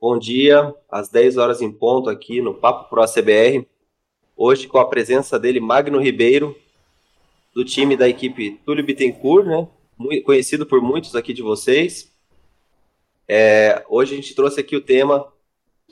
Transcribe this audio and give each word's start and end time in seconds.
Bom 0.00 0.16
dia, 0.16 0.72
às 0.88 1.08
10 1.08 1.38
horas 1.38 1.60
em 1.60 1.72
ponto 1.72 2.08
aqui 2.08 2.40
no 2.40 2.54
Papo 2.54 2.88
Pro 2.88 3.04
CBR. 3.04 3.66
Hoje 4.36 4.68
com 4.68 4.78
a 4.78 4.88
presença 4.88 5.40
dele, 5.40 5.58
Magno 5.58 5.98
Ribeiro, 5.98 6.56
do 7.52 7.64
time 7.64 7.96
da 7.96 8.08
equipe 8.08 8.60
Túlio 8.64 8.84
Bittencourt, 8.84 9.44
né? 9.44 9.66
Conhecido 10.24 10.64
por 10.64 10.80
muitos 10.80 11.16
aqui 11.16 11.34
de 11.34 11.42
vocês. 11.42 12.12
É, 13.26 13.84
hoje 13.88 14.12
a 14.12 14.16
gente 14.16 14.36
trouxe 14.36 14.60
aqui 14.60 14.76
o 14.76 14.80
tema 14.80 15.26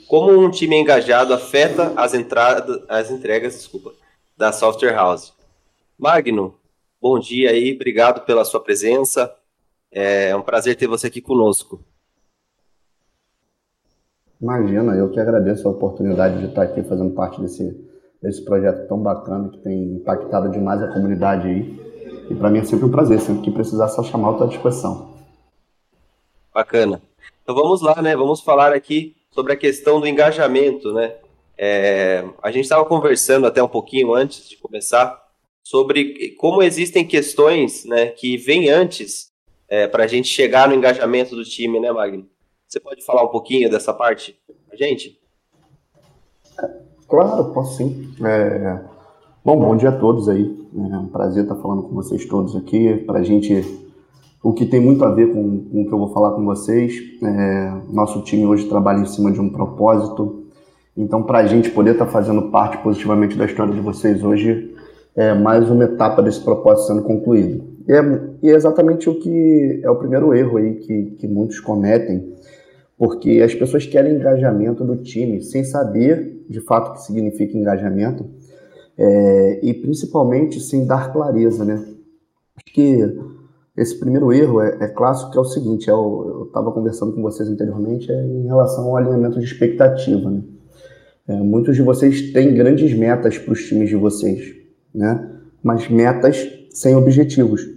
como 0.07 0.31
um 0.39 0.53
time 0.53 0.77
engajado 0.77 1.35
afeta 1.35 1.93
as, 1.97 2.15
entradas, 2.15 2.85
as 2.89 3.11
entregas 3.11 3.55
desculpa, 3.55 3.93
da 4.37 4.53
Software 4.53 4.95
House. 4.95 5.35
Magno, 5.99 6.57
bom 7.01 7.19
dia 7.19 7.51
aí, 7.51 7.75
obrigado 7.75 8.25
pela 8.25 8.45
sua 8.45 8.61
presença. 8.61 9.37
É 9.91 10.37
um 10.37 10.43
prazer 10.43 10.77
ter 10.77 10.87
você 10.87 11.09
aqui 11.09 11.21
conosco. 11.21 11.85
Imagina, 14.41 14.95
eu 14.95 15.11
que 15.11 15.19
agradeço 15.19 15.67
a 15.67 15.71
oportunidade 15.71 16.39
de 16.39 16.47
estar 16.47 16.63
aqui 16.63 16.83
fazendo 16.83 17.15
parte 17.15 17.41
desse, 17.41 17.75
desse 18.23 18.45
projeto 18.45 18.87
tão 18.87 18.99
bacana 18.99 19.49
que 19.49 19.59
tem 19.59 19.95
impactado 19.95 20.51
demais 20.51 20.83
a 20.83 20.93
comunidade 20.93 21.49
aí. 21.49 21.87
E 22.31 22.35
para 22.35 22.51
mim 22.51 22.59
é 22.59 22.65
sempre 22.65 22.87
um 22.87 22.91
prazer, 22.91 23.21
sempre 23.21 23.43
que 23.43 23.51
precisar, 23.51 23.89
só 23.89 24.03
chamar 24.03 24.35
tua 24.35 24.49
disposição. 24.49 25.15
Bacana. 26.53 27.01
Então 27.43 27.55
vamos 27.55 27.81
lá, 27.81 28.03
né? 28.03 28.17
Vamos 28.17 28.41
falar 28.41 28.73
aqui 28.73 29.17
sobre 29.31 29.53
a 29.53 29.57
questão 29.57 30.01
do 30.01 30.07
engajamento, 30.07 30.93
né? 30.93 31.15
É, 31.59 32.25
a 32.43 32.51
gente 32.51 32.65
estava 32.65 32.85
conversando 32.85 33.47
até 33.47 33.63
um 33.63 33.69
pouquinho 33.69 34.15
antes 34.15 34.49
de 34.49 34.57
começar 34.57 35.25
sobre 35.65 36.35
como 36.39 36.63
existem 36.63 37.07
questões 37.07 37.85
né, 37.87 38.07
que 38.07 38.37
vêm 38.37 38.69
antes 38.69 39.33
é, 39.69 39.87
para 39.87 40.05
a 40.05 40.07
gente 40.07 40.29
chegar 40.29 40.69
no 40.69 40.75
engajamento 40.75 41.35
do 41.35 41.45
time, 41.45 41.81
né, 41.81 41.91
Magno? 41.91 42.29
Você 42.77 42.81
pode 42.81 43.03
falar 43.07 43.25
um 43.25 43.29
pouquinho 43.29 43.71
dessa 43.71 43.91
parte 43.91 44.39
a 44.71 44.77
gente? 44.77 45.19
Claro, 47.09 47.51
posso 47.55 47.79
sim. 47.79 48.11
É... 48.23 48.81
Bom, 49.43 49.59
bom 49.59 49.75
dia 49.75 49.89
a 49.89 49.99
todos 49.99 50.29
aí. 50.29 50.55
É 50.93 50.99
um 50.99 51.07
prazer 51.07 51.45
estar 51.45 51.55
falando 51.55 51.85
com 51.85 51.95
vocês 51.95 52.27
todos 52.27 52.55
aqui. 52.55 52.99
Para 53.07 53.21
a 53.21 53.23
gente, 53.23 53.65
o 54.43 54.53
que 54.53 54.67
tem 54.67 54.79
muito 54.79 55.03
a 55.07 55.11
ver 55.11 55.33
com, 55.33 55.65
com, 55.65 55.83
o 55.85 55.87
que 55.87 55.95
eu 55.95 55.99
vou 55.99 56.13
falar 56.13 56.33
com 56.33 56.45
vocês. 56.45 56.93
É... 57.23 57.73
Nosso 57.89 58.21
time 58.21 58.45
hoje 58.45 58.69
trabalha 58.69 58.99
em 58.99 59.07
cima 59.07 59.33
de 59.33 59.41
um 59.41 59.49
propósito. 59.49 60.45
Então, 60.95 61.23
para 61.23 61.39
a 61.39 61.47
gente 61.47 61.71
poder 61.71 61.93
estar 61.93 62.05
fazendo 62.05 62.51
parte 62.51 62.77
positivamente 62.83 63.39
da 63.39 63.47
história 63.47 63.73
de 63.73 63.81
vocês 63.81 64.23
hoje, 64.23 64.77
é 65.15 65.33
mais 65.33 65.71
uma 65.71 65.85
etapa 65.85 66.23
desse 66.23 66.43
propósito 66.43 66.89
sendo 66.89 67.05
concluído. 67.05 67.65
E 67.89 67.93
é, 67.93 68.21
e 68.43 68.51
é 68.51 68.55
exatamente 68.55 69.09
o 69.09 69.19
que 69.19 69.81
é 69.83 69.89
o 69.89 69.97
primeiro 69.97 70.35
erro 70.35 70.59
aí 70.59 70.75
que, 70.75 71.13
que 71.13 71.27
muitos 71.27 71.59
cometem 71.59 72.36
porque 72.99 73.43
as 73.45 73.55
pessoas 73.55 73.87
querem 73.87 74.15
engajamento 74.15 74.85
do 74.85 74.97
time 74.97 75.43
sem 75.43 75.65
saber 75.65 76.45
de 76.49 76.61
fato 76.61 76.91
o 76.91 76.93
que 76.95 77.03
significa 77.03 77.57
engajamento 77.57 78.25
é, 78.97 79.61
e 79.63 79.75
principalmente 79.75 80.61
sem 80.61 80.87
dar 80.87 81.13
clareza, 81.13 81.65
né? 81.65 81.75
Acho 82.57 82.75
que 82.75 83.19
esse 83.77 83.99
primeiro 83.99 84.33
erro 84.33 84.63
é, 84.63 84.79
é 84.81 84.89
clássico, 84.89 85.31
que 85.31 85.37
é 85.37 85.41
o 85.41 85.45
seguinte, 85.45 85.91
é 85.91 85.95
o, 85.95 86.25
eu 86.29 86.45
estava 86.45 86.73
conversando 86.73 87.13
com 87.13 87.21
vocês 87.21 87.49
anteriormente, 87.49 88.11
é 88.11 88.25
em 88.25 88.47
relação 88.47 88.87
ao 88.87 88.97
alinhamento 88.97 89.39
de 89.39 89.45
expectativa, 89.45 90.31
né? 90.31 90.43
É, 91.29 91.35
muitos 91.35 91.75
de 91.77 91.83
vocês 91.83 92.33
têm 92.33 92.55
grandes 92.55 92.97
metas 92.97 93.37
para 93.37 93.53
os 93.53 93.65
times 93.65 93.89
de 93.89 93.97
vocês, 93.97 94.55
né? 94.95 95.31
Mas 95.63 95.89
metas 95.91 96.49
sem 96.71 96.95
objetivos 96.95 97.77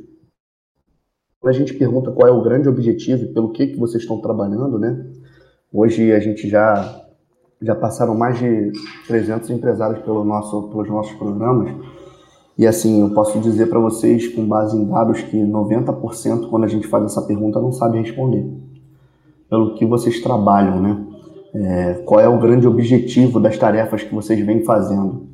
quando 1.40 1.56
a 1.56 1.58
gente 1.58 1.74
pergunta 1.74 2.12
qual 2.12 2.28
é 2.28 2.32
o 2.32 2.42
grande 2.42 2.68
objetivo 2.68 3.24
e 3.24 3.28
pelo 3.28 3.52
que, 3.52 3.68
que 3.68 3.80
vocês 3.80 4.04
estão 4.04 4.20
trabalhando, 4.20 4.78
né? 4.78 5.06
Hoje 5.72 6.12
a 6.12 6.20
gente 6.20 6.50
já, 6.50 7.04
já 7.62 7.76
passaram 7.76 8.14
mais 8.14 8.38
de 8.38 8.72
300 9.08 9.50
empresários 9.52 10.04
pelo 10.04 10.26
nosso, 10.26 10.64
pelos 10.64 10.90
nossos 10.90 11.14
programas. 11.14 11.72
E 12.58 12.68
assim, 12.68 13.00
eu 13.02 13.12
posso 13.12 13.40
dizer 13.40 13.68
para 13.68 13.80
vocês, 13.80 14.28
com 14.28 14.46
base 14.46 14.76
em 14.76 14.86
dados, 14.86 15.22
que 15.22 15.38
90% 15.38 16.50
quando 16.50 16.66
a 16.66 16.68
gente 16.68 16.88
faz 16.88 17.06
essa 17.06 17.22
pergunta 17.22 17.62
não 17.62 17.72
sabe 17.72 18.00
responder. 18.00 18.46
Pelo 19.50 19.76
que 19.76 19.86
vocês 19.86 20.22
trabalham, 20.22 20.82
né? 20.82 21.06
É, 21.54 21.94
qual 22.06 22.20
é 22.20 22.28
o 22.28 22.38
grande 22.38 22.68
objetivo 22.68 23.40
das 23.40 23.58
tarefas 23.58 24.04
que 24.04 24.14
vocês 24.14 24.46
vêm 24.46 24.64
fazendo? 24.66 25.30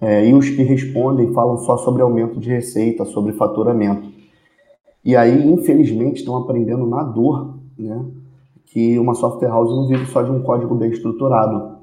É, 0.00 0.24
e 0.24 0.32
os 0.32 0.48
que 0.48 0.62
respondem 0.62 1.32
falam 1.32 1.56
só 1.58 1.76
sobre 1.78 2.00
aumento 2.00 2.38
de 2.38 2.48
receita, 2.48 3.04
sobre 3.04 3.32
faturamento. 3.32 4.17
E 5.04 5.16
aí, 5.16 5.50
infelizmente, 5.50 6.18
estão 6.18 6.36
aprendendo 6.36 6.86
na 6.86 7.02
dor, 7.02 7.58
né? 7.78 8.04
Que 8.66 8.98
uma 8.98 9.14
software 9.14 9.48
house 9.48 9.70
não 9.70 9.86
vive 9.86 10.06
só 10.06 10.22
de 10.22 10.30
um 10.30 10.42
código 10.42 10.74
bem 10.74 10.90
estruturado, 10.90 11.78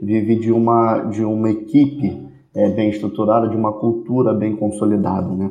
vive 0.00 0.36
de 0.36 0.50
uma, 0.50 1.02
de 1.02 1.24
uma 1.24 1.50
equipe 1.50 2.26
é, 2.54 2.70
bem 2.70 2.90
estruturada, 2.90 3.48
de 3.48 3.56
uma 3.56 3.72
cultura 3.72 4.32
bem 4.32 4.56
consolidada, 4.56 5.28
né? 5.34 5.50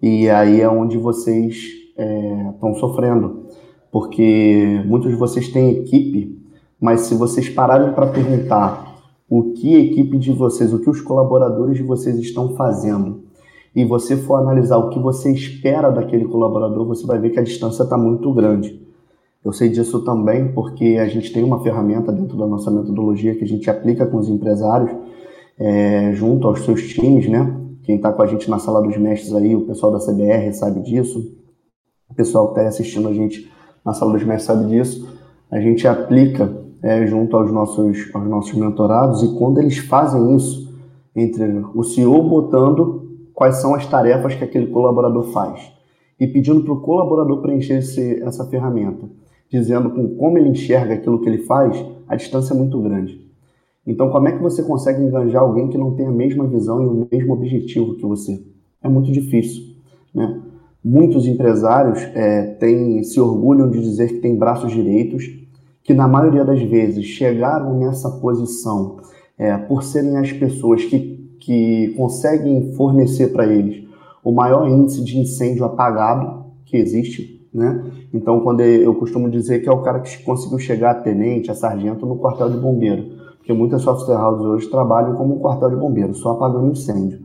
E 0.00 0.30
aí 0.30 0.60
é 0.60 0.68
onde 0.68 0.96
vocês 0.96 1.80
estão 2.54 2.70
é, 2.70 2.74
sofrendo, 2.74 3.46
porque 3.90 4.82
muitos 4.86 5.10
de 5.10 5.16
vocês 5.16 5.48
têm 5.48 5.70
equipe, 5.70 6.40
mas 6.80 7.02
se 7.02 7.14
vocês 7.14 7.48
pararem 7.48 7.92
para 7.92 8.06
perguntar 8.06 8.90
o 9.28 9.52
que 9.52 9.76
a 9.76 9.80
equipe 9.80 10.18
de 10.18 10.32
vocês, 10.32 10.72
o 10.72 10.80
que 10.80 10.88
os 10.88 11.00
colaboradores 11.00 11.76
de 11.76 11.82
vocês 11.82 12.18
estão 12.18 12.54
fazendo 12.56 13.19
e 13.74 13.84
você 13.84 14.16
for 14.16 14.36
analisar 14.36 14.78
o 14.78 14.90
que 14.90 14.98
você 14.98 15.32
espera 15.32 15.90
daquele 15.90 16.24
colaborador, 16.24 16.86
você 16.86 17.06
vai 17.06 17.18
ver 17.18 17.30
que 17.30 17.38
a 17.38 17.42
distância 17.42 17.84
está 17.84 17.96
muito 17.96 18.32
grande. 18.32 18.80
Eu 19.44 19.52
sei 19.52 19.68
disso 19.68 20.04
também 20.04 20.52
porque 20.52 20.98
a 21.00 21.08
gente 21.08 21.32
tem 21.32 21.42
uma 21.42 21.62
ferramenta 21.62 22.12
dentro 22.12 22.36
da 22.36 22.46
nossa 22.46 22.70
metodologia 22.70 23.34
que 23.34 23.44
a 23.44 23.48
gente 23.48 23.70
aplica 23.70 24.04
com 24.04 24.18
os 24.18 24.28
empresários, 24.28 24.90
é, 25.58 26.12
junto 26.12 26.46
aos 26.46 26.60
seus 26.60 26.82
times, 26.88 27.28
né? 27.28 27.56
Quem 27.82 27.96
está 27.96 28.12
com 28.12 28.22
a 28.22 28.26
gente 28.26 28.50
na 28.50 28.58
sala 28.58 28.82
dos 28.82 28.96
mestres 28.96 29.34
aí, 29.34 29.56
o 29.56 29.62
pessoal 29.62 29.92
da 29.92 29.98
CBR 29.98 30.52
sabe 30.52 30.80
disso, 30.82 31.34
o 32.08 32.14
pessoal 32.14 32.48
que 32.48 32.58
está 32.58 32.68
assistindo 32.68 33.08
a 33.08 33.12
gente 33.12 33.50
na 33.84 33.94
sala 33.94 34.12
dos 34.12 34.24
mestres 34.24 34.44
sabe 34.44 34.68
disso. 34.68 35.08
A 35.50 35.60
gente 35.60 35.88
aplica 35.88 36.52
é, 36.82 37.06
junto 37.06 37.36
aos 37.36 37.50
nossos, 37.50 38.10
aos 38.14 38.28
nossos 38.28 38.52
mentorados 38.52 39.22
e 39.22 39.34
quando 39.36 39.58
eles 39.58 39.78
fazem 39.78 40.36
isso, 40.36 40.70
entre 41.14 41.44
o 41.74 41.82
CEO 41.82 42.22
botando 42.22 43.09
quais 43.40 43.56
são 43.56 43.74
as 43.74 43.86
tarefas 43.86 44.34
que 44.34 44.44
aquele 44.44 44.66
colaborador 44.66 45.22
faz 45.32 45.72
e 46.20 46.26
pedindo 46.26 46.62
para 46.62 46.74
o 46.74 46.82
colaborador 46.82 47.40
preencher 47.40 47.78
esse, 47.78 48.22
essa 48.22 48.44
ferramenta, 48.44 49.08
dizendo 49.50 49.88
com 49.88 50.14
como 50.16 50.36
ele 50.36 50.50
enxerga 50.50 50.92
aquilo 50.92 51.22
que 51.22 51.26
ele 51.26 51.44
faz, 51.44 51.82
a 52.06 52.16
distância 52.16 52.52
é 52.52 52.56
muito 52.58 52.78
grande. 52.82 53.18
Então, 53.86 54.10
como 54.10 54.28
é 54.28 54.32
que 54.32 54.42
você 54.42 54.62
consegue 54.62 55.02
enganjar 55.02 55.40
alguém 55.40 55.68
que 55.68 55.78
não 55.78 55.94
tem 55.94 56.04
a 56.04 56.12
mesma 56.12 56.46
visão 56.46 56.82
e 56.82 56.86
o 56.86 57.08
mesmo 57.10 57.32
objetivo 57.32 57.94
que 57.94 58.04
você? 58.04 58.44
É 58.82 58.90
muito 58.90 59.10
difícil, 59.10 59.74
né? 60.14 60.42
Muitos 60.84 61.26
empresários 61.26 61.98
é, 62.14 62.42
têm, 62.42 63.02
se 63.02 63.18
orgulham 63.18 63.70
de 63.70 63.80
dizer 63.80 64.08
que 64.08 64.20
têm 64.20 64.36
braços 64.36 64.70
direitos, 64.70 65.24
que 65.82 65.94
na 65.94 66.06
maioria 66.06 66.44
das 66.44 66.60
vezes 66.60 67.06
chegaram 67.06 67.78
nessa 67.78 68.10
posição 68.10 68.98
é, 69.38 69.56
por 69.56 69.82
serem 69.82 70.18
as 70.18 70.30
pessoas 70.30 70.84
que 70.84 71.19
que 71.40 71.94
conseguem 71.96 72.72
fornecer 72.74 73.32
para 73.32 73.46
eles 73.46 73.88
o 74.22 74.30
maior 74.30 74.68
índice 74.68 75.02
de 75.02 75.18
incêndio 75.18 75.64
apagado 75.64 76.44
que 76.66 76.76
existe, 76.76 77.48
né? 77.52 77.84
Então, 78.12 78.40
quando 78.40 78.60
eu 78.60 78.94
costumo 78.94 79.28
dizer 79.30 79.60
que 79.60 79.68
é 79.68 79.72
o 79.72 79.82
cara 79.82 80.00
que 80.00 80.22
conseguiu 80.22 80.58
chegar 80.58 80.90
a 80.90 80.94
tenente, 80.94 81.50
a 81.50 81.54
sargento 81.54 82.06
no 82.06 82.16
quartel 82.16 82.50
de 82.50 82.58
bombeiro, 82.58 83.18
porque 83.38 83.52
muitas 83.52 83.82
software 83.82 84.20
houses 84.20 84.44
hoje 84.44 84.70
trabalham 84.70 85.14
como 85.16 85.36
um 85.36 85.38
quartel 85.38 85.70
de 85.70 85.76
bombeiro, 85.76 86.14
só 86.14 86.32
apagando 86.32 86.70
incêndio, 86.70 87.20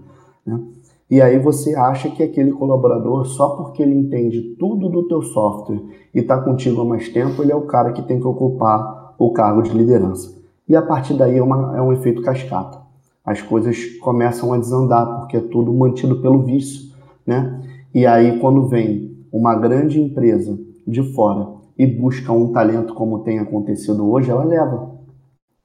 né? 0.46 0.60
E 1.08 1.22
aí 1.22 1.38
você 1.38 1.76
acha 1.76 2.10
que 2.10 2.24
aquele 2.24 2.52
colaborador, 2.52 3.26
só 3.26 3.50
porque 3.50 3.84
ele 3.84 3.94
entende 3.94 4.56
tudo 4.58 4.90
do 4.90 5.08
teu 5.08 5.22
software 5.22 5.80
e 6.12 6.20
está 6.20 6.42
contigo 6.42 6.82
há 6.82 6.86
mais 6.86 7.10
tempo, 7.10 7.44
ele 7.44 7.52
é 7.52 7.56
o 7.56 7.68
cara 7.68 7.92
que 7.92 8.02
tem 8.02 8.20
que 8.20 8.26
ocupar 8.26 9.14
o 9.20 9.32
cargo 9.32 9.62
de 9.62 9.70
liderança. 9.70 10.34
E 10.68 10.76
a 10.76 10.82
partir 10.82 11.14
daí 11.14 11.38
é, 11.38 11.44
uma, 11.44 11.78
é 11.78 11.82
um 11.82 11.94
efeito 11.94 12.24
cascata 12.24 12.85
as 13.26 13.42
coisas 13.42 13.86
começam 14.00 14.54
a 14.54 14.58
desandar, 14.58 15.20
porque 15.20 15.38
é 15.38 15.42
tudo 15.42 15.74
mantido 15.74 16.22
pelo 16.22 16.44
vício, 16.44 16.94
né? 17.26 17.62
E 17.94 18.06
aí, 18.06 18.40
quando 18.40 18.68
vem 18.68 19.18
uma 19.32 19.56
grande 19.56 20.00
empresa 20.00 20.58
de 20.86 21.02
fora 21.14 21.48
e 21.78 21.88
busca 21.88 22.32
um 22.32 22.52
talento 22.52 22.94
como 22.94 23.20
tem 23.20 23.40
acontecido 23.40 24.08
hoje, 24.10 24.30
ela 24.30 24.44
leva. 24.44 24.96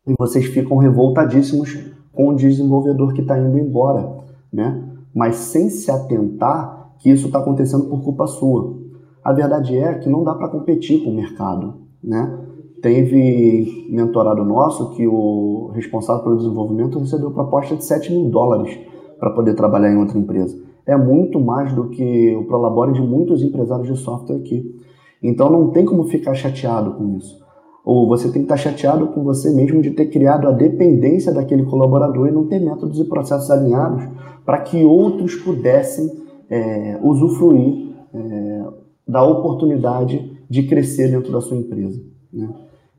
E 0.07 0.15
vocês 0.19 0.47
ficam 0.47 0.79
revoltadíssimos 0.79 1.77
com 2.13 2.29
o 2.29 2.35
desenvolvedor 2.35 3.13
que 3.13 3.21
está 3.21 3.39
indo 3.39 3.59
embora, 3.59 4.19
né? 4.53 4.83
Mas 5.15 5.37
sem 5.37 5.69
se 5.69 5.91
atentar 5.91 6.95
que 6.99 7.11
isso 7.11 7.27
está 7.27 7.39
acontecendo 7.39 7.85
por 7.85 8.03
culpa 8.03 8.27
sua. 8.27 8.79
A 9.23 9.33
verdade 9.33 9.77
é 9.77 9.95
que 9.95 10.09
não 10.09 10.25
dá 10.25 10.35
para 10.35 10.49
competir 10.49 11.05
com 11.05 11.11
o 11.11 11.15
mercado, 11.15 11.75
né? 12.03 12.39
Teve 12.83 13.87
mentorado 13.91 14.45
nosso 14.45 14.91
que 14.91 15.07
o 15.07 15.71
responsável 15.75 16.23
pelo 16.23 16.37
desenvolvimento 16.37 16.99
recebeu 16.99 17.31
proposta 17.31 17.77
de 17.77 17.85
7 17.85 18.13
mil 18.13 18.31
dólares 18.31 18.79
para 19.19 19.31
poder 19.31 19.55
trabalhar 19.55 19.93
em 19.93 19.99
outra 19.99 20.19
empresa. 20.19 20.57
É 20.87 20.97
muito 20.97 21.39
mais 21.39 21.73
do 21.75 21.89
que 21.89 22.35
o 22.35 22.45
Prolabore 22.45 22.93
de 22.93 23.03
muitos 23.03 23.43
empresários 23.43 23.87
de 23.87 23.97
software 23.97 24.37
aqui. 24.37 24.75
Então 25.23 25.51
não 25.51 25.71
tem 25.71 25.85
como 25.85 26.05
ficar 26.05 26.35
chateado 26.35 26.93
com 26.93 27.17
isso. 27.17 27.39
ou 27.85 28.07
você 28.09 28.25
tem 28.25 28.45
que 28.45 28.53
estar 28.53 28.57
chateado 28.57 29.09
com 29.09 29.23
você 29.23 29.51
mesmo 29.55 29.83
de 29.83 29.91
ter 29.91 30.07
criado 30.07 30.49
a 30.49 30.53
dependência 30.53 31.33
daquele 31.33 31.65
colaborador 31.65 32.29
e 32.29 32.31
não 32.31 32.47
ter 32.47 32.61
métodos 32.61 32.99
e 32.99 33.05
processos 33.05 33.51
alinhados 33.51 34.05
para 34.45 34.59
que 34.59 34.85
outros 34.85 35.35
pudessem 35.35 36.11
é, 36.49 36.99
usufruir 37.03 37.95
é, 38.15 38.65
da 39.07 39.23
oportunidade 39.23 40.39
de 40.49 40.63
crescer 40.65 41.11
dentro 41.11 41.33
da 41.33 41.41
sua 41.41 41.57
empresa. 41.57 42.01
Né? 42.33 42.49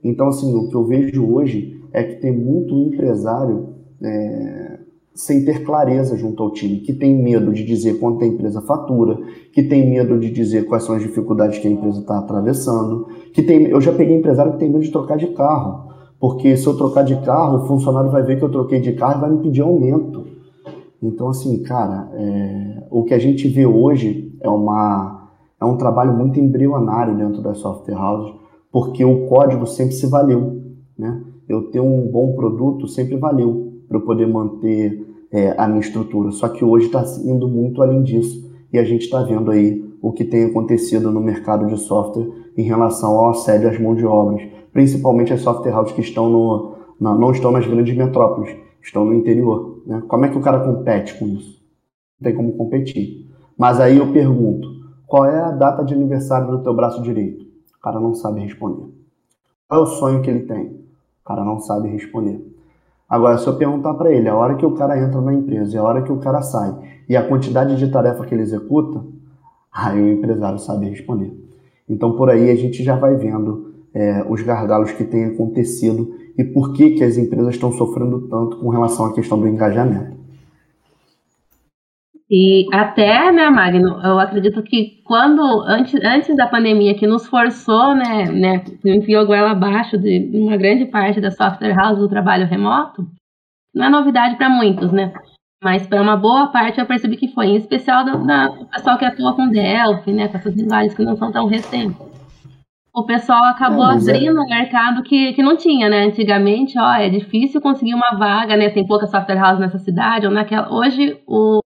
Então, 0.04 0.28
assim, 0.28 0.56
o 0.56 0.68
que 0.68 0.76
eu 0.76 0.84
vejo 0.84 1.26
hoje 1.26 1.82
é 1.94 2.04
que 2.04 2.16
tem 2.16 2.32
muito 2.32 2.76
empresário 2.76 3.70
é, 4.02 4.80
sem 5.14 5.44
ter 5.44 5.64
clareza 5.64 6.16
junto 6.16 6.42
ao 6.42 6.52
time, 6.52 6.80
que 6.80 6.94
tem 6.94 7.22
medo 7.22 7.52
de 7.52 7.64
dizer 7.64 8.00
quanto 8.00 8.24
a 8.24 8.28
empresa 8.28 8.62
fatura, 8.62 9.20
que 9.54 9.62
tem 9.62 9.90
medo 9.90 10.18
de 10.18 10.32
dizer 10.32 10.66
quais 10.66 10.84
são 10.84 10.96
as 10.96 11.02
dificuldades 11.02 11.60
que 11.60 11.68
a 11.68 11.72
empresa 11.72 12.00
está 12.00 12.18
atravessando, 12.18 13.08
que 13.34 13.44
tem, 13.44 13.66
eu 13.66 13.82
já 13.82 13.92
peguei 13.92 14.18
empresário 14.18 14.54
que 14.54 14.60
tem 14.60 14.70
medo 14.70 14.84
de 14.84 14.92
trocar 14.92 15.18
de 15.18 15.28
carro, 15.28 15.92
porque 16.20 16.56
se 16.56 16.66
eu 16.66 16.78
trocar 16.78 17.04
de 17.04 17.16
carro, 17.22 17.58
o 17.58 17.68
funcionário 17.68 18.10
vai 18.10 18.24
ver 18.24 18.38
que 18.38 18.44
eu 18.44 18.52
troquei 18.52 18.80
de 18.80 18.94
carro 18.94 19.18
e 19.18 19.22
vai 19.22 19.32
me 19.32 19.44
pedir 19.44 19.62
aumento. 19.62 20.26
Então, 21.02 21.30
assim, 21.30 21.62
cara, 21.64 22.10
é, 22.14 22.84
o 22.92 23.04
que 23.04 23.14
a 23.14 23.20
gente 23.20 23.48
vê 23.48 23.66
hoje 23.66 24.38
é, 24.40 24.48
uma, 24.48 25.30
é 25.60 25.66
um 25.66 25.78
trabalho 25.78 26.14
muito 26.14 26.40
embrionário 26.40 27.18
dentro 27.18 27.42
das 27.42 27.58
software 27.58 27.96
houses, 27.96 28.41
porque 28.72 29.04
o 29.04 29.28
código 29.28 29.68
sempre 29.68 29.94
se 29.94 30.08
valeu, 30.08 30.62
né? 30.98 31.22
Eu 31.48 31.70
ter 31.70 31.82
um 31.82 32.08
bom 32.08 32.34
produto 32.34 32.88
sempre 32.88 33.18
valeu 33.18 33.74
para 33.88 33.98
eu 33.98 34.02
poder 34.02 34.26
manter 34.26 35.06
é, 35.32 35.54
a 35.58 35.68
minha 35.68 35.82
estrutura. 35.82 36.32
Só 36.32 36.48
que 36.48 36.64
hoje 36.64 36.86
está 36.86 37.04
indo 37.26 37.48
muito 37.48 37.82
além 37.82 38.02
disso 38.04 38.50
e 38.72 38.80
a 38.80 38.84
gente 38.84 39.02
está 39.02 39.22
vendo 39.22 39.52
aí 39.52 39.84
o 40.02 40.12
que 40.12 40.24
tem 40.24 40.46
acontecido 40.46 41.12
no 41.12 41.20
mercado 41.20 41.68
de 41.68 41.78
software 41.78 42.30
em 42.58 42.64
relação 42.64 43.12
ao 43.12 43.32
assédio 43.32 43.70
às 43.70 43.80
mãos 43.80 43.98
de 43.98 44.06
obras, 44.06 44.42
principalmente 44.72 45.34
as 45.34 45.42
software 45.42 45.76
houses 45.76 45.94
que 45.94 46.02
estão 46.02 46.30
no, 46.30 46.76
na, 47.00 47.14
não 47.14 47.32
estão 47.32 47.52
nas 47.52 47.68
grandes 47.68 47.96
metrópoles, 47.96 48.56
estão 48.82 49.06
no 49.06 49.14
interior. 49.14 49.82
Né? 49.86 50.02
Como 50.08 50.26
é 50.26 50.30
que 50.30 50.38
o 50.38 50.42
cara 50.42 50.60
compete 50.60 51.18
com 51.20 51.28
isso? 51.28 51.62
Não 52.20 52.26
tem 52.26 52.36
como 52.36 52.54
competir. 52.54 53.30
Mas 53.58 53.80
aí 53.80 53.98
eu 53.98 54.12
pergunto, 54.12 54.68
qual 55.06 55.26
é 55.26 55.40
a 55.40 55.52
data 55.52 55.84
de 55.84 55.94
aniversário 55.94 56.50
do 56.50 56.64
teu 56.64 56.74
braço 56.74 57.02
direito? 57.02 57.51
O 57.82 57.84
cara 57.84 58.00
não 58.00 58.14
sabe 58.14 58.42
responder. 58.42 58.86
Qual 59.68 59.82
é 59.82 59.84
o 59.84 59.88
sonho 59.88 60.22
que 60.22 60.30
ele 60.30 60.42
tem? 60.42 60.68
O 60.68 61.26
cara 61.26 61.44
não 61.44 61.60
sabe 61.60 61.90
responder. 61.90 62.40
Agora, 63.10 63.40
se 63.40 63.48
eu 63.48 63.58
perguntar 63.58 63.96
para 63.96 64.12
ele 64.12 64.30
a 64.30 64.36
hora 64.36 64.56
que 64.56 64.66
o 64.66 64.76
cara 64.76 65.00
entra 65.00 65.20
na 65.20 65.34
empresa 65.34 65.76
e 65.76 65.80
a 65.80 65.84
hora 65.84 66.04
que 66.04 66.12
o 66.12 66.20
cara 66.20 66.44
sai 66.44 66.78
e 67.10 67.18
a 67.18 67.28
quantidade 67.28 67.76
de 67.76 67.90
tarefa 67.90 68.24
que 68.24 68.36
ele 68.36 68.44
executa, 68.44 69.04
aí 69.74 70.00
o 70.00 70.14
empresário 70.14 70.60
sabe 70.60 70.90
responder. 70.90 71.36
Então, 71.90 72.14
por 72.14 72.30
aí 72.30 72.52
a 72.52 72.56
gente 72.56 72.84
já 72.84 72.96
vai 72.96 73.16
vendo 73.16 73.74
é, 73.96 74.24
os 74.30 74.44
gargalos 74.44 74.92
que 74.92 75.04
têm 75.04 75.26
acontecido 75.26 76.14
e 76.38 76.44
por 76.44 76.74
que, 76.74 76.92
que 76.92 77.04
as 77.04 77.18
empresas 77.18 77.56
estão 77.56 77.72
sofrendo 77.72 78.28
tanto 78.28 78.58
com 78.58 78.70
relação 78.70 79.08
à 79.08 79.14
questão 79.14 79.40
do 79.40 79.48
engajamento. 79.48 80.21
E 82.34 82.66
até, 82.74 83.30
né, 83.30 83.50
Magno, 83.50 84.00
eu 84.02 84.18
acredito 84.18 84.64
que 84.64 85.02
quando, 85.04 85.42
antes, 85.68 86.00
antes 86.02 86.34
da 86.34 86.48
pandemia, 86.48 86.96
que 86.96 87.06
nos 87.06 87.28
forçou, 87.28 87.94
né, 87.94 88.32
né, 88.32 88.64
enfiou 88.86 89.26
goela 89.26 89.52
abaixo 89.52 89.98
de 89.98 90.32
uma 90.34 90.56
grande 90.56 90.86
parte 90.86 91.20
da 91.20 91.30
software 91.30 91.76
house 91.76 92.00
do 92.00 92.08
trabalho 92.08 92.48
remoto, 92.48 93.06
não 93.76 93.86
é 93.86 93.90
novidade 93.90 94.38
para 94.38 94.50
muitos, 94.50 94.94
né? 94.94 95.12
Mas 95.62 95.86
para 95.86 96.02
uma 96.02 96.16
boa 96.16 96.48
parte 96.48 96.80
eu 96.80 96.86
percebi 96.86 97.18
que 97.18 97.28
foi, 97.28 97.48
em 97.48 97.58
especial 97.58 98.06
do, 98.06 98.26
da, 98.26 98.48
do 98.48 98.66
pessoal 98.66 98.98
que 98.98 99.04
atua 99.04 99.34
com 99.36 99.50
Delphi, 99.50 100.14
né, 100.14 100.30
com 100.30 100.38
essas 100.38 100.56
linguagens 100.56 100.94
que 100.94 101.04
não 101.04 101.18
são 101.18 101.34
tão 101.34 101.48
recentes. 101.48 102.00
O 102.96 103.04
pessoal 103.04 103.44
acabou 103.44 103.92
é, 103.92 103.96
abrindo 103.96 104.38
é... 104.38 104.42
um 104.42 104.48
mercado 104.48 105.04
que, 105.04 105.34
que 105.34 105.44
não 105.44 105.58
tinha, 105.58 105.90
né? 105.90 106.06
Antigamente, 106.06 106.80
ó, 106.80 106.94
é 106.94 107.10
difícil 107.10 107.60
conseguir 107.62 107.94
uma 107.94 108.12
vaga, 108.18 108.56
né? 108.56 108.70
Tem 108.70 108.88
pouca 108.88 109.08
software 109.08 109.40
house 109.40 109.60
nessa 109.60 109.80
cidade 109.80 110.26
ou 110.26 110.32
naquela. 110.32 110.74
Hoje, 110.74 111.18
o, 111.26 111.62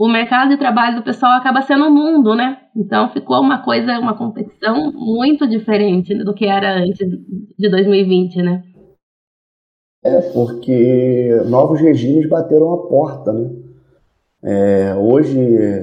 o 0.00 0.08
mercado 0.08 0.48
de 0.48 0.56
trabalho 0.56 0.96
do 0.96 1.02
pessoal 1.02 1.32
acaba 1.32 1.60
sendo 1.60 1.84
o 1.84 1.90
mundo, 1.90 2.34
né? 2.34 2.56
Então 2.74 3.12
ficou 3.12 3.38
uma 3.38 3.62
coisa, 3.62 3.98
uma 3.98 4.16
competição 4.16 4.90
muito 4.92 5.46
diferente 5.46 6.14
do 6.24 6.32
que 6.32 6.46
era 6.46 6.78
antes 6.78 7.06
de 7.06 7.68
2020, 7.68 8.36
né? 8.36 8.62
É, 10.02 10.22
porque 10.32 11.42
novos 11.50 11.82
regimes 11.82 12.26
bateram 12.26 12.72
a 12.72 12.88
porta, 12.88 13.30
né? 13.30 13.50
É, 14.42 14.94
hoje 14.94 15.38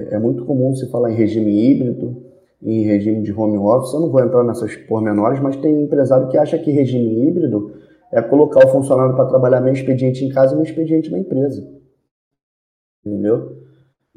é 0.09 0.17
muito 0.17 0.45
comum 0.45 0.73
se 0.73 0.89
falar 0.89 1.11
em 1.11 1.15
regime 1.15 1.51
híbrido, 1.51 2.25
em 2.59 2.81
regime 2.81 3.21
de 3.21 3.31
home 3.31 3.59
office. 3.59 3.93
Eu 3.93 3.99
não 3.99 4.09
vou 4.09 4.23
entrar 4.23 4.43
nessas 4.43 4.75
pormenores, 4.75 5.39
mas 5.39 5.57
tem 5.57 5.83
empresário 5.83 6.27
que 6.29 6.39
acha 6.39 6.57
que 6.57 6.71
regime 6.71 7.27
híbrido 7.27 7.71
é 8.11 8.19
colocar 8.19 8.65
o 8.65 8.71
funcionário 8.71 9.15
para 9.15 9.29
trabalhar 9.29 9.61
meio 9.61 9.75
expediente 9.75 10.25
em 10.25 10.29
casa 10.29 10.53
e 10.53 10.55
meio 10.55 10.67
expediente 10.67 11.11
na 11.11 11.19
empresa. 11.19 11.71
Entendeu? 13.05 13.56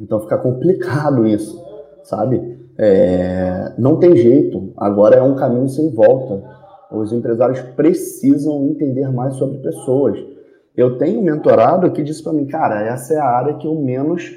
Então 0.00 0.20
fica 0.20 0.38
complicado 0.38 1.26
isso, 1.26 1.62
sabe? 2.02 2.58
É, 2.78 3.74
não 3.76 3.96
tem 3.96 4.16
jeito, 4.16 4.72
agora 4.76 5.16
é 5.16 5.22
um 5.22 5.36
caminho 5.36 5.68
sem 5.68 5.90
volta. 5.90 6.42
Os 6.90 7.12
empresários 7.12 7.60
precisam 7.76 8.64
entender 8.64 9.12
mais 9.12 9.34
sobre 9.34 9.58
pessoas. 9.58 10.18
Eu 10.74 10.96
tenho 10.96 11.20
um 11.20 11.24
mentorado 11.24 11.90
que 11.90 12.02
disse 12.02 12.22
para 12.22 12.32
mim, 12.32 12.46
cara, 12.46 12.82
essa 12.82 13.12
é 13.14 13.18
a 13.18 13.24
área 13.24 13.54
que 13.54 13.66
eu 13.66 13.74
menos 13.74 14.32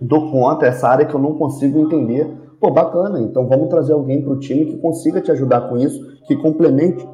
dou 0.00 0.30
conta, 0.30 0.66
essa 0.66 0.88
área 0.88 1.04
que 1.04 1.14
eu 1.14 1.20
não 1.20 1.34
consigo 1.34 1.80
entender. 1.80 2.26
Pô, 2.60 2.70
bacana, 2.70 3.20
então 3.20 3.48
vamos 3.48 3.68
trazer 3.68 3.92
alguém 3.92 4.22
para 4.22 4.32
o 4.32 4.38
time 4.38 4.66
que 4.66 4.78
consiga 4.78 5.20
te 5.20 5.32
ajudar 5.32 5.68
com 5.68 5.76
isso, 5.76 6.00
que 6.26 6.36
complemente 6.36 7.06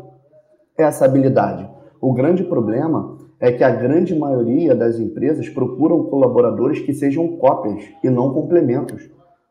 essa 0.77 1.05
habilidade. 1.05 1.69
O 2.01 2.13
grande 2.13 2.45
problema 2.45 3.17
é 3.41 3.51
que 3.51 3.65
a 3.65 3.71
grande 3.71 4.15
maioria 4.15 4.75
das 4.75 4.99
empresas 4.99 5.49
procuram 5.49 6.05
colaboradores 6.05 6.81
que 6.81 6.93
sejam 6.93 7.27
cópias 7.39 7.83
e 8.05 8.11
não 8.11 8.35
complementos, 8.35 9.09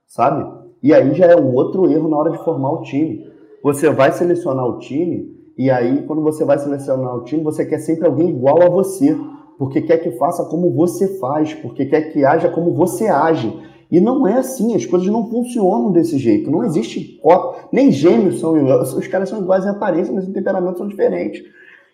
sabe? 0.07 0.47
E 0.83 0.93
aí 0.93 1.13
já 1.15 1.25
é 1.25 1.35
um 1.35 1.53
outro 1.55 1.89
erro 1.91 2.07
na 2.07 2.17
hora 2.17 2.31
de 2.31 2.43
formar 2.43 2.71
o 2.71 2.83
time. 2.83 3.27
Você 3.63 3.89
vai 3.89 4.11
selecionar 4.11 4.65
o 4.65 4.77
time 4.77 5.35
e 5.57 5.71
aí 5.71 6.03
quando 6.03 6.21
você 6.21 6.45
vai 6.45 6.59
selecionar 6.59 7.15
o 7.15 7.23
time, 7.23 7.43
você 7.43 7.65
quer 7.65 7.79
sempre 7.79 8.05
alguém 8.05 8.29
igual 8.29 8.61
a 8.61 8.69
você, 8.69 9.17
porque 9.57 9.81
quer 9.81 9.97
que 9.97 10.11
faça 10.11 10.45
como 10.45 10.71
você 10.71 11.19
faz, 11.19 11.53
porque 11.55 11.87
quer 11.87 12.13
que 12.13 12.23
haja 12.23 12.49
como 12.49 12.73
você 12.73 13.07
age. 13.07 13.51
E 13.91 13.99
não 13.99 14.27
é 14.27 14.37
assim, 14.37 14.75
as 14.75 14.85
coisas 14.85 15.07
não 15.09 15.27
funcionam 15.31 15.91
desse 15.91 16.19
jeito. 16.19 16.51
Não 16.51 16.63
existe 16.63 17.19
cópia, 17.23 17.63
nem 17.71 17.91
gêmeos 17.91 18.39
são 18.39 18.55
iguais. 18.55 18.93
Os 18.93 19.07
caras 19.07 19.29
são 19.29 19.41
iguais 19.41 19.65
em 19.65 19.69
aparência, 19.69 20.13
mas 20.13 20.27
em 20.27 20.31
temperamento 20.31 20.77
são 20.77 20.87
diferentes. 20.87 21.43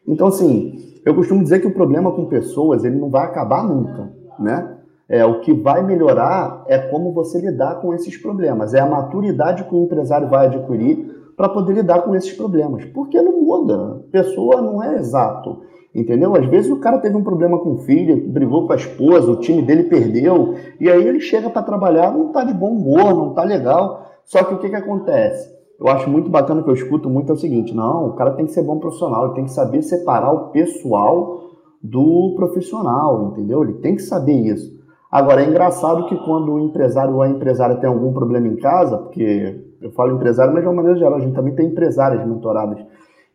Então, 0.08 0.28
assim, 0.28 1.00
eu 1.06 1.14
costumo 1.16 1.44
dizer 1.44 1.60
que 1.60 1.68
o 1.68 1.74
problema 1.74 2.12
com 2.12 2.26
pessoas, 2.26 2.84
ele 2.84 2.98
não 2.98 3.10
vai 3.10 3.26
acabar 3.26 3.64
nunca, 3.64 4.12
né? 4.40 4.72
É, 5.08 5.24
o 5.24 5.40
que 5.42 5.54
vai 5.54 5.84
melhorar 5.84 6.64
é 6.68 6.80
como 6.80 7.14
você 7.14 7.40
lidar 7.40 7.76
com 7.76 7.94
esses 7.94 8.18
problemas, 8.18 8.74
é 8.74 8.80
a 8.80 8.88
maturidade 8.88 9.64
que 9.64 9.76
o 9.76 9.84
empresário 9.84 10.28
vai 10.28 10.48
adquirir 10.48 11.32
para 11.38 11.48
poder 11.50 11.74
lidar 11.74 12.02
com 12.02 12.16
esses 12.16 12.34
problemas. 12.34 12.86
Porque 12.86 13.22
não 13.22 13.40
muda, 13.42 14.02
pessoa 14.12 14.62
não 14.62 14.82
é 14.82 14.96
exato, 14.96 15.62
entendeu? 15.94 16.36
Às 16.36 16.48
vezes 16.48 16.72
o 16.72 16.80
cara 16.80 16.98
teve 16.98 17.16
um 17.16 17.24
problema 17.24 17.60
com 17.60 17.74
o 17.74 17.78
filho, 17.80 18.28
brigou 18.30 18.66
com 18.66 18.74
a 18.74 18.78
esposa, 18.78 19.32
o 19.32 19.40
time 19.40 19.62
dele 19.62 19.84
perdeu, 19.84 20.56
e 20.80 20.90
aí 20.90 21.08
ele 21.08 21.20
chega 21.20 21.52
para 21.52 21.62
trabalhar, 21.62 22.12
não 22.12 22.28
está 22.28 22.44
de 22.44 22.54
bom 22.54 22.72
humor, 22.72 23.14
não 23.14 23.30
está 23.30 23.44
legal. 23.44 24.06
Só 24.24 24.44
que 24.44 24.56
o 24.56 24.58
que, 24.58 24.70
que 24.70 24.76
acontece? 24.76 25.55
Eu 25.80 25.88
acho 25.88 26.10
muito 26.10 26.30
bacana 26.30 26.64
que 26.64 26.70
eu 26.70 26.74
escuto 26.74 27.10
muito 27.10 27.32
é 27.32 27.34
o 27.34 27.38
seguinte: 27.38 27.74
não, 27.74 28.10
o 28.10 28.14
cara 28.14 28.32
tem 28.32 28.46
que 28.46 28.52
ser 28.52 28.64
bom 28.64 28.80
profissional, 28.80 29.26
ele 29.26 29.36
tem 29.36 29.46
que 29.46 29.52
saber 29.52 29.82
separar 29.82 30.32
o 30.32 30.50
pessoal 30.50 31.42
do 31.82 32.34
profissional, 32.36 33.32
entendeu? 33.32 33.64
Ele 33.64 33.74
tem 33.74 33.96
que 33.96 34.02
saber 34.02 34.34
isso. 34.34 34.76
Agora, 35.12 35.44
é 35.44 35.48
engraçado 35.48 36.08
que 36.08 36.18
quando 36.26 36.54
o 36.54 36.60
empresário 36.60 37.14
ou 37.14 37.22
a 37.22 37.30
empresária 37.30 37.76
tem 37.78 37.90
algum 37.90 38.12
problema 38.12 38.48
em 38.48 38.56
casa, 38.56 38.98
porque 38.98 39.64
eu 39.82 39.92
falo 39.92 40.16
empresário, 40.16 40.54
mas 40.54 40.64
de 40.64 40.68
uma 40.68 40.76
maneira 40.76 40.98
geral, 40.98 41.16
a 41.16 41.22
gente 41.22 41.36
também 41.36 41.56
tem 41.56 41.68
empresárias 41.68 42.26
mentoradas. 42.28 42.84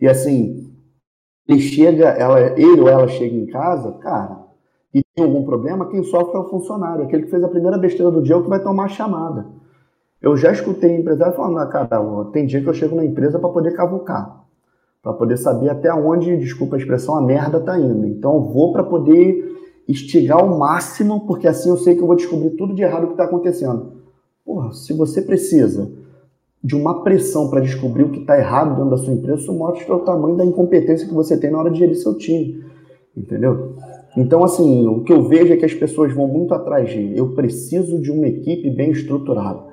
E 0.00 0.08
assim, 0.08 0.70
ele 1.48 1.60
chega, 1.60 2.08
ela, 2.08 2.40
ele 2.58 2.80
ou 2.80 2.88
ela 2.88 3.06
chega 3.08 3.34
em 3.34 3.46
casa, 3.46 3.92
cara, 3.92 4.40
e 4.92 5.02
tem 5.14 5.24
algum 5.24 5.44
problema, 5.44 5.88
quem 5.88 6.02
sofre 6.02 6.36
é 6.36 6.40
o 6.40 6.48
funcionário, 6.48 7.04
aquele 7.04 7.22
que 7.22 7.30
fez 7.30 7.42
a 7.44 7.48
primeira 7.48 7.78
besteira 7.78 8.10
do 8.10 8.22
dia 8.22 8.34
é 8.34 8.38
o 8.38 8.42
que 8.42 8.48
vai 8.48 8.62
tomar 8.62 8.84
a 8.84 8.88
chamada. 8.88 9.46
Eu 10.20 10.36
já 10.36 10.52
escutei 10.52 10.94
empresário 10.94 11.34
falando, 11.34 11.58
ah, 11.58 11.66
cara, 11.66 12.00
tem 12.32 12.46
dia 12.46 12.60
que 12.60 12.68
eu 12.68 12.74
chego 12.74 12.94
na 12.94 13.04
empresa 13.04 13.38
para 13.38 13.48
poder 13.48 13.72
cavucar, 13.72 14.44
para 15.02 15.14
poder 15.14 15.38
saber 15.38 15.70
até 15.70 15.92
onde, 15.92 16.36
desculpa 16.36 16.76
a 16.76 16.78
expressão, 16.78 17.16
a 17.16 17.22
merda 17.22 17.58
tá 17.58 17.78
indo. 17.78 18.06
Então 18.06 18.34
eu 18.34 18.42
vou 18.42 18.72
para 18.72 18.82
poder 18.82 19.50
estigar 19.88 20.44
o 20.44 20.58
máximo, 20.58 21.26
porque 21.26 21.48
assim 21.48 21.70
eu 21.70 21.76
sei 21.76 21.94
que 21.94 22.02
eu 22.02 22.06
vou 22.06 22.16
descobrir 22.16 22.50
tudo 22.50 22.74
de 22.74 22.82
errado 22.82 23.06
que 23.06 23.12
está 23.12 23.24
acontecendo. 23.24 23.92
Porra, 24.44 24.72
se 24.72 24.92
você 24.92 25.22
precisa 25.22 25.90
de 26.62 26.76
uma 26.76 27.02
pressão 27.02 27.48
para 27.48 27.60
descobrir 27.60 28.02
o 28.02 28.10
que 28.10 28.20
está 28.20 28.38
errado 28.38 28.76
dentro 28.76 28.90
da 28.90 28.98
sua 28.98 29.14
empresa, 29.14 29.40
isso 29.40 29.52
mostra 29.54 29.94
o 29.94 30.00
tamanho 30.00 30.36
da 30.36 30.44
incompetência 30.44 31.08
que 31.08 31.14
você 31.14 31.38
tem 31.38 31.50
na 31.50 31.58
hora 31.58 31.70
de 31.70 31.78
gerir 31.78 31.96
seu 31.96 32.14
time. 32.14 32.62
Entendeu? 33.16 33.76
Então, 34.16 34.44
assim, 34.44 34.86
o 34.86 35.02
que 35.02 35.12
eu 35.12 35.22
vejo 35.22 35.52
é 35.52 35.56
que 35.56 35.64
as 35.64 35.72
pessoas 35.72 36.12
vão 36.12 36.28
muito 36.28 36.52
atrás 36.52 36.90
de 36.90 37.16
eu 37.16 37.34
preciso 37.34 38.00
de 38.00 38.10
uma 38.10 38.28
equipe 38.28 38.68
bem 38.68 38.90
estruturada. 38.90 39.69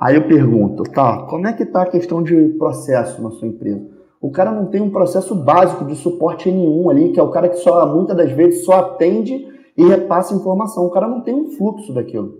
Aí 0.00 0.16
eu 0.16 0.26
pergunto, 0.26 0.82
tá, 0.84 1.26
como 1.26 1.46
é 1.46 1.52
que 1.52 1.62
está 1.62 1.82
a 1.82 1.90
questão 1.90 2.22
de 2.22 2.34
processo 2.58 3.20
na 3.20 3.30
sua 3.32 3.46
empresa? 3.46 3.86
O 4.18 4.30
cara 4.30 4.50
não 4.50 4.66
tem 4.66 4.80
um 4.80 4.90
processo 4.90 5.34
básico 5.34 5.84
de 5.84 5.94
suporte 5.94 6.50
nenhum 6.50 6.88
ali, 6.88 7.12
que 7.12 7.20
é 7.20 7.22
o 7.22 7.30
cara 7.30 7.50
que 7.50 7.56
só, 7.56 7.86
muitas 7.94 8.16
das 8.16 8.32
vezes, 8.32 8.64
só 8.64 8.80
atende 8.80 9.46
e 9.76 9.84
repassa 9.84 10.34
informação. 10.34 10.86
O 10.86 10.90
cara 10.90 11.06
não 11.06 11.20
tem 11.20 11.34
um 11.34 11.50
fluxo 11.50 11.92
daquilo. 11.92 12.38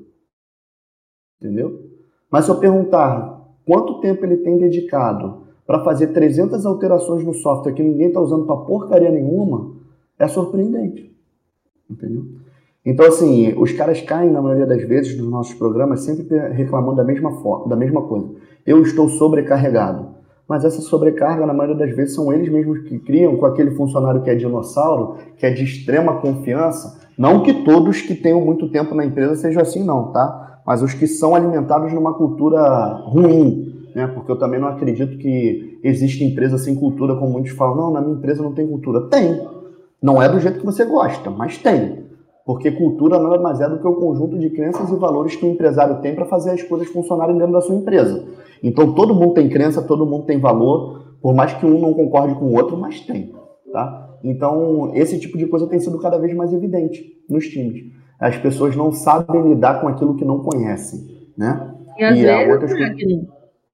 Entendeu? 1.38 1.90
Mas 2.30 2.46
se 2.46 2.50
eu 2.50 2.58
perguntar 2.58 3.46
quanto 3.66 4.00
tempo 4.00 4.24
ele 4.24 4.38
tem 4.38 4.56
dedicado 4.56 5.42
para 5.66 5.84
fazer 5.84 6.08
300 6.08 6.64
alterações 6.64 7.24
no 7.24 7.34
software 7.34 7.74
que 7.74 7.82
ninguém 7.82 8.08
está 8.08 8.20
usando 8.20 8.46
para 8.46 8.56
porcaria 8.56 9.10
nenhuma, 9.10 9.74
é 10.18 10.26
surpreendente. 10.26 11.14
Entendeu? 11.88 12.24
Então, 12.84 13.06
assim, 13.06 13.54
os 13.58 13.72
caras 13.72 14.00
caem, 14.00 14.30
na 14.30 14.40
maioria 14.40 14.66
das 14.66 14.82
vezes, 14.82 15.16
dos 15.16 15.28
nossos 15.28 15.54
programas, 15.54 16.00
sempre 16.00 16.26
reclamando 16.48 16.96
da 16.96 17.04
mesma, 17.04 17.32
forma, 17.40 17.68
da 17.68 17.76
mesma 17.76 18.02
coisa. 18.02 18.30
Eu 18.66 18.82
estou 18.82 19.08
sobrecarregado 19.08 20.20
mas 20.50 20.64
essa 20.64 20.80
sobrecarga, 20.80 21.46
na 21.46 21.54
maioria 21.54 21.76
das 21.76 21.94
vezes, 21.94 22.12
são 22.12 22.32
eles 22.32 22.48
mesmos 22.48 22.80
que 22.80 22.98
criam 22.98 23.36
com 23.36 23.46
aquele 23.46 23.70
funcionário 23.70 24.20
que 24.20 24.28
é 24.28 24.34
dinossauro, 24.34 25.14
que 25.36 25.46
é 25.46 25.50
de 25.50 25.62
extrema 25.62 26.14
confiança. 26.16 26.98
Não 27.16 27.44
que 27.44 27.62
todos 27.62 28.02
que 28.02 28.16
tenham 28.16 28.40
muito 28.40 28.68
tempo 28.68 28.92
na 28.92 29.04
empresa 29.04 29.36
sejam 29.36 29.62
assim, 29.62 29.84
não, 29.84 30.10
tá? 30.10 30.60
Mas 30.66 30.82
os 30.82 30.92
que 30.92 31.06
são 31.06 31.36
alimentados 31.36 31.92
numa 31.92 32.14
cultura 32.14 32.60
ruim, 33.04 33.80
né? 33.94 34.08
Porque 34.08 34.28
eu 34.28 34.36
também 34.36 34.58
não 34.58 34.66
acredito 34.66 35.18
que 35.18 35.78
existe 35.84 36.24
empresa 36.24 36.58
sem 36.58 36.74
cultura, 36.74 37.14
como 37.14 37.30
muitos 37.30 37.52
falam, 37.52 37.76
não, 37.76 37.92
na 37.92 38.00
minha 38.00 38.16
empresa 38.16 38.42
não 38.42 38.52
tem 38.52 38.66
cultura. 38.66 39.02
Tem. 39.02 39.46
Não 40.02 40.20
é 40.20 40.28
do 40.28 40.40
jeito 40.40 40.58
que 40.58 40.66
você 40.66 40.84
gosta, 40.84 41.30
mas 41.30 41.58
tem. 41.58 42.06
Porque 42.50 42.72
cultura 42.72 43.16
nada 43.16 43.40
mais 43.40 43.60
é 43.60 43.68
do 43.68 43.78
que 43.78 43.86
o 43.86 43.94
conjunto 43.94 44.36
de 44.36 44.50
crenças 44.50 44.90
e 44.90 44.96
valores 44.96 45.36
que 45.36 45.46
o 45.46 45.48
empresário 45.48 46.00
tem 46.00 46.16
para 46.16 46.26
fazer 46.26 46.50
as 46.50 46.60
coisas 46.60 46.88
funcionarem 46.88 47.38
dentro 47.38 47.52
da 47.52 47.60
sua 47.60 47.76
empresa. 47.76 48.26
Então 48.60 48.92
todo 48.92 49.14
mundo 49.14 49.34
tem 49.34 49.48
crença, 49.48 49.80
todo 49.80 50.04
mundo 50.04 50.24
tem 50.24 50.36
valor, 50.36 51.14
por 51.22 51.32
mais 51.32 51.54
que 51.54 51.64
um 51.64 51.80
não 51.80 51.94
concorde 51.94 52.34
com 52.34 52.46
o 52.46 52.54
outro, 52.56 52.76
mas 52.76 53.02
tem, 53.02 53.32
tá? 53.72 54.18
Então 54.24 54.90
esse 54.96 55.16
tipo 55.20 55.38
de 55.38 55.46
coisa 55.46 55.68
tem 55.68 55.78
sido 55.78 56.00
cada 56.00 56.18
vez 56.18 56.34
mais 56.34 56.52
evidente 56.52 57.22
nos 57.28 57.46
times. 57.46 57.84
As 58.18 58.36
pessoas 58.36 58.74
não 58.74 58.90
sabem 58.90 59.48
lidar 59.48 59.80
com 59.80 59.86
aquilo 59.86 60.16
que 60.16 60.24
não 60.24 60.40
conhecem, 60.40 61.06
né? 61.38 61.72
E 61.96 62.02
às 62.02 62.18
e 62.18 62.22
vezes, 62.22 62.52
outras... 62.52 62.72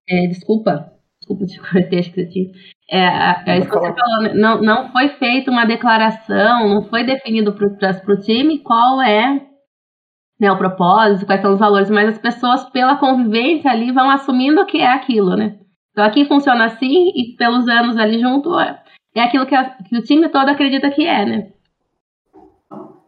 é, 0.07 0.27
desculpa, 0.27 0.93
desculpa 1.19 1.47
te 1.47 1.59
cortei, 1.65 2.53
É, 2.89 3.51
é 3.51 3.59
isso 3.59 3.69
que 3.69 3.79
você 3.79 3.93
falou, 3.93 4.23
né? 4.23 4.35
não, 4.35 4.63
não 4.63 4.93
foi 4.93 5.09
feita 5.09 5.51
uma 5.51 5.65
declaração, 5.65 6.69
não 6.69 6.85
foi 6.85 7.03
definido 7.03 7.53
para 7.53 8.15
o 8.15 8.21
time 8.21 8.61
qual 8.61 9.03
é 9.03 9.45
né, 10.39 10.53
o 10.53 10.59
propósito, 10.59 11.27
quais 11.27 11.41
são 11.41 11.55
os 11.55 11.59
valores, 11.59 11.91
mas 11.91 12.11
as 12.11 12.19
pessoas, 12.19 12.65
pela 12.71 12.97
convivência 12.97 13.71
ali, 13.71 13.91
vão 13.91 14.11
assumindo 14.11 14.65
que 14.67 14.79
é 14.79 14.93
aquilo, 14.93 15.35
né? 15.35 15.59
Então 15.91 16.05
aqui 16.05 16.27
funciona 16.27 16.67
assim 16.67 17.11
e 17.15 17.35
pelos 17.37 17.67
anos 17.67 17.97
ali 17.97 18.21
junto 18.21 18.59
é, 18.61 18.79
é 19.15 19.23
aquilo 19.23 19.47
que, 19.47 19.55
a, 19.55 19.71
que 19.71 19.97
o 19.97 20.03
time 20.03 20.29
todo 20.29 20.51
acredita 20.51 20.91
que 20.91 21.07
é, 21.07 21.25
né? 21.25 21.53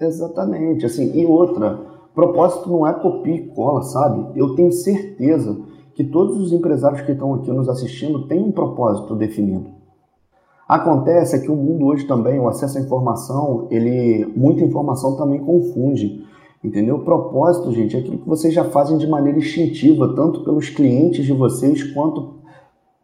Exatamente, 0.00 0.87
assim, 0.87 1.20
e 1.20 1.26
outra, 1.26 1.78
propósito 2.14 2.70
não 2.70 2.87
é 2.87 2.94
copia 2.94 3.35
e 3.35 3.49
cola, 3.49 3.82
sabe? 3.82 4.38
Eu 4.38 4.54
tenho 4.54 4.73
certeza 4.73 5.67
que 5.99 6.05
todos 6.05 6.38
os 6.38 6.52
empresários 6.52 7.00
que 7.00 7.11
estão 7.11 7.35
aqui 7.35 7.50
nos 7.50 7.69
assistindo 7.69 8.28
têm 8.28 8.40
um 8.40 8.52
propósito 8.52 9.17
definido. 9.17 9.67
Acontece 10.69 11.43
que 11.43 11.50
o 11.50 11.57
mundo 11.57 11.87
hoje 11.87 12.07
também, 12.07 12.38
o 12.38 12.47
acesso 12.47 12.78
à 12.78 12.81
informação, 12.81 13.67
ele 13.69 14.25
muita 14.37 14.62
informação 14.62 15.17
também 15.17 15.40
confunde. 15.40 16.25
Entendeu? 16.62 16.99
O 16.99 17.05
propósito, 17.05 17.73
gente, 17.73 17.97
é 17.97 17.99
aquilo 17.99 18.19
que 18.19 18.28
vocês 18.28 18.55
já 18.55 18.62
fazem 18.62 18.97
de 18.97 19.09
maneira 19.09 19.40
instintiva, 19.40 20.14
tanto 20.14 20.45
pelos 20.45 20.71
clientes 20.71 21.26
de 21.26 21.33
vocês, 21.33 21.83
quanto 21.93 22.35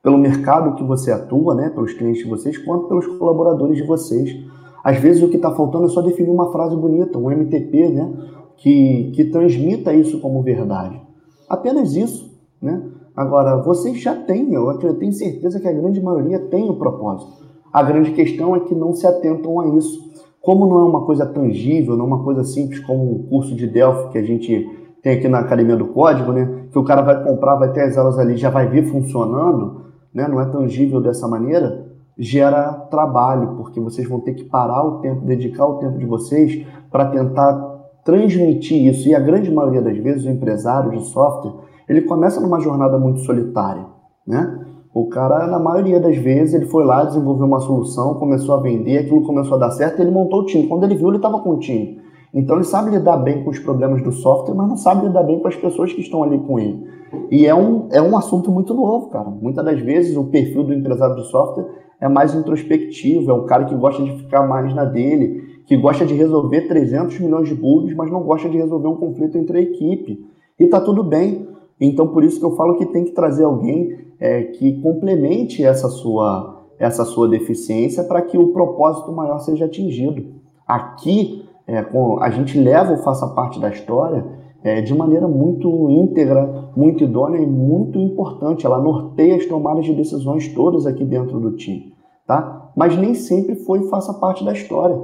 pelo 0.01 0.17
mercado 0.17 0.77
que 0.77 0.85
você 0.85 1.11
atua, 1.11 1.53
né? 1.53 1.71
pelos 1.71 1.95
clientes 1.95 2.23
de 2.23 2.31
vocês, 2.31 2.57
quanto 2.59 2.87
pelos 2.87 3.09
colaboradores 3.19 3.77
de 3.77 3.83
vocês. 3.85 4.39
Às 4.85 4.99
vezes 4.99 5.21
o 5.21 5.29
que 5.29 5.35
está 5.35 5.51
faltando 5.51 5.87
é 5.87 5.89
só 5.89 6.01
definir 6.01 6.31
uma 6.31 6.53
frase 6.53 6.77
bonita, 6.77 7.19
um 7.19 7.29
MTP, 7.29 7.89
né? 7.89 8.13
que, 8.57 9.11
que 9.17 9.25
transmita 9.25 9.93
isso 9.93 10.21
como 10.21 10.45
verdade. 10.45 11.03
Apenas 11.49 11.97
isso. 11.97 12.34
Né? 12.65 12.83
Agora, 13.15 13.63
vocês 13.63 14.01
já 14.01 14.15
têm, 14.15 14.55
eu 14.55 14.95
tenho 14.99 15.13
certeza 15.13 15.61
que 15.61 15.69
a 15.69 15.73
grande 15.73 16.03
maioria 16.03 16.39
tem 16.39 16.69
o 16.69 16.77
propósito. 16.77 17.45
A 17.71 17.83
grande 17.83 18.13
questão 18.13 18.57
é 18.57 18.61
que 18.61 18.75
não 18.75 18.95
se 18.95 19.07
atentam 19.07 19.61
a 19.61 19.69
isso. 19.77 20.01
Como 20.41 20.67
não 20.67 20.79
é 20.79 20.85
uma 20.85 21.05
coisa 21.05 21.27
tangível, 21.27 21.95
não 21.95 22.07
é 22.07 22.09
uma 22.09 22.25
coisa 22.25 22.43
simples 22.43 22.81
como 22.81 23.13
um 23.13 23.23
curso 23.25 23.55
de 23.55 23.67
Delphi 23.67 24.13
que 24.13 24.19
a 24.19 24.23
gente 24.23 24.67
tem 25.03 25.19
aqui 25.19 25.29
na 25.29 25.41
Academia 25.41 25.77
do 25.77 25.89
Código, 25.89 26.33
né? 26.33 26.67
Que 26.73 26.79
o 26.79 26.85
cara 26.85 27.03
vai 27.03 27.23
comprar, 27.23 27.57
vai 27.57 27.71
ter 27.73 27.83
as 27.83 27.99
aulas 27.99 28.19
ali, 28.19 28.37
já 28.37 28.49
vai 28.49 28.67
ver 28.67 28.85
funcionando, 28.85 29.83
né? 30.13 30.27
Não 30.27 30.41
é 30.41 30.47
tangível 30.47 31.01
dessa 31.01 31.29
maneira, 31.29 31.87
gera 32.19 32.73
trabalho, 32.91 33.57
porque 33.57 33.79
vocês 33.79 34.09
vão 34.09 34.21
ter 34.21 34.33
que 34.33 34.45
parar 34.45 34.83
o 34.83 35.01
tempo, 35.01 35.21
dedicar 35.27 35.67
o 35.67 35.79
tempo 35.79 35.99
de 35.99 36.07
vocês 36.07 36.67
para 36.91 37.07
tentar 37.07 37.75
transmitir 38.05 38.87
isso. 38.87 39.09
E 39.09 39.15
a 39.15 39.21
grande 39.21 39.51
maioria 39.51 39.83
das 39.83 39.99
vezes 39.99 40.25
o 40.25 40.31
empresário 40.31 40.91
de 40.93 41.05
software, 41.05 41.64
ele 41.89 42.03
começa 42.03 42.41
numa 42.41 42.61
jornada 42.61 42.99
muito 42.99 43.21
solitária, 43.21 43.85
né? 44.27 44.61
O 44.95 45.07
cara, 45.07 45.47
na 45.49 45.59
maioria 45.59 45.99
das 45.99 46.17
vezes, 46.17 46.55
ele 46.55 46.67
foi 46.67 46.85
lá, 46.85 47.05
desenvolveu 47.05 47.47
uma 47.47 47.59
solução, 47.59 48.15
começou 48.15 48.55
a 48.55 48.61
vender, 48.61 48.99
aquilo 48.99 49.27
começou 49.27 49.57
a 49.57 49.61
dar 49.61 49.71
certo, 49.73 50.01
ele 50.01 50.11
montou 50.11 50.43
o 50.43 50.47
time. 50.47 50.69
Quando 50.69 50.85
ele 50.85 50.95
viu, 50.95 51.09
ele 51.09 51.17
estava 51.17 51.41
com 51.41 51.51
o 51.51 51.59
time. 51.59 52.01
Então 52.33 52.57
ele 52.57 52.65
sabe 52.65 52.91
lidar 52.91 53.17
bem 53.17 53.43
com 53.43 53.51
os 53.51 53.59
problemas 53.59 54.03
do 54.03 54.13
software, 54.13 54.55
mas 54.55 54.69
não 54.69 54.77
sabe 54.77 55.07
lidar 55.07 55.23
bem 55.25 55.41
com 55.41 55.49
as 55.49 55.57
pessoas 55.57 55.93
que 55.93 56.01
estão 56.01 56.23
ali 56.23 56.39
com 56.39 56.59
ele. 56.59 56.87
E 57.31 57.47
é 57.47 57.55
um, 57.55 57.89
é 57.93 58.03
um 58.03 58.17
assunto 58.17 58.51
muito 58.51 58.75
novo, 58.75 59.09
cara. 59.09 59.29
Muitas 59.29 59.65
das 59.65 59.81
vezes 59.81 60.17
o 60.17 60.25
perfil 60.25 60.65
do 60.65 60.75
empresário 60.75 61.15
de 61.17 61.29
software 61.29 61.67
é 62.01 62.09
mais 62.09 62.35
introspectivo, 62.35 63.31
é 63.31 63.35
um 63.35 63.47
cara 63.47 63.65
que 63.65 63.75
gosta 63.75 64.03
de 64.03 64.17
ficar 64.17 64.47
mais 64.49 64.75
na 64.75 64.85
dele, 64.85 65.63
que 65.67 65.77
gosta 65.77 66.05
de 66.05 66.15
resolver 66.15 66.63
300 66.63 67.19
milhões 67.21 67.49
de 67.49 67.55
bugs, 67.55 67.95
mas 67.95 68.11
não 68.11 68.23
gosta 68.23 68.49
de 68.49 68.59
resolver 68.59 68.89
um 68.89 68.97
conflito 68.97 69.39
entre 69.39 69.59
a 69.59 69.63
equipe. 69.63 70.25
E 70.59 70.67
tá 70.67 70.81
tudo 70.81 71.03
bem. 71.03 71.47
Então 71.87 72.09
por 72.09 72.25
isso 72.25 72.39
que 72.39 72.45
eu 72.45 72.57
falo 72.57 72.77
que 72.77 72.87
tem 72.87 73.05
que 73.05 73.13
trazer 73.13 73.45
alguém 73.45 73.97
é, 74.19 74.43
que 74.45 74.81
complemente 74.81 75.65
essa 75.65 75.89
sua, 75.89 76.65
essa 76.79 77.05
sua 77.05 77.29
deficiência 77.29 78.05
para 78.05 78.23
que 78.23 78.39
o 78.39 78.53
propósito 78.53 79.13
maior 79.13 79.39
seja 79.41 79.67
atingido. 79.67 80.35
Aqui, 80.67 81.45
é, 81.67 81.83
com, 81.83 82.19
a 82.21 82.31
gente 82.31 82.59
leva 82.59 82.93
o 82.93 82.99
Faça 82.99 83.27
Parte 83.29 83.61
da 83.61 83.69
História 83.69 84.25
é, 84.63 84.81
de 84.81 84.95
maneira 84.95 85.29
muito 85.29 85.91
íntegra, 85.91 86.71
muito 86.75 87.05
idônea 87.05 87.39
e 87.39 87.47
muito 87.47 87.99
importante. 87.99 88.65
Ela 88.65 88.81
norteia 88.81 89.37
as 89.37 89.45
tomadas 89.45 89.85
de 89.85 89.95
decisões 89.95 90.49
todas 90.55 90.87
aqui 90.87 91.05
dentro 91.05 91.39
do 91.39 91.53
time. 91.53 91.93
Tá? 92.27 92.71
Mas 92.75 92.97
nem 92.97 93.15
sempre 93.15 93.55
foi 93.55 93.89
Faça 93.89 94.15
Parte 94.15 94.45
da 94.45 94.53
História. 94.53 94.99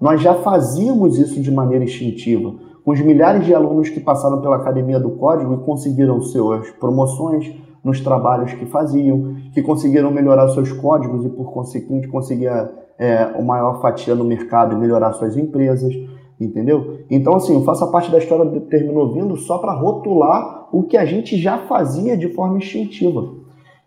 Nós 0.00 0.22
já 0.22 0.34
fazíamos 0.34 1.18
isso 1.18 1.40
de 1.40 1.50
maneira 1.50 1.84
instintiva 1.84 2.54
com 2.84 2.92
os 2.92 3.00
milhares 3.00 3.44
de 3.44 3.54
alunos 3.54 3.88
que 3.88 4.00
passaram 4.00 4.40
pela 4.40 4.56
Academia 4.56 4.98
do 4.98 5.10
Código 5.10 5.54
e 5.54 5.58
conseguiram 5.58 6.20
suas 6.20 6.70
promoções, 6.72 7.52
nos 7.82 8.00
trabalhos 8.00 8.52
que 8.52 8.66
faziam, 8.66 9.36
que 9.52 9.62
conseguiram 9.62 10.10
melhorar 10.10 10.48
seus 10.50 10.72
códigos 10.72 11.24
e, 11.24 11.28
por 11.28 11.50
conseguinte, 11.52 12.08
conseguia 12.08 12.70
é, 12.98 13.24
uma 13.34 13.54
maior 13.54 13.80
fatia 13.80 14.14
no 14.14 14.24
mercado 14.24 14.74
e 14.74 14.78
melhorar 14.78 15.12
suas 15.14 15.36
empresas, 15.36 15.92
entendeu? 16.38 16.98
Então, 17.10 17.34
assim, 17.34 17.56
o 17.56 17.64
Faça 17.64 17.86
Parte 17.86 18.10
da 18.10 18.18
História 18.18 18.60
terminou 18.68 19.12
vindo 19.12 19.36
só 19.36 19.58
para 19.58 19.72
rotular 19.72 20.68
o 20.72 20.82
que 20.82 20.96
a 20.96 21.04
gente 21.04 21.38
já 21.38 21.58
fazia 21.58 22.16
de 22.16 22.28
forma 22.28 22.58
instintiva. 22.58 23.34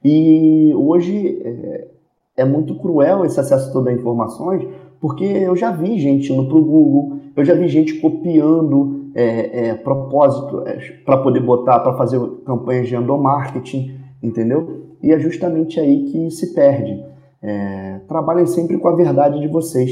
E 0.04 0.74
hoje 0.76 1.42
é, 1.46 1.88
é 2.38 2.46
muito 2.46 2.76
cruel 2.76 3.24
esse 3.24 3.40
acesso 3.40 3.72
todo 3.72 3.88
a 3.88 3.94
informações, 3.94 4.68
porque 5.00 5.24
eu 5.24 5.56
já 5.56 5.72
vi 5.72 6.00
gente 6.00 6.34
indo 6.34 6.48
para 6.48 6.58
o 6.58 6.66
Google, 6.66 7.20
eu 7.36 7.44
já 7.44 7.54
vi 7.54 7.68
gente 7.68 7.96
copiando 7.96 9.12
é, 9.16 9.70
é, 9.70 9.76
propósito 9.76 10.68
é, 10.68 10.78
para 11.06 11.18
poder 11.18 11.40
botar, 11.40 11.80
para 11.80 11.98
fazer 11.98 12.20
campanhas 12.46 12.88
de 12.88 12.96
endomarketing, 12.96 14.00
entendeu? 14.22 14.88
E 15.02 15.12
é 15.12 15.20
justamente 15.20 15.80
aí 15.80 16.06
que 16.12 16.32
se 16.32 16.54
perde. 16.54 17.04
É, 17.42 18.00
trabalhem 18.08 18.46
sempre 18.46 18.78
com 18.78 18.88
a 18.88 18.96
verdade 18.96 19.40
de 19.40 19.48
vocês, 19.48 19.92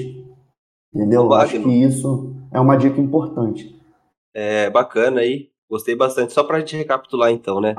entendeu? 0.93 1.23
Eu 1.23 1.33
acho 1.33 1.61
que 1.61 1.69
isso 1.69 2.33
é 2.51 2.59
uma 2.59 2.77
dica 2.77 2.99
importante. 3.01 3.75
É 4.33 4.69
bacana 4.69 5.21
aí, 5.21 5.49
gostei 5.69 5.95
bastante. 5.95 6.33
Só 6.33 6.43
para 6.43 6.57
a 6.57 6.59
gente 6.59 6.77
recapitular 6.77 7.31
então, 7.31 7.59
né? 7.59 7.75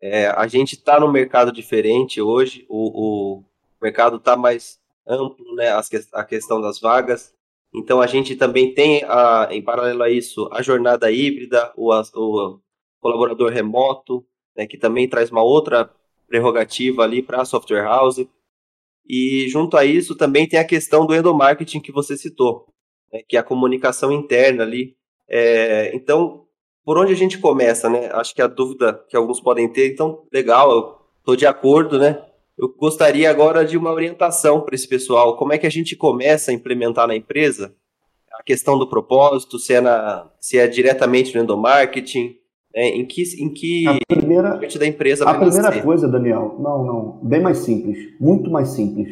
É, 0.00 0.28
a 0.28 0.46
gente 0.46 0.74
está 0.74 1.00
no 1.00 1.10
mercado 1.10 1.50
diferente 1.50 2.22
hoje, 2.22 2.64
o, 2.68 3.38
o 3.38 3.44
mercado 3.82 4.16
está 4.16 4.36
mais 4.36 4.78
amplo, 5.06 5.54
né? 5.56 5.70
a 6.12 6.24
questão 6.24 6.60
das 6.60 6.78
vagas. 6.78 7.34
Então 7.74 8.00
a 8.00 8.06
gente 8.06 8.34
também 8.34 8.72
tem, 8.72 9.04
a, 9.04 9.48
em 9.50 9.62
paralelo 9.62 10.02
a 10.02 10.10
isso, 10.10 10.48
a 10.52 10.62
jornada 10.62 11.10
híbrida, 11.10 11.72
o, 11.76 11.92
o 11.92 12.60
colaborador 13.00 13.50
remoto, 13.50 14.24
né, 14.56 14.66
que 14.66 14.78
também 14.78 15.08
traz 15.08 15.30
uma 15.30 15.42
outra 15.42 15.90
prerrogativa 16.26 17.02
ali 17.02 17.22
para 17.22 17.42
a 17.42 17.44
software 17.44 17.84
house. 17.84 18.26
E 19.06 19.48
junto 19.48 19.76
a 19.76 19.84
isso 19.84 20.14
também 20.16 20.48
tem 20.48 20.58
a 20.58 20.66
questão 20.66 21.06
do 21.06 21.14
endomarketing 21.14 21.80
que 21.80 21.92
você 21.92 22.16
citou, 22.16 22.66
né, 23.12 23.22
que 23.28 23.36
é 23.36 23.40
a 23.40 23.44
comunicação 23.44 24.10
interna 24.12 24.64
ali. 24.64 24.96
É, 25.28 25.94
então, 25.94 26.46
por 26.88 26.96
onde 26.96 27.12
a 27.12 27.16
gente 27.16 27.36
começa, 27.38 27.90
né? 27.90 28.08
Acho 28.14 28.34
que 28.34 28.40
a 28.40 28.46
dúvida 28.46 29.04
que 29.10 29.14
alguns 29.16 29.40
podem 29.42 29.70
ter, 29.70 29.92
então, 29.92 30.26
legal, 30.32 30.70
eu 30.70 30.98
estou 31.18 31.36
de 31.36 31.46
acordo, 31.46 31.98
né? 31.98 32.24
Eu 32.58 32.74
gostaria 32.76 33.30
agora 33.30 33.64
de 33.64 33.78
uma 33.78 33.92
orientação 33.92 34.62
para 34.62 34.74
esse 34.74 34.88
pessoal. 34.88 35.36
Como 35.36 35.52
é 35.52 35.58
que 35.58 35.66
a 35.66 35.70
gente 35.70 35.94
começa 35.94 36.50
a 36.50 36.54
implementar 36.54 37.06
na 37.06 37.14
empresa 37.14 37.72
a 38.32 38.42
questão 38.42 38.76
do 38.76 38.88
propósito, 38.88 39.58
se 39.58 39.74
é, 39.74 39.80
na, 39.80 40.26
se 40.40 40.58
é 40.58 40.66
diretamente 40.66 41.34
no 41.36 41.42
endomarketing, 41.42 42.36
né? 42.74 42.88
em 42.88 43.06
que, 43.06 43.22
em 43.40 43.48
que 43.48 43.86
a 43.86 43.98
primeira, 44.08 44.50
parte 44.56 44.78
da 44.78 44.86
empresa 44.86 45.24
A 45.24 45.34
primeira 45.34 45.62
nascer? 45.62 45.82
coisa, 45.82 46.08
Daniel, 46.08 46.56
não, 46.58 46.84
não, 46.84 47.20
bem 47.22 47.40
mais 47.40 47.58
simples, 47.58 47.98
muito 48.20 48.50
mais 48.50 48.68
simples. 48.70 49.08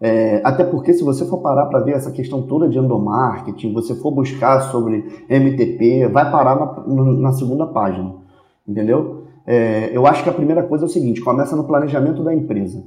É, 0.00 0.40
até 0.42 0.64
porque 0.64 0.94
se 0.94 1.04
você 1.04 1.26
for 1.26 1.38
parar 1.38 1.66
para 1.66 1.80
ver 1.80 1.92
essa 1.92 2.10
questão 2.10 2.42
toda 2.42 2.68
de 2.68 2.78
endomarketing, 2.78 3.72
você 3.72 3.94
for 3.94 4.10
buscar 4.10 4.72
sobre 4.72 5.04
MTP, 5.28 6.08
vai 6.08 6.30
parar 6.30 6.56
na, 6.56 7.04
na 7.12 7.32
segunda 7.32 7.66
página, 7.66 8.14
entendeu? 8.66 9.19
É, 9.52 9.90
eu 9.92 10.06
acho 10.06 10.22
que 10.22 10.30
a 10.30 10.32
primeira 10.32 10.62
coisa 10.62 10.84
é 10.84 10.86
o 10.86 10.88
seguinte: 10.88 11.20
começa 11.20 11.56
no 11.56 11.64
planejamento 11.64 12.22
da 12.22 12.32
empresa. 12.32 12.84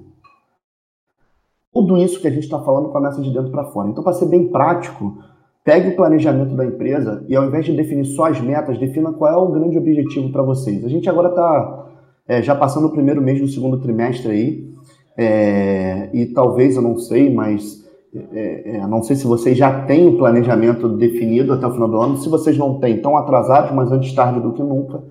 Tudo 1.74 1.98
isso 1.98 2.22
que 2.22 2.27
a 2.27 2.32
gente 2.32 2.46
está 2.46 2.58
falando 2.60 2.88
começa 2.88 3.22
de 3.22 3.34
dentro 3.34 3.51
para 3.51 3.65
fora. 3.65 3.89
Então, 3.89 4.01
para 4.01 4.13
ser 4.13 4.27
bem 4.27 4.48
prático, 4.48 5.17
pegue 5.62 5.89
o 5.89 5.96
planejamento 5.98 6.55
da 6.55 6.65
empresa 6.65 7.25
e, 7.27 7.36
ao 7.36 7.43
invés 7.43 7.65
de 7.65 7.75
definir 7.75 8.05
só 8.05 8.27
as 8.27 8.39
metas, 8.39 8.79
defina 8.79 9.12
qual 9.12 9.34
é 9.34 9.36
o 9.36 9.51
grande 9.51 9.77
objetivo 9.77 10.32
para 10.32 10.41
vocês. 10.41 10.86
A 10.86 10.88
gente 10.88 11.10
agora 11.10 11.29
está 11.29 11.86
é, 12.25 12.41
já 12.41 12.55
passando 12.55 12.88
o 12.88 12.91
primeiro 12.91 13.22
mês 13.22 13.41
do 13.41 13.48
segundo 13.50 13.82
trimestre 13.82 14.32
aí, 14.32 14.74
é, 15.17 16.10
e 16.13 16.27
talvez, 16.27 16.77
eu 16.77 16.82
não 16.82 16.98
sei, 16.98 17.34
mas 17.34 17.84
é, 18.32 18.77
é, 18.77 18.88
não 18.88 19.03
sei 19.03 19.17
se 19.17 19.27
vocês 19.27 19.58
já 19.58 19.84
têm 19.84 20.08
o 20.08 20.17
planejamento 20.17 20.88
definido 20.88 21.51
até 21.51 21.67
o 21.67 21.72
final 21.72 21.89
do 21.89 21.98
ano. 22.00 22.17
Se 22.20 22.29
vocês 22.29 22.58
não 22.58 22.79
têm, 22.79 22.96
estão 22.96 23.17
atrasados, 23.17 23.72
mas 23.72 23.91
antes 23.91 24.13
tarde 24.13 24.39
do 24.39 24.53
que 24.53 24.63
nunca 24.63 25.03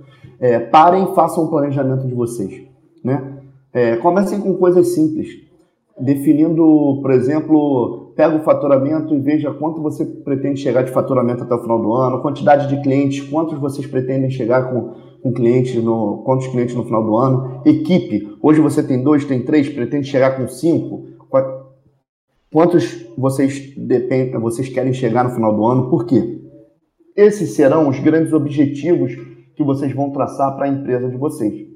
é, 0.43 0.59
parem 0.59 1.05
e 1.05 1.15
façam 1.15 1.45
o 1.45 1.49
planejamento 1.49 2.05
de 2.05 2.15
vocês. 2.15 2.65
Né? 3.05 3.39
É, 3.73 3.97
comecem 3.97 4.41
com 4.41 4.55
coisas 4.55 4.89
simples, 4.89 5.29
definindo, 5.99 6.99
por 7.01 7.13
exemplo, 7.13 8.13
pega 8.17 8.37
o 8.37 8.43
faturamento 8.43 9.15
e 9.15 9.21
veja 9.21 9.53
quanto 9.53 9.81
você 9.81 10.05
pretende 10.05 10.61
chegar 10.61 10.83
de 10.83 10.91
faturamento 10.91 11.45
até 11.45 11.55
o 11.55 11.63
final 11.63 11.81
do 11.81 11.93
ano, 11.95 12.21
quantidade 12.21 12.69
de 12.69 12.83
clientes, 12.83 13.21
quantos 13.31 13.57
vocês 13.59 13.87
pretendem 13.87 14.31
chegar 14.31 14.73
com, 14.73 14.95
com 15.23 15.33
clientes 15.33 15.83
no, 15.83 16.23
quantos 16.25 16.49
clientes 16.49 16.75
no 16.75 16.85
final 16.85 17.05
do 17.05 17.17
ano, 17.17 17.63
equipe, 17.65 18.37
hoje 18.43 18.61
você 18.61 18.83
tem 18.83 19.01
dois, 19.01 19.25
tem 19.25 19.45
três, 19.45 19.69
pretende 19.69 20.09
chegar 20.09 20.37
com 20.37 20.49
cinco, 20.49 21.07
quantos 22.51 23.07
vocês 23.17 23.73
depend, 23.77 24.33
vocês 24.39 24.69
querem 24.69 24.93
chegar 24.93 25.23
no 25.23 25.31
final 25.31 25.55
do 25.55 25.65
ano, 25.65 25.89
por 25.89 26.05
quê? 26.05 26.41
Esses 27.17 27.55
serão 27.55 27.89
os 27.89 28.01
grandes 28.01 28.33
objetivos 28.33 29.32
que 29.55 29.63
vocês 29.63 29.95
vão 29.95 30.11
traçar 30.11 30.55
para 30.57 30.67
a 30.67 30.69
empresa 30.69 31.09
de 31.09 31.17
vocês. 31.17 31.69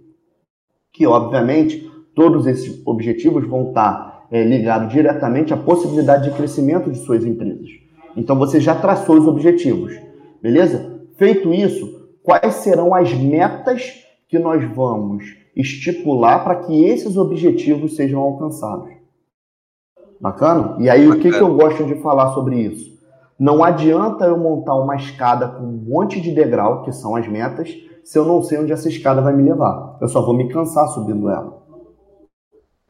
Que, 0.92 1.06
obviamente, 1.06 1.90
todos 2.14 2.46
esses 2.46 2.80
objetivos 2.86 3.46
vão 3.46 3.68
estar 3.68 4.26
é, 4.30 4.42
ligados 4.42 4.92
diretamente 4.92 5.52
à 5.52 5.56
possibilidade 5.56 6.30
de 6.30 6.36
crescimento 6.36 6.90
de 6.90 6.98
suas 6.98 7.24
empresas. 7.24 7.68
Então, 8.16 8.36
você 8.36 8.60
já 8.60 8.74
traçou 8.74 9.18
os 9.18 9.26
objetivos, 9.26 9.94
beleza? 10.42 11.00
Feito 11.16 11.52
isso, 11.52 12.08
quais 12.22 12.54
serão 12.56 12.94
as 12.94 13.12
metas 13.12 14.04
que 14.28 14.38
nós 14.38 14.64
vamos 14.74 15.36
estipular 15.54 16.42
para 16.42 16.56
que 16.56 16.84
esses 16.84 17.16
objetivos 17.16 17.94
sejam 17.94 18.20
alcançados? 18.20 18.90
Bacana? 20.20 20.76
E 20.80 20.88
aí, 20.88 21.06
o 21.08 21.18
que, 21.18 21.30
que 21.30 21.40
eu 21.40 21.54
gosto 21.54 21.84
de 21.84 21.96
falar 21.96 22.32
sobre 22.32 22.58
isso? 22.58 22.95
Não 23.38 23.62
adianta 23.62 24.24
eu 24.24 24.38
montar 24.38 24.74
uma 24.76 24.96
escada 24.96 25.46
com 25.48 25.64
um 25.64 25.84
monte 25.88 26.20
de 26.20 26.32
degrau, 26.32 26.82
que 26.82 26.92
são 26.92 27.14
as 27.14 27.28
metas, 27.28 27.74
se 28.02 28.18
eu 28.18 28.24
não 28.24 28.42
sei 28.42 28.58
onde 28.58 28.72
essa 28.72 28.88
escada 28.88 29.20
vai 29.20 29.36
me 29.36 29.42
levar. 29.42 29.98
Eu 30.00 30.08
só 30.08 30.24
vou 30.24 30.34
me 30.34 30.48
cansar 30.48 30.88
subindo 30.88 31.28
ela. 31.28 31.62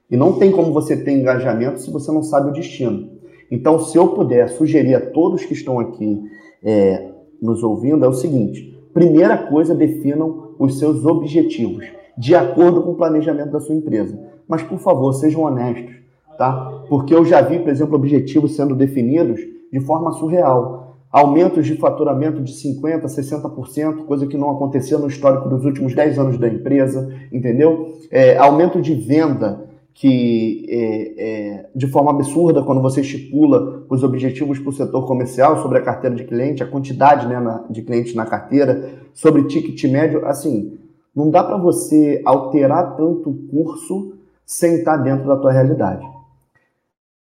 E 0.09 0.17
não 0.17 0.39
tem 0.39 0.53
como 0.53 0.73
você 0.73 0.97
ter 0.97 1.13
engajamento 1.13 1.81
se 1.81 1.91
você 1.91 2.13
não 2.13 2.23
sabe 2.23 2.51
o 2.51 2.53
destino. 2.53 3.11
Então, 3.51 3.79
se 3.79 3.99
eu 3.99 4.09
puder 4.09 4.49
sugerir 4.49 4.95
a 4.95 5.11
todos 5.11 5.45
que 5.45 5.53
estão 5.53 5.81
aqui 5.81 6.23
é, 6.63 7.11
nos 7.43 7.63
ouvindo, 7.63 8.05
é 8.05 8.09
o 8.09 8.13
seguinte: 8.13 8.79
primeira 8.95 9.37
coisa, 9.37 9.75
definam 9.75 10.55
os 10.59 10.79
seus 10.79 11.05
objetivos, 11.05 11.85
de 12.17 12.35
acordo 12.35 12.83
com 12.83 12.93
o 12.93 12.97
planejamento 12.97 13.51
da 13.51 13.61
sua 13.61 13.75
empresa. 13.75 14.19
Mas, 14.47 14.63
por 14.63 14.79
favor, 14.79 15.13
sejam 15.13 15.43
honestos, 15.43 15.95
tá? 16.37 16.83
Porque 16.89 17.15
eu 17.15 17.25
já 17.25 17.41
vi, 17.41 17.59
por 17.59 17.69
exemplo, 17.69 17.97
objetivos 17.97 18.55
sendo 18.55 18.75
definidos 18.75 19.41
de 19.73 19.81
forma 19.81 20.13
surreal. 20.13 20.97
Aumentos 21.11 21.67
de 21.67 21.77
faturamento 21.77 22.43
de 22.43 22.53
50%, 22.53 23.03
60%, 23.05 24.05
coisa 24.05 24.27
que 24.27 24.37
não 24.37 24.51
acontecia 24.51 24.99
no 24.99 25.07
histórico 25.07 25.49
dos 25.49 25.65
últimos 25.65 25.95
10 25.95 26.19
anos 26.19 26.39
da 26.39 26.49
empresa, 26.49 27.13
entendeu? 27.33 27.95
É, 28.11 28.37
aumento 28.37 28.81
de 28.81 28.95
venda 28.95 29.67
que 29.95 30.67
é, 30.69 31.15
é, 31.17 31.67
de 31.75 31.87
forma 31.87 32.11
absurda 32.11 32.63
quando 32.63 32.83
você 32.83 33.01
estipula 33.01 33.83
os 33.89 34.03
objetivos 34.03 34.59
para 34.59 34.69
o 34.69 34.73
setor 34.73 35.07
comercial 35.07 35.63
sobre 35.63 35.79
a 35.79 35.83
carteira 35.83 36.15
de 36.15 36.25
cliente, 36.25 36.63
a 36.63 36.67
quantidade 36.67 37.27
né, 37.27 37.41
na, 37.41 37.65
de 37.71 37.81
clientes 37.81 38.15
na 38.15 38.27
carteira, 38.27 38.91
sobre 39.15 39.45
ticket 39.45 39.91
médio, 39.91 40.27
assim, 40.27 40.77
não 41.15 41.31
dá 41.31 41.43
para 41.43 41.57
você 41.57 42.21
alterar 42.27 42.95
tanto 42.95 43.31
o 43.31 43.35
curso 43.49 44.13
sem 44.45 44.75
estar 44.75 44.99
dentro 44.99 45.27
da 45.27 45.37
tua 45.37 45.51
realidade. 45.51 46.07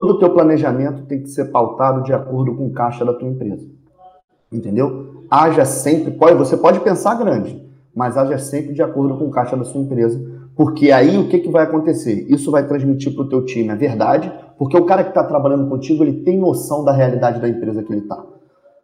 Todo 0.02 0.14
o 0.14 0.18
teu 0.18 0.30
planejamento 0.30 1.06
tem 1.06 1.22
que 1.22 1.28
ser 1.28 1.52
pautado 1.52 2.02
de 2.02 2.12
acordo 2.12 2.56
com 2.56 2.66
o 2.66 2.72
caixa 2.72 3.04
da 3.04 3.14
tua 3.14 3.28
empresa. 3.28 3.64
Entendeu? 4.50 5.22
Haja 5.30 5.64
sempre, 5.64 6.10
pode, 6.10 6.34
você 6.34 6.56
pode 6.56 6.80
pensar 6.80 7.14
grande, 7.14 7.64
mas 7.94 8.16
haja 8.16 8.36
sempre 8.36 8.74
de 8.74 8.82
acordo 8.82 9.16
com 9.16 9.26
o 9.26 9.30
caixa 9.30 9.56
da 9.56 9.62
sua 9.62 9.80
empresa, 9.80 10.20
porque 10.56 10.90
aí 10.90 11.16
o 11.16 11.28
que, 11.28 11.38
que 11.38 11.48
vai 11.48 11.62
acontecer? 11.62 12.26
Isso 12.28 12.50
vai 12.50 12.66
transmitir 12.66 13.14
para 13.14 13.22
o 13.22 13.28
teu 13.28 13.44
time 13.44 13.70
a 13.70 13.76
verdade, 13.76 14.32
porque 14.58 14.76
o 14.76 14.84
cara 14.84 15.04
que 15.04 15.10
está 15.10 15.22
trabalhando 15.22 15.68
contigo, 15.68 16.02
ele 16.02 16.24
tem 16.24 16.36
noção 16.36 16.84
da 16.84 16.90
realidade 16.90 17.40
da 17.40 17.48
empresa 17.48 17.84
que 17.84 17.92
ele 17.92 18.00
está. 18.00 18.20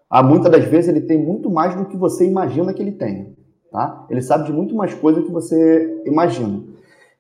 Ah, 0.09 0.23
muitas 0.23 0.53
das 0.53 0.67
vezes 0.67 0.89
ele 0.89 1.01
tem 1.01 1.21
muito 1.21 1.51
mais 1.51 1.75
do 1.75 1.87
que 1.87 1.97
você 1.97 2.29
imagina 2.29 2.73
que 2.73 2.81
ele 2.81 2.93
tenha. 2.93 3.33
Tá? 3.73 4.07
Ele 4.09 4.23
sabe 4.23 4.45
de 4.45 4.53
muito 4.53 4.73
mais 4.73 4.95
coisa 4.95 5.21
que 5.21 5.33
você 5.33 6.01
imagina. 6.07 6.63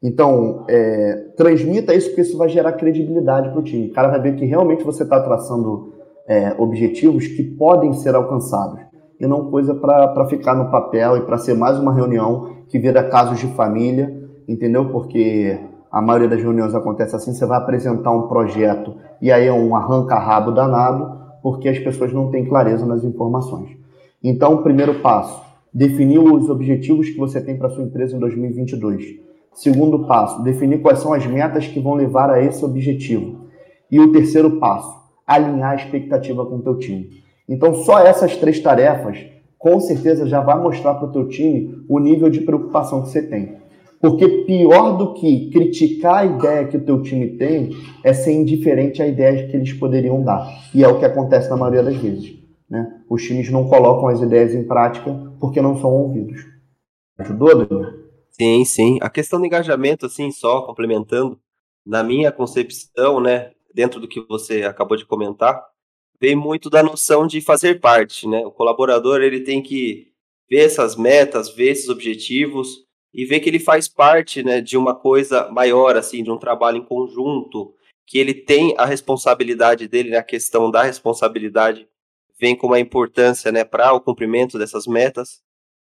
Então, 0.03 0.65
é, 0.69 1.33
transmita 1.37 1.93
isso, 1.93 2.09
porque 2.09 2.21
isso 2.21 2.39
vai 2.39 2.49
gerar 2.49 2.73
credibilidade 2.73 3.51
para 3.51 3.59
o 3.59 3.63
time. 3.63 3.89
O 3.89 3.93
cara 3.93 4.09
vai 4.09 4.21
ver 4.21 4.37
que 4.37 4.45
realmente 4.45 4.85
você 4.85 5.03
está 5.03 5.21
traçando 5.21 5.93
é, 6.27 6.55
objetivos 6.57 7.27
que 7.27 7.43
podem 7.43 7.93
ser 7.95 8.15
alcançados. 8.15 8.81
E 9.19 9.27
não 9.27 9.51
coisa 9.51 9.75
para 9.75 10.27
ficar 10.29 10.55
no 10.55 10.71
papel 10.71 11.17
e 11.17 11.23
para 11.23 11.37
ser 11.37 11.55
mais 11.55 11.79
uma 11.79 11.93
reunião 11.93 12.59
que 12.69 12.79
vira 12.79 13.03
casos 13.03 13.41
de 13.41 13.49
família, 13.49 14.17
entendeu? 14.47 14.91
Porque 14.91 15.59
a 15.91 16.01
maioria 16.01 16.29
das 16.29 16.41
reuniões 16.41 16.73
acontece 16.73 17.17
assim: 17.17 17.35
você 17.35 17.45
vai 17.45 17.59
apresentar 17.59 18.13
um 18.13 18.29
projeto 18.29 18.95
e 19.21 19.33
aí 19.33 19.49
é 19.49 19.53
um 19.53 19.75
arranca-rabo 19.75 20.53
danado, 20.53 21.19
porque 21.43 21.69
as 21.69 21.79
pessoas 21.81 22.13
não 22.13 22.31
têm 22.31 22.45
clareza 22.45 22.87
nas 22.87 23.03
informações. 23.03 23.77
Então, 24.23 24.55
o 24.55 24.63
primeiro 24.63 25.01
passo: 25.01 25.43
definir 25.75 26.21
os 26.21 26.49
objetivos 26.49 27.11
que 27.11 27.19
você 27.19 27.41
tem 27.41 27.59
para 27.59 27.71
sua 27.71 27.83
empresa 27.83 28.15
em 28.15 28.21
2022 28.21 29.27
Segundo 29.59 30.07
passo, 30.07 30.41
definir 30.45 30.81
quais 30.81 31.01
são 31.01 31.13
as 31.13 31.27
metas 31.27 31.67
que 31.67 31.81
vão 31.81 31.95
levar 31.95 32.31
a 32.31 32.41
esse 32.41 32.65
objetivo. 32.65 33.49
E 33.91 33.99
o 33.99 34.13
terceiro 34.13 34.61
passo, 34.61 34.97
alinhar 35.27 35.73
a 35.73 35.75
expectativa 35.75 36.47
com 36.47 36.57
o 36.57 36.63
teu 36.63 36.79
time. 36.79 37.25
Então, 37.49 37.75
só 37.75 37.99
essas 37.99 38.37
três 38.37 38.61
tarefas, 38.61 39.19
com 39.59 39.81
certeza, 39.81 40.29
já 40.29 40.41
vai 40.41 40.63
mostrar 40.63 40.95
para 40.95 41.09
o 41.09 41.13
teu 41.13 41.27
time 41.27 41.85
o 41.89 41.99
nível 41.99 42.31
de 42.31 42.43
preocupação 42.43 43.03
que 43.03 43.09
você 43.09 43.21
tem. 43.21 43.57
Porque 44.01 44.29
pior 44.47 44.97
do 44.97 45.15
que 45.15 45.51
criticar 45.51 46.19
a 46.19 46.25
ideia 46.27 46.69
que 46.69 46.77
o 46.77 46.85
teu 46.85 47.03
time 47.03 47.31
tem 47.31 47.71
é 48.05 48.13
ser 48.13 48.35
indiferente 48.35 49.03
à 49.03 49.09
ideia 49.09 49.49
que 49.49 49.57
eles 49.57 49.73
poderiam 49.73 50.23
dar. 50.23 50.47
E 50.73 50.85
é 50.85 50.89
o 50.89 51.01
que 51.01 51.05
acontece 51.05 51.51
na 51.51 51.57
maioria 51.57 51.83
das 51.83 51.97
vezes. 51.97 52.39
Né? 52.71 52.87
Os 53.11 53.25
times 53.25 53.51
não 53.51 53.69
colocam 53.69 54.07
as 54.07 54.21
ideias 54.21 54.55
em 54.55 54.63
prática 54.63 55.13
porque 55.41 55.61
não 55.61 55.77
são 55.79 55.91
ouvidos. 55.91 56.47
Ajudou, 57.19 57.67
Daniel? 57.67 57.98
Sim, 58.41 58.65
sim. 58.65 58.99
A 59.03 59.11
questão 59.11 59.41
do 59.41 59.47
engajamento, 59.47 60.07
assim, 60.07 60.31
só 60.31 60.63
complementando, 60.63 61.41
na 61.85 62.05
minha 62.05 62.31
concepção, 62.31 63.21
né, 63.21 63.53
dentro 63.75 63.99
do 64.01 64.07
que 64.07 64.21
você 64.29 64.63
acabou 64.63 64.97
de 64.97 65.05
comentar, 65.05 65.61
vem 66.21 66.37
muito 66.37 66.71
da 66.71 66.83
noção 66.83 67.27
de 67.27 67.41
fazer 67.41 67.81
parte, 67.81 68.29
né? 68.29 68.45
O 68.47 68.51
colaborador, 68.53 69.21
ele 69.23 69.41
tem 69.41 69.61
que 69.63 70.13
ver 70.49 70.67
essas 70.67 70.95
metas, 70.97 71.49
ver 71.51 71.71
esses 71.73 71.89
objetivos 71.89 72.85
e 73.13 73.25
ver 73.25 73.41
que 73.41 73.49
ele 73.49 73.59
faz 73.59 73.89
parte, 73.89 74.43
né, 74.43 74.61
de 74.61 74.77
uma 74.77 74.95
coisa 74.95 75.49
maior, 75.51 75.97
assim, 75.97 76.23
de 76.23 76.31
um 76.31 76.39
trabalho 76.39 76.79
em 76.79 76.85
conjunto, 76.85 77.75
que 78.07 78.19
ele 78.19 78.35
tem 78.35 78.75
a 78.79 78.85
responsabilidade 78.87 79.89
dele, 79.89 80.11
né, 80.11 80.23
questão 80.23 80.71
da 80.71 80.83
responsabilidade 80.83 81.89
vem 82.41 82.55
com 82.57 82.69
uma 82.69 82.79
importância, 82.81 83.51
né, 83.51 83.65
para 83.65 83.93
o 83.93 84.01
cumprimento 84.01 84.59
dessas 84.59 84.87
metas 84.87 85.41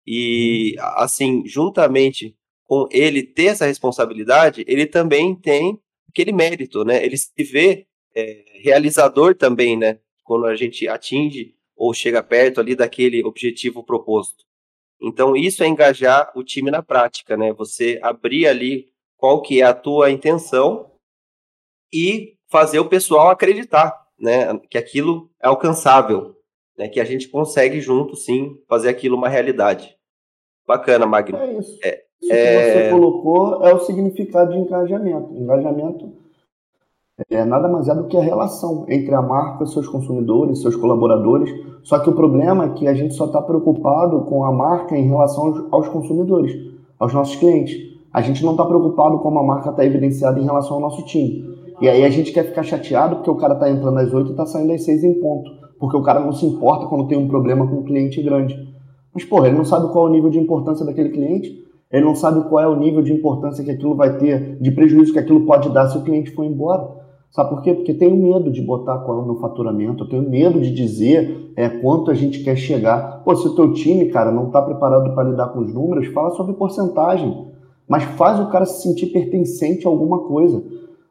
e, 0.05 0.75
assim, 0.95 1.43
juntamente 1.45 2.35
com 2.65 2.87
ele 2.91 3.23
ter 3.23 3.45
essa 3.45 3.65
responsabilidade, 3.65 4.63
ele 4.67 4.85
também 4.85 5.35
tem 5.35 5.79
aquele 6.07 6.31
mérito, 6.31 6.83
né? 6.83 7.03
Ele 7.03 7.17
se 7.17 7.43
vê 7.43 7.87
é, 8.15 8.43
realizador 8.61 9.35
também, 9.35 9.77
né? 9.77 9.99
Quando 10.23 10.45
a 10.45 10.55
gente 10.55 10.87
atinge 10.87 11.55
ou 11.75 11.93
chega 11.93 12.21
perto 12.21 12.59
ali 12.59 12.75
daquele 12.75 13.23
objetivo 13.23 13.83
proposto. 13.83 14.43
Então, 15.01 15.35
isso 15.35 15.63
é 15.63 15.67
engajar 15.67 16.31
o 16.35 16.43
time 16.43 16.69
na 16.69 16.83
prática, 16.83 17.37
né? 17.37 17.53
Você 17.53 17.99
abrir 18.01 18.47
ali 18.47 18.91
qual 19.17 19.41
que 19.41 19.61
é 19.61 19.65
a 19.65 19.73
tua 19.73 20.11
intenção 20.11 20.91
e 21.93 22.37
fazer 22.49 22.79
o 22.79 22.89
pessoal 22.89 23.29
acreditar, 23.29 24.07
né, 24.17 24.57
que 24.69 24.77
aquilo 24.77 25.29
é 25.41 25.47
alcançável, 25.47 26.35
né, 26.79 26.87
que 26.87 27.01
a 27.01 27.03
gente 27.03 27.27
consegue 27.27 27.81
junto, 27.81 28.15
sim, 28.15 28.55
fazer 28.69 28.87
aquilo 28.87 29.17
uma 29.17 29.27
realidade. 29.27 29.97
Bacana, 30.65 31.05
Magno. 31.05 31.37
É 31.37 31.53
isso. 31.57 31.77
É, 31.83 32.03
isso 32.21 32.31
é... 32.31 32.45
que 32.45 32.73
você 32.73 32.89
colocou 32.91 33.65
é 33.65 33.73
o 33.73 33.79
significado 33.79 34.53
de 34.53 34.59
engajamento. 34.59 35.33
Engajamento 35.33 36.13
é 37.29 37.43
nada 37.43 37.67
mais 37.67 37.89
é 37.89 37.93
do 37.93 38.05
que 38.05 38.15
a 38.15 38.21
relação 38.21 38.85
entre 38.87 39.13
a 39.13 39.21
marca, 39.21 39.65
seus 39.65 39.89
consumidores, 39.89 40.61
seus 40.61 40.77
colaboradores. 40.77 41.53
Só 41.83 41.99
que 41.99 42.09
o 42.09 42.15
problema 42.15 42.65
é 42.65 42.69
que 42.69 42.87
a 42.87 42.93
gente 42.93 43.13
só 43.13 43.25
está 43.25 43.41
preocupado 43.41 44.21
com 44.21 44.45
a 44.45 44.51
marca 44.53 44.97
em 44.97 45.07
relação 45.07 45.47
aos, 45.47 45.73
aos 45.73 45.87
consumidores, 45.89 46.55
aos 46.97 47.13
nossos 47.13 47.35
clientes. 47.35 47.75
A 48.13 48.21
gente 48.21 48.41
não 48.43 48.51
está 48.51 48.65
preocupado 48.65 49.19
como 49.19 49.37
a 49.37 49.43
marca 49.43 49.71
está 49.71 49.85
evidenciada 49.85 50.39
em 50.39 50.45
relação 50.45 50.75
ao 50.75 50.81
nosso 50.81 51.03
time. 51.03 51.43
E 51.81 51.89
aí 51.89 52.05
a 52.05 52.09
gente 52.09 52.31
quer 52.31 52.45
ficar 52.45 52.63
chateado 52.63 53.17
porque 53.17 53.29
o 53.29 53.35
cara 53.35 53.55
está 53.55 53.69
entrando 53.69 53.97
às 53.97 54.13
8 54.13 54.27
e 54.27 54.31
está 54.31 54.45
saindo 54.45 54.71
às 54.71 54.83
6 54.83 55.03
em 55.03 55.19
ponto. 55.19 55.59
Porque 55.79 55.95
o 55.95 56.01
cara 56.01 56.19
não 56.19 56.33
se 56.33 56.45
importa 56.45 56.87
quando 56.87 57.07
tem 57.07 57.17
um 57.17 57.27
problema 57.27 57.65
com 57.65 57.77
um 57.77 57.83
cliente 57.83 58.21
grande. 58.21 58.67
Mas, 59.13 59.23
porra, 59.23 59.47
ele 59.47 59.57
não 59.57 59.65
sabe 59.65 59.91
qual 59.91 60.07
é 60.07 60.09
o 60.09 60.13
nível 60.13 60.29
de 60.29 60.39
importância 60.39 60.85
daquele 60.85 61.09
cliente, 61.09 61.63
ele 61.91 62.05
não 62.05 62.13
sabe 62.13 62.47
qual 62.47 62.63
é 62.63 62.67
o 62.67 62.75
nível 62.75 63.01
de 63.01 63.11
importância 63.11 63.63
que 63.63 63.71
aquilo 63.71 63.95
vai 63.95 64.17
ter, 64.17 64.57
de 64.61 64.71
prejuízo 64.71 65.11
que 65.11 65.19
aquilo 65.19 65.45
pode 65.45 65.69
dar 65.69 65.87
se 65.87 65.97
o 65.97 66.03
cliente 66.03 66.31
for 66.31 66.43
embora. 66.43 66.99
Sabe 67.31 67.49
por 67.49 67.61
quê? 67.61 67.73
Porque 67.73 67.93
tenho 67.93 68.15
medo 68.15 68.51
de 68.51 68.61
botar 68.61 68.99
qual 68.99 69.19
é 69.19 69.21
o 69.21 69.25
meu 69.25 69.35
faturamento, 69.35 70.03
eu 70.03 70.09
tenho 70.09 70.27
medo 70.27 70.59
de 70.59 70.71
dizer 70.71 71.51
é, 71.55 71.69
quanto 71.69 72.11
a 72.11 72.13
gente 72.13 72.43
quer 72.43 72.55
chegar. 72.55 73.23
Pô, 73.23 73.35
se 73.35 73.47
o 73.47 73.55
teu 73.55 73.73
time, 73.73 74.05
cara, 74.07 74.31
não 74.31 74.47
está 74.47 74.61
preparado 74.61 75.13
para 75.13 75.29
lidar 75.29 75.47
com 75.47 75.59
os 75.59 75.73
números, 75.73 76.07
fala 76.07 76.31
sobre 76.31 76.53
porcentagem. 76.53 77.47
Mas 77.87 78.03
faz 78.03 78.39
o 78.39 78.49
cara 78.49 78.65
se 78.65 78.83
sentir 78.83 79.07
pertencente 79.07 79.87
a 79.87 79.89
alguma 79.89 80.19
coisa. 80.19 80.63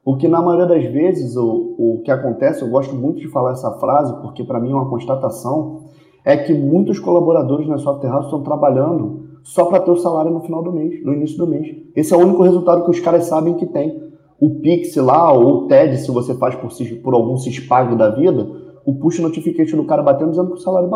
Porque 0.09 0.27
na 0.27 0.41
maioria 0.41 0.65
das 0.65 0.91
vezes 0.91 1.37
o, 1.37 1.75
o 1.77 2.03
que 2.03 2.11
acontece, 2.11 2.63
eu 2.63 2.71
gosto 2.71 2.97
muito 2.97 3.21
de 3.21 3.29
falar 3.29 3.53
essa 3.53 3.73
frase, 3.73 4.11
porque 4.23 4.43
para 4.43 4.59
mim 4.59 4.71
é 4.71 4.75
uma 4.75 4.89
constatação, 4.89 5.83
é 6.25 6.35
que 6.35 6.55
muitos 6.55 6.99
colaboradores 6.99 7.69
na 7.69 7.77
software 7.77 8.09
house 8.09 8.25
estão 8.25 8.43
trabalhando 8.43 9.29
só 9.43 9.67
para 9.67 9.81
ter 9.81 9.91
o 9.91 9.97
salário 9.97 10.31
no 10.31 10.41
final 10.41 10.63
do 10.63 10.73
mês, 10.73 11.05
no 11.05 11.13
início 11.13 11.37
do 11.37 11.47
mês. 11.47 11.77
Esse 11.95 12.15
é 12.15 12.17
o 12.17 12.21
único 12.21 12.43
resultado 12.43 12.85
que 12.85 12.91
os 12.91 13.01
caras 13.01 13.27
sabem 13.27 13.53
que 13.53 13.67
tem 13.67 14.03
o 14.41 14.61
Pix 14.61 14.97
lá, 14.97 15.31
ou 15.31 15.47
o 15.47 15.67
TED, 15.67 15.99
se 15.99 16.11
você 16.11 16.35
faz 16.37 16.55
por, 16.55 16.71
por 17.03 17.13
algum 17.13 17.37
CISPAG 17.37 17.95
da 17.95 18.09
vida, 18.09 18.49
o 18.87 18.95
push 18.95 19.19
notification 19.19 19.77
do 19.77 19.85
cara 19.85 20.03
batendo 20.03 20.31
dizendo 20.31 20.53
que 20.53 20.55
o 20.55 20.63
salário 20.63 20.89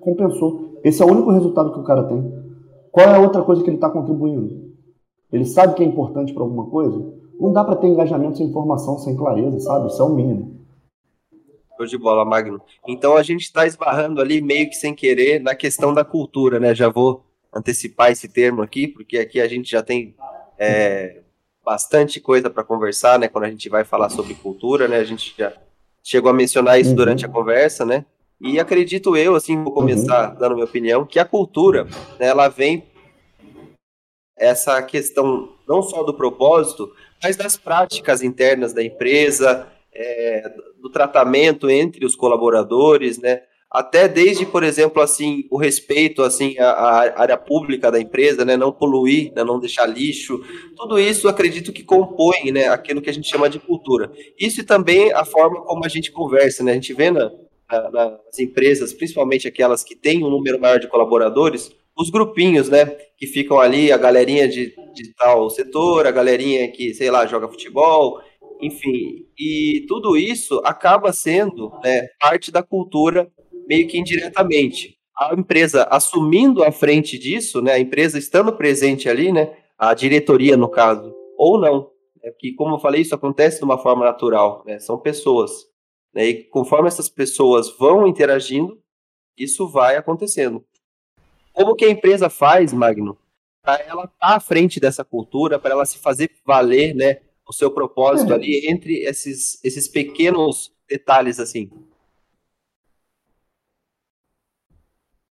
compensou. 0.00 0.74
Esse 0.84 1.02
é 1.02 1.06
o 1.06 1.10
único 1.10 1.30
resultado 1.30 1.72
que 1.72 1.80
o 1.80 1.84
cara 1.84 2.02
tem. 2.02 2.30
Qual 2.92 3.08
é 3.08 3.16
a 3.16 3.20
outra 3.20 3.40
coisa 3.40 3.62
que 3.62 3.70
ele 3.70 3.78
está 3.78 3.88
contribuindo? 3.88 4.68
Ele 5.32 5.46
sabe 5.46 5.72
que 5.72 5.82
é 5.82 5.86
importante 5.86 6.34
para 6.34 6.42
alguma 6.42 6.66
coisa? 6.66 7.16
Não 7.40 7.52
dá 7.52 7.62
para 7.62 7.76
ter 7.76 7.86
engajamento 7.86 8.38
sem 8.38 8.46
informação, 8.46 8.98
sem 8.98 9.16
clareza, 9.16 9.60
sabe? 9.60 9.88
Isso 9.88 10.02
é 10.02 10.04
o 10.04 10.08
mínimo. 10.08 10.58
Show 11.76 11.86
de 11.86 11.96
bola, 11.96 12.24
Magno. 12.24 12.60
Então 12.86 13.16
a 13.16 13.22
gente 13.22 13.42
está 13.42 13.66
esbarrando 13.66 14.20
ali 14.20 14.42
meio 14.42 14.68
que 14.68 14.74
sem 14.74 14.94
querer 14.94 15.40
na 15.40 15.54
questão 15.54 15.94
da 15.94 16.04
cultura, 16.04 16.58
né? 16.58 16.74
Já 16.74 16.88
vou 16.88 17.24
antecipar 17.54 18.10
esse 18.10 18.28
termo 18.28 18.62
aqui, 18.62 18.88
porque 18.88 19.18
aqui 19.18 19.40
a 19.40 19.46
gente 19.46 19.70
já 19.70 19.82
tem 19.82 20.14
é, 20.58 21.20
bastante 21.64 22.20
coisa 22.20 22.50
para 22.50 22.64
conversar, 22.64 23.18
né? 23.18 23.28
Quando 23.28 23.44
a 23.44 23.50
gente 23.50 23.68
vai 23.68 23.84
falar 23.84 24.08
sobre 24.08 24.34
cultura, 24.34 24.88
né? 24.88 24.96
A 24.96 25.04
gente 25.04 25.32
já 25.38 25.52
chegou 26.02 26.30
a 26.30 26.34
mencionar 26.34 26.80
isso 26.80 26.90
uhum. 26.90 26.96
durante 26.96 27.24
a 27.24 27.28
conversa, 27.28 27.84
né? 27.84 28.04
E 28.40 28.58
acredito 28.58 29.16
eu, 29.16 29.34
assim, 29.34 29.62
vou 29.62 29.72
começar 29.72 30.30
uhum. 30.30 30.38
dando 30.38 30.54
minha 30.54 30.64
opinião, 30.64 31.04
que 31.04 31.18
a 31.18 31.24
cultura, 31.24 31.84
né, 32.18 32.26
ela 32.26 32.48
vem 32.48 32.84
essa 34.36 34.80
questão 34.82 35.50
não 35.68 35.82
só 35.82 36.02
do 36.02 36.14
propósito, 36.14 36.90
mas 37.22 37.36
das 37.36 37.56
práticas 37.56 38.22
internas 38.22 38.72
da 38.72 38.82
empresa, 38.82 39.66
é, 39.94 40.50
do 40.80 40.90
tratamento 40.90 41.68
entre 41.68 42.04
os 42.04 42.14
colaboradores, 42.14 43.18
né? 43.18 43.42
até 43.70 44.08
desde, 44.08 44.46
por 44.46 44.62
exemplo, 44.62 45.02
assim, 45.02 45.46
o 45.50 45.58
respeito 45.58 46.22
assim 46.22 46.58
à, 46.58 46.70
à, 46.70 47.20
área 47.20 47.36
pública 47.36 47.90
da 47.90 48.00
empresa, 48.00 48.44
né, 48.44 48.56
não 48.56 48.72
poluir, 48.72 49.32
né, 49.34 49.44
não 49.44 49.60
deixar 49.60 49.86
lixo, 49.86 50.40
tudo 50.74 50.98
isso 50.98 51.28
acredito 51.28 51.72
que 51.72 51.82
compõe, 51.82 52.50
né, 52.50 52.68
aquilo 52.68 53.02
que 53.02 53.10
a 53.10 53.12
gente 53.12 53.28
chama 53.28 53.48
de 53.48 53.58
cultura. 53.58 54.10
Isso 54.38 54.60
e 54.60 54.64
também 54.64 55.12
a 55.12 55.24
forma 55.24 55.60
como 55.62 55.84
a 55.84 55.88
gente 55.88 56.10
conversa, 56.10 56.64
né, 56.64 56.72
a 56.72 56.74
gente 56.74 56.94
vê 56.94 57.10
na, 57.10 57.30
na, 57.70 57.90
nas 57.90 58.38
empresas, 58.38 58.94
principalmente 58.94 59.46
aquelas 59.46 59.84
que 59.84 59.94
têm 59.94 60.24
um 60.24 60.30
número 60.30 60.58
maior 60.58 60.78
de 60.78 60.88
colaboradores, 60.88 61.70
os 61.98 62.10
grupinhos, 62.10 62.68
né, 62.68 62.86
que 63.16 63.26
ficam 63.26 63.58
ali, 63.58 63.90
a 63.90 63.96
galerinha 63.98 64.48
de, 64.48 64.72
de 64.94 65.14
tal 65.16 65.50
setor, 65.50 66.06
a 66.06 66.12
galerinha 66.12 66.70
que, 66.70 66.94
sei 66.94 67.10
lá, 67.10 67.26
joga 67.26 67.48
futebol, 67.48 68.20
enfim, 68.60 69.26
e 69.36 69.84
tudo 69.88 70.16
isso 70.16 70.60
acaba 70.64 71.12
sendo 71.12 71.72
né, 71.82 72.06
parte 72.20 72.52
da 72.52 72.62
cultura 72.62 73.28
meio 73.66 73.88
que 73.88 73.98
indiretamente. 73.98 74.96
A 75.18 75.34
empresa 75.34 75.88
assumindo 75.90 76.62
a 76.62 76.70
frente 76.70 77.18
disso, 77.18 77.60
né, 77.60 77.72
a 77.72 77.80
empresa 77.80 78.16
estando 78.16 78.56
presente 78.56 79.08
ali, 79.08 79.32
né, 79.32 79.56
a 79.76 79.92
diretoria 79.92 80.56
no 80.56 80.68
caso, 80.68 81.12
ou 81.36 81.60
não. 81.60 81.90
É 82.22 82.30
que, 82.30 82.52
como 82.54 82.76
eu 82.76 82.78
falei, 82.78 83.00
isso 83.00 83.14
acontece 83.14 83.58
de 83.58 83.64
uma 83.64 83.78
forma 83.78 84.04
natural, 84.04 84.62
né, 84.64 84.78
são 84.78 84.98
pessoas. 84.98 85.50
Né, 86.14 86.26
e 86.26 86.44
conforme 86.44 86.86
essas 86.86 87.08
pessoas 87.08 87.76
vão 87.76 88.06
interagindo, 88.06 88.78
isso 89.36 89.68
vai 89.68 89.96
acontecendo. 89.96 90.64
Como 91.58 91.74
que 91.74 91.84
a 91.84 91.90
empresa 91.90 92.30
faz, 92.30 92.72
Magno, 92.72 93.18
para 93.60 93.82
ela 93.82 94.04
estar 94.04 94.16
tá 94.16 94.36
à 94.36 94.38
frente 94.38 94.78
dessa 94.78 95.04
cultura, 95.04 95.58
para 95.58 95.72
ela 95.72 95.84
se 95.84 95.98
fazer 95.98 96.30
valer, 96.46 96.94
né, 96.94 97.18
o 97.44 97.52
seu 97.52 97.68
propósito 97.68 98.32
é. 98.32 98.36
ali 98.36 98.70
entre 98.70 99.02
esses, 99.02 99.58
esses 99.64 99.88
pequenos 99.88 100.72
detalhes 100.88 101.40
assim? 101.40 101.68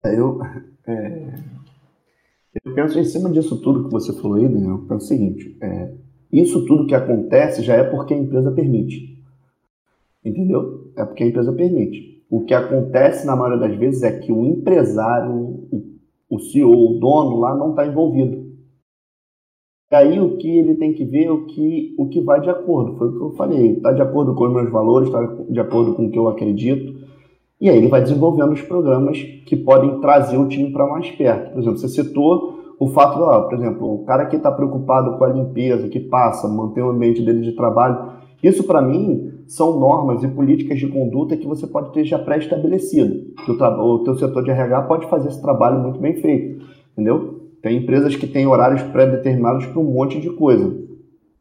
É, 0.04 0.18
eu, 0.18 0.40
é, 0.88 1.44
eu 2.66 2.74
penso 2.74 2.98
em 2.98 3.06
cima 3.06 3.30
disso 3.30 3.62
tudo 3.62 3.86
que 3.86 3.92
você 3.92 4.12
falou 4.20 4.38
aí, 4.38 4.48
Daniel, 4.48 4.84
é 4.90 4.94
o 4.96 5.00
seguinte, 5.00 5.56
é, 5.62 5.94
isso 6.32 6.66
tudo 6.66 6.88
que 6.88 6.96
acontece 6.96 7.62
já 7.62 7.76
é 7.76 7.84
porque 7.84 8.16
a 8.16 8.18
empresa 8.18 8.52
permite. 8.52 9.16
Entendeu? 10.24 10.92
É 10.98 11.06
porque 11.06 11.24
a 11.24 11.28
empresa 11.28 11.54
permite. 11.54 12.16
O 12.28 12.44
que 12.44 12.54
acontece 12.54 13.26
na 13.28 13.36
maioria 13.36 13.68
das 13.68 13.78
vezes 13.78 14.02
é 14.02 14.20
que 14.20 14.32
o 14.32 14.46
empresário, 14.46 15.55
o, 16.36 16.40
CEO, 16.40 16.72
o 16.72 17.00
dono 17.00 17.40
lá 17.40 17.56
não 17.56 17.72
está 17.72 17.86
envolvido. 17.86 18.46
E 19.92 19.96
aí 19.96 20.20
o 20.20 20.38
que 20.38 20.50
ele 20.50 20.76
tem 20.76 20.94
que 20.94 21.06
ver 21.06 21.26
é 21.26 21.32
o 21.32 21.46
que, 21.46 21.96
o 21.98 22.10
que 22.10 22.22
vai 22.22 22.42
de 22.42 22.50
acordo. 22.50 22.98
Foi 22.98 23.08
o 23.08 23.12
que 23.12 23.22
eu 23.22 23.32
falei. 23.32 23.72
Está 23.74 23.92
de 23.92 24.02
acordo 24.02 24.34
com 24.36 24.46
os 24.46 24.54
meus 24.54 24.70
valores, 24.72 25.08
está 25.08 25.22
de 25.50 25.60
acordo 25.60 25.94
com 25.94 26.08
o 26.08 26.12
que 26.12 26.20
eu 26.20 26.28
acredito. 26.28 27.06
E 27.62 27.70
aí 27.70 27.78
ele 27.78 27.88
vai 27.88 28.02
desenvolvendo 28.02 28.52
os 28.52 28.62
programas 28.62 29.22
que 29.46 29.56
podem 29.56 30.00
trazer 30.02 30.38
o 30.38 30.48
time 30.48 30.72
para 30.72 30.88
mais 30.88 31.10
perto. 31.12 31.54
Por 31.54 31.60
exemplo, 31.60 31.78
você 31.78 31.88
citou 31.88 32.76
o 32.78 32.88
fato, 32.88 33.20
ó, 33.20 33.44
por 33.44 33.54
exemplo, 33.58 33.94
o 33.94 34.06
cara 34.06 34.26
que 34.26 34.36
está 34.36 34.52
preocupado 34.52 35.18
com 35.18 35.24
a 35.24 35.30
limpeza, 35.30 35.88
que 35.88 36.00
passa, 36.00 36.48
manter 36.48 36.82
o 36.82 36.90
ambiente 36.90 37.22
dele 37.22 37.42
de 37.42 37.54
trabalho. 37.54 38.15
Isso, 38.48 38.64
para 38.64 38.80
mim, 38.80 39.32
são 39.48 39.80
normas 39.80 40.24
e 40.24 40.28
políticas 40.28 40.78
de 40.78 40.88
conduta 40.88 41.36
que 41.36 41.48
você 41.48 41.66
pode 41.66 41.92
ter 41.92 42.06
já 42.06 42.20
pré-estabelecido. 42.20 43.34
O 43.48 44.00
teu 44.04 44.16
setor 44.20 44.44
de 44.44 44.52
RH 44.52 44.84
pode 44.84 45.08
fazer 45.08 45.30
esse 45.30 45.42
trabalho 45.42 45.82
muito 45.82 46.00
bem 46.00 46.14
feito, 46.18 46.64
entendeu? 46.94 47.50
Tem 47.64 47.78
empresas 47.78 48.16
que 48.16 48.28
têm 48.28 48.46
horários 48.46 48.84
pré-determinados 48.84 49.66
para 49.66 49.80
um 49.80 49.92
monte 49.92 50.22
de 50.22 50.30
coisa. 50.30 50.78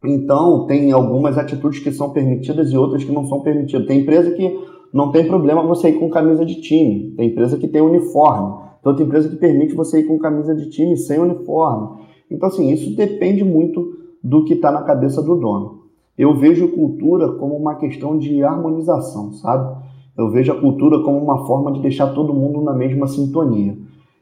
Então, 0.03 0.67
tem 0.67 0.93
algumas 0.93 1.37
atitudes 1.37 1.79
que 1.79 1.93
são 1.93 2.09
permitidas 2.09 2.73
e 2.73 2.77
outras 2.77 3.05
que 3.05 3.13
não 3.13 3.27
são 3.27 3.41
permitidas. 3.43 3.87
Tem 3.87 4.01
empresa 4.01 4.31
que 4.31 4.59
não 4.91 5.13
tem 5.13 5.27
problema 5.27 5.63
você 5.63 5.91
ir 5.91 5.99
com 5.99 6.09
camisa 6.09 6.43
de 6.43 6.63
time. 6.63 7.13
Tem 7.19 7.29
empresa 7.29 7.59
que 7.59 7.69
tem 7.69 7.83
uniforme. 7.83 8.65
Então 8.81 8.97
tem 8.97 9.05
empresa 9.05 9.29
que 9.29 9.37
permite 9.37 9.75
você 9.75 10.01
ir 10.01 10.05
com 10.05 10.19
camisa 10.19 10.55
de 10.55 10.71
time 10.71 10.97
sem 10.97 11.19
uniforme. 11.19 11.99
Então, 12.31 12.49
assim, 12.49 12.73
isso 12.73 12.97
depende 12.97 13.45
muito 13.45 13.95
do 14.23 14.45
que 14.47 14.55
está 14.55 14.73
na 14.73 14.83
cabeça 14.83 15.23
do 15.23 15.37
dono. 15.37 15.84
Eu 16.17 16.35
vejo 16.35 16.69
cultura 16.69 17.33
como 17.33 17.57
uma 17.57 17.75
questão 17.75 18.19
de 18.19 18.43
harmonização, 18.43 19.33
sabe? 19.33 19.77
Eu 20.17 20.31
vejo 20.31 20.53
a 20.53 20.61
cultura 20.61 21.01
como 21.01 21.19
uma 21.19 21.45
forma 21.45 21.73
de 21.73 21.81
deixar 21.81 22.15
todo 22.15 22.33
mundo 22.33 22.61
na 22.61 22.73
mesma 22.73 23.07
sintonia. 23.09 23.77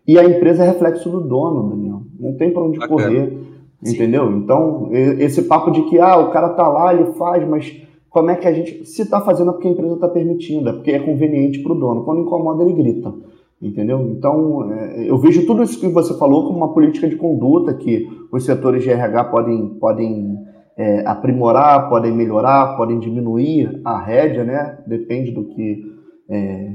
E 0.06 0.18
a 0.18 0.24
empresa 0.24 0.64
é 0.64 0.66
reflexo 0.66 1.08
do 1.10 1.20
dono, 1.20 1.68
Daniel. 1.68 2.02
Não 2.18 2.34
tem 2.34 2.50
para 2.50 2.62
onde 2.62 2.78
Bacana. 2.78 3.02
correr, 3.02 3.38
Sim. 3.82 3.94
entendeu? 3.94 4.32
Então, 4.32 4.88
esse 4.90 5.42
papo 5.42 5.70
de 5.70 5.82
que 5.82 5.98
ah, 5.98 6.16
o 6.16 6.30
cara 6.30 6.48
tá 6.50 6.66
lá, 6.66 6.94
ele 6.94 7.12
faz, 7.12 7.46
mas 7.46 7.82
como 8.08 8.30
é 8.30 8.36
que 8.36 8.48
a 8.48 8.52
gente. 8.52 8.84
Se 8.86 9.02
está 9.02 9.20
fazendo 9.20 9.50
é 9.50 9.52
porque 9.52 9.68
a 9.68 9.70
empresa 9.70 9.94
está 9.94 10.08
permitindo, 10.08 10.68
é 10.68 10.72
porque 10.72 10.90
é 10.90 10.98
conveniente 10.98 11.62
para 11.62 11.72
o 11.72 11.78
dono. 11.78 12.04
Quando 12.04 12.22
incomoda, 12.22 12.62
ele 12.62 12.72
grita. 12.72 13.12
Entendeu? 13.60 14.00
Então, 14.10 14.72
é, 14.72 15.08
eu 15.08 15.16
vejo 15.18 15.46
tudo 15.46 15.62
isso 15.62 15.78
que 15.78 15.86
você 15.86 16.18
falou 16.18 16.46
como 16.46 16.56
uma 16.56 16.74
política 16.74 17.08
de 17.08 17.14
conduta 17.14 17.72
que 17.74 18.08
os 18.32 18.44
setores 18.44 18.82
de 18.82 18.90
RH 18.90 19.24
podem, 19.24 19.68
podem 19.78 20.36
é, 20.82 21.06
aprimorar, 21.06 21.88
podem 21.88 22.12
melhorar, 22.12 22.76
podem 22.76 22.98
diminuir 22.98 23.80
a 23.84 24.00
rédea, 24.00 24.42
né? 24.42 24.78
Depende 24.84 25.30
do 25.30 25.44
que 25.44 25.80
é, 26.28 26.74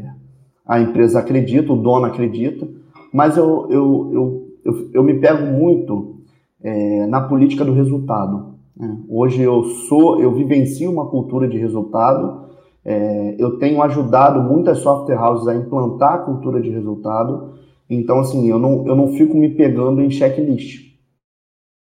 a 0.66 0.80
empresa 0.80 1.20
acredita, 1.20 1.74
o 1.74 1.76
dono 1.76 2.06
acredita. 2.06 2.66
Mas 3.12 3.36
eu, 3.36 3.68
eu, 3.70 4.12
eu, 4.14 4.48
eu, 4.64 4.90
eu 4.94 5.04
me 5.04 5.16
pego 5.16 5.46
muito 5.46 6.22
é, 6.64 7.06
na 7.06 7.20
política 7.20 7.66
do 7.66 7.74
resultado. 7.74 8.56
Né? 8.78 8.98
Hoje 9.10 9.42
eu 9.42 9.64
sou, 9.90 10.22
eu 10.22 10.32
vivencio 10.34 10.90
uma 10.90 11.08
cultura 11.08 11.46
de 11.46 11.58
resultado. 11.58 12.48
É, 12.86 13.36
eu 13.38 13.58
tenho 13.60 13.82
ajudado 13.82 14.42
muitas 14.42 14.78
software 14.78 15.22
houses 15.22 15.50
a 15.50 15.56
implantar 15.56 16.14
a 16.14 16.20
cultura 16.20 16.62
de 16.62 16.70
resultado. 16.70 17.56
Então, 17.90 18.20
assim, 18.20 18.50
eu 18.50 18.58
não, 18.58 18.88
eu 18.88 18.96
não 18.96 19.10
fico 19.10 19.36
me 19.36 19.50
pegando 19.50 20.02
em 20.02 20.10
checklist. 20.10 20.87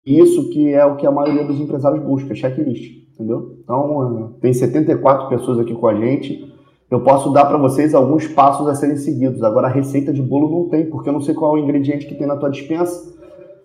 Isso 0.08 0.48
que 0.48 0.72
é 0.72 0.86
o 0.86 0.96
que 0.96 1.06
a 1.06 1.10
maioria 1.10 1.44
dos 1.44 1.60
empresários 1.60 2.02
busca, 2.02 2.34
checklist, 2.34 3.08
entendeu? 3.12 3.58
Então, 3.62 4.36
tem 4.40 4.54
74 4.54 5.28
pessoas 5.28 5.58
aqui 5.58 5.74
com 5.74 5.86
a 5.86 5.94
gente. 5.94 6.50
Eu 6.90 7.00
posso 7.00 7.30
dar 7.30 7.44
para 7.44 7.58
vocês 7.58 7.94
alguns 7.94 8.26
passos 8.26 8.66
a 8.66 8.74
serem 8.74 8.96
seguidos. 8.96 9.42
Agora, 9.42 9.66
a 9.66 9.70
receita 9.70 10.10
de 10.10 10.22
bolo 10.22 10.48
não 10.50 10.68
tem, 10.70 10.86
porque 10.86 11.10
eu 11.10 11.12
não 11.12 11.20
sei 11.20 11.34
qual 11.34 11.54
é 11.54 11.60
o 11.60 11.62
ingrediente 11.62 12.06
que 12.06 12.14
tem 12.14 12.26
na 12.26 12.36
tua 12.36 12.48
dispensa. 12.48 13.18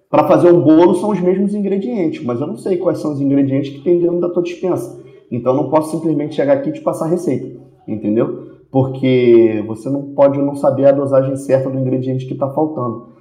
Para 0.10 0.28
fazer 0.28 0.52
um 0.52 0.60
bolo 0.62 0.96
são 0.96 1.12
os 1.12 1.22
mesmos 1.22 1.56
ingredientes, 1.56 2.22
mas 2.26 2.42
eu 2.42 2.48
não 2.48 2.58
sei 2.58 2.76
quais 2.76 2.98
são 2.98 3.14
os 3.14 3.22
ingredientes 3.22 3.74
que 3.74 3.82
tem 3.82 4.00
dentro 4.00 4.20
da 4.20 4.28
tua 4.28 4.44
dispensa. 4.44 5.02
Então, 5.32 5.54
eu 5.54 5.64
não 5.64 5.70
posso 5.70 5.92
simplesmente 5.92 6.36
chegar 6.36 6.56
aqui 6.56 6.72
e 6.72 6.74
te 6.74 6.82
passar 6.82 7.06
a 7.06 7.10
receita, 7.10 7.58
entendeu? 7.88 8.52
Porque 8.70 9.64
você 9.66 9.90
não 9.90 10.14
pode 10.14 10.38
não 10.40 10.56
saber 10.56 10.88
a 10.88 10.92
dosagem 10.92 11.38
certa 11.38 11.70
do 11.70 11.80
ingrediente 11.80 12.26
que 12.26 12.34
está 12.34 12.50
faltando. 12.50 13.13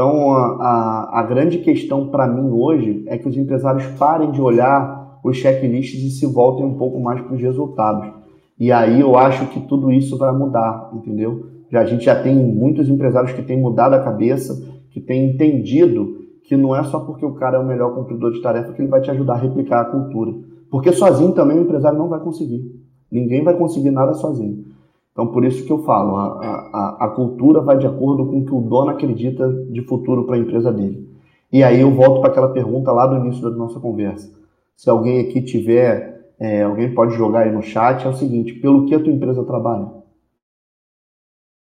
Então, 0.00 0.30
a, 0.30 0.46
a, 0.46 1.20
a 1.20 1.22
grande 1.24 1.58
questão 1.58 2.08
para 2.08 2.26
mim 2.26 2.50
hoje 2.52 3.04
é 3.06 3.18
que 3.18 3.28
os 3.28 3.36
empresários 3.36 3.84
parem 3.98 4.30
de 4.30 4.40
olhar 4.40 5.20
os 5.22 5.36
checklists 5.36 6.02
e 6.02 6.08
se 6.08 6.24
voltem 6.24 6.64
um 6.64 6.78
pouco 6.78 6.98
mais 6.98 7.20
para 7.20 7.34
os 7.34 7.42
resultados. 7.42 8.10
E 8.58 8.72
aí 8.72 8.98
eu 8.98 9.14
acho 9.14 9.48
que 9.48 9.60
tudo 9.60 9.92
isso 9.92 10.16
vai 10.16 10.32
mudar, 10.32 10.90
entendeu? 10.94 11.48
Já, 11.70 11.82
a 11.82 11.84
gente 11.84 12.06
já 12.06 12.18
tem 12.18 12.34
muitos 12.34 12.88
empresários 12.88 13.34
que 13.34 13.42
têm 13.42 13.60
mudado 13.60 13.92
a 13.92 14.02
cabeça, 14.02 14.66
que 14.88 15.02
têm 15.02 15.34
entendido 15.34 16.16
que 16.44 16.56
não 16.56 16.74
é 16.74 16.82
só 16.84 17.00
porque 17.00 17.26
o 17.26 17.34
cara 17.34 17.58
é 17.58 17.60
o 17.60 17.66
melhor 17.66 17.94
cumpridor 17.94 18.32
de 18.32 18.40
tarefa 18.40 18.72
que 18.72 18.80
ele 18.80 18.88
vai 18.88 19.02
te 19.02 19.10
ajudar 19.10 19.34
a 19.34 19.36
replicar 19.36 19.82
a 19.82 19.84
cultura. 19.84 20.32
Porque 20.70 20.92
sozinho 20.92 21.32
também 21.32 21.58
o 21.58 21.62
empresário 21.64 21.98
não 21.98 22.08
vai 22.08 22.20
conseguir. 22.20 22.74
Ninguém 23.12 23.44
vai 23.44 23.54
conseguir 23.54 23.90
nada 23.90 24.14
sozinho. 24.14 24.64
Então, 25.12 25.26
por 25.26 25.44
isso 25.44 25.64
que 25.66 25.72
eu 25.72 25.82
falo, 25.82 26.16
a, 26.16 26.40
a, 26.72 27.04
a 27.06 27.08
cultura 27.08 27.60
vai 27.60 27.76
de 27.76 27.86
acordo 27.86 28.26
com 28.26 28.40
o 28.40 28.44
que 28.46 28.54
o 28.54 28.60
dono 28.60 28.90
acredita 28.90 29.48
de 29.70 29.82
futuro 29.82 30.24
para 30.24 30.36
a 30.36 30.38
empresa 30.38 30.72
dele. 30.72 31.08
E 31.52 31.62
aí 31.62 31.80
eu 31.80 31.90
volto 31.90 32.20
para 32.20 32.30
aquela 32.30 32.52
pergunta 32.52 32.92
lá 32.92 33.06
do 33.06 33.16
início 33.16 33.42
da 33.42 33.50
nossa 33.50 33.80
conversa. 33.80 34.32
Se 34.76 34.88
alguém 34.88 35.20
aqui 35.20 35.42
tiver, 35.42 36.32
é, 36.38 36.62
alguém 36.62 36.94
pode 36.94 37.14
jogar 37.16 37.40
aí 37.40 37.52
no 37.52 37.62
chat, 37.62 38.06
é 38.06 38.08
o 38.08 38.14
seguinte, 38.14 38.54
pelo 38.54 38.86
que 38.86 38.94
a 38.94 39.02
tua 39.02 39.12
empresa 39.12 39.44
trabalha? 39.44 39.90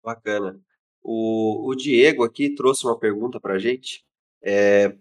Bacana. 0.04 0.60
O, 1.04 1.70
o 1.70 1.76
Diego 1.76 2.24
aqui 2.24 2.56
trouxe 2.56 2.86
uma 2.86 2.98
pergunta 2.98 3.40
para 3.40 3.56
a 3.56 3.60
gente. 3.60 4.04
É, 4.42 4.96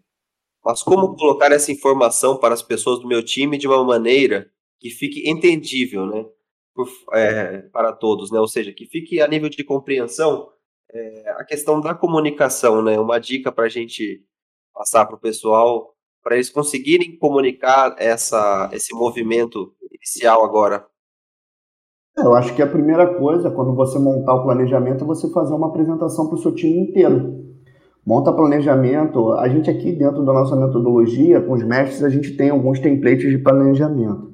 mas 0.64 0.83
como 0.83 1.14
colocar 1.14 1.53
essa 1.53 1.70
informação 1.70 2.38
para 2.38 2.55
as 2.55 2.62
pessoas 2.62 2.99
do 2.99 3.07
meu 3.07 3.23
time 3.23 3.57
de 3.57 3.66
uma 3.66 3.85
maneira 3.85 4.51
que 4.81 4.90
fique 4.90 5.29
entendível, 5.31 6.07
né? 6.07 6.27
Por, 6.74 6.88
é, 7.12 7.58
para 7.72 7.92
todos, 7.92 8.30
né? 8.30 8.40
Ou 8.40 8.48
seja, 8.48 8.72
que 8.72 8.87
fique 8.87 9.20
a 9.20 9.28
nível 9.28 9.48
de 9.48 9.62
compreensão 9.62 10.48
é, 10.92 11.30
a 11.38 11.44
questão 11.44 11.80
da 11.80 11.94
comunicação, 11.94 12.82
né? 12.82 12.98
Uma 12.98 13.18
dica 13.18 13.50
para 13.50 13.64
a 13.64 13.68
gente 13.68 14.22
passar 14.72 15.06
para 15.06 15.16
o 15.16 15.20
pessoal, 15.20 15.94
para 16.22 16.34
eles 16.34 16.50
conseguirem 16.50 17.16
comunicar 17.18 17.94
essa, 17.98 18.70
esse 18.72 18.94
movimento 18.94 19.72
inicial 19.92 20.44
agora. 20.44 20.87
Eu 22.16 22.34
acho 22.34 22.54
que 22.54 22.62
a 22.62 22.66
primeira 22.66 23.14
coisa, 23.18 23.50
quando 23.50 23.74
você 23.74 23.98
montar 23.98 24.34
o 24.34 24.44
planejamento, 24.44 25.02
é 25.02 25.06
você 25.06 25.28
fazer 25.30 25.52
uma 25.52 25.66
apresentação 25.66 26.28
para 26.28 26.37
o 26.37 26.38
seu 26.38 26.54
time 26.54 26.78
inteiro. 26.78 27.42
Monta 28.06 28.32
planejamento. 28.32 29.32
A 29.32 29.48
gente 29.48 29.68
aqui, 29.68 29.90
dentro 29.92 30.24
da 30.24 30.32
nossa 30.32 30.54
metodologia, 30.54 31.40
com 31.40 31.54
os 31.54 31.64
mestres, 31.64 32.04
a 32.04 32.08
gente 32.08 32.37
tem 32.37 32.50
alguns 32.50 32.78
templates 32.78 33.28
de 33.28 33.38
planejamento. 33.38 34.34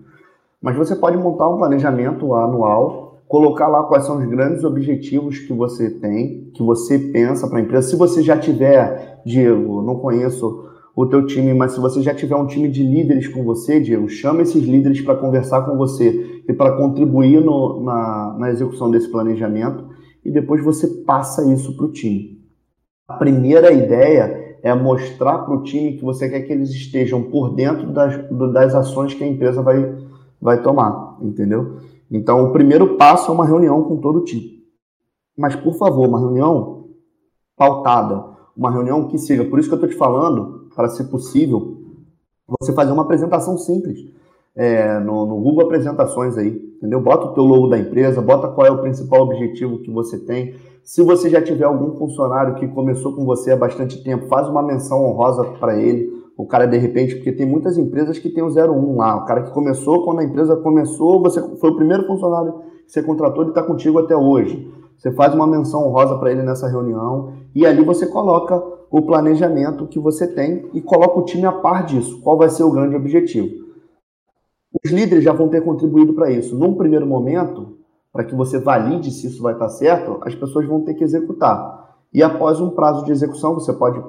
Mas 0.62 0.77
você 0.77 0.94
pode 0.94 1.16
montar 1.16 1.49
um 1.49 1.59
planejamento 1.59 2.35
anual, 2.35 3.23
colocar 3.27 3.68
lá 3.68 3.85
quais 3.85 4.05
são 4.05 4.18
os 4.18 4.27
grandes 4.27 4.64
objetivos 4.64 5.38
que 5.38 5.53
você 5.53 5.90
tem, 5.90 6.51
que 6.53 6.62
você 6.62 6.99
pensa 6.99 7.49
para 7.49 7.59
a 7.59 7.62
empresa. 7.62 7.88
Se 7.88 7.96
você 7.96 8.23
já 8.23 8.37
tiver, 8.37 9.23
Diego, 9.25 9.83
não 9.83 9.96
conheço 9.96 10.68
o 10.94 11.07
teu 11.07 11.25
time, 11.25 11.55
mas 11.55 11.73
se 11.73 11.81
você 11.81 12.03
já 12.03 12.14
tiver 12.14 12.37
um 12.37 12.46
time 12.46 12.68
de 12.68 12.83
líderes 12.83 13.29
com 13.29 13.42
você, 13.42 13.81
Diego, 13.81 14.09
chama 14.09 14.42
esses 14.42 14.62
líderes 14.62 15.01
para 15.01 15.14
conversar 15.16 15.62
com 15.62 15.77
você 15.77 16.42
e 16.46 16.53
para 16.53 16.77
contribuir 16.77 17.40
no, 17.40 17.83
na, 17.83 18.37
na 18.38 18.51
execução 18.51 18.90
desse 18.90 19.09
planejamento 19.09 19.88
e 20.25 20.31
depois 20.31 20.62
você 20.62 20.87
passa 21.05 21.51
isso 21.53 21.77
para 21.77 21.87
o 21.87 21.92
time. 21.92 22.38
A 23.09 23.14
primeira 23.14 23.73
ideia 23.73 24.59
é 24.62 24.75
mostrar 24.75 25.38
para 25.38 25.55
o 25.55 25.62
time 25.62 25.96
que 25.96 26.05
você 26.05 26.29
quer 26.29 26.42
que 26.42 26.53
eles 26.53 26.70
estejam 26.70 27.23
por 27.23 27.55
dentro 27.55 27.90
das, 27.92 28.29
das 28.53 28.75
ações 28.75 29.14
que 29.14 29.25
a 29.25 29.27
empresa 29.27 29.62
vai, 29.62 29.81
vai 30.40 30.62
tomar, 30.62 31.18
entendeu? 31.20 31.79
Então, 32.11 32.44
o 32.44 32.53
primeiro 32.53 32.96
passo 32.96 33.31
é 33.31 33.35
uma 33.35 33.46
reunião 33.46 33.83
com 33.85 33.98
todo 33.98 34.20
o 34.20 34.24
time. 34.24 34.61
Mas, 35.37 35.55
por 35.55 35.74
favor, 35.74 36.09
uma 36.09 36.18
reunião 36.18 36.88
pautada, 37.57 38.24
uma 38.57 38.70
reunião 38.70 39.07
que 39.07 39.18
siga. 39.18 39.44
Por 39.44 39.59
isso 39.59 39.68
que 39.68 39.74
eu 39.74 39.76
estou 39.76 39.90
te 39.90 39.96
falando, 39.96 40.68
para 40.74 40.88
ser 40.88 41.05
possível, 41.05 41.79
você 42.61 42.72
fazer 42.72 42.90
uma 42.90 43.03
apresentação 43.03 43.57
simples 43.57 44.00
é, 44.57 44.98
no, 44.98 45.24
no, 45.26 45.37
Google 45.37 45.66
Apresentações 45.66 46.37
aí, 46.37 46.48
entendeu? 46.76 47.00
Bota 47.00 47.26
o 47.26 47.35
teu 47.35 47.44
logo 47.44 47.68
da 47.68 47.79
empresa, 47.79 48.20
bota 48.20 48.48
qual 48.48 48.66
é 48.66 48.70
o 48.70 48.81
principal 48.81 49.22
objetivo 49.22 49.79
que 49.79 49.90
você 49.90 50.18
tem. 50.18 50.55
Se 50.83 51.03
você 51.03 51.31
já 51.31 51.40
tiver 51.40 51.64
algum 51.64 51.96
funcionário 51.96 52.57
que 52.57 52.66
começou 52.66 53.14
com 53.14 53.24
você 53.24 53.53
há 53.53 53.57
bastante 53.57 54.03
tempo, 54.03 54.26
faz 54.26 54.48
uma 54.48 54.62
menção 54.62 55.05
honrosa 55.05 55.44
para 55.44 55.79
ele 55.79 56.19
o 56.40 56.46
cara, 56.46 56.66
de 56.66 56.79
repente, 56.79 57.16
porque 57.16 57.33
tem 57.33 57.46
muitas 57.46 57.76
empresas 57.76 58.18
que 58.18 58.31
tem 58.31 58.42
o 58.42 58.48
01 58.48 58.96
lá. 58.96 59.16
O 59.16 59.26
cara 59.26 59.42
que 59.42 59.50
começou, 59.50 60.05
quando 60.05 60.20
a 60.20 60.24
empresa 60.24 60.57
começou, 60.57 61.20
você 61.20 61.38
foi 61.59 61.70
o 61.70 61.76
primeiro 61.76 62.07
funcionário 62.07 62.55
que 62.87 62.92
você 62.92 63.03
contratou, 63.03 63.42
ele 63.42 63.50
está 63.50 63.62
contigo 63.62 63.98
até 63.98 64.16
hoje. 64.16 64.72
Você 64.96 65.12
faz 65.12 65.35
uma 65.35 65.46
menção 65.46 65.87
honrosa 65.87 66.16
para 66.16 66.33
ele 66.33 66.42
nessa 66.42 66.66
reunião 66.66 67.35
e 67.55 67.66
ali 67.66 67.85
você 67.85 68.07
coloca 68.07 68.57
o 68.90 69.03
planejamento 69.03 69.87
que 69.87 69.98
você 69.98 70.26
tem 70.26 70.66
e 70.72 70.81
coloca 70.81 71.18
o 71.18 71.24
time 71.24 71.44
a 71.44 71.53
par 71.53 71.85
disso. 71.85 72.20
Qual 72.22 72.38
vai 72.38 72.48
ser 72.48 72.64
o 72.64 72.70
grande 72.70 72.96
objetivo? 72.96 73.66
Os 74.83 74.90
líderes 74.90 75.22
já 75.22 75.35
vão 75.35 75.48
ter 75.48 75.62
contribuído 75.62 76.14
para 76.14 76.31
isso. 76.31 76.57
Num 76.57 76.74
primeiro 76.74 77.07
momento, 77.07 77.76
para 78.11 78.24
que 78.24 78.35
você 78.35 78.59
valide 78.59 79.11
se 79.11 79.26
isso 79.26 79.42
vai 79.42 79.53
estar 79.53 79.68
certo, 79.68 80.18
as 80.22 80.35
pessoas 80.35 80.66
vão 80.66 80.81
ter 80.81 80.94
que 80.94 81.05
executar. 81.05 81.98
E 82.14 82.22
após 82.22 82.61
um 82.61 82.70
prazo 82.70 83.05
de 83.05 83.12
execução, 83.12 83.53
você 83.53 83.74
pode 83.74 84.03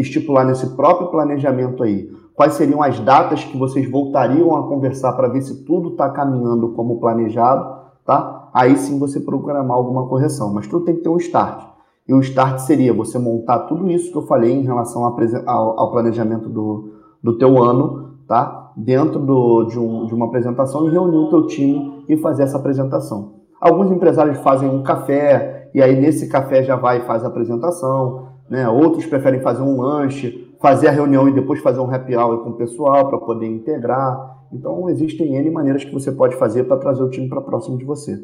estipular 0.00 0.44
nesse 0.44 0.74
próprio 0.76 1.08
planejamento 1.08 1.82
aí 1.82 2.08
quais 2.40 2.54
seriam 2.54 2.82
as 2.82 2.98
datas 3.00 3.44
que 3.44 3.54
vocês 3.58 3.90
voltariam 3.90 4.56
a 4.56 4.66
conversar 4.66 5.12
para 5.12 5.28
ver 5.28 5.42
se 5.42 5.62
tudo 5.62 5.90
está 5.90 6.08
caminhando 6.08 6.70
como 6.70 6.98
planejado, 6.98 7.80
tá? 8.02 8.48
Aí 8.54 8.78
sim 8.78 8.98
você 8.98 9.20
programar 9.20 9.76
alguma 9.76 10.06
correção, 10.06 10.50
mas 10.50 10.66
tudo 10.66 10.86
tem 10.86 10.96
que 10.96 11.02
ter 11.02 11.10
um 11.10 11.18
start. 11.18 11.62
E 12.08 12.14
o 12.14 12.20
start 12.20 12.60
seria 12.60 12.94
você 12.94 13.18
montar 13.18 13.58
tudo 13.60 13.90
isso 13.90 14.10
que 14.10 14.16
eu 14.16 14.22
falei 14.22 14.52
em 14.52 14.62
relação 14.62 15.04
ao, 15.04 15.90
planejamento 15.90 16.48
do, 16.48 16.94
do 17.22 17.36
teu 17.36 17.62
ano, 17.62 18.14
tá? 18.26 18.72
Dentro 18.74 19.18
do, 19.20 19.64
de, 19.64 19.78
um, 19.78 20.06
de 20.06 20.14
uma 20.14 20.24
apresentação 20.24 20.86
e 20.86 20.90
reunir 20.90 21.18
o 21.18 21.28
teu 21.28 21.46
time 21.46 22.06
e 22.08 22.16
fazer 22.16 22.44
essa 22.44 22.56
apresentação. 22.56 23.34
Alguns 23.60 23.90
empresários 23.90 24.38
fazem 24.38 24.66
um 24.66 24.82
café 24.82 25.70
e 25.74 25.82
aí 25.82 26.00
nesse 26.00 26.26
café 26.26 26.62
já 26.62 26.74
vai 26.74 27.00
e 27.00 27.02
faz 27.02 27.22
a 27.22 27.28
apresentação 27.28 28.29
né? 28.50 28.68
Outros 28.68 29.06
preferem 29.06 29.40
fazer 29.40 29.62
um 29.62 29.80
lanche, 29.80 30.52
fazer 30.60 30.88
a 30.88 30.90
reunião 30.90 31.28
e 31.28 31.32
depois 31.32 31.60
fazer 31.60 31.78
um 31.78 31.90
happy 31.90 32.16
hour 32.16 32.42
com 32.42 32.50
o 32.50 32.56
pessoal 32.56 33.08
para 33.08 33.18
poder 33.18 33.46
integrar. 33.46 34.38
Então, 34.52 34.90
existem 34.90 35.36
N 35.36 35.50
maneiras 35.50 35.84
que 35.84 35.92
você 35.92 36.10
pode 36.10 36.34
fazer 36.34 36.64
para 36.64 36.76
trazer 36.76 37.02
o 37.02 37.08
time 37.08 37.28
para 37.28 37.40
próximo 37.40 37.78
de 37.78 37.84
você. 37.84 38.20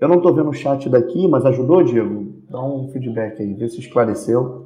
Eu 0.00 0.06
não 0.06 0.18
estou 0.18 0.32
vendo 0.32 0.48
o 0.48 0.54
chat 0.54 0.88
daqui, 0.88 1.26
mas 1.26 1.44
ajudou, 1.44 1.82
Diego? 1.82 2.32
Dá 2.48 2.62
um 2.62 2.88
feedback 2.88 3.42
aí, 3.42 3.52
vê 3.54 3.68
se 3.68 3.80
esclareceu. 3.80 4.64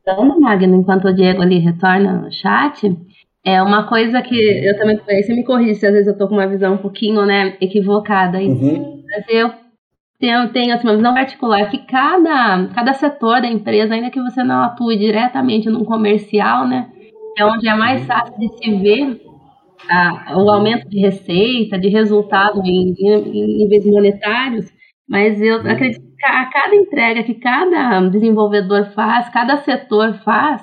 Então, 0.00 0.40
Magno, 0.40 0.76
enquanto 0.76 1.08
o 1.08 1.12
Diego 1.12 1.42
ali 1.42 1.58
retorna 1.58 2.20
no 2.20 2.32
chat, 2.32 2.96
é 3.44 3.60
uma 3.60 3.88
coisa 3.88 4.22
que 4.22 4.36
eu 4.36 4.78
também, 4.78 4.96
você 4.98 5.34
me 5.34 5.44
corrige 5.44 5.74
se 5.74 5.86
às 5.86 5.92
vezes 5.92 6.06
eu 6.06 6.12
estou 6.12 6.28
com 6.28 6.34
uma 6.34 6.46
visão 6.46 6.74
um 6.74 6.78
pouquinho, 6.78 7.26
né, 7.26 7.56
equivocada 7.60 8.38
aí. 8.38 8.48
Uhum. 8.48 9.02
Mas 9.04 9.24
eu 9.28 9.50
tenho, 10.18 10.52
tenho 10.52 10.74
assim, 10.74 10.86
uma 10.86 10.96
visão 10.96 11.14
particular 11.14 11.70
que 11.70 11.78
cada, 11.78 12.68
cada 12.74 12.92
setor 12.94 13.40
da 13.40 13.48
empresa, 13.48 13.94
ainda 13.94 14.10
que 14.10 14.20
você 14.20 14.42
não 14.42 14.62
atue 14.62 14.96
diretamente 14.96 15.70
num 15.70 15.84
comercial, 15.84 16.66
né, 16.66 16.90
é 17.38 17.44
onde 17.44 17.68
é 17.68 17.74
mais 17.74 18.04
fácil 18.04 18.36
de 18.38 18.48
se 18.48 18.74
ver 18.76 19.20
a, 19.88 20.36
o 20.36 20.50
aumento 20.50 20.88
de 20.88 21.00
receita, 21.00 21.78
de 21.78 21.88
resultado 21.88 22.60
em, 22.64 22.94
em 22.98 23.58
níveis 23.58 23.86
monetários, 23.86 24.66
mas 25.08 25.40
eu 25.40 25.60
uhum. 25.60 25.70
acredito 25.70 26.02
que 26.02 26.26
a 26.26 26.46
cada 26.46 26.74
entrega 26.74 27.22
que 27.22 27.34
cada 27.34 28.00
desenvolvedor 28.08 28.86
faz, 28.86 29.28
cada 29.28 29.58
setor 29.58 30.14
faz, 30.24 30.62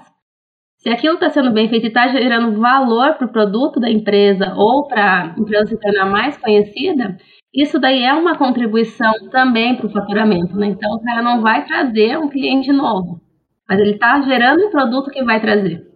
se 0.78 0.90
aquilo 0.90 1.16
está 1.16 1.30
sendo 1.30 1.52
bem 1.52 1.68
feito 1.70 1.86
e 1.86 1.88
está 1.88 2.10
gerando 2.10 2.60
valor 2.60 3.16
para 3.16 3.26
o 3.26 3.32
produto 3.32 3.80
da 3.80 3.90
empresa 3.90 4.54
ou 4.56 4.88
para 4.88 5.34
a 5.36 5.40
empresa 5.40 5.66
se 5.66 5.80
tornar 5.80 6.06
mais 6.06 6.38
conhecida, 6.38 7.18
isso 7.56 7.80
daí 7.80 8.04
é 8.04 8.14
uma 8.14 8.38
contribuição 8.38 9.14
também 9.32 9.78
para 9.78 9.88
o 9.88 9.92
faturamento, 9.92 10.58
né? 10.58 10.68
Então 10.68 10.96
o 10.96 11.02
cara 11.02 11.22
não 11.22 11.42
vai 11.42 11.66
trazer 11.66 12.18
um 12.18 12.28
cliente 12.28 12.72
novo, 12.72 13.22
mas 13.68 13.80
ele 13.80 13.92
está 13.92 14.22
gerando 14.22 14.68
um 14.68 14.72
produto 14.72 15.10
que 15.10 15.24
vai 15.24 15.40
trazer. 15.40 15.88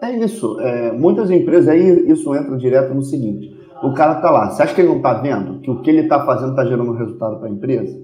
É 0.00 0.16
isso. 0.16 0.58
É, 0.60 0.92
muitas 0.92 1.30
empresas 1.30 1.68
aí 1.68 2.10
isso 2.10 2.34
entra 2.34 2.56
direto 2.56 2.94
no 2.94 3.02
seguinte: 3.02 3.54
o 3.82 3.92
cara 3.92 4.20
tá 4.20 4.30
lá, 4.30 4.50
você 4.50 4.62
acha 4.62 4.74
que 4.74 4.80
ele 4.80 4.88
não 4.88 4.98
está 4.98 5.14
vendo 5.14 5.60
que 5.60 5.70
o 5.70 5.82
que 5.82 5.90
ele 5.90 6.02
está 6.02 6.24
fazendo 6.24 6.50
está 6.50 6.64
gerando 6.64 6.92
resultado 6.92 7.38
para 7.38 7.48
a 7.48 7.50
empresa? 7.50 8.00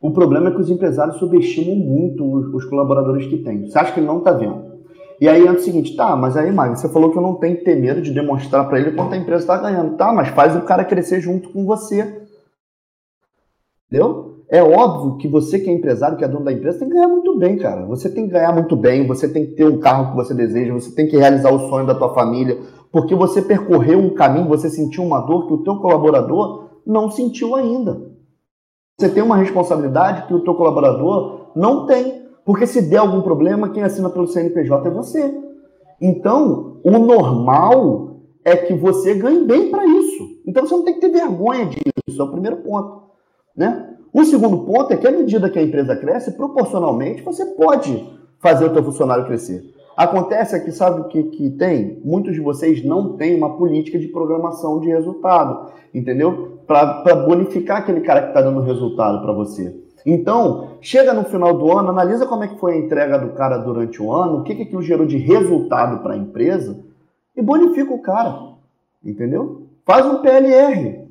O 0.00 0.10
problema 0.10 0.48
é 0.48 0.50
que 0.50 0.60
os 0.60 0.70
empresários 0.70 1.16
subestimam 1.16 1.76
muito 1.76 2.30
os, 2.30 2.52
os 2.52 2.64
colaboradores 2.66 3.26
que 3.26 3.38
têm. 3.38 3.66
Você 3.66 3.78
acha 3.78 3.92
que 3.92 4.00
ele 4.00 4.06
não 4.06 4.18
está 4.18 4.32
vendo? 4.32 4.73
E 5.24 5.28
aí 5.28 5.40
entra 5.40 5.54
o 5.54 5.60
seguinte, 5.60 5.96
tá, 5.96 6.14
mas 6.14 6.36
aí, 6.36 6.52
Magno, 6.52 6.76
você 6.76 6.86
falou 6.86 7.10
que 7.10 7.16
eu 7.16 7.22
não 7.22 7.36
tenho 7.36 7.56
que 7.56 7.64
ter 7.64 7.80
medo 7.80 8.02
de 8.02 8.12
demonstrar 8.12 8.68
para 8.68 8.78
ele 8.78 8.92
quanto 8.92 9.14
a 9.14 9.16
empresa 9.16 9.44
está 9.44 9.56
ganhando. 9.56 9.96
Tá, 9.96 10.12
mas 10.12 10.28
faz 10.28 10.54
o 10.54 10.60
cara 10.60 10.84
crescer 10.84 11.18
junto 11.18 11.48
com 11.48 11.64
você. 11.64 12.26
Entendeu? 13.88 14.44
É 14.50 14.62
óbvio 14.62 15.16
que 15.16 15.26
você 15.26 15.58
que 15.58 15.70
é 15.70 15.72
empresário, 15.72 16.18
que 16.18 16.24
é 16.24 16.28
dono 16.28 16.44
da 16.44 16.52
empresa, 16.52 16.78
tem 16.78 16.88
que 16.88 16.94
ganhar 16.94 17.08
muito 17.08 17.38
bem, 17.38 17.56
cara. 17.56 17.86
Você 17.86 18.10
tem 18.10 18.26
que 18.26 18.32
ganhar 18.32 18.52
muito 18.52 18.76
bem, 18.76 19.06
você 19.06 19.26
tem 19.26 19.46
que 19.46 19.52
ter 19.52 19.64
um 19.64 19.80
carro 19.80 20.10
que 20.10 20.16
você 20.16 20.34
deseja, 20.34 20.74
você 20.74 20.94
tem 20.94 21.08
que 21.08 21.16
realizar 21.16 21.50
o 21.50 21.70
sonho 21.70 21.86
da 21.86 21.94
tua 21.94 22.12
família, 22.12 22.58
porque 22.92 23.14
você 23.14 23.40
percorreu 23.40 24.00
um 24.00 24.12
caminho, 24.12 24.46
você 24.46 24.68
sentiu 24.68 25.02
uma 25.04 25.20
dor 25.20 25.46
que 25.46 25.54
o 25.54 25.62
teu 25.64 25.76
colaborador 25.76 26.82
não 26.86 27.10
sentiu 27.10 27.56
ainda. 27.56 28.12
Você 29.00 29.08
tem 29.08 29.22
uma 29.22 29.38
responsabilidade 29.38 30.26
que 30.26 30.34
o 30.34 30.44
teu 30.44 30.54
colaborador 30.54 31.50
não 31.56 31.86
tem, 31.86 32.23
porque 32.44 32.66
se 32.66 32.82
der 32.82 32.98
algum 32.98 33.22
problema, 33.22 33.70
quem 33.70 33.82
assina 33.82 34.10
pelo 34.10 34.26
CNPJ 34.26 34.88
é 34.88 34.90
você. 34.90 35.34
Então, 36.00 36.76
o 36.84 36.98
normal 36.98 38.14
é 38.44 38.56
que 38.56 38.74
você 38.74 39.14
ganhe 39.14 39.44
bem 39.44 39.70
para 39.70 39.86
isso. 39.86 40.40
Então 40.46 40.66
você 40.66 40.74
não 40.74 40.84
tem 40.84 40.94
que 40.94 41.00
ter 41.00 41.08
vergonha 41.08 41.66
disso, 41.66 42.20
é 42.20 42.24
o 42.24 42.30
primeiro 42.30 42.58
ponto, 42.58 43.04
né? 43.56 43.90
O 44.12 44.24
segundo 44.24 44.58
ponto 44.58 44.92
é 44.92 44.96
que 44.96 45.08
à 45.08 45.10
medida 45.10 45.50
que 45.50 45.58
a 45.58 45.62
empresa 45.62 45.96
cresce, 45.96 46.32
proporcionalmente 46.32 47.22
você 47.22 47.46
pode 47.46 48.06
fazer 48.38 48.66
o 48.66 48.72
teu 48.72 48.84
funcionário 48.84 49.24
crescer. 49.24 49.64
Acontece 49.96 50.62
que 50.64 50.70
sabe 50.70 51.00
o 51.00 51.04
que, 51.04 51.22
que 51.24 51.50
tem? 51.50 52.00
Muitos 52.04 52.34
de 52.34 52.40
vocês 52.40 52.84
não 52.84 53.16
têm 53.16 53.36
uma 53.36 53.56
política 53.56 53.98
de 53.98 54.08
programação 54.08 54.80
de 54.80 54.88
resultado, 54.88 55.70
entendeu? 55.92 56.58
Para 56.66 57.14
bonificar 57.26 57.78
aquele 57.78 58.00
cara 58.02 58.22
que 58.22 58.28
está 58.28 58.42
dando 58.42 58.60
resultado 58.60 59.22
para 59.22 59.32
você. 59.32 59.83
Então, 60.04 60.76
chega 60.80 61.14
no 61.14 61.24
final 61.24 61.56
do 61.56 61.70
ano, 61.76 61.90
analisa 61.90 62.26
como 62.26 62.44
é 62.44 62.48
que 62.48 62.58
foi 62.58 62.74
a 62.74 62.78
entrega 62.78 63.18
do 63.18 63.32
cara 63.32 63.58
durante 63.58 64.02
o 64.02 64.12
ano, 64.12 64.38
o 64.38 64.42
que, 64.42 64.54
que 64.54 64.62
aquilo 64.62 64.82
gerou 64.82 65.06
de 65.06 65.16
resultado 65.16 66.02
para 66.02 66.14
a 66.14 66.18
empresa 66.18 66.78
e 67.34 67.40
bonifica 67.40 67.92
o 67.92 68.02
cara, 68.02 68.52
entendeu? 69.02 69.66
Faz 69.84 70.04
um 70.04 70.20
PLR, 70.20 71.04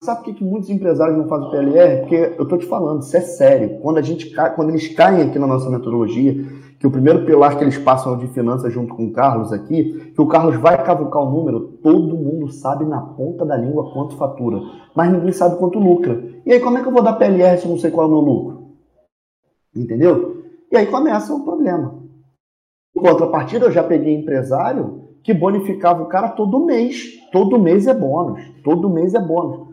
Sabe 0.00 0.18
por 0.18 0.24
que, 0.26 0.34
que 0.34 0.44
muitos 0.44 0.70
empresários 0.70 1.18
não 1.18 1.26
fazem 1.26 1.50
PLR? 1.50 2.00
Porque 2.00 2.14
eu 2.38 2.44
estou 2.44 2.56
te 2.56 2.66
falando, 2.66 3.02
isso 3.02 3.16
é 3.16 3.20
sério. 3.20 3.80
Quando, 3.80 3.98
a 3.98 4.02
gente 4.02 4.30
cai, 4.30 4.54
quando 4.54 4.68
eles 4.70 4.86
caem 4.94 5.22
aqui 5.22 5.38
na 5.40 5.46
nossa 5.46 5.68
metodologia, 5.68 6.34
que 6.78 6.86
o 6.86 6.90
primeiro 6.90 7.26
pilar 7.26 7.58
que 7.58 7.64
eles 7.64 7.76
passam 7.76 8.16
de 8.16 8.28
finanças 8.28 8.72
junto 8.72 8.94
com 8.94 9.06
o 9.06 9.12
Carlos 9.12 9.52
aqui, 9.52 10.12
que 10.14 10.20
o 10.20 10.28
Carlos 10.28 10.56
vai 10.56 10.82
cavucar 10.84 11.22
o 11.22 11.30
número, 11.30 11.60
todo 11.82 12.16
mundo 12.16 12.48
sabe 12.52 12.84
na 12.84 13.00
ponta 13.00 13.44
da 13.44 13.56
língua 13.56 13.92
quanto 13.92 14.16
fatura, 14.16 14.60
mas 14.94 15.10
ninguém 15.10 15.32
sabe 15.32 15.56
quanto 15.56 15.78
lucra. 15.78 16.22
E 16.46 16.52
aí, 16.52 16.60
como 16.60 16.78
é 16.78 16.82
que 16.82 16.88
eu 16.88 16.92
vou 16.92 17.02
dar 17.02 17.14
PLR 17.14 17.58
se 17.58 17.64
eu 17.64 17.70
não 17.72 17.78
sei 17.78 17.90
qual 17.90 18.06
é 18.06 18.08
o 18.08 18.12
meu 18.12 18.20
lucro? 18.20 18.58
Entendeu? 19.74 20.44
E 20.70 20.76
aí 20.76 20.86
começa 20.86 21.34
o 21.34 21.44
problema. 21.44 21.98
Em 22.96 23.00
contrapartida, 23.00 23.66
eu 23.66 23.72
já 23.72 23.82
peguei 23.82 24.14
empresário 24.14 25.08
que 25.22 25.34
bonificava 25.34 26.02
o 26.02 26.06
cara 26.06 26.30
todo 26.30 26.64
mês. 26.64 27.18
Todo 27.32 27.58
mês 27.58 27.86
é 27.86 27.94
bônus. 27.94 28.40
Todo 28.62 28.88
mês 28.88 29.14
é 29.14 29.20
bônus. 29.20 29.68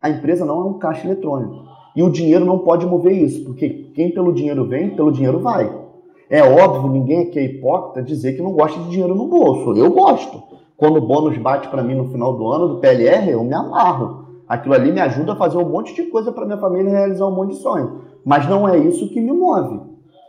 A 0.00 0.10
empresa 0.10 0.44
não 0.44 0.60
é 0.60 0.64
um 0.64 0.78
caixa 0.78 1.06
eletrônico. 1.06 1.64
E 1.94 2.02
o 2.02 2.10
dinheiro 2.10 2.44
não 2.44 2.58
pode 2.58 2.86
mover 2.86 3.12
isso, 3.12 3.44
porque 3.44 3.68
quem 3.94 4.12
pelo 4.12 4.32
dinheiro 4.32 4.66
vem, 4.66 4.96
pelo 4.96 5.12
dinheiro 5.12 5.38
vai. 5.38 5.81
É 6.32 6.42
óbvio, 6.42 6.90
ninguém 6.90 7.24
aqui 7.24 7.38
é 7.38 7.44
hipócrita 7.44 8.02
dizer 8.02 8.32
que 8.32 8.40
não 8.40 8.52
gosta 8.52 8.80
de 8.80 8.88
dinheiro 8.88 9.14
no 9.14 9.26
bolso. 9.26 9.76
Eu 9.76 9.92
gosto. 9.92 10.42
Quando 10.78 10.96
o 10.96 11.06
bônus 11.06 11.36
bate 11.36 11.68
para 11.68 11.82
mim 11.82 11.94
no 11.94 12.06
final 12.06 12.34
do 12.34 12.48
ano 12.48 12.68
do 12.68 12.78
PLR, 12.78 13.30
eu 13.30 13.44
me 13.44 13.52
amarro. 13.52 14.24
Aquilo 14.48 14.74
ali 14.74 14.90
me 14.90 15.00
ajuda 15.00 15.34
a 15.34 15.36
fazer 15.36 15.58
um 15.58 15.68
monte 15.68 15.94
de 15.94 16.04
coisa 16.04 16.32
para 16.32 16.46
minha 16.46 16.56
família 16.56 16.90
realizar 16.90 17.26
um 17.26 17.34
monte 17.34 17.50
de 17.50 17.56
sonho. 17.56 18.00
Mas 18.24 18.48
não 18.48 18.66
é 18.66 18.78
isso 18.78 19.10
que 19.10 19.20
me 19.20 19.30
move. 19.30 19.82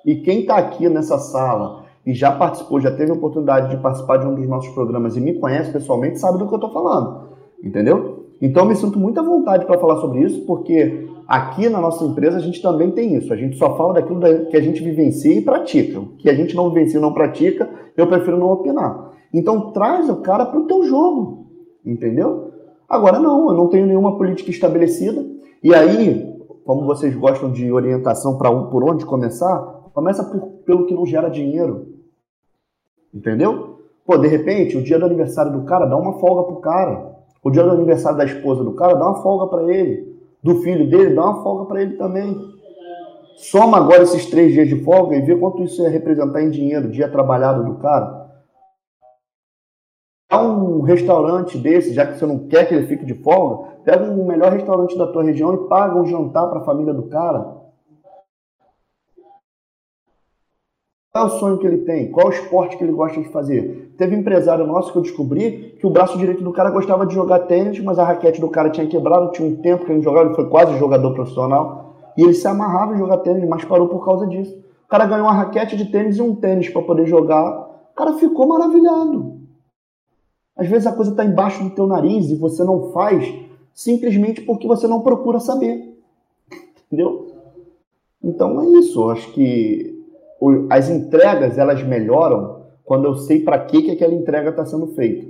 E 0.06 0.16
quem 0.16 0.42
está 0.42 0.58
aqui 0.58 0.90
nessa 0.90 1.18
sala 1.20 1.86
e 2.06 2.14
já 2.14 2.34
participou, 2.34 2.82
já 2.82 2.92
teve 2.92 3.12
a 3.12 3.16
oportunidade 3.16 3.70
de 3.70 3.82
participar 3.82 4.18
de 4.18 4.28
um 4.28 4.36
dos 4.36 4.46
nossos 4.46 4.74
programas 4.74 5.16
e 5.16 5.22
me 5.22 5.36
conhece 5.36 5.72
pessoalmente, 5.72 6.20
sabe 6.20 6.38
do 6.38 6.50
que 6.50 6.54
eu 6.54 6.58
estou 6.58 6.74
falando. 6.74 7.30
Entendeu? 7.64 8.26
Então, 8.42 8.64
eu 8.64 8.68
me 8.68 8.76
sinto 8.76 9.00
muita 9.00 9.24
vontade 9.24 9.66
para 9.66 9.80
falar 9.80 10.02
sobre 10.02 10.20
isso, 10.20 10.46
porque 10.46 11.08
aqui 11.28 11.70
na 11.70 11.80
nossa 11.80 12.04
empresa 12.04 12.38
a 12.38 12.40
gente 12.40 12.62
também 12.62 12.92
tem 12.92 13.16
isso. 13.16 13.32
A 13.34 13.36
gente 13.36 13.58
só 13.58 13.76
fala 13.76 13.94
daquilo 13.94 14.20
que 14.50 14.58
a 14.58 14.62
gente 14.62 14.84
vivencia 14.84 15.34
e 15.34 15.42
pratica. 15.42 16.00
O 16.00 16.18
que 16.18 16.30
a 16.30 16.34
gente 16.34 16.56
não 16.56 16.70
vivencia 16.70 17.00
e 17.00 17.02
não 17.02 17.14
pratica, 17.14 17.70
eu 17.96 18.08
prefiro 18.08 18.38
não 18.38 18.52
opinar. 18.52 19.12
Então, 19.34 19.72
traz 19.72 20.10
o 20.10 20.18
cara 20.18 20.46
para 20.46 20.60
o 20.60 20.68
teu 20.68 20.84
jogo, 20.84 21.48
entendeu? 21.84 22.52
Agora, 22.88 23.20
não, 23.20 23.50
eu 23.50 23.56
não 23.56 23.68
tenho 23.68 23.88
nenhuma 23.88 24.18
política 24.18 24.52
estabelecida. 24.52 25.26
E 25.64 25.74
aí, 25.74 26.32
como 26.64 26.86
vocês 26.86 27.16
gostam 27.16 27.52
de 27.52 27.72
orientação 27.72 28.38
para 28.38 28.54
por 28.66 28.84
onde 28.84 29.06
começar, 29.06 29.58
começa 29.94 30.24
por, 30.24 30.42
pelo 30.66 30.86
que 30.86 30.94
não 30.94 31.06
gera 31.06 31.30
dinheiro. 31.30 31.88
Entendeu? 33.14 33.80
Pô, 34.06 34.18
de 34.18 34.28
repente, 34.28 34.78
o 34.78 34.84
dia 34.84 35.00
do 35.00 35.06
aniversário 35.06 35.52
do 35.52 35.64
cara, 35.64 35.86
dá 35.86 35.98
uma 35.98 36.20
folga 36.20 36.44
pro 36.44 36.58
cara. 36.58 37.14
O 37.44 37.50
dia 37.50 37.64
do 37.64 37.72
aniversário 37.72 38.18
da 38.18 38.26
esposa 38.26 38.64
do 38.64 38.74
cara, 38.74 38.94
dá 38.94 39.08
uma 39.08 39.22
folga 39.22 39.48
para 39.48 39.74
ele. 39.74 40.13
Do 40.44 40.62
filho 40.62 40.90
dele, 40.90 41.16
dá 41.16 41.24
uma 41.24 41.42
folga 41.42 41.66
para 41.66 41.82
ele 41.82 41.96
também. 41.96 42.38
Soma 43.38 43.78
agora 43.78 44.04
esses 44.04 44.26
três 44.26 44.52
dias 44.52 44.68
de 44.68 44.84
folga 44.84 45.16
e 45.16 45.22
vê 45.22 45.36
quanto 45.36 45.64
isso 45.64 45.82
ia 45.82 45.90
representar 45.90 46.42
em 46.42 46.50
dinheiro, 46.50 46.92
dia 46.92 47.10
trabalhado 47.10 47.64
do 47.64 47.76
cara. 47.76 48.30
Dá 50.30 50.42
um 50.42 50.82
restaurante 50.82 51.58
desse, 51.58 51.94
já 51.94 52.06
que 52.06 52.18
você 52.18 52.26
não 52.26 52.48
quer 52.48 52.68
que 52.68 52.74
ele 52.74 52.88
fique 52.88 53.06
de 53.06 53.14
folga, 53.16 53.70
pega 53.86 54.04
um 54.04 54.26
melhor 54.26 54.52
restaurante 54.52 54.98
da 54.98 55.08
tua 55.08 55.24
região 55.24 55.54
e 55.54 55.68
paga 55.70 55.96
um 55.96 56.06
jantar 56.06 56.50
para 56.50 56.60
a 56.60 56.64
família 56.66 56.94
do 56.94 57.04
cara. 57.04 57.63
Qual 61.16 61.28
é 61.28 61.32
o 61.32 61.40
sonho 61.40 61.60
que 61.60 61.68
ele 61.68 61.78
tem? 61.78 62.10
Qual 62.10 62.26
é 62.26 62.30
o 62.32 62.34
esporte 62.34 62.76
que 62.76 62.84
ele 62.84 62.92
gosta 62.92 63.22
de 63.22 63.30
fazer? 63.30 63.94
Teve 64.00 64.16
um 64.16 64.20
empresário 64.22 64.66
nosso 64.66 64.92
que 64.92 64.98
eu 64.98 65.04
descobri 65.04 65.78
que 65.80 65.86
o 65.86 65.90
braço 65.92 66.18
direito 66.18 66.44
do 66.44 66.52
cara 66.52 66.72
gostava 66.72 67.06
de 67.06 67.14
jogar 67.14 67.42
tênis, 67.42 67.80
mas 67.82 68.00
a 68.00 68.04
raquete 68.04 68.42
do 68.42 68.50
cara 68.50 68.72
tinha 68.72 68.88
quebrado, 68.88 69.32
tinha 69.32 69.48
um 69.48 69.58
tempo 69.58 69.86
que 69.86 69.92
ele 69.92 70.02
jogava, 70.02 70.26
ele 70.26 70.36
foi 70.36 70.50
quase 70.50 70.76
jogador 70.80 71.14
profissional, 71.14 71.94
e 72.18 72.24
ele 72.24 72.34
se 72.34 72.48
amarrava 72.48 72.96
em 72.96 72.98
jogar 72.98 73.18
tênis, 73.20 73.48
mas 73.48 73.64
parou 73.64 73.88
por 73.90 74.04
causa 74.04 74.26
disso. 74.26 74.58
O 74.86 74.88
cara 74.88 75.06
ganhou 75.06 75.28
uma 75.28 75.34
raquete 75.34 75.78
de 75.78 75.86
tênis 75.86 76.18
e 76.18 76.22
um 76.24 76.34
tênis 76.34 76.70
para 76.70 76.82
poder 76.82 77.06
jogar. 77.06 77.60
O 77.92 77.96
cara 77.96 78.14
ficou 78.14 78.48
maravilhado. 78.48 79.40
Às 80.58 80.68
vezes 80.68 80.88
a 80.88 80.94
coisa 80.94 81.12
está 81.12 81.24
embaixo 81.24 81.64
do 81.64 81.70
teu 81.70 81.86
nariz 81.86 82.32
e 82.32 82.36
você 82.36 82.64
não 82.64 82.92
faz 82.92 83.32
simplesmente 83.72 84.42
porque 84.42 84.68
você 84.68 84.88
não 84.88 85.02
procura 85.02 85.40
saber. 85.40 85.96
Entendeu? 86.92 87.28
Então 88.24 88.60
é 88.60 88.66
isso. 88.80 89.00
Eu 89.00 89.12
acho 89.12 89.32
que 89.32 89.93
as 90.70 90.90
entregas 90.90 91.58
elas 91.58 91.82
melhoram 91.84 92.64
quando 92.84 93.06
eu 93.06 93.16
sei 93.16 93.42
para 93.42 93.60
que, 93.60 93.82
que 93.82 93.92
aquela 93.92 94.14
entrega 94.14 94.50
está 94.50 94.66
sendo 94.66 94.88
feita. 94.88 95.28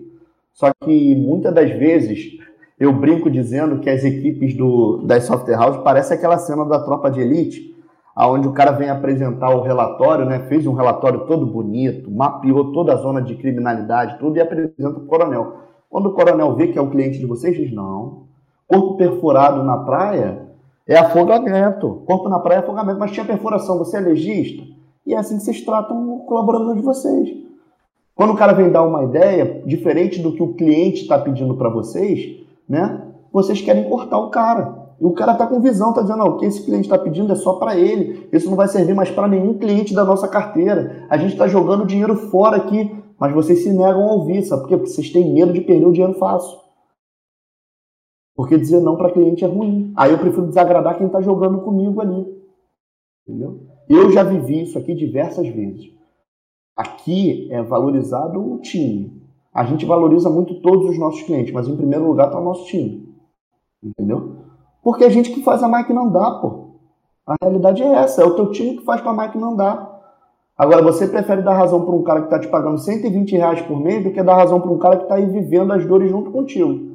Só 0.53 0.71
que 0.83 1.15
muitas 1.15 1.53
das 1.53 1.69
vezes 1.71 2.37
eu 2.79 2.91
brinco 2.91 3.29
dizendo 3.29 3.79
que 3.79 3.89
as 3.89 4.03
equipes 4.03 4.55
do, 4.55 4.97
das 5.05 5.23
software 5.23 5.55
house 5.55 5.77
parece 5.83 6.13
aquela 6.13 6.37
cena 6.37 6.65
da 6.65 6.79
tropa 6.79 7.09
de 7.09 7.21
elite, 7.21 7.73
aonde 8.15 8.47
o 8.47 8.53
cara 8.53 8.71
vem 8.71 8.89
apresentar 8.89 9.49
o 9.55 9.61
relatório, 9.61 10.25
né? 10.25 10.39
Fez 10.47 10.67
um 10.67 10.73
relatório 10.73 11.21
todo 11.21 11.45
bonito, 11.45 12.11
mapeou 12.11 12.71
toda 12.71 12.93
a 12.93 12.97
zona 12.97 13.21
de 13.21 13.35
criminalidade, 13.35 14.19
tudo 14.19 14.37
e 14.37 14.41
apresenta 14.41 14.89
o 14.89 15.05
coronel. 15.05 15.57
Quando 15.89 16.07
o 16.07 16.13
coronel 16.13 16.55
vê 16.55 16.67
que 16.67 16.77
é 16.77 16.81
o 16.81 16.89
cliente 16.89 17.19
de 17.19 17.25
vocês, 17.25 17.55
diz: 17.55 17.71
não, 17.71 18.23
corpo 18.67 18.97
perfurado 18.97 19.63
na 19.63 19.77
praia 19.77 20.41
é 20.87 20.97
afogamento. 20.97 22.03
Corpo 22.05 22.29
na 22.29 22.39
praia 22.39 22.59
é 22.59 22.61
afogamento, 22.61 22.99
mas 22.99 23.11
tinha 23.11 23.25
perfuração. 23.25 23.77
Você 23.77 23.97
é 23.97 23.99
legista? 23.99 24.63
E 25.05 25.13
é 25.13 25.17
assim 25.17 25.37
que 25.37 25.43
vocês 25.43 25.61
tratam 25.61 26.15
o 26.15 26.19
colaborador 26.25 26.75
de 26.75 26.81
vocês. 26.81 27.29
Quando 28.15 28.33
o 28.33 28.37
cara 28.37 28.53
vem 28.53 28.71
dar 28.71 28.83
uma 28.83 29.03
ideia, 29.03 29.63
diferente 29.65 30.21
do 30.21 30.33
que 30.33 30.43
o 30.43 30.53
cliente 30.53 31.01
está 31.01 31.17
pedindo 31.17 31.55
para 31.55 31.69
vocês, 31.69 32.45
né? 32.69 33.01
Vocês 33.31 33.61
querem 33.61 33.89
cortar 33.89 34.19
o 34.19 34.29
cara. 34.29 34.83
E 35.01 35.05
o 35.05 35.11
cara 35.11 35.33
está 35.33 35.47
com 35.47 35.59
visão, 35.59 35.89
está 35.89 36.01
dizendo, 36.01 36.23
o 36.23 36.37
que 36.37 36.45
esse 36.45 36.63
cliente 36.63 36.83
está 36.85 36.97
pedindo 36.97 37.33
é 37.33 37.35
só 37.35 37.53
para 37.53 37.75
ele. 37.75 38.29
Isso 38.31 38.49
não 38.49 38.55
vai 38.55 38.67
servir 38.67 38.93
mais 38.93 39.09
para 39.09 39.27
nenhum 39.27 39.57
cliente 39.57 39.93
da 39.93 40.05
nossa 40.05 40.27
carteira. 40.27 41.05
A 41.09 41.17
gente 41.17 41.33
está 41.33 41.47
jogando 41.47 41.85
dinheiro 41.85 42.15
fora 42.15 42.57
aqui, 42.57 42.95
mas 43.19 43.33
vocês 43.33 43.63
se 43.63 43.69
negam 43.69 44.07
a 44.07 44.13
ouvir, 44.13 44.43
sabe 44.43 44.61
por 44.61 44.69
quê? 44.69 44.77
Porque 44.77 44.91
vocês 44.91 45.09
têm 45.09 45.33
medo 45.33 45.51
de 45.51 45.61
perder 45.61 45.87
o 45.87 45.91
dinheiro 45.91 46.13
fácil. 46.13 46.57
Porque 48.35 48.57
dizer 48.57 48.81
não 48.81 48.95
para 48.95 49.11
cliente 49.11 49.43
é 49.43 49.47
ruim. 49.47 49.91
Aí 49.95 50.11
eu 50.11 50.19
prefiro 50.19 50.47
desagradar 50.47 50.97
quem 50.97 51.07
está 51.07 51.21
jogando 51.21 51.61
comigo 51.61 51.99
ali. 51.99 52.25
Entendeu? 53.27 53.72
Eu 53.89 54.11
já 54.11 54.23
vivi 54.23 54.63
isso 54.63 54.77
aqui 54.77 54.93
diversas 54.93 55.47
vezes. 55.47 55.91
Aqui 56.75 57.47
é 57.51 57.61
valorizado 57.61 58.39
o 58.39 58.59
time. 58.59 59.21
A 59.53 59.63
gente 59.65 59.85
valoriza 59.85 60.29
muito 60.29 60.61
todos 60.61 60.89
os 60.89 60.97
nossos 60.97 61.21
clientes, 61.23 61.53
mas 61.53 61.67
em 61.67 61.77
primeiro 61.77 62.07
lugar 62.07 62.27
está 62.27 62.39
o 62.39 62.43
nosso 62.43 62.65
time. 62.65 63.13
Entendeu? 63.83 64.37
Porque 64.81 65.03
é 65.03 65.07
a 65.07 65.09
gente 65.11 65.31
que 65.31 65.43
faz 65.43 65.61
a 65.61 65.67
máquina 65.67 66.01
andar, 66.01 66.41
pô. 66.41 66.63
A 67.25 67.35
realidade 67.41 67.81
é 67.83 67.93
essa, 67.93 68.21
é 68.21 68.25
o 68.25 68.35
teu 68.35 68.51
time 68.51 68.77
que 68.77 68.83
faz 68.83 68.99
para 69.01 69.11
a 69.11 69.15
máquina 69.15 69.47
andar. 69.47 69.93
Agora, 70.57 70.83
você 70.83 71.07
prefere 71.07 71.41
dar 71.41 71.55
razão 71.55 71.83
para 71.85 71.95
um 71.95 72.03
cara 72.03 72.21
que 72.21 72.27
está 72.27 72.39
te 72.39 72.47
pagando 72.47 72.77
120 72.77 73.31
reais 73.31 73.61
por 73.61 73.79
mês 73.79 74.03
do 74.03 74.11
que 74.11 74.21
dar 74.21 74.35
razão 74.35 74.59
para 74.59 74.71
um 74.71 74.77
cara 74.77 74.97
que 74.97 75.03
está 75.03 75.15
aí 75.15 75.25
vivendo 75.25 75.71
as 75.71 75.85
dores 75.85 76.09
junto 76.09 76.31
contigo. 76.31 76.93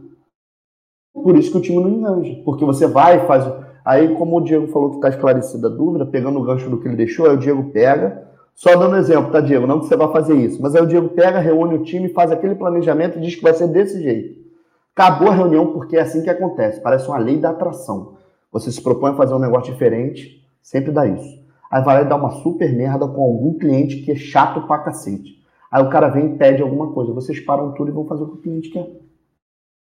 Por 1.12 1.36
isso 1.36 1.50
que 1.50 1.58
o 1.58 1.60
time 1.60 1.82
não 1.82 1.88
enganja. 1.88 2.40
Porque 2.44 2.64
você 2.64 2.86
vai 2.86 3.16
e 3.16 3.26
faz. 3.26 3.44
Aí, 3.88 4.14
como 4.16 4.36
o 4.36 4.40
Diego 4.42 4.66
falou 4.66 4.90
que 4.90 4.96
está 4.96 5.08
esclarecida 5.08 5.66
a 5.66 5.70
dúvida, 5.70 6.04
pegando 6.04 6.38
o 6.38 6.42
gancho 6.42 6.68
do 6.68 6.78
que 6.78 6.86
ele 6.86 6.94
deixou, 6.94 7.24
aí 7.24 7.34
o 7.34 7.38
Diego 7.38 7.70
pega. 7.70 8.22
Só 8.54 8.76
dando 8.76 8.96
exemplo, 8.96 9.32
tá, 9.32 9.40
Diego? 9.40 9.66
Não 9.66 9.80
que 9.80 9.86
você 9.86 9.96
vai 9.96 10.12
fazer 10.12 10.34
isso. 10.34 10.60
Mas 10.60 10.74
aí 10.74 10.82
o 10.82 10.86
Diego 10.86 11.08
pega, 11.08 11.38
reúne 11.38 11.74
o 11.74 11.82
time, 11.82 12.10
faz 12.10 12.30
aquele 12.30 12.54
planejamento 12.54 13.16
e 13.16 13.22
diz 13.22 13.34
que 13.34 13.42
vai 13.42 13.54
ser 13.54 13.66
desse 13.68 14.02
jeito. 14.02 14.44
Acabou 14.94 15.28
a 15.28 15.34
reunião 15.34 15.68
porque 15.72 15.96
é 15.96 16.02
assim 16.02 16.22
que 16.22 16.28
acontece. 16.28 16.82
Parece 16.82 17.08
uma 17.08 17.16
lei 17.16 17.38
da 17.38 17.48
atração. 17.48 18.18
Você 18.52 18.70
se 18.70 18.82
propõe 18.82 19.12
a 19.12 19.14
fazer 19.14 19.32
um 19.32 19.38
negócio 19.38 19.72
diferente, 19.72 20.46
sempre 20.60 20.92
dá 20.92 21.06
isso. 21.06 21.42
Aí 21.70 21.82
vai 21.82 21.94
lá 21.94 22.02
e 22.02 22.08
dá 22.10 22.16
uma 22.16 22.42
super 22.42 22.70
merda 22.70 23.08
com 23.08 23.22
algum 23.22 23.54
cliente 23.54 24.02
que 24.02 24.12
é 24.12 24.16
chato 24.16 24.66
pra 24.66 24.80
cacete. 24.80 25.42
Aí 25.72 25.82
o 25.82 25.88
cara 25.88 26.10
vem 26.10 26.34
e 26.34 26.36
pede 26.36 26.60
alguma 26.60 26.92
coisa. 26.92 27.14
Vocês 27.14 27.40
param 27.40 27.72
tudo 27.72 27.90
e 27.90 27.94
vão 27.94 28.04
fazer 28.04 28.24
o 28.24 28.28
que 28.28 28.34
o 28.34 28.42
cliente 28.42 28.68
quer. 28.68 28.86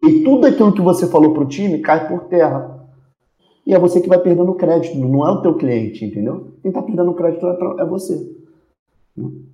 E 0.02 0.24
tudo 0.24 0.46
aquilo 0.46 0.72
que 0.72 0.80
você 0.80 1.06
falou 1.06 1.34
pro 1.34 1.44
time 1.44 1.80
cai 1.80 2.08
por 2.08 2.20
terra. 2.20 2.79
E 3.66 3.74
é 3.74 3.78
você 3.78 4.00
que 4.00 4.08
vai 4.08 4.18
perdendo 4.18 4.54
crédito, 4.54 4.98
não 4.98 5.26
é 5.26 5.30
o 5.30 5.42
teu 5.42 5.54
cliente, 5.54 6.04
entendeu? 6.04 6.54
Quem 6.62 6.72
tá 6.72 6.82
perdendo 6.82 7.14
crédito 7.14 7.46
é, 7.46 7.82
é 7.82 7.84
você. 7.84 8.36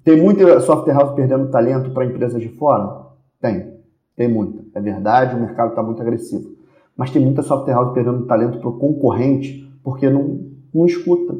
Tem 0.04 0.20
muita 0.20 0.60
software 0.60 0.94
house 0.94 1.14
perdendo 1.14 1.50
talento 1.50 1.90
para 1.90 2.04
empresas 2.04 2.40
de 2.40 2.48
fora? 2.50 3.06
Tem. 3.40 3.74
Tem 4.16 4.28
muita. 4.28 4.64
É 4.74 4.80
verdade, 4.80 5.34
o 5.34 5.40
mercado 5.40 5.70
está 5.70 5.82
muito 5.82 6.00
agressivo. 6.00 6.56
Mas 6.96 7.10
tem 7.10 7.22
muita 7.22 7.42
software 7.42 7.74
house 7.74 7.92
perdendo 7.92 8.26
talento 8.26 8.58
para 8.58 8.68
o 8.68 8.78
concorrente 8.78 9.68
porque 9.82 10.08
não, 10.08 10.40
não 10.72 10.86
escuta 10.86 11.36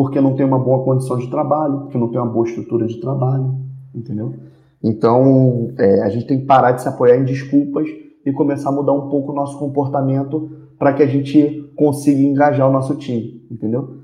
porque 0.00 0.18
não 0.18 0.34
tem 0.34 0.46
uma 0.46 0.58
boa 0.58 0.82
condição 0.82 1.18
de 1.18 1.28
trabalho, 1.28 1.80
porque 1.80 1.98
não 1.98 2.08
tem 2.08 2.18
uma 2.18 2.30
boa 2.30 2.46
estrutura 2.46 2.86
de 2.86 2.98
trabalho, 2.98 3.54
entendeu? 3.94 4.34
Então, 4.82 5.72
é, 5.76 6.00
a 6.00 6.08
gente 6.08 6.26
tem 6.26 6.40
que 6.40 6.46
parar 6.46 6.72
de 6.72 6.80
se 6.80 6.88
apoiar 6.88 7.18
em 7.18 7.24
desculpas 7.24 7.86
e 8.24 8.32
começar 8.32 8.70
a 8.70 8.72
mudar 8.72 8.94
um 8.94 9.10
pouco 9.10 9.32
o 9.32 9.34
nosso 9.34 9.58
comportamento 9.58 10.50
para 10.80 10.94
que 10.94 11.02
a 11.02 11.06
gente 11.06 11.62
consiga 11.76 12.18
engajar 12.18 12.66
o 12.66 12.72
nosso 12.72 12.96
time, 12.96 13.46
entendeu? 13.50 14.02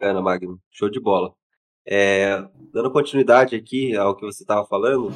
Ana 0.00 0.20
Magno, 0.20 0.60
show 0.68 0.90
de 0.90 0.98
bola. 0.98 1.32
É, 1.86 2.44
dando 2.72 2.90
continuidade 2.90 3.54
aqui 3.54 3.94
ao 3.94 4.16
que 4.16 4.26
você 4.26 4.42
estava 4.42 4.66
falando, 4.66 5.14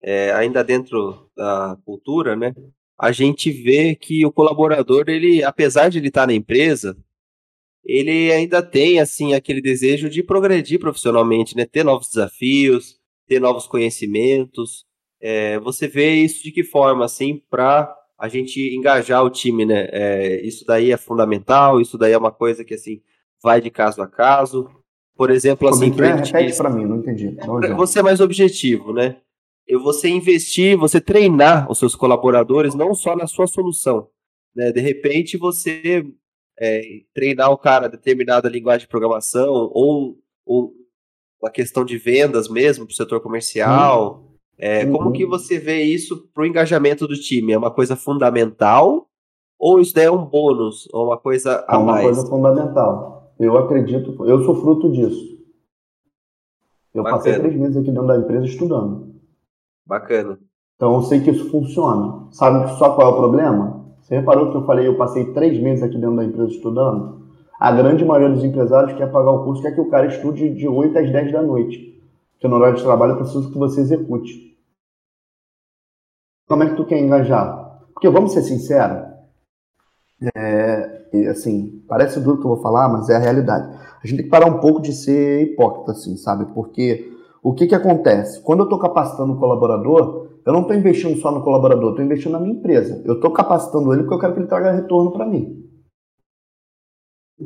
é, 0.00 0.32
ainda 0.34 0.62
dentro 0.62 1.28
da 1.36 1.76
cultura, 1.84 2.36
né? 2.36 2.54
A 2.96 3.10
gente 3.10 3.50
vê 3.50 3.96
que 3.96 4.24
o 4.24 4.30
colaborador, 4.30 5.06
ele, 5.08 5.42
apesar 5.42 5.88
de 5.88 5.98
ele 5.98 6.08
estar 6.08 6.28
na 6.28 6.32
empresa, 6.32 6.96
ele 7.84 8.30
ainda 8.30 8.62
tem 8.62 9.00
assim 9.00 9.34
aquele 9.34 9.60
desejo 9.60 10.08
de 10.08 10.22
progredir 10.22 10.78
profissionalmente, 10.78 11.56
né? 11.56 11.66
Ter 11.66 11.82
novos 11.82 12.06
desafios, 12.06 13.00
ter 13.26 13.40
novos 13.40 13.66
conhecimentos. 13.66 14.86
É, 15.20 15.58
você 15.58 15.88
vê 15.88 16.14
isso 16.14 16.40
de 16.44 16.52
que 16.52 16.62
forma, 16.62 17.04
assim, 17.04 17.42
para 17.50 17.92
a 18.18 18.28
gente 18.28 18.60
engajar 18.74 19.24
o 19.24 19.30
time, 19.30 19.64
né? 19.64 19.88
É, 19.90 20.46
isso 20.46 20.64
daí 20.64 20.92
é 20.92 20.96
fundamental. 20.96 21.80
Isso 21.80 21.98
daí 21.98 22.12
é 22.12 22.18
uma 22.18 22.32
coisa 22.32 22.64
que 22.64 22.74
assim 22.74 23.00
vai 23.42 23.60
de 23.60 23.70
caso 23.70 24.00
a 24.02 24.06
caso. 24.06 24.68
Por 25.16 25.30
exemplo, 25.30 25.68
Como 25.68 25.82
assim, 25.82 26.02
é? 26.02 26.14
repete 26.14 26.56
para 26.56 26.70
mim, 26.70 26.84
não 26.84 26.98
entendi. 26.98 27.36
você 27.76 28.00
é 28.00 28.02
mais 28.02 28.20
objetivo, 28.20 28.92
né? 28.92 29.18
Eu 29.66 29.80
você 29.80 30.08
investir, 30.08 30.76
você 30.76 31.00
treinar 31.00 31.70
os 31.70 31.78
seus 31.78 31.94
colaboradores 31.94 32.74
não 32.74 32.94
só 32.94 33.16
na 33.16 33.26
sua 33.26 33.46
solução, 33.46 34.08
né? 34.54 34.72
De 34.72 34.80
repente 34.80 35.36
você 35.36 36.04
é, 36.58 36.82
treinar 37.14 37.50
o 37.50 37.58
cara 37.58 37.88
determinada 37.88 38.48
linguagem 38.48 38.86
de 38.86 38.88
programação 38.88 39.70
ou, 39.72 40.18
ou 40.44 40.72
uma 41.40 41.50
questão 41.50 41.84
de 41.84 41.96
vendas 41.96 42.48
mesmo 42.48 42.84
para 42.84 42.92
o 42.92 42.96
setor 42.96 43.20
comercial. 43.20 44.16
Uhum. 44.16 44.33
É, 44.58 44.86
como 44.86 45.12
que 45.12 45.26
você 45.26 45.58
vê 45.58 45.82
isso 45.82 46.28
para 46.32 46.42
o 46.42 46.46
engajamento 46.46 47.08
do 47.08 47.14
time? 47.14 47.52
É 47.52 47.58
uma 47.58 47.70
coisa 47.70 47.96
fundamental 47.96 49.08
ou 49.58 49.80
isso 49.80 49.94
daí 49.94 50.04
é 50.04 50.10
um 50.10 50.24
bônus 50.24 50.88
ou 50.92 51.06
uma 51.06 51.18
coisa 51.18 51.64
a 51.68 51.74
é 51.74 51.78
uma 51.78 51.92
mais? 51.92 52.04
coisa 52.04 52.26
fundamental. 52.26 53.32
Eu 53.38 53.56
acredito, 53.58 54.14
eu 54.26 54.42
sou 54.44 54.60
fruto 54.60 54.90
disso. 54.92 55.34
Eu 56.94 57.02
Bacana. 57.02 57.18
passei 57.18 57.38
três 57.40 57.56
meses 57.56 57.76
aqui 57.76 57.90
dentro 57.90 58.06
da 58.06 58.16
empresa 58.16 58.46
estudando. 58.46 59.14
Bacana. 59.84 60.38
Então 60.76 60.94
eu 60.94 61.02
sei 61.02 61.20
que 61.20 61.30
isso 61.30 61.50
funciona. 61.50 62.28
Sabe 62.30 62.76
só 62.78 62.94
qual 62.94 63.08
é 63.08 63.10
o 63.12 63.16
problema? 63.16 63.84
Você 64.00 64.16
reparou 64.16 64.50
que 64.50 64.56
eu 64.56 64.66
falei, 64.66 64.86
eu 64.86 64.96
passei 64.96 65.32
três 65.32 65.58
meses 65.60 65.82
aqui 65.82 65.96
dentro 65.96 66.16
da 66.16 66.24
empresa 66.24 66.50
estudando? 66.50 67.24
A 67.58 67.72
grande 67.72 68.04
maioria 68.04 68.34
dos 68.34 68.44
empresários 68.44 68.96
quer 68.96 69.10
pagar 69.10 69.30
o 69.30 69.44
curso, 69.44 69.62
quer 69.62 69.72
que 69.72 69.80
o 69.80 69.88
cara 69.88 70.06
estude 70.06 70.50
de 70.50 70.68
8 70.68 70.98
às 70.98 71.10
10 71.10 71.32
da 71.32 71.42
noite. 71.42 71.93
Porque 72.44 72.52
no 72.52 72.56
horário 72.56 72.76
de 72.76 72.84
trabalho 72.84 73.12
eu 73.12 73.16
preciso 73.16 73.50
que 73.50 73.56
você 73.56 73.80
execute. 73.80 74.54
Como 76.46 76.62
é 76.62 76.68
que 76.68 76.76
tu 76.76 76.84
quer 76.84 76.98
engajar? 76.98 77.80
Porque 77.94 78.06
vamos 78.10 78.34
ser 78.34 78.42
sinceros, 78.42 79.02
é, 80.36 81.30
assim, 81.30 81.82
parece 81.88 82.20
duro 82.20 82.36
que 82.36 82.44
eu 82.44 82.50
vou 82.50 82.60
falar, 82.60 82.86
mas 82.90 83.08
é 83.08 83.16
a 83.16 83.18
realidade. 83.18 83.74
A 83.74 84.06
gente 84.06 84.18
tem 84.18 84.24
que 84.26 84.30
parar 84.30 84.44
um 84.44 84.60
pouco 84.60 84.82
de 84.82 84.92
ser 84.92 85.40
hipócrita, 85.40 85.92
assim, 85.92 86.18
sabe? 86.18 86.44
Porque 86.52 87.10
o 87.42 87.54
que 87.54 87.66
que 87.66 87.74
acontece? 87.74 88.42
Quando 88.42 88.60
eu 88.60 88.64
estou 88.64 88.78
capacitando 88.78 89.32
o 89.32 89.38
colaborador, 89.38 90.28
eu 90.44 90.52
não 90.52 90.60
estou 90.60 90.76
investindo 90.76 91.18
só 91.20 91.32
no 91.32 91.42
colaborador, 91.42 91.92
estou 91.92 92.04
investindo 92.04 92.32
na 92.32 92.40
minha 92.40 92.56
empresa. 92.56 93.02
Eu 93.06 93.14
estou 93.14 93.30
capacitando 93.32 93.90
ele 93.90 94.02
porque 94.02 94.16
eu 94.16 94.20
quero 94.20 94.34
que 94.34 94.40
ele 94.40 94.48
traga 94.48 94.70
retorno 94.70 95.12
para 95.12 95.24
mim. 95.24 95.66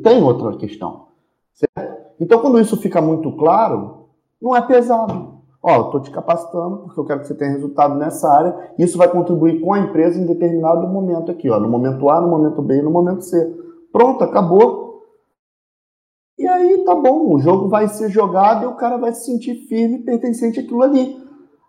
Tem 0.03 0.21
outra 0.21 0.57
questão. 0.57 1.07
Certo? 1.53 1.99
Então, 2.19 2.41
quando 2.41 2.59
isso 2.59 2.75
fica 2.75 3.01
muito 3.01 3.31
claro, 3.37 3.98
não 4.41 4.55
é 4.55 4.61
pesado. 4.61 5.39
Ó, 5.61 5.75
eu 5.75 5.85
estou 5.85 6.01
te 6.01 6.11
capacitando 6.11 6.77
porque 6.77 6.99
eu 6.99 7.05
quero 7.05 7.19
que 7.19 7.27
você 7.27 7.35
tenha 7.35 7.51
resultado 7.51 7.95
nessa 7.95 8.29
área. 8.31 8.73
Isso 8.77 8.97
vai 8.97 9.09
contribuir 9.09 9.59
com 9.59 9.73
a 9.73 9.79
empresa 9.79 10.19
em 10.19 10.25
determinado 10.25 10.87
momento 10.87 11.31
aqui, 11.31 11.49
ó, 11.49 11.59
no 11.59 11.69
momento 11.69 12.09
A, 12.09 12.21
no 12.21 12.29
momento 12.29 12.61
B 12.61 12.77
e 12.77 12.81
no 12.81 12.91
momento 12.91 13.21
C. 13.23 13.37
Pronto, 13.91 14.23
acabou. 14.23 15.03
E 16.37 16.47
aí 16.47 16.85
tá 16.85 16.95
bom, 16.95 17.33
o 17.33 17.39
jogo 17.39 17.67
vai 17.67 17.89
ser 17.89 18.09
jogado 18.09 18.63
e 18.63 18.67
o 18.67 18.75
cara 18.75 18.97
vai 18.97 19.13
se 19.13 19.25
sentir 19.25 19.67
firme, 19.67 19.99
pertencente 19.99 20.61
àquilo 20.61 20.83
ali. 20.83 21.17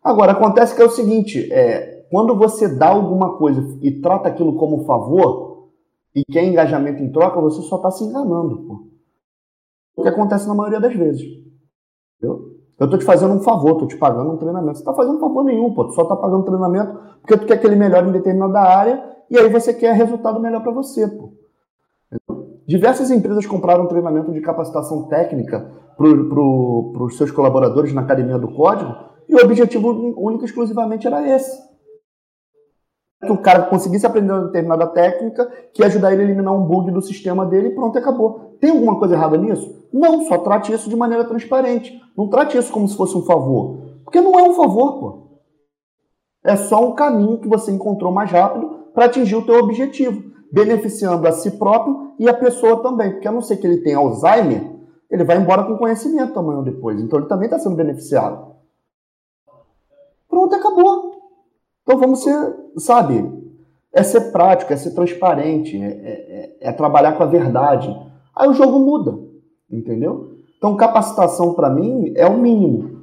Agora, 0.02 0.32
acontece 0.32 0.74
que 0.76 0.80
é 0.80 0.84
o 0.84 0.90
seguinte: 0.90 1.52
é, 1.52 2.06
quando 2.10 2.36
você 2.36 2.68
dá 2.68 2.90
alguma 2.90 3.36
coisa 3.36 3.60
e 3.82 4.00
trata 4.00 4.28
aquilo 4.28 4.56
como 4.56 4.84
favor, 4.84 5.50
e 6.14 6.24
quer 6.24 6.44
engajamento 6.44 7.02
em 7.02 7.12
troca, 7.12 7.40
você 7.40 7.62
só 7.62 7.76
está 7.76 7.90
se 7.90 8.04
enganando. 8.04 8.66
Pô. 8.66 8.88
O 9.96 10.02
que 10.02 10.08
acontece 10.08 10.46
na 10.48 10.54
maioria 10.54 10.80
das 10.80 10.94
vezes. 10.94 11.22
Entendeu? 12.16 12.49
Eu 12.80 12.86
estou 12.86 12.98
te 12.98 13.04
fazendo 13.04 13.34
um 13.34 13.40
favor, 13.40 13.72
estou 13.72 13.86
te 13.86 13.98
pagando 13.98 14.32
um 14.32 14.38
treinamento. 14.38 14.78
Você 14.78 14.80
está 14.80 14.94
fazendo 14.94 15.20
favor 15.20 15.44
nenhum, 15.44 15.74
pô. 15.74 15.84
Tu 15.84 15.92
só 15.92 16.02
está 16.02 16.16
pagando 16.16 16.46
treinamento 16.46 16.98
porque 17.20 17.36
tu 17.36 17.46
quer 17.46 17.58
que 17.58 17.66
ele 17.66 17.76
melhore 17.76 18.08
em 18.08 18.12
determinada 18.12 18.58
área 18.58 19.04
e 19.30 19.38
aí 19.38 19.50
você 19.50 19.74
quer 19.74 19.94
resultado 19.94 20.40
melhor 20.40 20.62
para 20.62 20.72
você, 20.72 21.06
pô. 21.06 21.34
Diversas 22.66 23.10
empresas 23.10 23.44
compraram 23.44 23.86
treinamento 23.86 24.32
de 24.32 24.40
capacitação 24.40 25.08
técnica 25.08 25.70
para 25.94 26.06
os 27.04 27.18
seus 27.18 27.30
colaboradores 27.30 27.92
na 27.92 28.00
academia 28.00 28.38
do 28.38 28.48
código 28.48 28.94
e 29.28 29.34
o 29.34 29.44
objetivo 29.44 29.90
único 30.18 30.46
exclusivamente 30.46 31.06
era 31.06 31.28
esse. 31.28 31.60
Que 33.20 33.30
o 33.30 33.36
cara 33.36 33.64
conseguisse 33.64 34.06
aprender 34.06 34.32
uma 34.32 34.46
determinada 34.46 34.86
técnica 34.86 35.44
que 35.74 35.82
ia 35.82 35.86
ajudar 35.86 36.14
ele 36.14 36.22
a 36.22 36.24
eliminar 36.24 36.54
um 36.54 36.64
bug 36.64 36.90
do 36.90 37.02
sistema 37.02 37.44
dele 37.44 37.68
e 37.68 37.74
pronto, 37.74 37.98
acabou. 37.98 38.49
Tem 38.60 38.70
alguma 38.70 38.98
coisa 38.98 39.14
errada 39.14 39.36
nisso? 39.36 39.80
Não, 39.92 40.24
só 40.26 40.38
trate 40.38 40.72
isso 40.72 40.88
de 40.88 40.96
maneira 40.96 41.24
transparente. 41.24 42.00
Não 42.16 42.28
trate 42.28 42.56
isso 42.56 42.72
como 42.72 42.86
se 42.86 42.96
fosse 42.96 43.16
um 43.16 43.22
favor. 43.22 43.78
Porque 44.04 44.20
não 44.20 44.38
é 44.38 44.42
um 44.42 44.54
favor, 44.54 45.00
pô. 45.00 45.20
É 46.44 46.56
só 46.56 46.86
um 46.86 46.94
caminho 46.94 47.38
que 47.38 47.48
você 47.48 47.72
encontrou 47.72 48.12
mais 48.12 48.30
rápido 48.30 48.68
para 48.94 49.06
atingir 49.06 49.36
o 49.36 49.44
teu 49.44 49.56
objetivo, 49.56 50.30
beneficiando 50.52 51.26
a 51.26 51.32
si 51.32 51.52
próprio 51.52 52.12
e 52.18 52.28
a 52.28 52.34
pessoa 52.34 52.82
também. 52.82 53.12
Porque 53.12 53.28
a 53.28 53.32
não 53.32 53.42
ser 53.42 53.56
que 53.56 53.66
ele 53.66 53.78
tenha 53.78 53.98
Alzheimer, 53.98 54.70
ele 55.10 55.24
vai 55.24 55.36
embora 55.36 55.64
com 55.64 55.76
conhecimento 55.76 56.38
amanhã 56.38 56.58
ou 56.58 56.64
depois. 56.64 57.00
Então 57.00 57.18
ele 57.18 57.28
também 57.28 57.46
está 57.46 57.58
sendo 57.58 57.76
beneficiado. 57.76 58.54
Pronto, 60.28 60.54
acabou. 60.54 61.10
Então 61.82 61.98
vamos 61.98 62.22
ser, 62.22 62.56
sabe, 62.76 63.28
é 63.92 64.02
ser 64.02 64.30
prático, 64.32 64.72
é 64.72 64.76
ser 64.76 64.92
transparente, 64.92 65.76
é, 65.76 65.86
é, 65.86 66.56
é, 66.60 66.68
é 66.68 66.72
trabalhar 66.72 67.12
com 67.14 67.22
a 67.22 67.26
verdade. 67.26 68.09
Aí 68.40 68.48
o 68.48 68.54
jogo 68.54 68.78
muda, 68.78 69.18
entendeu? 69.70 70.38
Então 70.56 70.74
capacitação 70.74 71.52
para 71.52 71.68
mim 71.68 72.10
é 72.16 72.26
o 72.26 72.38
mínimo. 72.38 73.02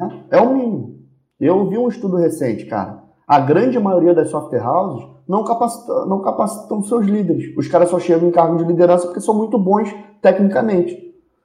Né? 0.00 0.24
É 0.30 0.40
o 0.40 0.54
mínimo. 0.54 1.00
Eu 1.38 1.68
vi 1.68 1.76
um 1.76 1.86
estudo 1.86 2.16
recente, 2.16 2.64
cara. 2.64 3.02
A 3.28 3.38
grande 3.38 3.78
maioria 3.78 4.14
das 4.14 4.30
software 4.30 4.66
houses 4.66 5.06
não 5.28 5.44
capacitam, 5.44 6.06
não 6.06 6.22
capacitam 6.22 6.82
seus 6.82 7.04
líderes. 7.04 7.54
Os 7.58 7.68
caras 7.68 7.90
só 7.90 7.98
chegam 7.98 8.26
em 8.26 8.32
cargo 8.32 8.56
de 8.56 8.64
liderança 8.64 9.06
porque 9.06 9.20
são 9.20 9.34
muito 9.34 9.58
bons 9.58 9.94
tecnicamente. 10.22 10.96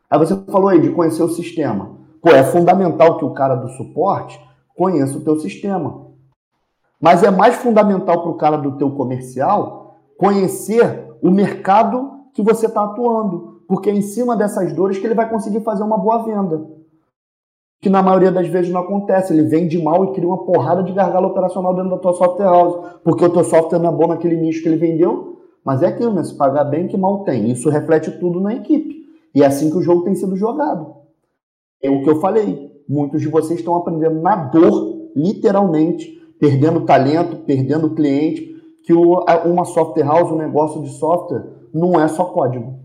Aí 0.09 0.17
você 0.17 0.37
falou 0.49 0.69
aí 0.69 0.79
de 0.79 0.91
conhecer 0.91 1.23
o 1.23 1.29
sistema. 1.29 1.91
Pô, 2.21 2.29
é 2.29 2.43
fundamental 2.45 3.17
que 3.17 3.25
o 3.25 3.33
cara 3.33 3.55
do 3.55 3.67
suporte 3.67 4.39
conheça 4.77 5.17
o 5.17 5.23
teu 5.25 5.37
sistema. 5.41 6.07
Mas 7.01 7.21
é 7.21 7.29
mais 7.29 7.55
fundamental 7.55 8.21
para 8.21 8.31
o 8.31 8.37
cara 8.37 8.55
do 8.55 8.77
teu 8.77 8.91
comercial 8.91 9.97
conhecer 10.17 11.17
o 11.21 11.29
mercado 11.29 12.16
que 12.37 12.43
você 12.43 12.67
está 12.67 12.83
atuando. 12.83 13.63
porque 13.67 13.89
é 13.89 13.93
em 13.93 14.01
cima 14.01 14.37
dessas 14.37 14.71
dores 14.71 14.99
que 14.99 15.05
ele 15.05 15.15
vai 15.15 15.27
conseguir 15.27 15.59
fazer 15.61 15.83
uma 15.83 15.97
boa 15.97 16.23
venda. 16.23 16.67
Que 17.81 17.89
na 17.89 18.01
maioria 18.01 18.31
das 18.31 18.47
vezes 18.47 18.71
não 18.71 18.81
acontece. 18.81 19.33
Ele 19.33 19.41
vende 19.41 19.81
mal 19.81 20.05
e 20.05 20.13
cria 20.13 20.27
uma 20.27 20.45
porrada 20.45 20.83
de 20.83 20.93
gargalo 20.93 21.29
operacional 21.29 21.73
dentro 21.73 21.89
da 21.89 21.97
tua 21.97 22.13
software 22.13 22.45
house, 22.45 22.99
porque 23.03 23.25
o 23.25 23.29
teu 23.29 23.43
software 23.43 23.79
não 23.79 23.89
é 23.89 23.91
bom 23.91 24.07
naquele 24.07 24.37
nicho 24.37 24.61
que 24.61 24.69
ele 24.69 24.77
vendeu. 24.77 25.39
Mas 25.65 25.81
é 25.81 25.87
aquilo, 25.87 26.13
né? 26.13 26.23
Se 26.23 26.35
pagar 26.35 26.63
bem, 26.65 26.87
que 26.87 26.95
mal 26.95 27.23
tem. 27.23 27.49
Isso 27.49 27.69
reflete 27.69 28.11
tudo 28.19 28.39
na 28.39 28.53
equipe. 28.53 29.03
E 29.33 29.41
é 29.41 29.47
assim 29.47 29.71
que 29.71 29.77
o 29.77 29.81
jogo 29.81 30.03
tem 30.03 30.13
sido 30.13 30.37
jogado. 30.37 30.93
É 31.81 31.89
o 31.89 32.03
que 32.03 32.09
eu 32.09 32.21
falei. 32.21 32.71
Muitos 32.87 33.19
de 33.19 33.27
vocês 33.27 33.59
estão 33.59 33.75
aprendendo 33.75 34.21
na 34.21 34.35
dor, 34.35 35.09
literalmente, 35.15 36.21
perdendo 36.39 36.85
talento, 36.85 37.37
perdendo 37.37 37.95
cliente, 37.95 38.55
que 38.85 38.93
uma 38.93 39.65
software 39.65 40.05
house, 40.05 40.31
um 40.31 40.37
negócio 40.37 40.81
de 40.83 40.89
software, 40.91 41.56
não 41.73 41.99
é 41.99 42.07
só 42.07 42.25
código. 42.25 42.79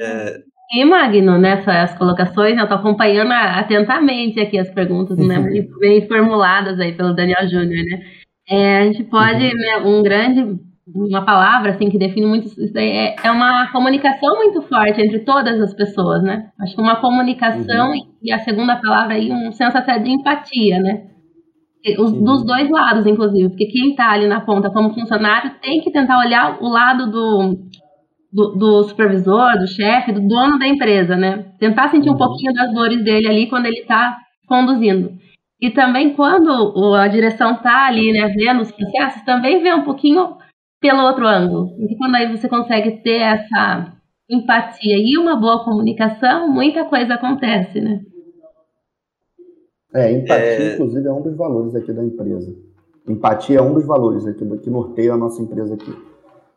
É... 0.00 0.42
E 0.72 0.84
Magno, 0.84 1.38
nessas 1.38 1.96
colocações, 1.96 2.56
eu 2.56 2.64
estou 2.64 2.78
acompanhando 2.78 3.32
atentamente 3.32 4.40
aqui 4.40 4.58
as 4.58 4.70
perguntas, 4.70 5.16
né, 5.18 5.38
bem 5.80 6.06
formuladas 6.06 6.80
aí 6.80 6.92
pelo 6.92 7.14
Daniel 7.14 7.46
Júnior, 7.48 7.84
né? 7.84 8.02
É, 8.48 8.78
a 8.78 8.84
gente 8.84 9.04
pode, 9.04 9.44
uhum. 9.44 9.56
né, 9.56 9.76
um 9.84 10.02
grande 10.02 10.58
uma 10.86 11.24
palavra 11.24 11.70
assim 11.70 11.88
que 11.88 11.96
define 11.96 12.26
muito 12.26 12.46
isso 12.46 12.76
é, 12.76 13.16
é 13.24 13.30
uma 13.30 13.72
comunicação 13.72 14.36
muito 14.36 14.60
forte 14.62 15.00
entre 15.00 15.20
todas 15.20 15.58
as 15.60 15.72
pessoas, 15.72 16.22
né? 16.22 16.50
Acho 16.60 16.74
que 16.74 16.80
uma 16.82 16.96
comunicação 16.96 17.90
uhum. 17.90 18.16
e 18.22 18.30
a 18.30 18.38
segunda 18.40 18.76
palavra 18.76 19.14
aí 19.14 19.32
um 19.32 19.50
senso 19.50 19.78
até 19.78 19.98
de 19.98 20.10
empatia, 20.10 20.78
né? 20.80 21.06
Os, 21.98 22.12
uhum. 22.12 22.24
Dos 22.24 22.44
dois 22.44 22.70
lados, 22.70 23.06
inclusive, 23.06 23.50
porque 23.50 23.66
quem 23.66 23.90
está 23.90 24.10
ali 24.10 24.26
na 24.26 24.40
ponta 24.40 24.70
como 24.70 24.94
funcionário 24.94 25.52
tem 25.60 25.82
que 25.82 25.90
tentar 25.90 26.18
olhar 26.18 26.58
o 26.62 26.68
lado 26.68 27.10
do, 27.10 27.56
do, 28.32 28.56
do 28.56 28.82
supervisor, 28.84 29.58
do 29.58 29.66
chefe, 29.66 30.12
do 30.12 30.26
dono 30.26 30.58
da 30.58 30.66
empresa, 30.66 31.14
né? 31.14 31.44
Tentar 31.58 31.88
sentir 31.88 32.08
uhum. 32.08 32.14
um 32.14 32.18
pouquinho 32.18 32.54
das 32.54 32.72
dores 32.72 33.04
dele 33.04 33.28
ali 33.28 33.46
quando 33.48 33.66
ele 33.66 33.80
está 33.80 34.16
conduzindo. 34.46 35.12
E 35.60 35.70
também 35.70 36.14
quando 36.14 36.94
a 36.94 37.06
direção 37.06 37.52
está 37.52 37.86
ali, 37.86 38.12
né, 38.12 38.28
vendo 38.28 38.60
os 38.60 38.72
processos, 38.72 39.22
também 39.22 39.62
vê 39.62 39.72
um 39.72 39.84
pouquinho 39.84 40.36
pelo 40.80 41.02
outro 41.02 41.26
ângulo. 41.26 41.68
E 41.78 41.96
quando 41.96 42.16
aí 42.16 42.30
você 42.30 42.48
consegue 42.48 43.02
ter 43.02 43.20
essa 43.20 43.92
empatia 44.28 44.96
e 44.98 45.16
uma 45.18 45.36
boa 45.36 45.64
comunicação, 45.64 46.50
muita 46.50 46.84
coisa 46.84 47.14
acontece, 47.14 47.80
né? 47.80 48.00
É, 49.94 50.10
empatia, 50.10 50.44
é... 50.44 50.74
inclusive, 50.74 51.06
é 51.06 51.12
um 51.12 51.22
dos 51.22 51.36
valores 51.36 51.74
aqui 51.74 51.92
da 51.92 52.04
empresa. 52.04 52.52
Empatia 53.08 53.58
é 53.58 53.62
um 53.62 53.74
dos 53.74 53.86
valores 53.86 54.26
aqui, 54.26 54.44
que 54.58 54.70
norteia 54.70 55.14
a 55.14 55.16
nossa 55.16 55.40
empresa 55.40 55.74
aqui. 55.74 55.94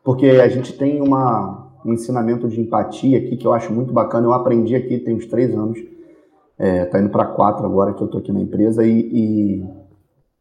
Porque 0.02 0.26
a 0.26 0.48
gente 0.48 0.76
tem 0.76 1.00
uma, 1.00 1.70
um 1.84 1.92
ensinamento 1.92 2.48
de 2.48 2.60
empatia 2.60 3.18
aqui 3.18 3.36
que 3.36 3.46
eu 3.46 3.52
acho 3.52 3.72
muito 3.72 3.92
bacana. 3.92 4.26
Eu 4.26 4.32
aprendi 4.32 4.74
aqui 4.74 4.98
tem 4.98 5.14
uns 5.14 5.26
três 5.26 5.54
anos. 5.54 5.78
É, 6.58 6.84
tá 6.86 6.98
indo 6.98 7.10
para 7.10 7.24
quatro 7.24 7.64
agora 7.64 7.92
que 7.92 8.02
eu 8.02 8.08
tô 8.08 8.18
aqui 8.18 8.32
na 8.32 8.40
empresa 8.40 8.84
e, 8.84 8.98
e 8.98 9.64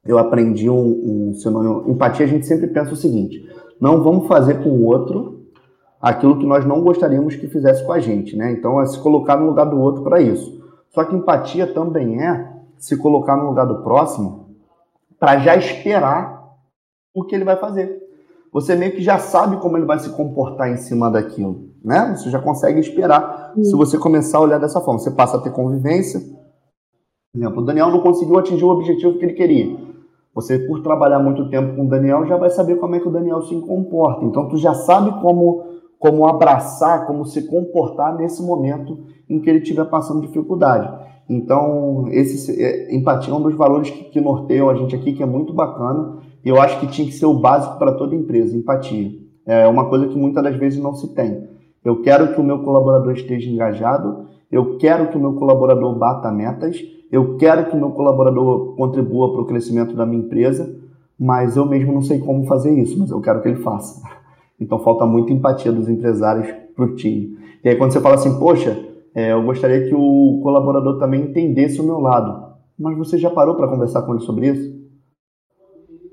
eu 0.03 0.17
aprendi 0.17 0.67
um, 0.67 1.29
um 1.29 1.33
sinônimo. 1.35 1.83
Empatia, 1.87 2.25
a 2.25 2.29
gente 2.29 2.47
sempre 2.47 2.67
pensa 2.67 2.93
o 2.93 2.95
seguinte: 2.95 3.47
não 3.79 4.01
vamos 4.01 4.27
fazer 4.27 4.63
com 4.63 4.69
o 4.69 4.85
outro 4.85 5.45
aquilo 6.01 6.39
que 6.39 6.45
nós 6.45 6.65
não 6.65 6.81
gostaríamos 6.81 7.35
que 7.35 7.47
fizesse 7.47 7.85
com 7.85 7.91
a 7.91 7.99
gente, 7.99 8.35
né? 8.35 8.51
Então 8.51 8.81
é 8.81 8.85
se 8.85 8.99
colocar 8.99 9.37
no 9.37 9.47
lugar 9.47 9.65
do 9.65 9.79
outro 9.79 10.03
para 10.03 10.19
isso. 10.19 10.57
Só 10.89 11.03
que 11.03 11.15
empatia 11.15 11.67
também 11.67 12.23
é 12.23 12.56
se 12.79 12.97
colocar 12.97 13.35
no 13.35 13.47
lugar 13.47 13.65
do 13.65 13.83
próximo 13.83 14.55
para 15.19 15.39
já 15.39 15.55
esperar 15.55 16.37
o 17.13 17.23
que 17.23 17.35
ele 17.35 17.43
vai 17.43 17.57
fazer. 17.57 18.01
Você 18.51 18.75
meio 18.75 18.93
que 18.93 19.01
já 19.01 19.19
sabe 19.19 19.57
como 19.57 19.77
ele 19.77 19.85
vai 19.85 19.99
se 19.99 20.09
comportar 20.11 20.69
em 20.69 20.77
cima 20.77 21.11
daquilo, 21.11 21.69
né? 21.83 22.15
Você 22.15 22.29
já 22.29 22.39
consegue 22.39 22.79
esperar 22.79 23.53
se 23.55 23.75
você 23.75 23.97
começar 23.97 24.37
a 24.37 24.41
olhar 24.41 24.59
dessa 24.59 24.79
forma. 24.81 24.99
Você 24.99 25.11
passa 25.11 25.37
a 25.37 25.41
ter 25.41 25.51
convivência. 25.51 26.19
Por 27.31 27.39
exemplo, 27.39 27.61
o 27.61 27.65
Daniel 27.65 27.91
não 27.91 28.01
conseguiu 28.01 28.37
atingir 28.39 28.63
o 28.63 28.69
objetivo 28.69 29.17
que 29.17 29.25
ele 29.25 29.33
queria. 29.33 29.77
Você, 30.33 30.59
por 30.59 30.81
trabalhar 30.81 31.19
muito 31.19 31.49
tempo 31.49 31.75
com 31.75 31.85
o 31.85 31.89
Daniel, 31.89 32.25
já 32.25 32.37
vai 32.37 32.49
saber 32.49 32.75
como 32.75 32.95
é 32.95 32.99
que 32.99 33.07
o 33.07 33.11
Daniel 33.11 33.41
se 33.41 33.59
comporta. 33.61 34.23
Então, 34.23 34.47
tu 34.47 34.57
já 34.57 34.73
sabe 34.73 35.19
como, 35.19 35.63
como 35.97 36.27
abraçar, 36.27 37.07
como 37.07 37.25
se 37.25 37.47
comportar 37.47 38.15
nesse 38.15 38.43
momento 38.43 38.99
em 39.27 39.39
que 39.39 39.49
ele 39.49 39.59
estiver 39.59 39.85
passando 39.85 40.21
dificuldade. 40.21 40.87
Então, 41.29 42.05
esse 42.09 42.61
é, 42.61 42.95
empatia 42.95 43.33
é 43.33 43.37
um 43.37 43.41
dos 43.41 43.55
valores 43.55 43.89
que, 43.89 44.05
que 44.05 44.21
norteiam 44.21 44.69
a 44.69 44.75
gente 44.75 44.95
aqui, 44.95 45.13
que 45.13 45.23
é 45.23 45.25
muito 45.25 45.53
bacana. 45.53 46.19
E 46.43 46.49
eu 46.49 46.59
acho 46.59 46.79
que 46.79 46.87
tinha 46.87 47.07
que 47.07 47.13
ser 47.13 47.25
o 47.25 47.33
básico 47.33 47.77
para 47.77 47.91
toda 47.91 48.15
empresa, 48.15 48.55
empatia. 48.55 49.11
É 49.45 49.67
uma 49.67 49.85
coisa 49.85 50.07
que 50.07 50.17
muitas 50.17 50.43
das 50.43 50.55
vezes 50.55 50.81
não 50.81 50.93
se 50.93 51.13
tem. 51.13 51.47
Eu 51.83 52.01
quero 52.01 52.33
que 52.33 52.41
o 52.41 52.43
meu 52.43 52.59
colaborador 52.59 53.13
esteja 53.13 53.49
engajado, 53.49 54.25
eu 54.51 54.77
quero 54.77 55.07
que 55.07 55.17
o 55.17 55.19
meu 55.19 55.33
colaborador 55.33 55.95
bata 55.97 56.31
metas, 56.31 56.81
eu 57.11 57.37
quero 57.37 57.65
que 57.69 57.75
o 57.75 57.79
meu 57.79 57.91
colaborador 57.91 58.75
contribua 58.75 59.31
para 59.31 59.41
o 59.41 59.45
crescimento 59.45 59.95
da 59.95 60.05
minha 60.05 60.21
empresa, 60.21 60.75
mas 61.17 61.55
eu 61.55 61.65
mesmo 61.65 61.93
não 61.93 62.01
sei 62.01 62.19
como 62.19 62.45
fazer 62.45 62.77
isso, 62.77 62.99
mas 62.99 63.09
eu 63.09 63.21
quero 63.21 63.41
que 63.41 63.47
ele 63.47 63.61
faça. 63.61 64.01
Então 64.59 64.79
falta 64.79 65.05
muita 65.05 65.31
empatia 65.31 65.71
dos 65.71 65.87
empresários 65.87 66.53
para 66.75 66.85
o 66.85 66.95
time. 66.95 67.37
E 67.63 67.69
aí 67.69 67.75
quando 67.75 67.91
você 67.91 68.01
fala 68.01 68.15
assim, 68.15 68.37
poxa, 68.37 68.77
é, 69.17 69.31
eu 69.31 69.43
gostaria 69.43 69.87
que 69.87 69.95
o 69.95 70.39
colaborador 70.43 70.99
também 70.99 71.21
entendesse 71.21 71.81
o 71.81 71.83
meu 71.83 71.99
lado. 71.99 72.55
Mas 72.77 72.97
você 72.97 73.17
já 73.17 73.29
parou 73.29 73.55
para 73.55 73.67
conversar 73.67 74.03
com 74.03 74.13
ele 74.13 74.23
sobre 74.23 74.47
isso? 74.49 74.77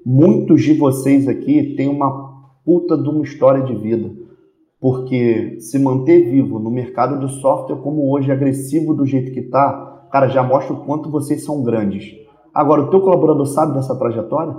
Muitos 0.04 0.62
de 0.62 0.74
vocês 0.74 1.28
aqui 1.28 1.74
têm 1.76 1.88
uma 1.88 2.32
puta 2.64 2.96
de 2.96 3.08
uma 3.08 3.22
história 3.22 3.62
de 3.62 3.74
vida. 3.74 4.10
Porque 4.80 5.60
se 5.60 5.78
manter 5.78 6.30
vivo 6.30 6.58
no 6.58 6.70
mercado 6.70 7.24
de 7.24 7.32
software 7.40 7.76
como 7.76 8.10
hoje, 8.10 8.32
agressivo 8.32 8.94
do 8.94 9.06
jeito 9.06 9.32
que 9.32 9.40
está, 9.40 9.94
Cara, 10.14 10.28
já 10.28 10.44
mostra 10.44 10.72
o 10.72 10.84
quanto 10.84 11.10
vocês 11.10 11.44
são 11.44 11.60
grandes. 11.64 12.14
Agora, 12.54 12.82
o 12.82 12.88
teu 12.88 13.00
colaborador 13.00 13.46
sabe 13.46 13.74
dessa 13.74 13.98
trajetória? 13.98 14.54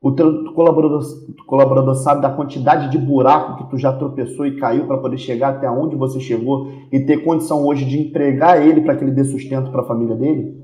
O 0.00 0.12
teu 0.12 0.52
colaborador, 0.52 1.02
colaborador 1.46 1.94
sabe 1.94 2.22
da 2.22 2.30
quantidade 2.30 2.90
de 2.90 2.98
buraco 2.98 3.56
que 3.56 3.70
tu 3.70 3.78
já 3.78 3.92
tropeçou 3.92 4.46
e 4.46 4.56
caiu 4.58 4.86
para 4.86 4.98
poder 4.98 5.18
chegar 5.18 5.50
até 5.50 5.70
onde 5.70 5.96
você 5.96 6.20
chegou 6.20 6.68
e 6.92 7.00
ter 7.00 7.24
condição 7.24 7.64
hoje 7.66 7.84
de 7.84 7.98
entregar 7.98 8.64
ele 8.64 8.82
para 8.82 8.94
que 8.94 9.02
ele 9.02 9.10
dê 9.10 9.24
sustento 9.24 9.70
para 9.70 9.82
a 9.82 9.86
família 9.86 10.14
dele? 10.14 10.62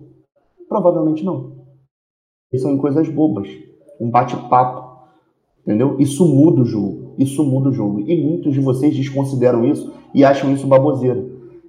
Provavelmente 0.69 1.25
não. 1.25 1.53
Isso 2.53 2.65
são 2.65 2.77
coisas 2.77 3.09
bobas. 3.09 3.49
Um 4.01 4.11
bate-papo. 4.11 4.93
Entendeu? 5.67 5.97
Isso 5.99 6.27
muda 6.27 6.63
o 6.63 6.65
jogo. 6.65 7.15
Isso 7.19 7.43
muda 7.43 7.71
o 7.71 7.73
jogo. 7.73 8.01
E 8.01 8.23
muitos 8.23 8.53
de 8.53 8.61
vocês 8.61 8.95
desconsideram 8.95 9.65
isso 9.65 9.93
e 10.15 10.25
acham 10.25 10.53
isso 10.53 10.67
baboseira. 10.67 11.25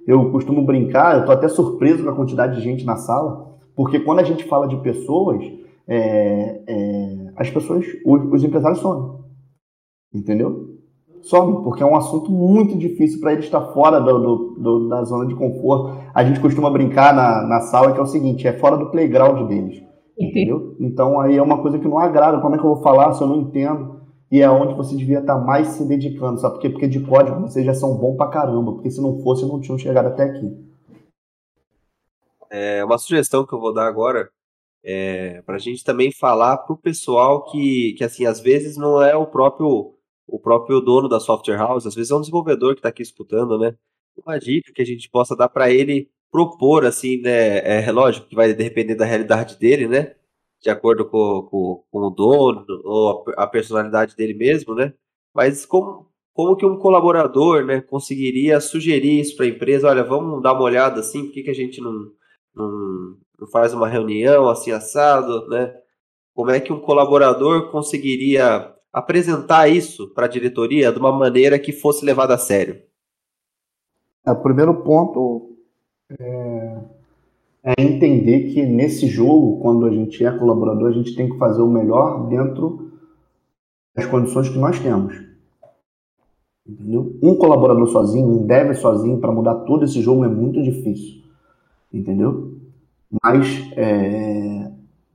Eu 0.06 0.30
costumo 0.30 0.62
brincar, 0.62 1.14
eu 1.14 1.20
estou 1.20 1.34
até 1.34 1.48
surpreso 1.48 2.04
com 2.04 2.10
a 2.10 2.14
quantidade 2.14 2.56
de 2.56 2.62
gente 2.62 2.84
na 2.84 2.96
sala, 2.96 3.54
porque 3.74 3.98
quando 3.98 4.18
a 4.18 4.24
gente 4.24 4.44
fala 4.44 4.68
de 4.68 4.76
pessoas, 4.76 5.42
é, 5.86 6.62
é, 6.66 7.32
as 7.36 7.50
pessoas, 7.50 7.84
os, 8.04 8.32
os 8.32 8.44
empresários 8.44 8.80
somem. 8.80 9.18
Entendeu? 10.12 10.74
Somem, 11.22 11.62
porque 11.62 11.82
é 11.82 11.86
um 11.86 11.96
assunto 11.96 12.30
muito 12.30 12.76
difícil 12.76 13.20
para 13.20 13.32
eles 13.32 13.46
estar 13.46 13.60
fora 13.72 13.98
do, 14.00 14.18
do, 14.18 14.36
do, 14.58 14.88
da 14.88 15.02
zona 15.04 15.26
de 15.26 15.34
conforto. 15.34 15.98
A 16.14 16.22
gente 16.24 16.40
costuma 16.40 16.70
brincar 16.70 17.14
na, 17.14 17.46
na 17.46 17.60
sala 17.60 17.92
que 17.92 17.98
é 17.98 18.02
o 18.02 18.06
seguinte, 18.06 18.46
é 18.46 18.52
fora 18.52 18.76
do 18.76 18.90
playground 18.90 19.48
deles. 19.48 19.82
Entendeu? 20.18 20.76
Então 20.78 21.20
aí 21.20 21.36
é 21.36 21.42
uma 21.42 21.60
coisa 21.60 21.78
que 21.78 21.88
não 21.88 21.98
agrada. 21.98 22.40
Como 22.40 22.54
é 22.54 22.58
que 22.58 22.64
eu 22.64 22.74
vou 22.74 22.82
falar 22.82 23.12
se 23.14 23.22
eu 23.22 23.26
não 23.26 23.40
entendo? 23.40 23.94
e 24.34 24.42
é 24.42 24.50
onde 24.50 24.74
você 24.74 24.96
devia 24.96 25.20
estar 25.20 25.38
mais 25.38 25.68
se 25.68 25.86
dedicando, 25.86 26.40
sabe 26.40 26.54
por 26.54 26.60
quê? 26.60 26.68
Porque 26.68 26.88
de 26.88 26.98
código 26.98 27.40
vocês 27.42 27.64
já 27.64 27.72
são 27.72 27.96
bom 27.96 28.16
pra 28.16 28.26
caramba, 28.26 28.72
porque 28.72 28.90
se 28.90 29.00
não 29.00 29.20
fosse, 29.20 29.46
não 29.46 29.60
tinham 29.60 29.78
chegado 29.78 30.06
até 30.06 30.24
aqui. 30.24 30.52
É, 32.50 32.84
uma 32.84 32.98
sugestão 32.98 33.46
que 33.46 33.52
eu 33.52 33.60
vou 33.60 33.72
dar 33.72 33.86
agora 33.86 34.28
é 34.84 35.42
para 35.42 35.56
a 35.56 35.58
gente 35.58 35.82
também 35.84 36.12
falar 36.12 36.58
para 36.58 36.74
o 36.74 36.78
pessoal 36.78 37.44
que, 37.44 37.94
que, 37.98 38.04
assim, 38.04 38.26
às 38.26 38.40
vezes 38.40 38.76
não 38.76 39.02
é 39.02 39.16
o 39.16 39.26
próprio 39.26 39.94
o 40.26 40.38
próprio 40.38 40.80
dono 40.80 41.08
da 41.08 41.20
software 41.20 41.58
house, 41.58 41.86
às 41.86 41.94
vezes 41.94 42.10
é 42.10 42.14
um 42.14 42.20
desenvolvedor 42.20 42.74
que 42.74 42.80
está 42.80 42.88
aqui 42.88 43.02
escutando, 43.02 43.58
né? 43.58 43.76
Uma 44.16 44.38
dica 44.38 44.72
que 44.72 44.80
a 44.82 44.86
gente 44.86 45.08
possa 45.10 45.36
dar 45.36 45.48
para 45.48 45.70
ele 45.70 46.08
propor, 46.30 46.86
assim, 46.86 47.20
né? 47.20 47.84
É 47.86 47.92
lógico 47.92 48.28
que 48.28 48.34
vai 48.34 48.54
depender 48.54 48.94
da 48.94 49.04
realidade 49.04 49.58
dele, 49.58 49.86
né? 49.86 50.14
de 50.64 50.70
acordo 50.70 51.04
com, 51.04 51.42
com, 51.50 51.84
com 51.90 51.98
o 51.98 52.10
dono 52.10 52.64
ou 52.84 53.24
a, 53.36 53.46
personalidade 53.46 54.16
dele 54.16 54.32
mesmo, 54.32 54.74
né? 54.74 54.94
Mas 55.34 55.66
como, 55.66 56.10
como 56.32 56.56
que 56.56 56.64
um 56.64 56.78
colaborador 56.78 57.64
né, 57.66 57.82
conseguiria 57.82 58.58
sugerir 58.60 59.20
isso 59.20 59.36
para 59.36 59.44
a 59.44 59.48
empresa? 59.50 59.88
Olha, 59.88 60.02
vamos 60.02 60.42
dar 60.42 60.54
uma 60.54 60.62
olhada 60.62 61.00
assim, 61.00 61.26
por 61.26 61.32
que, 61.32 61.42
que 61.42 61.50
a 61.50 61.54
gente 61.54 61.82
não, 61.82 62.10
não 62.54 63.18
faz 63.50 63.74
uma 63.74 63.88
reunião 63.88 64.48
assim 64.48 64.70
assado, 64.70 65.48
né? 65.48 65.74
Como 66.34 66.50
é 66.50 66.60
que 66.60 66.72
um 66.72 66.80
colaborador 66.80 67.70
conseguiria 67.70 68.72
apresentar 68.92 69.68
isso 69.68 70.08
para 70.14 70.26
a 70.26 70.28
diretoria 70.28 70.92
de 70.92 70.98
uma 70.98 71.12
maneira 71.12 71.58
que 71.58 71.72
fosse 71.72 72.04
levada 72.04 72.34
a 72.34 72.38
sério? 72.38 72.82
É, 74.26 74.32
o 74.32 74.42
primeiro 74.42 74.82
ponto 74.82 75.56
é 76.18 76.94
é 77.64 77.72
entender 77.82 78.52
que 78.52 78.62
nesse 78.66 79.06
jogo, 79.06 79.58
quando 79.60 79.86
a 79.86 79.90
gente 79.90 80.22
é 80.22 80.30
colaborador, 80.30 80.88
a 80.88 80.92
gente 80.92 81.16
tem 81.16 81.30
que 81.30 81.38
fazer 81.38 81.62
o 81.62 81.70
melhor 81.70 82.28
dentro 82.28 82.92
das 83.96 84.04
condições 84.04 84.50
que 84.50 84.58
nós 84.58 84.78
temos. 84.78 85.14
Entendeu? 86.66 87.18
Um 87.22 87.34
colaborador 87.36 87.86
sozinho, 87.88 88.26
um 88.26 88.46
dev 88.46 88.74
sozinho, 88.74 89.18
para 89.18 89.32
mudar 89.32 89.54
todo 89.60 89.84
esse 89.84 90.02
jogo 90.02 90.26
é 90.26 90.28
muito 90.28 90.62
difícil. 90.62 91.22
Entendeu? 91.90 92.53
Mas 93.22 93.70
é, 93.76 94.70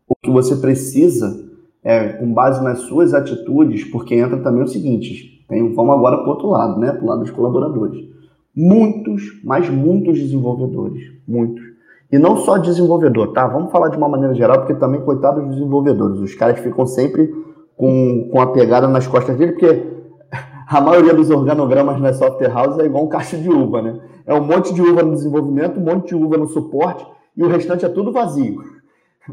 o 0.07 0.15
que 0.15 0.31
você 0.31 0.55
precisa 0.55 1.49
é, 1.83 2.09
com 2.09 2.31
base 2.33 2.63
nas 2.63 2.79
suas 2.79 3.13
atitudes, 3.13 3.83
porque 3.85 4.15
entra 4.15 4.37
também 4.37 4.63
o 4.63 4.67
seguinte: 4.67 5.45
tem, 5.47 5.73
vamos 5.73 5.95
agora 5.95 6.17
para 6.17 6.27
o 6.27 6.29
outro 6.29 6.49
lado, 6.49 6.79
né? 6.79 6.91
Para 6.91 7.03
o 7.03 7.07
lado 7.07 7.21
dos 7.21 7.31
colaboradores. 7.31 8.07
Muitos, 8.55 9.41
mas 9.43 9.69
muitos 9.69 10.17
desenvolvedores. 10.17 11.01
Muitos. 11.27 11.63
E 12.11 12.17
não 12.17 12.37
só 12.37 12.57
desenvolvedor, 12.57 13.33
tá? 13.33 13.47
Vamos 13.47 13.71
falar 13.71 13.89
de 13.89 13.97
uma 13.97 14.09
maneira 14.09 14.33
geral, 14.33 14.59
porque 14.59 14.73
também, 14.73 15.01
coitados 15.01 15.43
dos 15.43 15.55
desenvolvedores, 15.55 16.19
os 16.19 16.33
caras 16.33 16.59
ficam 16.59 16.85
sempre 16.85 17.31
com, 17.77 18.29
com 18.31 18.41
a 18.41 18.47
pegada 18.47 18.87
nas 18.87 19.05
costas 19.05 19.37
dele, 19.37 19.51
porque 19.51 19.87
a 20.67 20.81
maioria 20.81 21.13
dos 21.13 21.29
organogramas 21.29 22.01
na 22.01 22.11
software 22.13 22.51
house 22.51 22.79
é 22.79 22.85
igual 22.85 23.03
um 23.03 23.09
caixa 23.09 23.37
de 23.37 23.49
uva, 23.49 23.81
né? 23.81 23.99
É 24.25 24.33
um 24.33 24.43
monte 24.43 24.73
de 24.73 24.81
uva 24.81 25.03
no 25.03 25.13
desenvolvimento, 25.13 25.79
um 25.79 25.83
monte 25.83 26.09
de 26.09 26.15
uva 26.15 26.37
no 26.37 26.47
suporte 26.47 27.05
e 27.35 27.43
o 27.43 27.47
restante 27.47 27.85
é 27.85 27.89
tudo 27.89 28.11
vazio. 28.11 28.61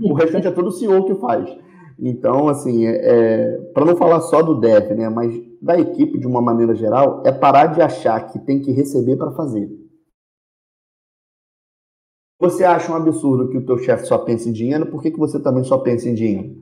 O 0.02 0.14
restante 0.14 0.46
é 0.46 0.50
tudo 0.50 0.68
o 0.68 0.72
CEO 0.72 1.04
que 1.04 1.14
faz. 1.14 1.48
Então, 1.98 2.48
assim, 2.48 2.86
é, 2.86 2.92
é 2.94 3.58
para 3.72 3.84
não 3.84 3.96
falar 3.96 4.20
só 4.20 4.42
do 4.42 4.60
dev, 4.60 4.90
né, 4.92 5.08
mas 5.08 5.34
da 5.60 5.78
equipe 5.78 6.18
de 6.18 6.26
uma 6.26 6.42
maneira 6.42 6.74
geral, 6.74 7.22
é 7.24 7.32
parar 7.32 7.66
de 7.66 7.80
achar 7.80 8.30
que 8.30 8.38
tem 8.38 8.60
que 8.60 8.70
receber 8.70 9.16
para 9.16 9.32
fazer. 9.32 9.70
Você 12.38 12.64
acha 12.64 12.92
um 12.92 12.96
absurdo 12.96 13.48
que 13.48 13.56
o 13.56 13.64
teu 13.64 13.78
chefe 13.78 14.06
só 14.06 14.18
pense 14.18 14.48
em 14.48 14.52
dinheiro, 14.52 14.86
por 14.86 15.00
que, 15.00 15.10
que 15.10 15.18
você 15.18 15.40
também 15.40 15.64
só 15.64 15.78
pensa 15.78 16.08
em 16.08 16.14
dinheiro? 16.14 16.54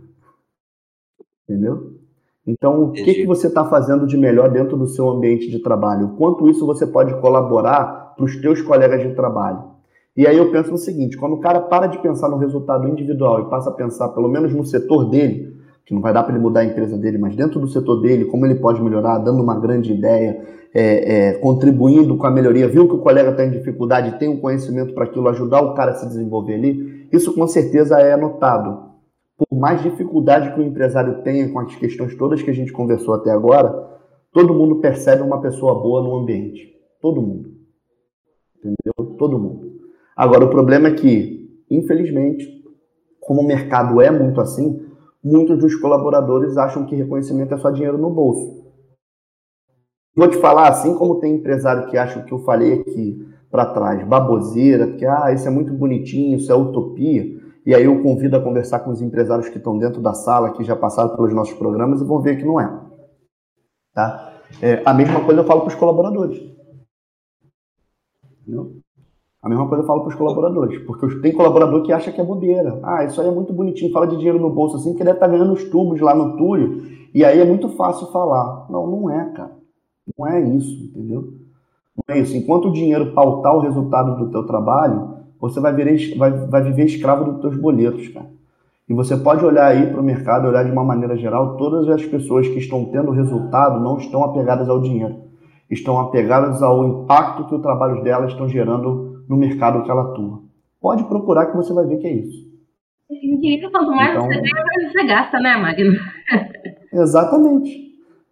Entendeu? 1.43 1.99
Então, 2.47 2.85
o 2.85 2.93
que, 2.93 3.15
que 3.15 3.27
você 3.27 3.49
está 3.49 3.65
fazendo 3.65 4.07
de 4.07 4.17
melhor 4.17 4.51
dentro 4.51 4.77
do 4.77 4.87
seu 4.87 5.09
ambiente 5.09 5.51
de 5.51 5.59
trabalho? 5.61 6.07
O 6.07 6.17
quanto 6.17 6.49
isso 6.49 6.65
você 6.65 6.87
pode 6.87 7.19
colaborar 7.21 8.15
para 8.15 8.25
os 8.25 8.41
teus 8.41 8.63
colegas 8.63 9.03
de 9.03 9.15
trabalho? 9.15 9.74
E 10.17 10.27
aí 10.27 10.37
eu 10.37 10.51
penso 10.53 10.71
no 10.71 10.79
seguinte, 10.79 11.17
quando 11.17 11.35
o 11.35 11.41
cara 11.41 11.61
para 11.61 11.87
de 11.87 11.99
pensar 11.99 12.29
no 12.29 12.37
resultado 12.37 12.89
individual 12.89 13.41
e 13.41 13.51
passa 13.51 13.71
a 13.71 13.73
pensar 13.73 14.09
pelo 14.11 14.29
menos 14.29 14.55
no 14.55 14.65
setor 14.65 15.11
dele, 15.11 15.57
que 15.85 15.93
não 15.93 16.01
vai 16.01 16.13
dar 16.13 16.23
para 16.23 16.35
ele 16.35 16.43
mudar 16.43 16.61
a 16.61 16.65
empresa 16.65 16.97
dele, 16.97 17.19
mas 17.19 17.35
dentro 17.35 17.61
do 17.61 17.69
setor 17.69 18.01
dele, 18.01 18.25
como 18.27 18.47
ele 18.47 18.55
pode 18.55 18.83
melhorar, 18.83 19.19
dando 19.19 19.43
uma 19.43 19.59
grande 19.59 19.93
ideia, 19.93 20.41
é, 20.73 21.15
é, 21.15 21.33
contribuindo 21.35 22.17
com 22.17 22.27
a 22.27 22.31
melhoria, 22.31 22.69
viu 22.69 22.89
que 22.89 22.95
o 22.95 22.99
colega 22.99 23.31
está 23.31 23.45
em 23.45 23.51
dificuldade, 23.51 24.19
tem 24.19 24.29
um 24.29 24.41
conhecimento 24.41 24.95
para 24.95 25.05
aquilo, 25.05 25.29
ajudar 25.29 25.61
o 25.63 25.75
cara 25.75 25.91
a 25.91 25.95
se 25.95 26.07
desenvolver 26.07 26.55
ali, 26.55 27.09
isso 27.13 27.35
com 27.35 27.47
certeza 27.47 27.99
é 28.01 28.17
notado 28.17 28.95
por 29.37 29.59
mais 29.59 29.83
dificuldade 29.83 30.53
que 30.53 30.61
o 30.61 30.63
empresário 30.63 31.23
tenha 31.23 31.49
com 31.53 31.59
as 31.59 31.75
questões 31.75 32.17
todas 32.17 32.43
que 32.43 32.51
a 32.51 32.55
gente 32.55 32.73
conversou 32.73 33.15
até 33.15 33.31
agora, 33.31 33.99
todo 34.33 34.55
mundo 34.55 34.77
percebe 34.77 35.23
uma 35.23 35.41
pessoa 35.41 35.75
boa 35.75 36.03
no 36.03 36.15
ambiente. 36.17 36.73
Todo 37.01 37.21
mundo. 37.21 37.53
Entendeu? 38.59 39.17
Todo 39.19 39.39
mundo. 39.39 39.64
Agora, 40.17 40.45
o 40.45 40.51
problema 40.51 40.89
é 40.89 40.95
que, 40.95 41.65
infelizmente, 41.71 42.63
como 43.21 43.41
o 43.41 43.47
mercado 43.47 44.01
é 44.01 44.11
muito 44.11 44.41
assim, 44.41 44.87
muitos 45.23 45.59
dos 45.59 45.75
colaboradores 45.77 46.57
acham 46.57 46.85
que 46.87 46.95
reconhecimento 46.95 47.55
é 47.55 47.59
só 47.59 47.71
dinheiro 47.71 47.99
no 47.99 48.11
bolso. 48.11 48.65
Vou 50.15 50.29
te 50.29 50.37
falar, 50.37 50.69
assim 50.69 50.97
como 50.97 51.19
tem 51.19 51.35
empresário 51.35 51.89
que 51.89 51.99
acha 51.99 52.21
o 52.21 52.25
que 52.25 52.33
eu 52.33 52.39
falei 52.41 52.81
aqui 52.81 53.27
para 53.51 53.67
trás, 53.67 54.07
baboseira, 54.07 54.93
que 54.93 55.05
ah, 55.05 55.33
isso 55.33 55.49
é 55.49 55.51
muito 55.51 55.73
bonitinho, 55.73 56.37
isso 56.37 56.53
é 56.53 56.55
utopia. 56.55 57.43
E 57.67 57.75
aí 57.75 57.85
eu 57.85 58.03
convido 58.03 58.37
a 58.37 58.43
conversar 58.43 58.81
com 58.81 58.91
os 58.91 59.01
empresários 59.01 59.49
que 59.49 59.59
estão 59.59 59.79
dentro 59.79 60.01
da 60.01 60.13
sala, 60.13 60.53
que 60.53 60.63
já 60.63 60.77
passaram 60.77 61.17
pelos 61.17 61.33
nossos 61.33 61.55
programas 61.55 62.01
e 62.01 62.05
vão 62.05 62.21
ver 62.21 62.37
que 62.37 62.45
não 62.45 62.61
é. 62.61 62.81
Tá? 63.93 64.35
É, 64.61 64.83
a 64.85 64.93
mesma 64.93 65.25
coisa 65.25 65.41
eu 65.41 65.47
falo 65.47 65.63
para 65.63 65.69
os 65.69 65.75
colaboradores. 65.75 66.39
Entendeu? 68.43 68.84
A 69.45 69.49
mesma 69.49 69.69
coisa 69.69 69.83
eu 69.83 69.87
falo 69.87 70.01
para 70.01 70.09
os 70.09 70.15
colaboradores, 70.15 70.83
porque 70.87 71.07
tem 71.21 71.31
colaborador 71.31 71.83
que 71.83 71.93
acha 71.93 72.11
que 72.11 72.19
é 72.19 72.25
bobeira. 72.25 72.81
Ah, 72.83 73.05
isso 73.05 73.21
aí 73.21 73.29
é 73.29 73.31
muito 73.31 73.53
bonitinho, 73.53 73.93
fala 73.93 74.07
de 74.07 74.17
dinheiro 74.17 74.41
no 74.41 74.49
bolso 74.49 74.77
assim, 74.77 74.95
que 74.95 75.05
deve 75.05 75.19
estar 75.19 75.27
tá 75.27 75.33
ganhando 75.33 75.53
os 75.53 75.65
tubos 75.65 76.01
lá 76.01 76.15
no 76.15 76.35
Túlio, 76.39 76.83
e 77.13 77.23
aí 77.23 77.39
é 77.39 77.45
muito 77.45 77.69
fácil 77.69 78.07
falar. 78.07 78.67
Não, 78.71 78.87
não 78.87 79.11
é, 79.11 79.23
cara. 79.33 79.53
Não 80.19 80.27
é 80.27 80.41
isso, 80.41 80.85
entendeu? 80.85 81.35
Não 81.95 82.17
é 82.17 82.21
isso. 82.21 82.35
Enquanto 82.35 82.69
o 82.69 82.73
dinheiro 82.73 83.13
pautar 83.13 83.55
o 83.55 83.61
resultado 83.61 84.17
do 84.17 84.31
teu 84.31 84.47
trabalho, 84.47 85.19
você 85.39 85.61
vai, 85.61 85.75
viver, 85.75 86.17
vai, 86.17 86.31
vai 86.31 86.63
viver 86.63 86.87
escravo 86.87 87.31
dos 87.31 87.43
teus 87.43 87.55
boletos, 87.55 88.09
cara. 88.09 88.31
E 88.89 88.95
você 88.95 89.15
pode 89.15 89.45
olhar 89.45 89.67
aí 89.67 89.91
para 89.91 90.01
o 90.01 90.05
mercado, 90.05 90.49
olhar 90.49 90.65
de 90.65 90.71
uma 90.73 90.85
maneira 90.85 91.19
geral, 91.19 91.59
todas 91.59 91.87
as 91.91 92.03
pessoas 92.03 92.49
que 92.49 92.59
estão 92.59 92.87
tendo 92.87 93.11
resultado 93.11 93.79
não 93.79 93.99
estão 93.99 94.25
apegadas 94.25 94.71
ao 94.71 94.81
dinheiro. 94.81 95.17
Estão 95.71 96.01
apegadas 96.01 96.63
ao 96.63 96.83
impacto 96.87 97.45
que 97.45 97.55
o 97.55 97.61
trabalho 97.61 98.03
delas 98.03 98.31
estão 98.31 98.49
gerando 98.49 99.04
no 99.29 99.37
mercado 99.37 99.83
que 99.83 99.91
ela 99.91 100.11
atua. 100.11 100.43
Pode 100.81 101.05
procurar 101.05 101.47
que 101.47 101.57
você 101.57 101.73
vai 101.73 101.87
ver 101.87 101.99
que 101.99 102.07
é 102.07 102.13
isso. 102.13 102.45
E 103.11 103.61
quanto 103.71 103.91
mais 103.91 104.11
então, 104.11 104.27
você 104.27 104.35
ganha, 104.35 104.65
mais 104.65 104.93
você 104.93 105.07
gasta, 105.07 105.39
né, 105.39 105.57
Magno? 105.57 105.93
Exatamente. 106.93 107.85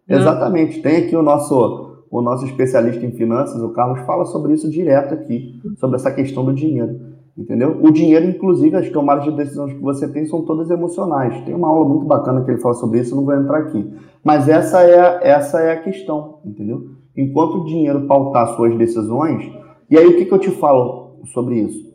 Exatamente. 0.07 0.81
Tem 0.81 1.05
aqui 1.05 1.15
o 1.15 1.23
nosso 1.23 1.93
o 2.13 2.21
nosso 2.21 2.45
especialista 2.45 3.03
em 3.03 3.11
finanças, 3.11 3.59
o 3.59 3.69
Carlos, 3.69 4.01
fala 4.01 4.23
sobre 4.25 4.53
isso 4.53 4.69
direto 4.69 5.15
aqui, 5.15 5.59
sobre 5.77 5.95
essa 5.95 6.11
questão 6.11 6.45
do 6.45 6.53
dinheiro. 6.53 7.13
Entendeu? 7.35 7.79
O 7.81 7.89
dinheiro, 7.89 8.27
inclusive, 8.27 8.75
as 8.75 8.87
tomadas 8.91 9.23
de 9.23 9.31
decisões 9.31 9.73
que 9.73 9.81
você 9.81 10.07
tem 10.07 10.23
são 10.27 10.43
todas 10.43 10.69
emocionais. 10.69 11.43
Tem 11.43 11.55
uma 11.55 11.67
aula 11.67 11.89
muito 11.89 12.05
bacana 12.05 12.43
que 12.43 12.51
ele 12.51 12.61
fala 12.61 12.75
sobre 12.75 12.99
isso, 12.99 13.13
eu 13.13 13.15
não 13.15 13.25
vou 13.25 13.33
entrar 13.33 13.57
aqui. 13.57 13.91
Mas 14.23 14.47
essa 14.47 14.83
é, 14.83 15.27
essa 15.27 15.59
é 15.59 15.71
a 15.71 15.81
questão, 15.81 16.37
entendeu? 16.45 16.87
Enquanto 17.17 17.55
o 17.55 17.65
dinheiro 17.65 18.05
pautar 18.05 18.47
suas 18.49 18.77
decisões, 18.77 19.51
e 19.93 19.97
aí 19.99 20.07
o 20.07 20.17
que, 20.17 20.25
que 20.25 20.33
eu 20.33 20.39
te 20.39 20.49
falo 20.49 21.19
sobre 21.25 21.59
isso? 21.59 21.93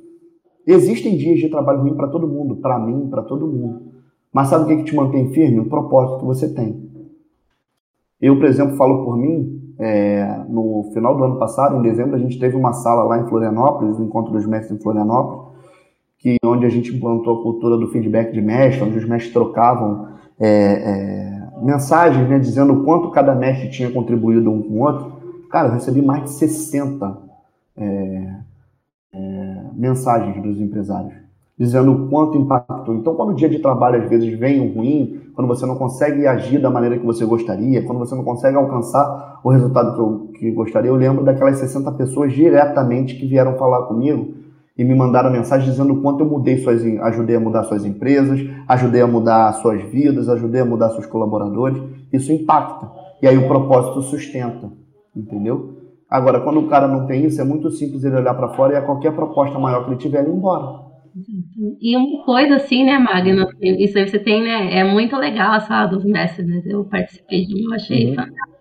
Existem 0.64 1.16
dias 1.16 1.40
de 1.40 1.48
trabalho 1.48 1.80
ruim 1.80 1.96
para 1.96 2.06
todo 2.06 2.28
mundo, 2.28 2.54
para 2.58 2.78
mim, 2.78 3.08
para 3.10 3.22
todo 3.22 3.48
mundo. 3.48 3.88
Mas 4.32 4.46
sabe 4.46 4.62
o 4.62 4.66
que, 4.68 4.76
que 4.76 4.84
te 4.84 4.94
mantém 4.94 5.32
firme? 5.32 5.58
O 5.58 5.68
propósito 5.68 6.20
que 6.20 6.24
você 6.24 6.54
tem. 6.54 6.88
Eu, 8.20 8.36
por 8.36 8.44
exemplo, 8.44 8.76
falo 8.76 9.04
por 9.04 9.16
mim, 9.16 9.74
é, 9.80 10.44
no 10.48 10.92
final 10.94 11.16
do 11.16 11.24
ano 11.24 11.40
passado, 11.40 11.76
em 11.76 11.82
dezembro, 11.82 12.14
a 12.14 12.20
gente 12.20 12.38
teve 12.38 12.54
uma 12.54 12.72
sala 12.72 13.02
lá 13.02 13.18
em 13.18 13.26
Florianópolis, 13.26 13.98
o 13.98 14.04
Encontro 14.04 14.32
dos 14.32 14.46
Mestres 14.46 14.78
em 14.78 14.80
Florianópolis, 14.80 15.58
que, 16.20 16.36
onde 16.44 16.66
a 16.66 16.68
gente 16.68 16.94
implantou 16.94 17.40
a 17.40 17.42
cultura 17.42 17.76
do 17.76 17.88
feedback 17.88 18.32
de 18.32 18.40
mestre, 18.40 18.84
onde 18.84 18.96
os 18.96 19.08
mestres 19.08 19.32
trocavam 19.32 20.06
é, 20.38 20.46
é, 20.48 21.64
mensagens, 21.64 22.28
né, 22.28 22.38
dizendo 22.38 22.74
o 22.74 22.84
quanto 22.84 23.10
cada 23.10 23.34
mestre 23.34 23.70
tinha 23.70 23.90
contribuído 23.90 24.52
um 24.52 24.62
com 24.62 24.74
o 24.74 24.82
outro. 24.82 25.18
Cara, 25.50 25.66
eu 25.66 25.72
recebi 25.72 26.00
mais 26.00 26.22
de 26.22 26.30
60 26.30 27.27
é, 27.78 28.34
é, 29.12 29.62
mensagens 29.74 30.42
dos 30.42 30.60
empresários 30.60 31.28
dizendo 31.58 31.92
o 31.92 32.08
quanto 32.08 32.38
impactou. 32.38 32.94
Então, 32.94 33.14
quando 33.16 33.30
o 33.30 33.34
dia 33.34 33.48
de 33.48 33.58
trabalho 33.58 34.00
às 34.00 34.08
vezes 34.08 34.38
vem 34.38 34.72
ruim, 34.72 35.20
quando 35.34 35.48
você 35.48 35.66
não 35.66 35.74
consegue 35.74 36.24
agir 36.26 36.60
da 36.60 36.70
maneira 36.70 36.96
que 36.96 37.04
você 37.04 37.26
gostaria, 37.26 37.84
quando 37.84 37.98
você 37.98 38.14
não 38.14 38.22
consegue 38.22 38.56
alcançar 38.56 39.40
o 39.42 39.50
resultado 39.50 39.94
que 39.94 40.00
eu 40.00 40.28
que 40.38 40.50
gostaria, 40.52 40.88
eu 40.88 40.94
lembro 40.94 41.24
daquelas 41.24 41.58
60 41.58 41.90
pessoas 41.92 42.32
diretamente 42.32 43.16
que 43.16 43.26
vieram 43.26 43.56
falar 43.56 43.86
comigo 43.86 44.34
e 44.76 44.84
me 44.84 44.94
mandaram 44.94 45.32
mensagem 45.32 45.68
dizendo 45.68 45.94
o 45.94 46.00
quanto 46.00 46.20
eu 46.20 46.28
mudei 46.28 46.58
suas, 46.58 46.80
ajudei 46.84 47.34
a 47.34 47.40
mudar 47.40 47.64
suas 47.64 47.84
empresas, 47.84 48.40
ajudei 48.68 49.00
a 49.00 49.06
mudar 49.08 49.52
suas 49.54 49.82
vidas, 49.82 50.28
ajudei 50.28 50.60
a 50.60 50.64
mudar 50.64 50.90
seus 50.90 51.06
colaboradores. 51.06 51.82
Isso 52.12 52.30
impacta. 52.30 52.88
E 53.20 53.26
aí 53.26 53.36
o 53.36 53.48
propósito 53.48 54.00
sustenta, 54.02 54.70
entendeu? 55.16 55.77
Agora, 56.10 56.40
quando 56.40 56.60
o 56.60 56.68
cara 56.68 56.88
não 56.88 57.06
tem 57.06 57.26
isso, 57.26 57.40
é 57.40 57.44
muito 57.44 57.70
simples 57.70 58.02
ele 58.02 58.16
olhar 58.16 58.34
para 58.34 58.54
fora 58.54 58.72
e 58.72 58.76
a 58.76 58.82
qualquer 58.82 59.12
proposta 59.12 59.58
maior 59.58 59.84
que 59.84 59.90
ele 59.90 60.00
tiver, 60.00 60.20
ele 60.20 60.30
ir 60.30 60.36
embora. 60.36 60.88
E 61.80 61.96
uma 61.96 62.24
coisa 62.24 62.56
assim, 62.56 62.84
né, 62.84 62.98
Magno? 62.98 63.46
Isso 63.60 63.98
aí 63.98 64.08
você 64.08 64.18
tem, 64.18 64.42
né? 64.42 64.78
É 64.78 64.84
muito 64.84 65.16
legal 65.16 65.52
a 65.52 65.60
sala 65.60 65.86
dos 65.86 66.04
mestres, 66.04 66.46
né? 66.46 66.62
Eu 66.64 66.84
participei 66.84 67.44
de 67.44 67.66
um, 67.66 67.74
achei 67.74 68.08
uhum. 68.08 68.14
fantástico. 68.14 68.58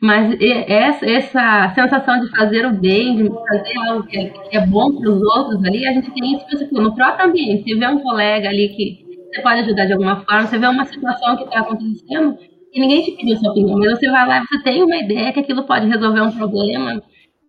Mas 0.00 0.36
essa, 0.40 1.06
essa 1.06 1.72
sensação 1.74 2.20
de 2.20 2.30
fazer 2.30 2.66
o 2.66 2.72
bem, 2.72 3.16
de 3.16 3.30
fazer 3.30 3.78
algo 3.88 4.06
que 4.06 4.18
é, 4.18 4.28
que 4.28 4.56
é 4.56 4.66
bom 4.66 4.94
para 4.94 5.10
os 5.10 5.22
outros 5.22 5.64
ali, 5.64 5.86
a 5.86 5.92
gente 5.92 6.10
tem 6.12 6.36
isso 6.36 6.58
tipo, 6.58 6.80
no 6.80 6.94
próprio 6.94 7.28
ambiente. 7.28 7.64
Você 7.64 7.78
vê 7.78 7.86
um 7.86 8.00
colega 8.00 8.48
ali 8.48 8.68
que 8.70 9.06
você 9.32 9.40
pode 9.40 9.60
ajudar 9.60 9.86
de 9.86 9.92
alguma 9.92 10.16
forma, 10.24 10.46
você 10.46 10.58
vê 10.58 10.66
uma 10.66 10.84
situação 10.84 11.36
que 11.36 11.44
está 11.44 11.60
acontecendo 11.60 12.36
e 12.72 12.80
ninguém 12.80 13.02
te 13.02 13.12
pediu 13.12 13.36
sua 13.36 13.50
opinião, 13.50 13.78
mas 13.78 13.98
você 13.98 14.10
vai 14.10 14.26
lá 14.28 14.44
você 14.48 14.62
tem 14.62 14.82
uma 14.82 14.96
ideia 14.96 15.32
que 15.32 15.40
aquilo 15.40 15.64
pode 15.66 15.86
resolver 15.86 16.20
um 16.20 16.32
problema 16.32 17.02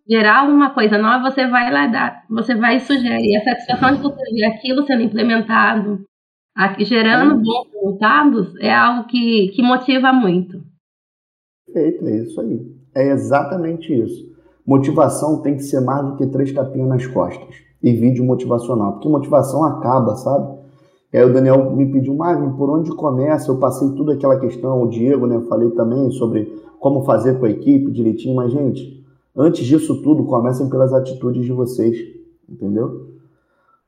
gerar 0.10 0.42
alguma 0.42 0.74
coisa 0.74 0.98
nova, 0.98 1.30
você 1.30 1.46
vai 1.48 1.72
lá 1.72 1.88
dar, 1.88 2.24
você 2.30 2.56
vai 2.56 2.80
sugerir. 2.80 3.38
A 3.38 3.44
satisfação 3.44 3.96
de 3.96 4.02
você 4.02 4.32
ver 4.34 4.46
aquilo 4.46 4.86
sendo 4.86 5.04
implementado, 5.04 6.00
aqui, 6.56 6.86
gerando 6.86 7.36
bons 7.36 7.68
resultados, 7.74 8.56
é 8.62 8.74
algo 8.74 9.08
que, 9.08 9.50
que 9.50 9.62
motiva 9.62 10.14
muito. 10.14 10.62
Perfeito, 11.66 12.08
é 12.08 12.18
isso 12.20 12.40
aí. 12.40 12.78
É 12.96 13.12
exatamente 13.12 13.94
isso. 13.94 14.26
Motivação 14.66 15.42
tem 15.42 15.56
que 15.56 15.64
ser 15.64 15.82
mais 15.82 16.06
do 16.06 16.16
que 16.16 16.28
três 16.28 16.52
tapinhas 16.52 16.88
nas 16.88 17.06
costas 17.06 17.56
e 17.84 17.94
vídeo 17.94 18.26
motivacional, 18.26 18.94
porque 18.94 19.08
motivação 19.08 19.64
acaba, 19.64 20.16
sabe? 20.16 20.58
E 21.14 21.18
aí 21.18 21.24
o 21.24 21.34
Daniel 21.34 21.72
me 21.72 21.90
pediu, 21.92 22.14
Magno, 22.14 22.58
por 22.58 22.70
onde 22.70 22.92
começa? 22.92 23.50
Eu 23.50 23.60
passei 23.60 23.90
tudo 23.92 24.12
aquela 24.12 24.40
questão, 24.40 24.82
o 24.82 24.90
Diego, 24.90 25.26
né? 25.26 25.36
Eu 25.36 25.48
falei 25.48 25.70
também 25.72 26.12
sobre 26.12 26.54
como 26.80 27.04
fazer 27.04 27.40
com 27.40 27.46
a 27.46 27.50
equipe 27.50 27.92
direitinho, 27.92 28.36
mas, 28.36 28.52
gente, 28.52 29.06
antes 29.36 29.66
disso 29.66 30.02
tudo, 30.02 30.26
comecem 30.26 30.70
pelas 30.70 30.94
atitudes 30.94 31.46
de 31.46 31.54
vocês, 31.54 31.98
entendeu? 32.48 33.08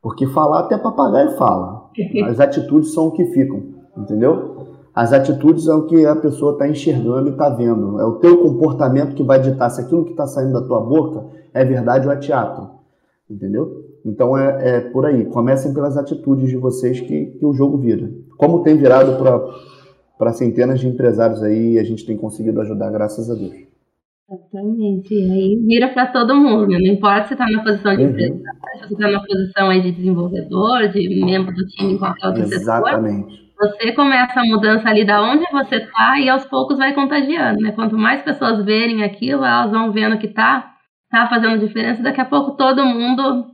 Porque 0.02 0.26
falar 0.28 0.62
até 0.62 0.78
papagaio 0.78 1.38
fala. 1.38 1.90
As 2.26 2.40
atitudes 2.40 2.94
são 2.94 3.08
o 3.08 3.12
que 3.12 3.26
ficam, 3.26 3.64
entendeu? 3.98 4.68
As 4.96 5.14
atitudes 5.14 5.68
é 5.68 5.74
o 5.74 5.86
que 5.86 6.06
a 6.06 6.16
pessoa 6.16 6.54
está 6.54 6.68
enxergando 6.68 7.30
e 7.30 7.32
está 7.32 7.50
vendo. 7.50 8.00
É 8.00 8.06
o 8.06 8.16
teu 8.16 8.42
comportamento 8.42 9.16
que 9.16 9.24
vai 9.24 9.40
ditar 9.40 9.70
se 9.70 9.82
aquilo 9.82 10.04
que 10.04 10.12
está 10.12 10.26
saindo 10.26 10.54
da 10.54 10.62
tua 10.62 10.80
boca 10.80 11.26
é 11.54 11.64
verdade 11.64 12.08
ou 12.08 12.14
é 12.14 12.18
teatro. 12.18 12.70
Entendeu? 13.30 13.89
Então 14.10 14.38
é, 14.38 14.78
é 14.78 14.80
por 14.82 15.06
aí. 15.06 15.26
Comecem 15.26 15.74
pelas 15.74 15.98
atitudes 15.98 16.50
de 16.50 16.58
vocês 16.58 17.00
que, 17.00 17.26
que 17.38 17.46
o 17.46 17.54
jogo 17.54 17.78
vira. 17.78 18.10
Como 18.38 18.64
tem 18.64 18.76
virado 18.76 19.18
para 20.18 20.34
centenas 20.34 20.80
de 20.80 20.88
empresários 20.88 21.44
aí, 21.44 21.78
a 21.78 21.84
gente 21.84 22.06
tem 22.06 22.18
conseguido 22.18 22.60
ajudar, 22.62 22.90
graças 22.92 23.30
a 23.30 23.36
Deus. 23.36 23.70
Exatamente. 24.32 25.14
E 25.14 25.32
aí 25.32 25.56
vira 25.66 25.90
para 25.90 26.08
todo 26.08 26.36
mundo. 26.36 26.68
Não 26.68 26.80
importa 26.80 27.28
se 27.28 27.34
está 27.34 27.50
na 27.50 27.64
posição 27.64 27.96
de 27.96 28.04
uhum. 28.04 28.10
empresário, 28.10 28.60
se 28.74 28.88
você 28.88 28.94
está 28.94 29.12
na 29.12 29.20
posição 29.20 29.70
aí 29.70 29.82
de 29.82 29.92
desenvolvedor, 29.92 30.88
de 30.90 31.26
membro 31.26 31.54
do 31.54 31.66
time 31.66 31.94
em 31.94 31.98
qualquer 31.98 32.28
outro 32.28 32.44
Exatamente. 32.44 33.32
setor. 33.32 33.50
Você 33.60 33.92
começa 33.92 34.40
a 34.40 34.46
mudança 34.46 34.88
ali 34.88 35.06
da 35.06 35.22
onde 35.22 35.46
você 35.52 35.78
está 35.78 36.18
e 36.18 36.30
aos 36.30 36.46
poucos 36.46 36.78
vai 36.78 36.94
contagiando, 36.94 37.60
né? 37.60 37.74
Quanto 37.74 37.98
mais 37.98 38.22
pessoas 38.22 38.64
verem 38.64 39.04
aquilo, 39.04 39.44
elas 39.44 39.70
vão 39.70 39.92
vendo 39.92 40.18
que 40.18 40.30
tá, 40.30 40.76
tá 41.12 41.28
fazendo 41.28 41.60
diferença. 41.60 42.02
Daqui 42.02 42.22
a 42.22 42.26
pouco 42.26 42.56
todo 42.56 42.86
mundo 42.86 43.48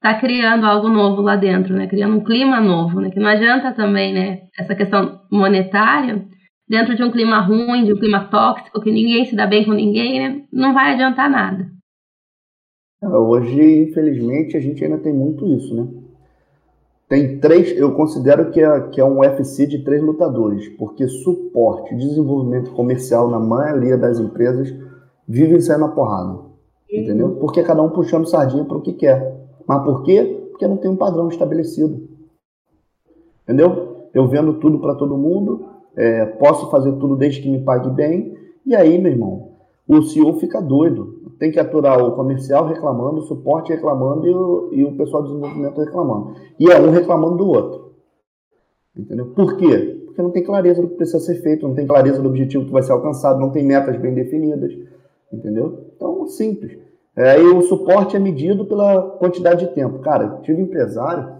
tá 0.00 0.14
criando 0.14 0.64
algo 0.64 0.88
novo 0.88 1.22
lá 1.22 1.36
dentro, 1.36 1.74
né? 1.74 1.86
Criando 1.86 2.16
um 2.16 2.24
clima 2.24 2.60
novo, 2.60 3.00
né? 3.00 3.10
Que 3.10 3.20
não 3.20 3.28
adianta 3.28 3.72
também, 3.72 4.12
né? 4.12 4.42
Essa 4.58 4.74
questão 4.74 5.20
monetária 5.30 6.24
dentro 6.68 6.94
de 6.94 7.02
um 7.02 7.10
clima 7.10 7.40
ruim, 7.40 7.84
de 7.84 7.92
um 7.92 7.98
clima 7.98 8.24
tóxico, 8.26 8.80
que 8.80 8.92
ninguém 8.92 9.24
se 9.24 9.34
dá 9.34 9.46
bem 9.46 9.64
com 9.64 9.72
ninguém, 9.72 10.20
né? 10.20 10.42
Não 10.52 10.74
vai 10.74 10.92
adiantar 10.92 11.30
nada. 11.30 11.66
Hoje, 13.02 13.84
infelizmente, 13.84 14.56
a 14.56 14.60
gente 14.60 14.84
ainda 14.84 14.98
tem 14.98 15.12
muito 15.12 15.46
isso, 15.46 15.74
né? 15.74 15.88
Tem 17.08 17.38
três, 17.38 17.74
eu 17.78 17.94
considero 17.94 18.50
que 18.50 18.60
é, 18.60 18.80
que 18.88 19.00
é 19.00 19.04
um 19.04 19.20
UFC 19.20 19.66
de 19.66 19.82
três 19.82 20.02
lutadores, 20.02 20.68
porque 20.76 21.08
suporte, 21.08 21.96
desenvolvimento 21.96 22.70
comercial 22.72 23.30
na 23.30 23.38
maioria 23.38 23.96
das 23.96 24.20
empresas 24.20 24.74
vivem 25.26 25.58
saindo 25.58 25.86
na 25.86 25.88
porrada. 25.88 26.48
Entendeu? 26.90 27.36
Porque 27.36 27.62
cada 27.62 27.82
um 27.82 27.90
puxando 27.90 28.28
sardinha 28.28 28.64
para 28.64 28.76
o 28.76 28.82
que 28.82 28.92
quer. 28.92 29.37
Mas 29.68 29.84
por 29.84 30.02
quê? 30.02 30.48
Porque 30.50 30.66
não 30.66 30.78
tem 30.78 30.90
um 30.90 30.96
padrão 30.96 31.28
estabelecido. 31.28 32.08
Entendeu? 33.44 34.08
Eu 34.14 34.26
vendo 34.26 34.54
tudo 34.54 34.78
para 34.78 34.94
todo 34.94 35.18
mundo, 35.18 35.66
é, 35.94 36.24
posso 36.24 36.70
fazer 36.70 36.92
tudo 36.92 37.14
desde 37.14 37.42
que 37.42 37.50
me 37.50 37.62
pague 37.62 37.90
bem, 37.90 38.36
e 38.64 38.74
aí, 38.74 38.98
meu 38.98 39.12
irmão, 39.12 39.52
o 39.86 40.02
CEO 40.02 40.38
fica 40.40 40.60
doido 40.60 41.18
tem 41.38 41.52
que 41.52 41.60
aturar 41.60 42.02
o 42.04 42.12
comercial 42.12 42.66
reclamando, 42.66 43.20
o 43.20 43.26
suporte 43.26 43.72
reclamando 43.72 44.26
e 44.26 44.34
o, 44.34 44.68
e 44.72 44.84
o 44.84 44.96
pessoal 44.96 45.22
de 45.22 45.28
desenvolvimento 45.28 45.80
reclamando. 45.80 46.34
E 46.58 46.70
é 46.70 46.80
um 46.80 46.90
reclamando 46.90 47.36
do 47.36 47.46
outro. 47.46 47.92
Entendeu? 48.96 49.26
Por 49.26 49.56
quê? 49.56 50.02
Porque 50.06 50.20
não 50.20 50.30
tem 50.30 50.42
clareza 50.42 50.82
do 50.82 50.88
que 50.88 50.96
precisa 50.96 51.20
ser 51.20 51.36
feito, 51.36 51.66
não 51.66 51.74
tem 51.74 51.86
clareza 51.86 52.20
do 52.20 52.28
objetivo 52.28 52.64
que 52.64 52.72
vai 52.72 52.82
ser 52.82 52.92
alcançado, 52.92 53.38
não 53.38 53.50
tem 53.50 53.64
metas 53.64 53.96
bem 53.96 54.12
definidas. 54.12 54.76
Entendeu? 55.32 55.86
Então, 55.94 56.26
simples. 56.26 56.76
É, 57.16 57.40
e 57.40 57.44
o 57.44 57.62
suporte 57.62 58.16
é 58.16 58.18
medido 58.18 58.64
pela 58.64 59.02
quantidade 59.18 59.66
de 59.66 59.74
tempo. 59.74 59.98
Cara, 59.98 60.40
tive 60.42 60.62
um 60.62 60.64
empresário 60.64 61.36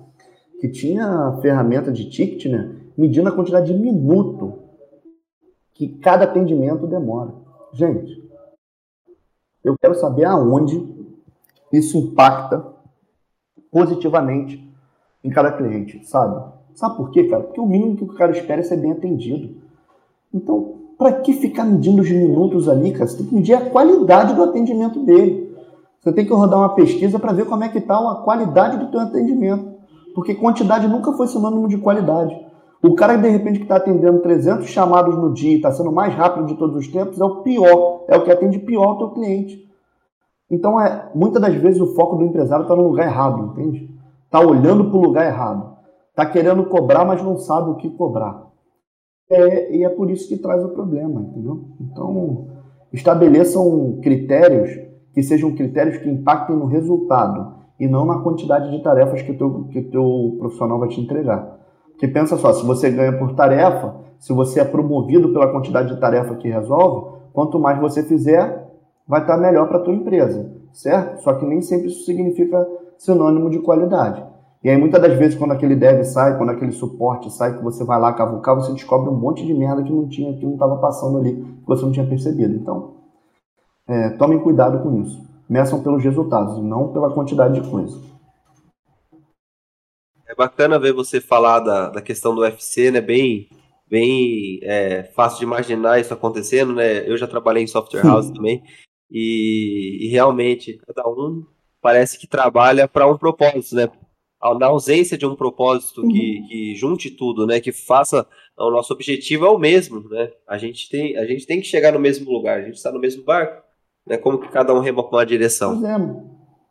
que 0.61 0.69
tinha 0.69 1.39
ferramenta 1.41 1.93
de 1.93 2.11
ticket, 2.11 2.47
né? 2.51 2.75
Medindo 2.97 3.29
a 3.29 3.33
quantidade 3.33 3.73
de 3.73 3.79
minuto 3.79 4.59
que 5.73 5.89
cada 5.99 6.25
atendimento 6.25 6.87
demora. 6.87 7.33
Gente, 7.73 8.29
eu 9.63 9.77
quero 9.81 9.95
saber 9.95 10.25
aonde 10.25 10.83
isso 11.73 11.97
impacta 11.97 12.65
positivamente 13.71 14.69
em 15.23 15.31
cada 15.31 15.53
cliente, 15.53 16.05
sabe? 16.05 16.53
Sabe 16.75 16.97
por 16.97 17.11
quê, 17.11 17.25
cara? 17.25 17.45
Porque 17.45 17.61
o 17.61 17.67
mínimo 17.67 17.97
que 17.97 18.05
o 18.05 18.15
cara 18.15 18.33
espera 18.33 18.61
é 18.61 18.65
ser 18.65 18.79
bem 18.79 18.93
atendido. 18.93 19.57
Então, 20.33 20.75
para 20.97 21.13
que 21.13 21.33
ficar 21.33 21.65
medindo 21.65 22.03
os 22.03 22.11
minutos 22.11 22.69
ali, 22.69 22.93
cara? 22.93 23.07
Você 23.07 23.19
tem 23.19 23.27
que 23.27 23.35
medir 23.35 23.55
a 23.55 23.71
qualidade 23.71 24.35
do 24.35 24.43
atendimento 24.43 25.05
dele. 25.05 25.38
Você 26.09 26.15
tem 26.15 26.25
que 26.25 26.33
rodar 26.33 26.59
uma 26.59 26.75
pesquisa 26.75 27.19
para 27.19 27.35
ver 27.35 27.45
como 27.45 27.65
é 27.65 27.69
que 27.69 27.77
está 27.77 27.99
a 27.99 28.23
qualidade 28.25 28.79
do 28.79 28.91
teu 28.91 29.01
atendimento. 29.01 29.75
Porque 30.15 30.35
quantidade 30.35 30.89
nunca 30.89 31.13
foi 31.13 31.27
sinônimo 31.27 31.69
de 31.69 31.77
qualidade. 31.77 32.35
O 32.83 32.95
cara 32.95 33.17
que 33.17 33.23
de 33.23 33.29
repente 33.29 33.61
está 33.61 33.77
atendendo 33.77 34.21
300 34.21 34.67
chamados 34.69 35.15
no 35.17 35.35
dia 35.35 35.53
e 35.53 35.57
está 35.57 35.71
sendo 35.71 35.93
mais 35.93 36.15
rápido 36.15 36.47
de 36.47 36.55
todos 36.55 36.77
os 36.77 36.89
tempos 36.89 37.21
é 37.21 37.25
o 37.25 37.43
pior, 37.43 38.05
é 38.09 38.17
o 38.17 38.25
que 38.25 38.31
atende 38.31 38.59
pior 38.59 38.93
o 38.93 38.97
teu 38.97 39.11
cliente. 39.11 39.69
Então, 40.51 40.81
é, 40.81 41.11
muitas 41.15 41.43
das 41.43 41.55
vezes 41.57 41.79
o 41.79 41.95
foco 41.95 42.17
do 42.17 42.25
empresário 42.25 42.63
está 42.63 42.75
no 42.75 42.89
lugar 42.89 43.07
errado, 43.07 43.53
entende? 43.53 43.91
Está 44.25 44.41
olhando 44.41 44.89
para 44.89 44.97
o 44.97 45.03
lugar 45.03 45.27
errado. 45.27 45.77
Está 46.09 46.25
querendo 46.25 46.65
cobrar, 46.65 47.05
mas 47.05 47.23
não 47.23 47.37
sabe 47.37 47.69
o 47.69 47.75
que 47.75 47.91
cobrar. 47.91 48.47
É, 49.31 49.77
e 49.77 49.85
é 49.85 49.91
por 49.91 50.11
isso 50.11 50.27
que 50.27 50.39
traz 50.39 50.65
o 50.65 50.71
problema, 50.71 51.21
entendeu? 51.21 51.65
Então, 51.79 52.47
estabeleçam 52.95 53.99
critérios 54.03 54.88
que 55.13 55.23
sejam 55.23 55.55
critérios 55.55 55.99
que 55.99 56.09
impactem 56.09 56.57
no 56.57 56.67
resultado 56.67 57.55
e 57.79 57.87
não 57.87 58.05
na 58.05 58.21
quantidade 58.21 58.71
de 58.71 58.83
tarefas 58.83 59.23
que 59.23 59.33
o 59.33 59.39
teu, 59.39 59.65
que 59.71 59.83
teu 59.83 60.37
profissional 60.39 60.79
vai 60.79 60.89
te 60.89 61.01
entregar. 61.01 61.59
Porque 61.91 62.09
pensa 62.09 62.37
só, 62.37 62.53
se 62.53 62.65
você 62.65 62.91
ganha 62.91 63.19
por 63.19 63.35
tarefa, 63.35 63.95
se 64.19 64.33
você 64.33 64.61
é 64.61 64.65
promovido 64.65 65.33
pela 65.33 65.51
quantidade 65.51 65.95
de 65.95 66.01
tarefa 66.01 66.35
que 66.37 66.49
resolve, 66.49 67.19
quanto 67.33 67.59
mais 67.59 67.81
você 67.81 68.03
fizer, 68.03 68.69
vai 69.07 69.21
estar 69.21 69.37
melhor 69.37 69.69
para 69.69 69.79
a 69.79 69.83
tua 69.83 69.95
empresa, 69.95 70.51
certo? 70.73 71.23
Só 71.23 71.35
que 71.35 71.47
nem 71.47 71.61
sempre 71.61 71.89
isso 71.89 72.05
significa 72.05 72.67
sinônimo 72.97 73.49
de 73.49 73.61
qualidade. 73.61 74.25
E 74.63 74.69
aí 74.69 74.77
muitas 74.77 75.01
das 75.01 75.17
vezes 75.17 75.39
quando 75.39 75.53
aquele 75.53 75.77
dev 75.77 76.03
sai, 76.05 76.37
quando 76.37 76.51
aquele 76.51 76.73
suporte 76.73 77.33
sai, 77.33 77.57
que 77.57 77.63
você 77.63 77.85
vai 77.85 78.01
lá 78.01 78.13
cavucar, 78.13 78.57
você 78.57 78.73
descobre 78.73 79.09
um 79.09 79.17
monte 79.17 79.47
de 79.47 79.55
merda 79.55 79.83
que 79.83 79.93
não 79.93 80.09
tinha, 80.09 80.37
que 80.37 80.45
não 80.45 80.55
estava 80.55 80.77
passando 80.79 81.19
ali, 81.19 81.35
que 81.35 81.67
você 81.67 81.85
não 81.85 81.93
tinha 81.93 82.07
percebido. 82.07 82.57
Então, 82.57 82.98
é, 83.89 84.11
tomem 84.11 84.39
cuidado 84.39 84.83
com 84.83 85.03
isso. 85.03 85.27
Meçam 85.49 85.83
pelos 85.83 86.05
resultados, 86.05 86.63
não 86.63 86.93
pela 86.93 87.11
quantidade 87.11 87.61
de 87.61 87.69
coisa 87.69 88.09
bacana 90.39 90.79
ver 90.79 90.93
você 90.93 91.21
falar 91.21 91.59
da, 91.59 91.91
da 91.91 92.01
questão 92.01 92.33
do 92.33 92.43
UFC, 92.43 92.93
né? 92.93 93.01
Bem, 93.01 93.49
bem 93.91 94.61
é, 94.63 95.03
fácil 95.03 95.41
de 95.41 95.45
imaginar 95.45 96.01
isso 96.01 96.15
acontecendo, 96.15 96.73
né? 96.73 97.11
Eu 97.11 97.17
já 97.17 97.27
trabalhei 97.27 97.65
em 97.65 97.67
software 97.67 98.05
house 98.05 98.31
também 98.31 98.63
e, 99.11 100.07
e, 100.07 100.09
realmente 100.09 100.79
cada 100.87 101.09
um 101.09 101.45
parece 101.83 102.19
que 102.19 102.29
trabalha 102.29 102.87
para 102.87 103.11
um 103.11 103.19
propósito, 103.19 103.75
né? 103.75 103.91
Na 104.61 104.67
ausência 104.67 105.19
de 105.19 105.27
um 105.27 105.35
propósito 105.35 106.03
uhum. 106.03 106.09
que, 106.09 106.43
que 106.49 106.75
junte 106.77 107.11
tudo, 107.11 107.45
né? 107.45 107.59
Que 107.59 107.73
faça 107.73 108.25
o 108.57 108.71
nosso 108.71 108.93
objetivo 108.93 109.45
é 109.45 109.51
o 109.51 109.59
mesmo, 109.59 110.09
né? 110.09 110.31
A 110.47 110.57
gente 110.57 110.89
tem, 110.89 111.17
a 111.17 111.27
gente 111.27 111.45
tem 111.47 111.61
que 111.61 111.67
chegar 111.67 111.93
no 111.93 111.99
mesmo 111.99 112.31
lugar, 112.31 112.61
a 112.61 112.65
gente 112.65 112.77
está 112.77 112.93
no 112.93 113.01
mesmo 113.01 113.25
barco, 113.25 113.65
né? 114.09 114.17
Como 114.17 114.39
que 114.39 114.49
cada 114.49 114.75
um 114.75 114.81
rema 114.81 115.03
para 115.03 115.19
uma 115.19 115.27
direção. 115.27 115.81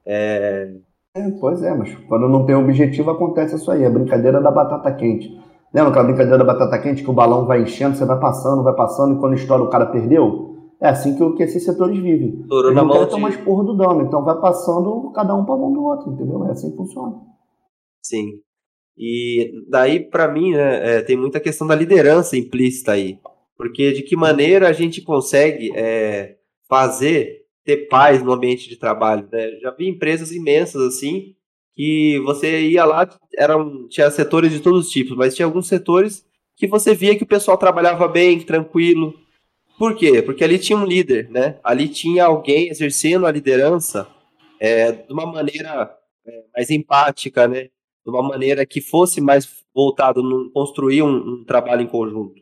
É, 0.05 0.73
é, 1.15 1.29
pois 1.39 1.61
é, 1.63 1.73
mas 1.73 1.93
quando 2.07 2.27
não 2.29 2.45
tem 2.45 2.55
objetivo 2.55 3.11
acontece 3.11 3.55
isso 3.55 3.69
aí, 3.71 3.85
a 3.85 3.89
brincadeira 3.89 4.41
da 4.41 4.51
batata 4.51 4.91
quente. 4.93 5.29
Lembra 5.73 5.89
aquela 5.89 6.05
brincadeira 6.05 6.37
da 6.37 6.43
batata 6.43 6.79
quente 6.79 7.03
que 7.03 7.09
o 7.09 7.13
balão 7.13 7.45
vai 7.45 7.61
enchendo, 7.61 7.97
você 7.97 8.05
vai 8.05 8.19
passando, 8.19 8.63
vai 8.63 8.73
passando 8.73 9.15
e 9.15 9.19
quando 9.19 9.35
estoura 9.35 9.63
o 9.63 9.69
cara 9.69 9.87
perdeu? 9.87 10.55
É 10.79 10.89
assim 10.89 11.15
que, 11.15 11.37
que 11.37 11.43
esses 11.43 11.63
setores 11.63 11.97
vivem. 11.97 12.41
Estourou 12.41 12.71
Eles 12.71 12.83
não 12.83 12.89
querem 12.89 13.09
tomar 13.09 13.29
esporro 13.29 13.63
do 13.63 13.73
dono, 13.73 14.03
então 14.03 14.23
vai 14.23 14.39
passando 14.39 15.11
cada 15.13 15.35
um 15.35 15.43
para 15.43 15.57
mão 15.57 15.73
do 15.73 15.83
outro, 15.83 16.11
entendeu? 16.11 16.45
É 16.45 16.51
assim 16.51 16.71
que 16.71 16.77
funciona. 16.77 17.15
Sim. 18.01 18.25
E 18.95 19.51
daí, 19.69 19.99
para 19.99 20.27
mim, 20.27 20.51
né, 20.51 20.97
é, 20.97 21.01
tem 21.01 21.17
muita 21.17 21.39
questão 21.39 21.67
da 21.67 21.75
liderança 21.75 22.37
implícita 22.37 22.93
aí. 22.93 23.19
Porque 23.57 23.91
de 23.91 24.03
que 24.03 24.15
maneira 24.15 24.69
a 24.69 24.71
gente 24.71 25.01
consegue 25.01 25.71
é, 25.75 26.36
fazer 26.67 27.45
ter 27.63 27.87
paz 27.89 28.23
no 28.23 28.31
ambiente 28.31 28.69
de 28.69 28.77
trabalho. 28.77 29.27
Né? 29.29 29.59
Já 29.61 29.71
vi 29.71 29.89
empresas 29.89 30.31
imensas 30.31 30.81
assim 30.81 31.35
que 31.75 32.19
você 32.21 32.69
ia 32.69 32.85
lá, 32.85 33.07
eram, 33.37 33.87
tinha 33.87 34.09
setores 34.09 34.51
de 34.51 34.61
todos 34.61 34.87
os 34.87 34.91
tipos, 34.91 35.15
mas 35.15 35.35
tinha 35.35 35.45
alguns 35.45 35.67
setores 35.67 36.25
que 36.55 36.65
você 36.65 36.95
via 36.95 37.15
que 37.15 37.23
o 37.23 37.27
pessoal 37.27 37.55
trabalhava 37.57 38.07
bem, 38.07 38.39
tranquilo. 38.39 39.13
Por 39.77 39.95
quê? 39.95 40.23
Porque 40.23 40.43
ali 40.43 40.57
tinha 40.57 40.77
um 40.77 40.85
líder, 40.85 41.29
né? 41.29 41.59
Ali 41.63 41.87
tinha 41.87 42.25
alguém 42.25 42.69
exercendo 42.69 43.27
a 43.27 43.31
liderança 43.31 44.07
é, 44.59 44.91
de 44.91 45.13
uma 45.13 45.27
maneira 45.27 45.95
é, 46.25 46.43
mais 46.55 46.71
empática, 46.71 47.47
né? 47.47 47.65
De 48.03 48.09
uma 48.09 48.23
maneira 48.23 48.65
que 48.65 48.81
fosse 48.81 49.21
mais 49.21 49.47
voltado 49.75 50.21
em 50.21 50.49
construir 50.51 51.03
um, 51.03 51.41
um 51.41 51.43
trabalho 51.45 51.83
em 51.83 51.87
conjunto. 51.87 52.41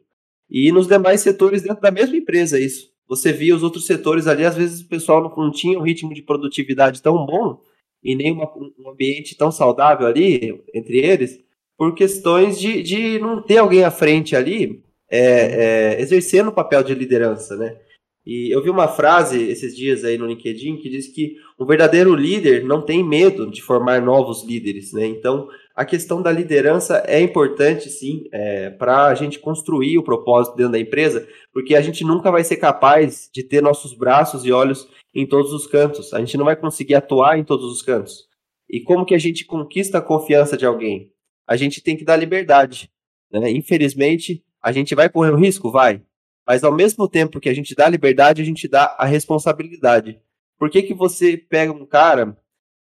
E 0.50 0.72
nos 0.72 0.88
demais 0.88 1.20
setores 1.20 1.62
dentro 1.62 1.82
da 1.82 1.92
mesma 1.92 2.16
empresa, 2.16 2.58
isso 2.58 2.95
você 3.08 3.32
via 3.32 3.56
os 3.56 3.64
outros 3.64 3.86
setores 3.86 4.28
ali, 4.28 4.46
às 4.46 4.56
vezes 4.56 4.82
o 4.82 4.88
pessoal 4.88 5.22
não, 5.22 5.34
não 5.36 5.52
tinha 5.52 5.78
um 5.78 5.84
ritmo 5.84 6.14
de 6.14 6.22
produtividade 6.22 7.02
tão 7.02 7.26
bom 7.26 7.62
e 8.04 8.16
nem 8.16 8.32
uma, 8.32 8.52
um 8.80 8.90
ambiente 8.90 9.36
tão 9.36 9.52
saudável 9.52 10.08
ali 10.08 10.64
entre 10.74 11.00
eles, 11.00 11.40
por 11.78 11.94
questões 11.94 12.60
de, 12.60 12.82
de 12.82 13.20
não 13.20 13.42
ter 13.42 13.58
alguém 13.58 13.84
à 13.84 13.92
frente 13.92 14.36
ali 14.36 14.84
é, 15.10 15.20
é, 15.20 16.02
exercendo 16.02 16.48
o 16.50 16.54
papel 16.54 16.84
de 16.84 16.94
liderança, 16.94 17.56
né? 17.56 17.78
E 18.26 18.50
eu 18.54 18.64
vi 18.64 18.72
uma 18.72 18.88
frase 18.88 19.40
esses 19.44 19.76
dias 19.76 20.04
aí 20.04 20.18
no 20.18 20.26
LinkedIn 20.26 20.78
que 20.78 20.90
diz 20.90 21.08
que 21.08 21.36
um 21.60 21.66
verdadeiro 21.66 22.16
líder 22.16 22.64
não 22.64 22.82
tem 22.82 23.04
medo 23.04 23.50
de 23.52 23.62
formar 23.62 24.02
novos 24.02 24.44
líderes, 24.44 24.94
né? 24.94 25.06
Então, 25.06 25.48
a 25.76 25.84
questão 25.84 26.22
da 26.22 26.32
liderança 26.32 27.04
é 27.06 27.20
importante, 27.20 27.90
sim, 27.90 28.24
é, 28.32 28.70
para 28.70 29.08
a 29.08 29.14
gente 29.14 29.40
construir 29.40 29.98
o 29.98 30.04
propósito 30.04 30.56
dentro 30.56 30.72
da 30.72 30.80
empresa, 30.80 31.28
porque 31.52 31.76
a 31.76 31.82
gente 31.82 32.06
nunca 32.06 32.32
vai 32.32 32.46
ser 32.46 32.56
capaz 32.56 33.30
de 33.34 33.44
ter 33.44 33.62
nossos 33.62 33.94
braços 33.94 34.46
e 34.46 34.54
olhos 34.54 34.88
em 35.14 35.28
todos 35.28 35.52
os 35.52 35.68
cantos. 35.68 36.14
A 36.14 36.20
gente 36.20 36.38
não 36.38 36.46
vai 36.46 36.56
conseguir 36.56 36.96
atuar 36.96 37.38
em 37.38 37.44
todos 37.44 37.66
os 37.66 37.82
cantos. 37.82 38.30
E 38.70 38.80
como 38.80 39.06
que 39.06 39.14
a 39.14 39.18
gente 39.18 39.44
conquista 39.44 39.98
a 39.98 40.02
confiança 40.02 40.56
de 40.56 40.66
alguém? 40.66 41.12
A 41.46 41.58
gente 41.58 41.84
tem 41.84 41.98
que 41.98 42.06
dar 42.06 42.16
liberdade. 42.16 42.90
Né? 43.30 43.52
Infelizmente, 43.52 44.44
a 44.64 44.72
gente 44.72 44.96
vai 44.96 45.10
correr 45.10 45.32
o 45.32 45.38
risco? 45.38 45.70
Vai. 45.70 46.02
Mas 46.48 46.64
ao 46.64 46.74
mesmo 46.74 47.08
tempo 47.08 47.40
que 47.40 47.50
a 47.50 47.54
gente 47.54 47.76
dá 47.76 47.90
liberdade, 47.90 48.42
a 48.42 48.46
gente 48.46 48.66
dá 48.68 48.96
a 48.98 49.06
responsabilidade. 49.06 50.22
Por 50.58 50.70
que, 50.70 50.82
que 50.84 50.94
você 50.94 51.36
pega 51.36 51.74
um 51.74 51.86
cara 51.86 52.38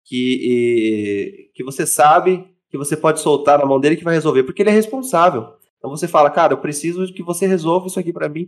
que, 0.03 1.51
que 1.53 1.63
você 1.63 1.85
sabe 1.85 2.49
que 2.69 2.77
você 2.77 2.95
pode 2.95 3.19
soltar 3.19 3.59
na 3.59 3.65
mão 3.65 3.79
dele 3.79 3.95
que 3.95 4.03
vai 4.03 4.13
resolver? 4.13 4.43
Porque 4.43 4.61
ele 4.61 4.69
é 4.69 4.73
responsável. 4.73 5.53
Então 5.77 5.89
você 5.89 6.07
fala, 6.07 6.29
cara, 6.29 6.53
eu 6.53 6.57
preciso 6.57 7.11
que 7.13 7.23
você 7.23 7.47
resolva 7.47 7.87
isso 7.87 7.99
aqui 7.99 8.11
para 8.11 8.29
mim. 8.29 8.47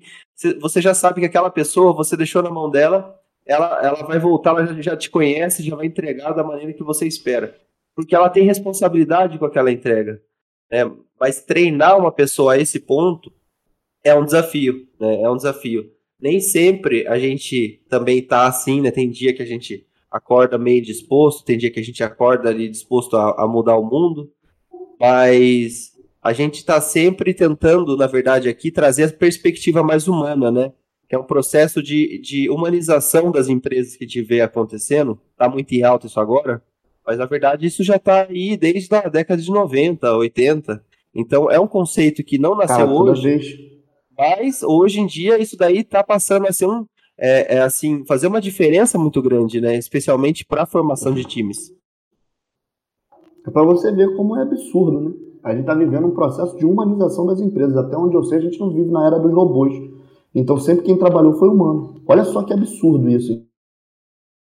Você 0.60 0.82
já 0.82 0.94
sabe 0.94 1.22
que 1.22 1.26
aquela 1.26 1.50
pessoa, 1.50 1.94
você 1.94 2.16
deixou 2.18 2.44
na 2.44 2.50
mão 2.50 2.70
dela, 2.70 3.18
ela, 3.46 3.80
ela 3.82 4.04
vai 4.06 4.20
voltar, 4.20 4.52
ela 4.52 4.82
já 4.82 4.96
te 4.96 5.10
conhece, 5.10 5.64
já 5.64 5.76
vai 5.76 5.86
entregar 5.86 6.34
da 6.34 6.44
maneira 6.44 6.74
que 6.74 6.84
você 6.84 7.08
espera. 7.08 7.58
Porque 7.96 8.14
ela 8.14 8.30
tem 8.30 8.44
responsabilidade 8.44 9.40
com 9.40 9.46
aquela 9.46 9.72
entrega. 9.72 10.22
Né? 10.70 10.90
Mas 11.20 11.42
treinar 11.42 11.98
uma 11.98 12.12
pessoa 12.12 12.54
a 12.54 12.58
esse 12.58 12.80
ponto 12.80 13.32
é 14.04 14.14
um 14.14 14.26
desafio, 14.26 14.88
né? 15.00 15.22
É 15.22 15.30
um 15.30 15.36
desafio. 15.36 15.92
Nem 16.20 16.40
sempre 16.40 17.08
a 17.08 17.18
gente 17.20 17.82
também 17.90 18.22
tá 18.22 18.48
assim, 18.48 18.82
né? 18.82 18.92
Tem 18.92 19.10
dia 19.10 19.34
que 19.34 19.42
a 19.42 19.46
gente 19.46 19.86
acorda 20.12 20.58
meio 20.58 20.82
disposto, 20.82 21.46
tem 21.46 21.58
dia 21.58 21.72
que 21.72 21.80
a 21.80 21.84
gente 21.84 22.04
acorda 22.04 22.50
ali 22.50 22.68
disposto 22.68 23.16
a, 23.16 23.44
a 23.44 23.48
mudar 23.48 23.78
o 23.78 23.86
mundo, 23.86 24.30
mas 25.00 25.92
a 26.22 26.34
gente 26.34 26.56
está 26.56 26.80
sempre 26.82 27.34
tentando, 27.34 27.96
na 27.96 28.06
verdade, 28.06 28.50
aqui 28.50 28.70
trazer 28.70 29.06
a 29.06 29.12
perspectiva 29.12 29.82
mais 29.82 30.08
humana, 30.08 30.52
né? 30.52 30.74
Que 31.10 31.16
é 31.16 31.20
um 31.20 31.24
processo 31.24 31.82
de, 31.82 32.20
de 32.20 32.50
humanização 32.50 33.32
das 33.32 33.48
empresas 33.48 33.96
que 33.96 34.06
gente 34.06 34.22
vê 34.22 34.42
acontecendo. 34.42 35.20
Está 35.32 35.50
muito 35.50 35.72
em 35.74 35.84
alta 35.84 36.08
isso 36.08 36.20
agora, 36.20 36.62
mas 37.06 37.18
na 37.18 37.26
verdade 37.26 37.66
isso 37.66 37.84
já 37.84 37.96
está 37.96 38.28
aí 38.30 38.56
desde 38.56 38.94
a 38.94 39.10
década 39.10 39.42
de 39.42 39.50
90, 39.50 40.16
80. 40.16 40.84
Então 41.14 41.50
é 41.50 41.60
um 41.60 41.68
conceito 41.68 42.24
que 42.24 42.38
não 42.38 42.56
nasceu 42.56 42.78
Cara, 42.78 42.92
hoje. 42.92 43.82
Mas 44.18 44.62
hoje 44.62 45.00
em 45.00 45.08
dia 45.08 45.40
isso 45.40 45.58
daí 45.58 45.80
está 45.80 46.04
passando 46.04 46.48
a 46.48 46.54
ser 46.54 46.68
um, 46.68 46.86
é, 47.22 47.58
é, 47.58 47.62
assim, 47.62 48.04
fazer 48.08 48.26
uma 48.26 48.42
diferença 48.42 48.98
muito 48.98 49.22
grande, 49.22 49.62
né? 49.62 49.76
Especialmente 49.76 50.44
para 50.44 50.64
a 50.64 50.66
formação 50.66 51.14
de 51.14 51.24
times. 51.24 51.72
É 53.46 53.52
para 53.52 53.64
você 53.64 53.92
ver 53.92 54.16
como 54.16 54.36
é 54.36 54.42
absurdo, 54.42 55.00
né? 55.00 55.14
A 55.44 55.52
gente 55.52 55.62
está 55.62 55.76
vivendo 55.76 56.08
um 56.08 56.16
processo 56.16 56.58
de 56.58 56.66
humanização 56.66 57.28
das 57.28 57.40
empresas. 57.40 57.78
Até 57.78 57.96
onde 57.96 58.16
eu 58.16 58.24
sei, 58.24 58.40
a 58.40 58.42
gente 58.42 58.60
não 58.60 58.72
vive 58.72 58.90
na 58.90 59.06
era 59.06 59.20
dos 59.20 59.32
robôs. 59.32 59.74
Então 60.34 60.58
sempre 60.58 60.84
quem 60.84 60.98
trabalhou 60.98 61.34
foi 61.34 61.50
humano. 61.50 62.02
Olha 62.08 62.24
só 62.24 62.44
que 62.44 62.54
absurdo 62.54 63.08
isso. 63.08 63.46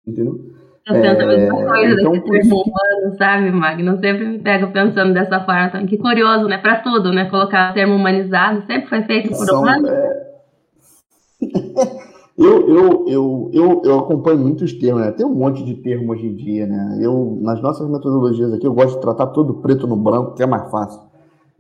Entendeu? 0.07 0.41
Eu 0.87 1.01
penso 1.01 1.23
a 1.23 1.27
mesma 1.27 1.61
é, 1.61 1.67
coisa 1.67 2.01
então, 2.01 2.13
desse 2.13 2.25
termo 2.31 2.63
humano, 2.63 3.17
sabe, 3.19 3.51
Magno? 3.51 3.99
Sempre 4.01 4.25
me 4.27 4.39
pego 4.39 4.73
pensando 4.73 5.13
dessa 5.13 5.41
forma. 5.41 5.67
Então, 5.67 5.87
que 5.87 5.99
curioso, 5.99 6.47
né? 6.47 6.59
Para 6.59 6.81
tudo, 6.81 7.13
né? 7.13 7.29
Colocar 7.29 7.73
o 7.73 7.75
termo 7.75 7.95
humanizado 7.95 8.67
sempre 8.67 8.89
foi 8.89 9.03
feito 9.03 9.29
por 9.29 9.47
São, 9.47 9.61
humanos. 9.61 9.91
É... 9.91 10.25
eu, 12.37 12.69
eu, 12.69 13.05
eu, 13.07 13.51
eu, 13.53 13.83
eu 13.85 13.99
acompanho 14.01 14.39
muitos 14.39 14.73
termos, 14.73 15.03
né? 15.03 15.13
Tem 15.13 15.25
um 15.25 15.35
monte 15.35 15.65
de 15.65 15.75
termos 15.77 16.17
hoje 16.17 16.27
em 16.27 16.35
dia, 16.35 16.67
né? 16.67 16.99
Eu, 17.01 17.39
nas 17.41 17.63
nossas 17.63 17.89
metodologias 17.89 18.53
aqui, 18.53 18.67
eu 18.67 18.75
gosto 18.75 18.97
de 18.97 19.01
tratar 19.01 19.29
todo 19.29 19.55
preto 19.55 19.87
no 19.87 19.97
branco, 19.97 20.35
que 20.35 20.43
é 20.43 20.47
mais 20.47 20.69
fácil. 20.71 21.01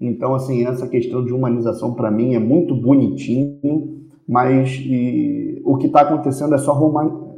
Então, 0.00 0.34
assim, 0.34 0.66
essa 0.66 0.88
questão 0.88 1.24
de 1.24 1.32
humanização 1.32 1.94
para 1.94 2.10
mim 2.10 2.34
é 2.34 2.40
muito 2.40 2.74
bonitinho, 2.74 4.04
mas 4.28 4.70
e, 4.84 5.62
o 5.64 5.76
que 5.76 5.86
está 5.86 6.00
acontecendo 6.00 6.54
é 6.54 6.58
só, 6.58 6.76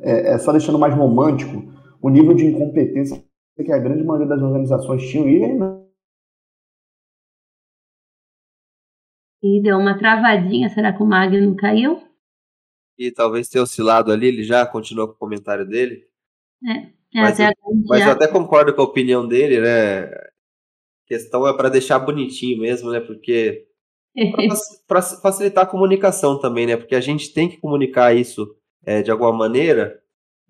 é, 0.02 0.34
é 0.34 0.38
só 0.38 0.52
deixando 0.52 0.78
mais 0.78 0.94
romântico 0.94 1.62
o 2.00 2.08
nível 2.08 2.34
de 2.34 2.46
incompetência 2.46 3.22
que 3.62 3.72
a 3.72 3.78
grande 3.78 4.04
maioria 4.04 4.28
das 4.28 4.42
organizações 4.42 5.02
tinham 5.08 5.28
e 5.28 5.44
ainda 5.44 5.86
E 9.42 9.62
deu 9.62 9.78
uma 9.78 9.96
travadinha, 9.96 10.68
será 10.70 10.92
que 10.92 11.02
o 11.02 11.06
Magno 11.06 11.54
caiu? 11.54 12.00
E 12.98 13.10
talvez 13.10 13.48
tenha 13.48 13.62
oscilado 13.62 14.10
ali, 14.10 14.28
ele 14.28 14.42
já 14.42 14.64
continuou 14.66 15.08
com 15.08 15.14
o 15.14 15.18
comentário 15.18 15.66
dele. 15.66 16.04
É, 16.64 17.18
é 17.18 17.22
mas, 17.22 17.38
eu, 17.38 17.50
mas 17.86 18.02
eu 18.02 18.12
até 18.12 18.26
concordo 18.26 18.74
com 18.74 18.80
a 18.80 18.86
opinião 18.86 19.26
dele, 19.26 19.60
né? 19.60 20.04
A 20.04 20.28
questão 21.06 21.46
é 21.46 21.56
para 21.56 21.68
deixar 21.68 21.98
bonitinho 21.98 22.60
mesmo, 22.60 22.90
né? 22.90 23.00
Porque 23.00 23.66
para 24.86 25.02
facilitar 25.02 25.64
a 25.64 25.68
comunicação 25.68 26.40
também, 26.40 26.66
né? 26.66 26.76
Porque 26.76 26.94
a 26.94 27.00
gente 27.00 27.32
tem 27.34 27.48
que 27.48 27.58
comunicar 27.58 28.16
isso 28.16 28.56
é, 28.84 29.02
de 29.02 29.10
alguma 29.10 29.32
maneira 29.32 30.02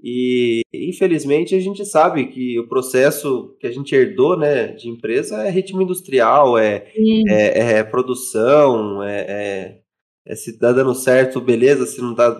e, 0.02 0.62
infelizmente, 0.74 1.54
a 1.54 1.60
gente 1.60 1.84
sabe 1.84 2.26
que 2.26 2.58
o 2.60 2.68
processo 2.68 3.56
que 3.58 3.66
a 3.66 3.72
gente 3.72 3.94
herdou 3.94 4.36
né, 4.36 4.68
de 4.68 4.88
empresa 4.88 5.42
é 5.42 5.50
ritmo 5.50 5.82
industrial, 5.82 6.58
é, 6.58 6.86
é, 7.28 7.78
é, 7.78 7.82
produção, 7.82 9.02
é, 9.02 9.80
é, 10.26 10.34
se 10.34 10.58
tá 10.58 10.72
dando 10.72 10.94
certo, 10.94 11.40
beleza, 11.40 11.86
se 11.86 12.00
não 12.00 12.14
dá, 12.14 12.30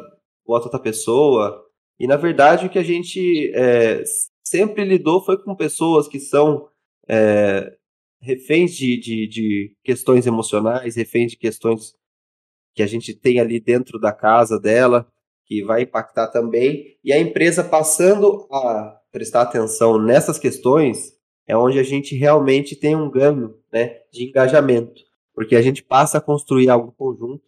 bota 0.44 0.66
outra 0.66 0.80
pessoa. 0.80 1.64
E, 1.98 2.06
na 2.06 2.16
verdade, 2.16 2.66
o 2.66 2.70
que 2.70 2.78
a 2.78 2.82
gente 2.82 3.52
é, 3.54 4.02
sempre 4.44 4.84
lidou 4.84 5.24
foi 5.24 5.42
com 5.42 5.54
pessoas 5.54 6.08
que 6.08 6.20
são 6.20 6.68
é, 7.08 7.72
reféns 8.20 8.74
de, 8.74 8.98
de, 8.98 9.28
de 9.28 9.76
questões 9.84 10.26
emocionais, 10.26 10.96
reféns 10.96 11.30
de 11.30 11.38
questões 11.38 11.94
que 12.74 12.82
a 12.82 12.86
gente 12.86 13.14
tem 13.14 13.40
ali 13.40 13.58
dentro 13.58 13.98
da 13.98 14.12
casa 14.12 14.60
dela 14.60 15.10
que 15.46 15.64
vai 15.64 15.82
impactar 15.82 16.26
também, 16.26 16.98
e 17.04 17.12
a 17.12 17.18
empresa 17.18 17.62
passando 17.62 18.48
a 18.50 19.00
prestar 19.12 19.42
atenção 19.42 19.96
nessas 19.96 20.38
questões, 20.38 21.12
é 21.46 21.56
onde 21.56 21.78
a 21.78 21.84
gente 21.84 22.16
realmente 22.16 22.74
tem 22.74 22.96
um 22.96 23.08
ganho 23.08 23.56
né, 23.72 24.00
de 24.12 24.28
engajamento, 24.28 25.02
porque 25.32 25.54
a 25.54 25.62
gente 25.62 25.84
passa 25.84 26.18
a 26.18 26.20
construir 26.20 26.68
algo 26.68 26.92
conjunto, 26.98 27.44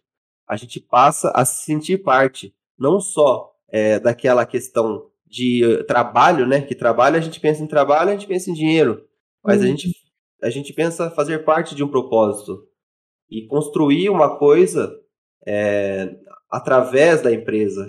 a 0.49 0.55
gente 0.55 0.79
passa 0.79 1.31
a 1.35 1.45
se 1.45 1.63
sentir 1.63 1.99
parte, 1.99 2.55
não 2.77 2.99
só 2.99 3.53
é, 3.69 3.99
daquela 3.99 4.45
questão 4.47 5.09
de 5.27 5.83
trabalho, 5.87 6.47
né? 6.47 6.61
Que 6.61 6.73
trabalho 6.73 7.17
a 7.17 7.21
gente 7.21 7.39
pensa 7.39 7.63
em 7.63 7.67
trabalho, 7.67 8.09
a 8.09 8.13
gente 8.13 8.25
pensa 8.25 8.49
em 8.49 8.53
dinheiro, 8.55 9.05
mas 9.43 9.59
uhum. 9.59 9.63
a, 9.63 9.67
gente, 9.67 9.95
a 10.41 10.49
gente 10.49 10.73
pensa 10.73 11.11
fazer 11.11 11.45
parte 11.45 11.75
de 11.75 11.83
um 11.83 11.87
propósito 11.87 12.67
e 13.29 13.45
construir 13.45 14.09
uma 14.09 14.37
coisa 14.39 14.91
é, 15.45 16.15
através 16.49 17.21
da 17.21 17.31
empresa, 17.31 17.87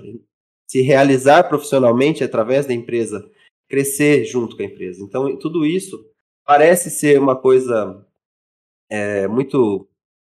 se 0.66 0.82
realizar 0.82 1.48
profissionalmente 1.48 2.22
através 2.22 2.66
da 2.66 2.74
empresa, 2.74 3.26
crescer 3.70 4.24
junto 4.24 4.54
com 4.54 4.62
a 4.62 4.66
empresa. 4.66 5.02
Então, 5.02 5.34
tudo 5.38 5.64
isso 5.64 5.98
parece 6.44 6.90
ser 6.90 7.18
uma 7.18 7.34
coisa 7.34 8.06
é, 8.90 9.26
muito 9.26 9.89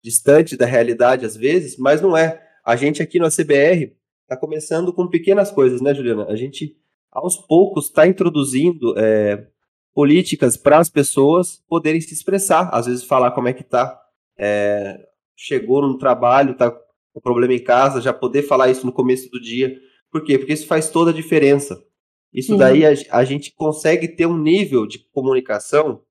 distante 0.05 0.55
da 0.55 0.67
realidade 0.67 1.25
às 1.25 1.35
vezes, 1.35 1.77
mas 1.77 1.99
não 1.99 2.15
é. 2.15 2.39
A 2.63 2.75
gente 2.75 3.01
aqui 3.01 3.17
no 3.17 3.25
ACBR 3.25 3.95
está 4.21 4.37
começando 4.37 4.93
com 4.93 5.07
pequenas 5.07 5.49
coisas, 5.49 5.81
né, 5.81 5.95
Juliana? 5.95 6.27
A 6.27 6.35
gente, 6.35 6.77
aos 7.11 7.35
poucos, 7.35 7.85
está 7.85 8.05
introduzindo 8.05 8.93
é, 8.97 9.47
políticas 9.93 10.55
para 10.55 10.77
as 10.77 10.89
pessoas 10.89 11.63
poderem 11.67 11.99
se 11.99 12.13
expressar, 12.13 12.69
às 12.71 12.85
vezes 12.85 13.03
falar 13.03 13.31
como 13.31 13.47
é 13.47 13.53
que 13.53 13.63
está. 13.63 13.99
É, 14.37 15.07
chegou 15.35 15.81
no 15.81 15.97
trabalho, 15.97 16.51
está 16.51 16.75
o 17.13 17.19
problema 17.19 17.53
em 17.53 17.63
casa, 17.63 17.99
já 17.99 18.13
poder 18.13 18.43
falar 18.43 18.69
isso 18.69 18.85
no 18.85 18.91
começo 18.91 19.29
do 19.31 19.41
dia. 19.41 19.75
Por 20.11 20.23
quê? 20.23 20.37
Porque 20.37 20.53
isso 20.53 20.67
faz 20.67 20.89
toda 20.89 21.09
a 21.09 21.13
diferença. 21.13 21.83
Isso 22.31 22.53
Sim. 22.53 22.57
daí 22.57 22.85
a, 22.85 22.93
a, 23.11 23.23
gente 23.23 23.51
consegue 23.55 24.07
ter 24.07 24.25
um 24.25 24.37
nível 24.37 24.85
de 24.85 24.99
comunicação 24.99 26.01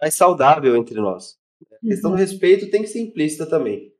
mais 0.00 0.14
saudável 0.14 0.76
entre 0.76 1.00
nós. 1.00 1.39
A 1.84 1.88
questão 1.88 2.10
do 2.10 2.16
respeito 2.16 2.70
tem 2.70 2.82
que 2.82 2.88
ser 2.88 3.00
implícita 3.00 3.48
também. 3.48 3.90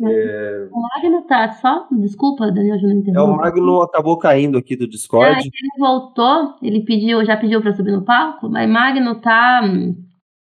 É... 0.00 0.68
O 0.72 0.80
Magno 0.80 1.22
tá 1.26 1.52
só. 1.52 1.86
Desculpa, 1.92 2.50
Daniel, 2.50 2.78
já 2.78 2.88
não 2.88 3.02
É, 3.14 3.22
o 3.22 3.36
Magno 3.36 3.82
acabou 3.82 4.18
caindo 4.18 4.58
aqui 4.58 4.76
do 4.76 4.88
Discord. 4.88 5.36
Ah, 5.36 5.38
ele 5.38 5.78
voltou, 5.78 6.56
ele 6.60 6.84
pediu, 6.84 7.24
já 7.24 7.36
pediu 7.36 7.62
para 7.62 7.74
subir 7.74 7.92
no 7.92 8.04
palco, 8.04 8.48
mas 8.48 8.68
Magno 8.68 9.20
tá. 9.20 9.62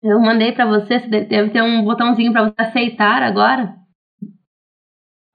Eu 0.02 0.20
mandei 0.20 0.52
para 0.54 0.66
você, 0.66 1.00
deve 1.00 1.50
ter 1.52 1.62
um 1.62 1.84
botãozinho 1.84 2.32
para 2.32 2.46
você 2.46 2.56
aceitar 2.58 3.22
agora 3.22 3.76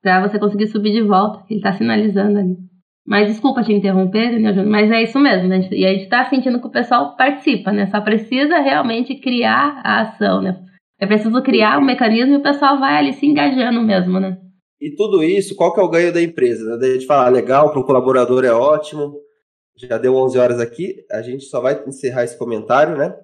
para 0.02 0.28
você 0.28 0.38
conseguir 0.38 0.68
subir 0.68 0.92
de 0.92 1.02
volta. 1.02 1.44
Ele 1.50 1.58
está 1.58 1.72
sinalizando 1.72 2.38
ali. 2.38 2.56
Mas 3.04 3.28
desculpa 3.28 3.62
te 3.62 3.72
interromper, 3.72 4.30
Daniel 4.30 4.54
Júnior, 4.54 4.70
mas 4.70 4.90
é 4.90 5.02
isso 5.02 5.18
mesmo, 5.18 5.48
né? 5.48 5.68
E 5.70 5.84
a 5.84 5.92
gente 5.92 6.04
está 6.04 6.24
sentindo 6.24 6.60
que 6.60 6.66
o 6.66 6.70
pessoal 6.70 7.16
participa, 7.16 7.72
né? 7.72 7.86
Só 7.86 8.00
precisa 8.00 8.58
realmente 8.58 9.16
criar 9.16 9.80
a 9.84 10.02
ação, 10.02 10.40
né? 10.40 10.60
É 10.98 11.06
preciso 11.06 11.42
criar 11.42 11.78
um 11.78 11.84
mecanismo 11.84 12.34
e 12.34 12.36
o 12.38 12.42
pessoal 12.42 12.78
vai 12.78 12.96
ali 12.96 13.12
se 13.12 13.26
engajando 13.26 13.82
mesmo, 13.82 14.18
né? 14.18 14.38
E 14.80 14.94
tudo 14.94 15.22
isso, 15.22 15.54
qual 15.54 15.72
que 15.72 15.80
é 15.80 15.82
o 15.82 15.88
ganho 15.88 16.12
da 16.12 16.22
empresa? 16.22 16.76
Né? 16.76 16.86
A 16.86 16.92
gente 16.92 17.06
fala, 17.06 17.26
ah, 17.26 17.30
legal, 17.30 17.70
para 17.70 17.80
o 17.80 17.84
colaborador 17.84 18.44
é 18.44 18.52
ótimo, 18.52 19.18
já 19.76 19.98
deu 19.98 20.14
11 20.14 20.38
horas 20.38 20.60
aqui, 20.60 21.04
a 21.10 21.22
gente 21.22 21.44
só 21.44 21.60
vai 21.60 21.82
encerrar 21.86 22.24
esse 22.24 22.38
comentário, 22.38 22.96
né? 22.96 23.14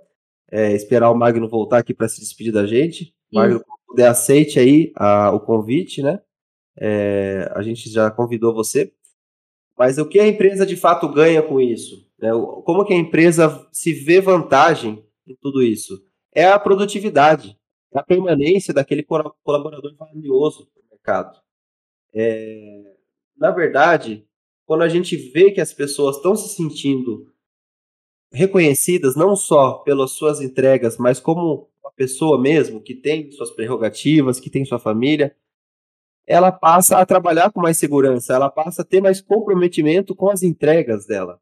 É, 0.50 0.72
esperar 0.72 1.10
o 1.10 1.14
Magno 1.14 1.48
voltar 1.48 1.78
aqui 1.78 1.94
para 1.94 2.08
se 2.08 2.20
despedir 2.20 2.52
da 2.52 2.66
gente. 2.66 3.14
Magno, 3.32 3.58
se 3.58 3.64
puder, 3.86 4.08
aceite 4.08 4.58
aí 4.58 4.92
a, 4.96 5.30
o 5.30 5.40
convite, 5.40 6.02
né? 6.02 6.20
É, 6.78 7.50
a 7.54 7.62
gente 7.62 7.90
já 7.90 8.10
convidou 8.10 8.54
você. 8.54 8.92
Mas 9.78 9.96
o 9.98 10.06
que 10.06 10.20
a 10.20 10.28
empresa 10.28 10.66
de 10.66 10.76
fato 10.76 11.08
ganha 11.08 11.42
com 11.42 11.60
isso? 11.60 12.06
Né? 12.20 12.30
Como 12.64 12.84
que 12.84 12.92
a 12.92 12.96
empresa 12.96 13.66
se 13.72 13.92
vê 13.92 14.20
vantagem 14.20 15.02
em 15.26 15.34
tudo 15.40 15.62
isso? 15.62 15.98
É 16.34 16.44
a 16.44 16.58
produtividade, 16.58 17.58
a 17.95 18.03
permanência 18.03 18.72
daquele 18.72 19.03
colaborador 19.03 19.95
valioso 19.97 20.68
no 20.76 20.90
mercado. 20.90 21.38
É, 22.14 22.97
na 23.36 23.51
verdade, 23.51 24.26
quando 24.64 24.82
a 24.82 24.88
gente 24.88 25.16
vê 25.16 25.51
que 25.51 25.61
as 25.61 25.72
pessoas 25.72 26.16
estão 26.16 26.34
se 26.34 26.55
sentindo 26.55 27.32
reconhecidas 28.32 29.14
não 29.14 29.36
só 29.36 29.74
pelas 29.74 30.12
suas 30.12 30.40
entregas, 30.40 30.97
mas 30.97 31.20
como 31.20 31.68
uma 31.82 31.93
pessoa 31.93 32.40
mesmo 32.40 32.80
que 32.80 32.95
tem 32.95 33.30
suas 33.32 33.51
prerrogativas, 33.51 34.40
que 34.40 34.49
tem 34.49 34.64
sua 34.64 34.78
família, 34.78 35.36
ela 36.26 36.53
passa 36.53 36.99
a 36.99 37.05
trabalhar 37.07 37.51
com 37.53 37.61
mais 37.61 37.78
segurança, 37.78 38.32
ela 38.32 38.49
passa 38.49 38.82
a 38.82 38.84
ter 38.84 39.01
mais 39.01 39.20
comprometimento 39.20 40.14
com 40.14 40.30
as 40.30 40.43
entregas 40.43 41.05
dela. 41.05 41.40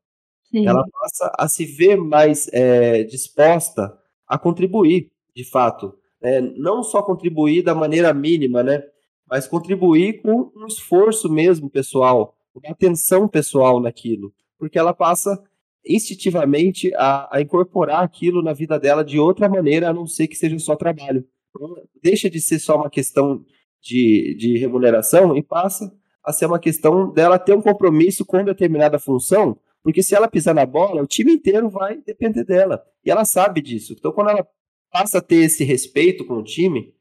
Sim. 0.50 0.66
Ela 0.66 0.84
passa 0.90 1.32
a 1.38 1.46
se 1.46 1.64
ver 1.64 1.96
mais 1.96 2.48
é, 2.52 3.04
disposta 3.04 3.96
a 4.26 4.38
contribuir, 4.38 5.12
de 5.34 5.44
fato. 5.44 5.99
É, 6.22 6.40
não 6.40 6.82
só 6.82 7.02
contribuir 7.02 7.62
da 7.62 7.74
maneira 7.74 8.12
mínima, 8.12 8.62
né? 8.62 8.82
Mas 9.28 9.46
contribuir 9.46 10.20
com 10.20 10.50
um 10.54 10.66
esforço 10.66 11.30
mesmo 11.30 11.70
pessoal, 11.70 12.34
uma 12.54 12.72
atenção 12.72 13.28
pessoal 13.28 13.80
naquilo. 13.80 14.32
Porque 14.58 14.78
ela 14.78 14.92
passa 14.92 15.42
instintivamente 15.86 16.92
a, 16.94 17.36
a, 17.36 17.40
incorporar 17.40 18.02
aquilo 18.02 18.42
na 18.42 18.52
vida 18.52 18.78
dela 18.78 19.04
de 19.04 19.18
outra 19.18 19.48
maneira, 19.48 19.88
a 19.88 19.94
não 19.94 20.06
ser 20.06 20.28
que 20.28 20.36
seja 20.36 20.58
só 20.58 20.76
trabalho. 20.76 21.24
Então, 21.50 21.76
deixa 22.02 22.28
de 22.28 22.40
ser 22.40 22.58
só 22.58 22.76
uma 22.76 22.90
questão 22.90 23.44
de, 23.80 24.36
de 24.38 24.58
remuneração 24.58 25.36
e 25.36 25.42
passa 25.42 25.90
a 26.24 26.32
ser 26.32 26.46
uma 26.46 26.58
questão 26.58 27.10
dela 27.10 27.38
ter 27.38 27.54
um 27.54 27.62
compromisso 27.62 28.24
com 28.26 28.44
determinada 28.44 28.98
função, 28.98 29.58
porque 29.82 30.02
se 30.02 30.14
ela 30.14 30.28
pisar 30.28 30.54
na 30.54 30.66
bola, 30.66 31.02
o 31.02 31.06
time 31.06 31.32
inteiro 31.32 31.70
vai 31.70 31.96
depender 32.02 32.44
dela. 32.44 32.84
E 33.04 33.10
ela 33.10 33.24
sabe 33.24 33.62
disso. 33.62 33.94
Então, 33.98 34.12
quando 34.12 34.30
ela 34.30 34.46
passa 34.90 35.18
a 35.18 35.22
ter 35.22 35.44
esse 35.44 35.64
respeito 35.64 36.24
com 36.24 36.34
o 36.34 36.44
time, 36.44 36.94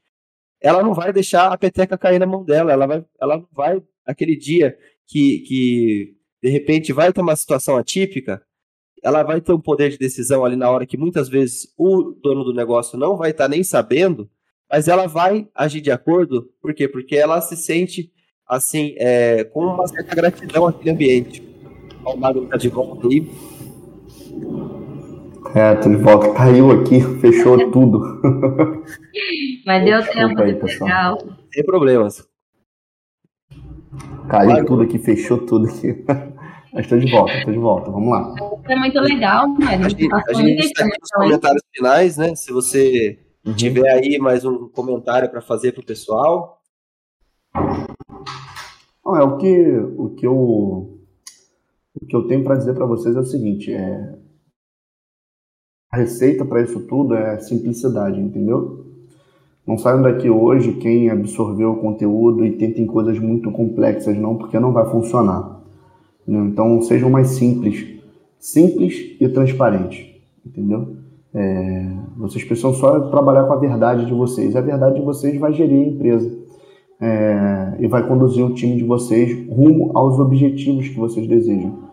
ela 0.62 0.84
não 0.84 0.94
vai 0.94 1.12
deixar 1.14 1.52
a 1.52 1.58
peteca 1.58 1.98
cair 1.98 2.20
na 2.20 2.26
mão 2.26 2.44
dela. 2.44 2.72
Ela 2.72 2.86
vai, 2.86 3.06
ela 3.22 3.38
não 3.38 3.48
vai, 3.52 3.82
aquele 4.06 4.36
dia 4.36 4.78
que, 5.08 5.40
que 5.40 6.16
de 6.42 6.50
repente 6.50 6.94
vai 6.94 7.12
ter 7.12 7.22
uma 7.22 7.36
situação 7.36 7.78
atípica, 7.78 8.42
ela 9.04 9.24
vai 9.24 9.42
ter 9.42 9.54
um 9.54 9.60
poder 9.60 9.90
de 9.90 9.98
decisão 9.98 10.44
ali 10.44 10.56
na 10.56 10.70
hora 10.70 10.86
que 10.86 10.98
muitas 10.98 11.30
vezes 11.30 11.74
o 11.78 12.12
dono 12.22 12.44
do 12.44 12.54
negócio 12.54 12.98
não 12.98 13.18
vai 13.18 13.32
estar 13.32 13.46
tá 13.46 13.50
nem 13.50 13.64
sabendo, 13.64 14.30
mas 14.70 14.88
ela 14.88 15.08
vai 15.08 15.48
agir 15.56 15.82
de 15.82 15.90
acordo, 15.90 16.50
por 16.62 16.74
quê? 16.74 16.88
Porque 16.88 17.16
ela 17.16 17.42
se 17.42 17.56
sente, 17.56 18.12
assim, 18.48 18.94
é, 18.98 19.44
com 19.46 19.66
uma 19.66 19.88
certa 19.88 20.14
gratidão 20.14 20.68
àquele 20.68 20.92
ambiente. 20.92 21.44
O 22.06 22.16
Mago 22.16 22.46
tá 22.48 22.58
de 22.58 22.70
volta 22.70 23.08
aí. 23.08 23.28
É, 25.56 25.76
tô 25.76 25.90
de 25.90 25.96
volta. 25.98 26.34
Caiu 26.34 26.72
aqui, 26.72 27.02
fechou 27.20 27.72
tudo. 27.72 28.00
Mas 29.66 29.86
deu 29.86 30.02
tempo, 30.08 30.42
aí, 30.42 30.56
pessoal. 30.56 31.18
Sem 31.52 31.66
problemas. 31.66 32.28
Caiu 34.30 34.52
Mago. 34.52 34.68
tudo 34.68 34.84
aqui, 34.84 35.00
fechou 35.00 35.40
tudo 35.46 35.68
aqui. 35.68 36.06
Mas 36.72 36.86
estou 36.86 37.00
de 37.00 37.12
volta, 37.12 37.34
estou 37.34 37.52
de 37.52 37.60
volta. 37.60 37.90
Vamos 37.90 38.12
lá. 38.12 38.36
É 38.68 38.76
muito 38.76 39.00
legal, 39.00 39.48
Mário. 39.48 39.86
A 39.86 39.90
gente, 39.90 40.08
a 40.14 40.34
gente 40.34 40.66
está 40.66 40.86
aqui 40.86 40.98
nos 41.02 41.10
comentários 41.16 41.64
finais, 41.74 42.18
né? 42.18 42.36
Se 42.36 42.52
você 42.52 43.18
Uhum. 43.46 43.56
Tiver 43.56 43.90
aí 43.90 44.20
mais 44.20 44.44
um 44.44 44.68
comentário 44.70 45.30
para 45.30 45.42
fazer 45.42 45.72
para 45.72 45.82
o 45.82 45.86
pessoal. 45.86 46.62
Não, 49.04 49.16
é 49.16 49.24
o 49.24 49.38
que 49.38 49.78
o 49.98 50.10
que 50.10 50.28
eu 50.28 50.36
o 50.36 52.06
que 52.06 52.16
eu 52.16 52.28
tenho 52.28 52.44
para 52.44 52.58
dizer 52.58 52.74
para 52.76 52.86
vocês 52.86 53.16
é 53.16 53.20
o 53.20 53.26
seguinte, 53.26 53.74
é 53.74 54.19
a 55.92 55.98
receita 55.98 56.46
para 56.46 56.62
isso 56.62 56.80
tudo 56.82 57.16
é 57.16 57.40
simplicidade, 57.40 58.20
entendeu? 58.20 58.86
Não 59.66 59.78
saiam 59.78 60.02
daqui 60.02 60.30
hoje 60.30 60.74
quem 60.74 61.10
absorveu 61.10 61.72
o 61.72 61.78
conteúdo 61.78 62.46
e 62.46 62.52
tentem 62.52 62.86
coisas 62.86 63.20
muito 63.20 63.52
complexas, 63.52 64.18
não, 64.18 64.36
porque 64.36 64.60
não 64.60 64.72
vai 64.72 64.86
funcionar. 64.90 65.62
Entendeu? 66.22 66.46
Então 66.46 66.82
sejam 66.82 67.10
mais 67.10 67.30
simples, 67.30 67.86
simples 68.40 69.16
e 69.20 69.28
transparentes, 69.30 70.08
entendeu? 70.46 70.96
É, 71.34 71.86
vocês 72.18 72.44
precisam 72.44 72.74
só 72.74 73.00
trabalhar 73.10 73.44
com 73.44 73.54
a 73.54 73.58
verdade 73.58 74.06
de 74.06 74.14
vocês. 74.14 74.56
A 74.56 74.62
verdade 74.62 74.96
de 75.00 75.06
vocês 75.06 75.40
vai 75.40 75.54
gerir 75.54 75.86
a 75.86 75.88
empresa 75.88 76.32
é, 77.00 77.78
e 77.80 77.88
vai 77.88 78.08
conduzir 78.08 78.44
o 78.44 78.54
time 78.54 78.76
de 78.76 78.84
vocês 78.84 79.48
rumo 79.50 79.92
aos 79.96 80.20
objetivos 80.20 80.88
que 80.88 80.98
vocês 80.98 81.28
desejam. 81.28 81.89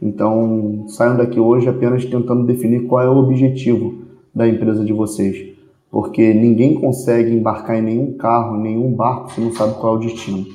Então, 0.00 0.84
saiam 0.88 1.16
daqui 1.16 1.38
hoje 1.38 1.68
apenas 1.68 2.04
tentando 2.04 2.46
definir 2.46 2.86
qual 2.86 3.02
é 3.04 3.08
o 3.08 3.18
objetivo 3.18 4.02
da 4.34 4.48
empresa 4.48 4.84
de 4.84 4.92
vocês, 4.92 5.54
porque 5.90 6.32
ninguém 6.32 6.74
consegue 6.74 7.30
embarcar 7.32 7.78
em 7.78 7.82
nenhum 7.82 8.12
carro, 8.16 8.56
em 8.56 8.62
nenhum 8.62 8.92
barco 8.92 9.32
se 9.32 9.40
não 9.40 9.52
sabe 9.52 9.74
qual 9.74 9.94
é 9.94 9.96
o 9.98 10.00
destino, 10.00 10.46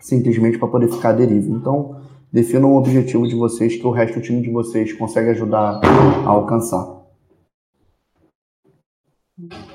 simplesmente 0.00 0.58
para 0.58 0.68
poder 0.68 0.88
ficar 0.88 1.10
à 1.10 1.12
deriva. 1.12 1.48
Então, 1.48 1.96
definam 2.32 2.72
o 2.72 2.78
objetivo 2.78 3.28
de 3.28 3.36
vocês 3.36 3.76
que 3.76 3.86
o 3.86 3.90
resto 3.90 4.18
do 4.18 4.22
time 4.22 4.42
de 4.42 4.50
vocês 4.50 4.92
consegue 4.92 5.30
ajudar 5.30 5.80
a 6.24 6.28
alcançar. 6.28 6.96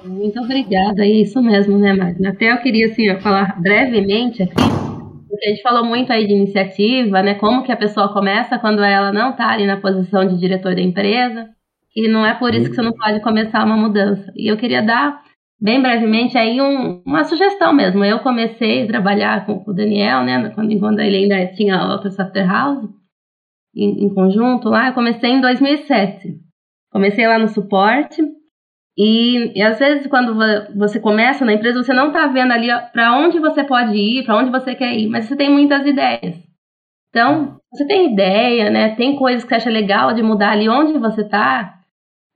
Muito 0.03 0.39
obrigada, 0.39 1.05
é 1.05 1.09
isso 1.09 1.41
mesmo, 1.41 1.77
né, 1.77 1.93
Magna? 1.93 2.29
Até 2.29 2.51
eu 2.51 2.57
queria 2.57 2.87
assim, 2.87 3.15
falar 3.21 3.61
brevemente 3.61 4.41
aqui, 4.41 4.55
porque 5.31 5.47
a 5.47 5.49
gente 5.49 5.61
falou 5.61 5.85
muito 5.85 6.11
aí 6.11 6.27
de 6.27 6.33
iniciativa, 6.33 7.23
né? 7.23 7.35
Como 7.35 7.63
que 7.63 7.71
a 7.71 7.77
pessoa 7.77 8.13
começa 8.13 8.59
quando 8.59 8.83
ela 8.83 9.11
não 9.11 9.31
está 9.31 9.49
ali 9.49 9.65
na 9.65 9.79
posição 9.79 10.27
de 10.27 10.37
diretor 10.37 10.75
da 10.75 10.81
empresa, 10.81 11.49
e 11.95 12.07
não 12.07 12.25
é 12.25 12.33
por 12.35 12.53
isso 12.53 12.69
que 12.69 12.75
você 12.75 12.81
não 12.81 12.93
pode 12.93 13.21
começar 13.21 13.65
uma 13.65 13.77
mudança. 13.77 14.31
E 14.35 14.47
eu 14.47 14.57
queria 14.57 14.81
dar, 14.81 15.21
bem 15.59 15.81
brevemente, 15.81 16.37
aí 16.37 16.61
um, 16.61 17.01
uma 17.05 17.23
sugestão 17.23 17.73
mesmo. 17.73 18.03
Eu 18.03 18.19
comecei 18.19 18.83
a 18.83 18.87
trabalhar 18.87 19.45
com 19.45 19.63
o 19.65 19.73
Daniel, 19.73 20.23
né? 20.23 20.49
Quando, 20.49 20.77
quando 20.79 20.99
ele 20.99 21.17
ainda 21.17 21.47
tinha 21.53 21.91
outra 21.91 22.11
software 22.11 22.47
house, 22.47 22.89
em, 23.75 24.05
em 24.05 24.13
conjunto 24.13 24.69
lá, 24.69 24.87
eu 24.87 24.93
comecei 24.93 25.31
em 25.31 25.41
2007. 25.41 26.35
Comecei 26.91 27.25
lá 27.25 27.39
no 27.39 27.47
suporte, 27.47 28.21
e, 28.97 29.57
e, 29.57 29.63
às 29.63 29.79
vezes, 29.79 30.07
quando 30.07 30.37
você 30.75 30.99
começa 30.99 31.45
na 31.45 31.53
empresa, 31.53 31.81
você 31.81 31.93
não 31.93 32.07
está 32.07 32.27
vendo 32.27 32.51
ali 32.51 32.67
para 32.91 33.15
onde 33.17 33.39
você 33.39 33.63
pode 33.63 33.95
ir, 33.95 34.25
para 34.25 34.37
onde 34.37 34.51
você 34.51 34.75
quer 34.75 34.93
ir, 34.93 35.07
mas 35.07 35.25
você 35.25 35.35
tem 35.35 35.49
muitas 35.49 35.85
ideias. 35.85 36.35
Então, 37.09 37.57
você 37.71 37.85
tem 37.85 38.13
ideia, 38.13 38.69
né? 38.69 38.95
Tem 38.95 39.15
coisas 39.15 39.43
que 39.43 39.49
você 39.49 39.55
acha 39.55 39.69
legal 39.69 40.13
de 40.13 40.21
mudar 40.21 40.51
ali 40.51 40.67
onde 40.67 40.97
você 40.97 41.21
está. 41.21 41.79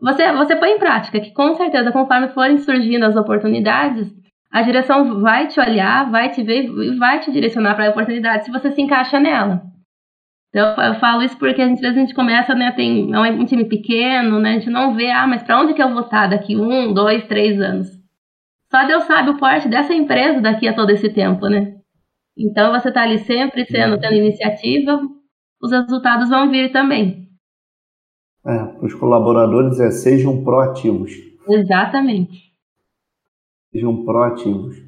Você, 0.02 0.32
você 0.34 0.56
põe 0.56 0.72
em 0.72 0.80
prática, 0.80 1.20
que 1.20 1.32
com 1.34 1.54
certeza, 1.56 1.92
conforme 1.92 2.30
forem 2.30 2.58
surgindo 2.58 3.06
as 3.06 3.16
oportunidades, 3.16 4.14
a 4.52 4.62
direção 4.62 5.22
vai 5.22 5.48
te 5.48 5.60
olhar, 5.60 6.10
vai 6.10 6.30
te 6.30 6.42
ver 6.42 6.66
e 6.66 6.98
vai 6.98 7.20
te 7.20 7.32
direcionar 7.32 7.76
para 7.76 7.88
a 7.88 7.90
oportunidade 7.90 8.46
se 8.46 8.52
você 8.52 8.72
se 8.72 8.82
encaixa 8.82 9.20
nela. 9.20 9.62
Então, 10.56 10.74
eu 10.82 10.96
falo 11.02 11.22
isso 11.22 11.38
porque 11.38 11.62
a 11.62 11.68
gente, 11.68 11.86
a 11.86 11.92
gente 11.92 12.16
começa, 12.16 12.56
né, 12.56 12.72
tem 12.72 13.14
é 13.14 13.20
um 13.20 13.44
time 13.44 13.66
pequeno, 13.66 14.40
né, 14.40 14.52
a 14.52 14.54
gente 14.54 14.70
não 14.70 14.96
vê, 14.96 15.12
ah, 15.12 15.28
mas 15.28 15.44
para 15.44 15.60
onde 15.60 15.74
que 15.74 15.84
eu 15.84 15.92
vou 15.92 16.04
estar 16.04 16.28
daqui 16.28 16.56
um, 16.56 16.94
dois, 16.94 17.28
três 17.28 17.60
anos? 17.60 17.90
Só 18.72 18.88
Deus 18.88 19.04
sabe 19.04 19.32
o 19.32 19.38
porte 19.38 19.68
dessa 19.68 19.94
empresa 19.94 20.40
daqui 20.40 20.66
a 20.66 20.74
todo 20.74 20.92
esse 20.92 21.10
tempo, 21.10 21.50
né? 21.50 21.76
Então, 22.38 22.72
você 22.72 22.88
está 22.88 23.04
ali 23.04 23.18
sempre 23.20 23.66
sendo, 23.66 24.00
tendo 24.00 24.14
iniciativa, 24.14 25.02
os 25.62 25.72
resultados 25.72 26.30
vão 26.30 26.50
vir 26.50 26.72
também. 26.72 27.28
É, 28.46 28.58
para 28.58 28.86
os 28.86 28.94
colaboradores 28.94 29.78
é 29.82 29.92
sejam 29.92 30.42
proativos. 30.42 31.12
Exatamente. 31.50 32.54
Sejam 33.74 34.06
proativos. 34.06 34.82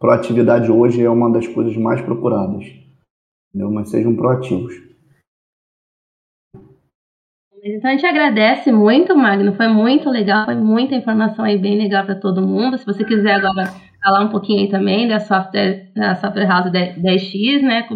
Proatividade 0.00 0.68
hoje 0.68 1.00
é 1.00 1.08
uma 1.08 1.30
das 1.30 1.46
coisas 1.46 1.76
mais 1.76 2.00
procuradas. 2.00 2.64
Entendeu? 3.50 3.70
Mas 3.70 3.88
sejam 3.88 4.16
proativos. 4.16 4.91
Então 7.64 7.90
a 7.90 7.92
gente 7.92 8.04
agradece 8.04 8.72
muito, 8.72 9.16
Magno. 9.16 9.54
Foi 9.54 9.68
muito 9.68 10.10
legal, 10.10 10.46
foi 10.46 10.56
muita 10.56 10.96
informação 10.96 11.44
aí 11.44 11.56
bem 11.56 11.78
legal 11.78 12.04
para 12.04 12.16
todo 12.16 12.42
mundo. 12.42 12.76
Se 12.76 12.84
você 12.84 13.04
quiser 13.04 13.34
agora 13.34 13.72
falar 14.02 14.24
um 14.24 14.30
pouquinho 14.30 14.62
aí 14.62 14.68
também 14.68 15.06
da 15.06 15.20
software, 15.20 15.92
da 15.94 16.16
software 16.16 16.46
house 16.46 16.72
10X, 16.72 17.62
né? 17.62 17.86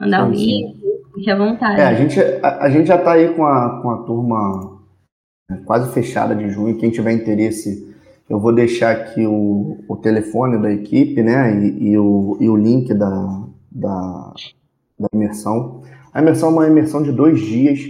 Mandar 0.00 0.24
o 0.24 0.28
um 0.28 0.30
link, 0.32 0.76
fique 1.14 1.30
à 1.30 1.36
vontade. 1.36 1.80
É, 1.80 1.84
a 1.84 1.94
gente, 1.94 2.20
a, 2.20 2.64
a 2.64 2.70
gente 2.70 2.88
já 2.88 2.96
está 2.96 3.12
aí 3.12 3.32
com 3.34 3.44
a, 3.44 3.80
com 3.80 3.90
a 3.90 4.02
turma 4.02 4.82
é, 5.48 5.54
quase 5.58 5.94
fechada 5.94 6.34
de 6.34 6.50
junho. 6.50 6.76
Quem 6.76 6.90
tiver 6.90 7.12
interesse 7.12 7.94
Eu 8.28 8.40
vou 8.40 8.52
deixar 8.52 8.90
aqui 8.90 9.24
o, 9.24 9.78
o 9.88 9.96
telefone 9.96 10.60
da 10.60 10.72
equipe, 10.72 11.22
né? 11.22 11.54
E, 11.54 11.90
e, 11.90 11.98
o, 11.98 12.36
e 12.40 12.48
o 12.48 12.56
link 12.56 12.92
da, 12.92 13.44
da, 13.70 14.32
da 14.98 15.06
imersão. 15.14 15.82
A 16.12 16.20
imersão 16.20 16.48
é 16.48 16.52
uma 16.52 16.66
imersão 16.66 17.00
de 17.00 17.12
dois 17.12 17.40
dias, 17.40 17.80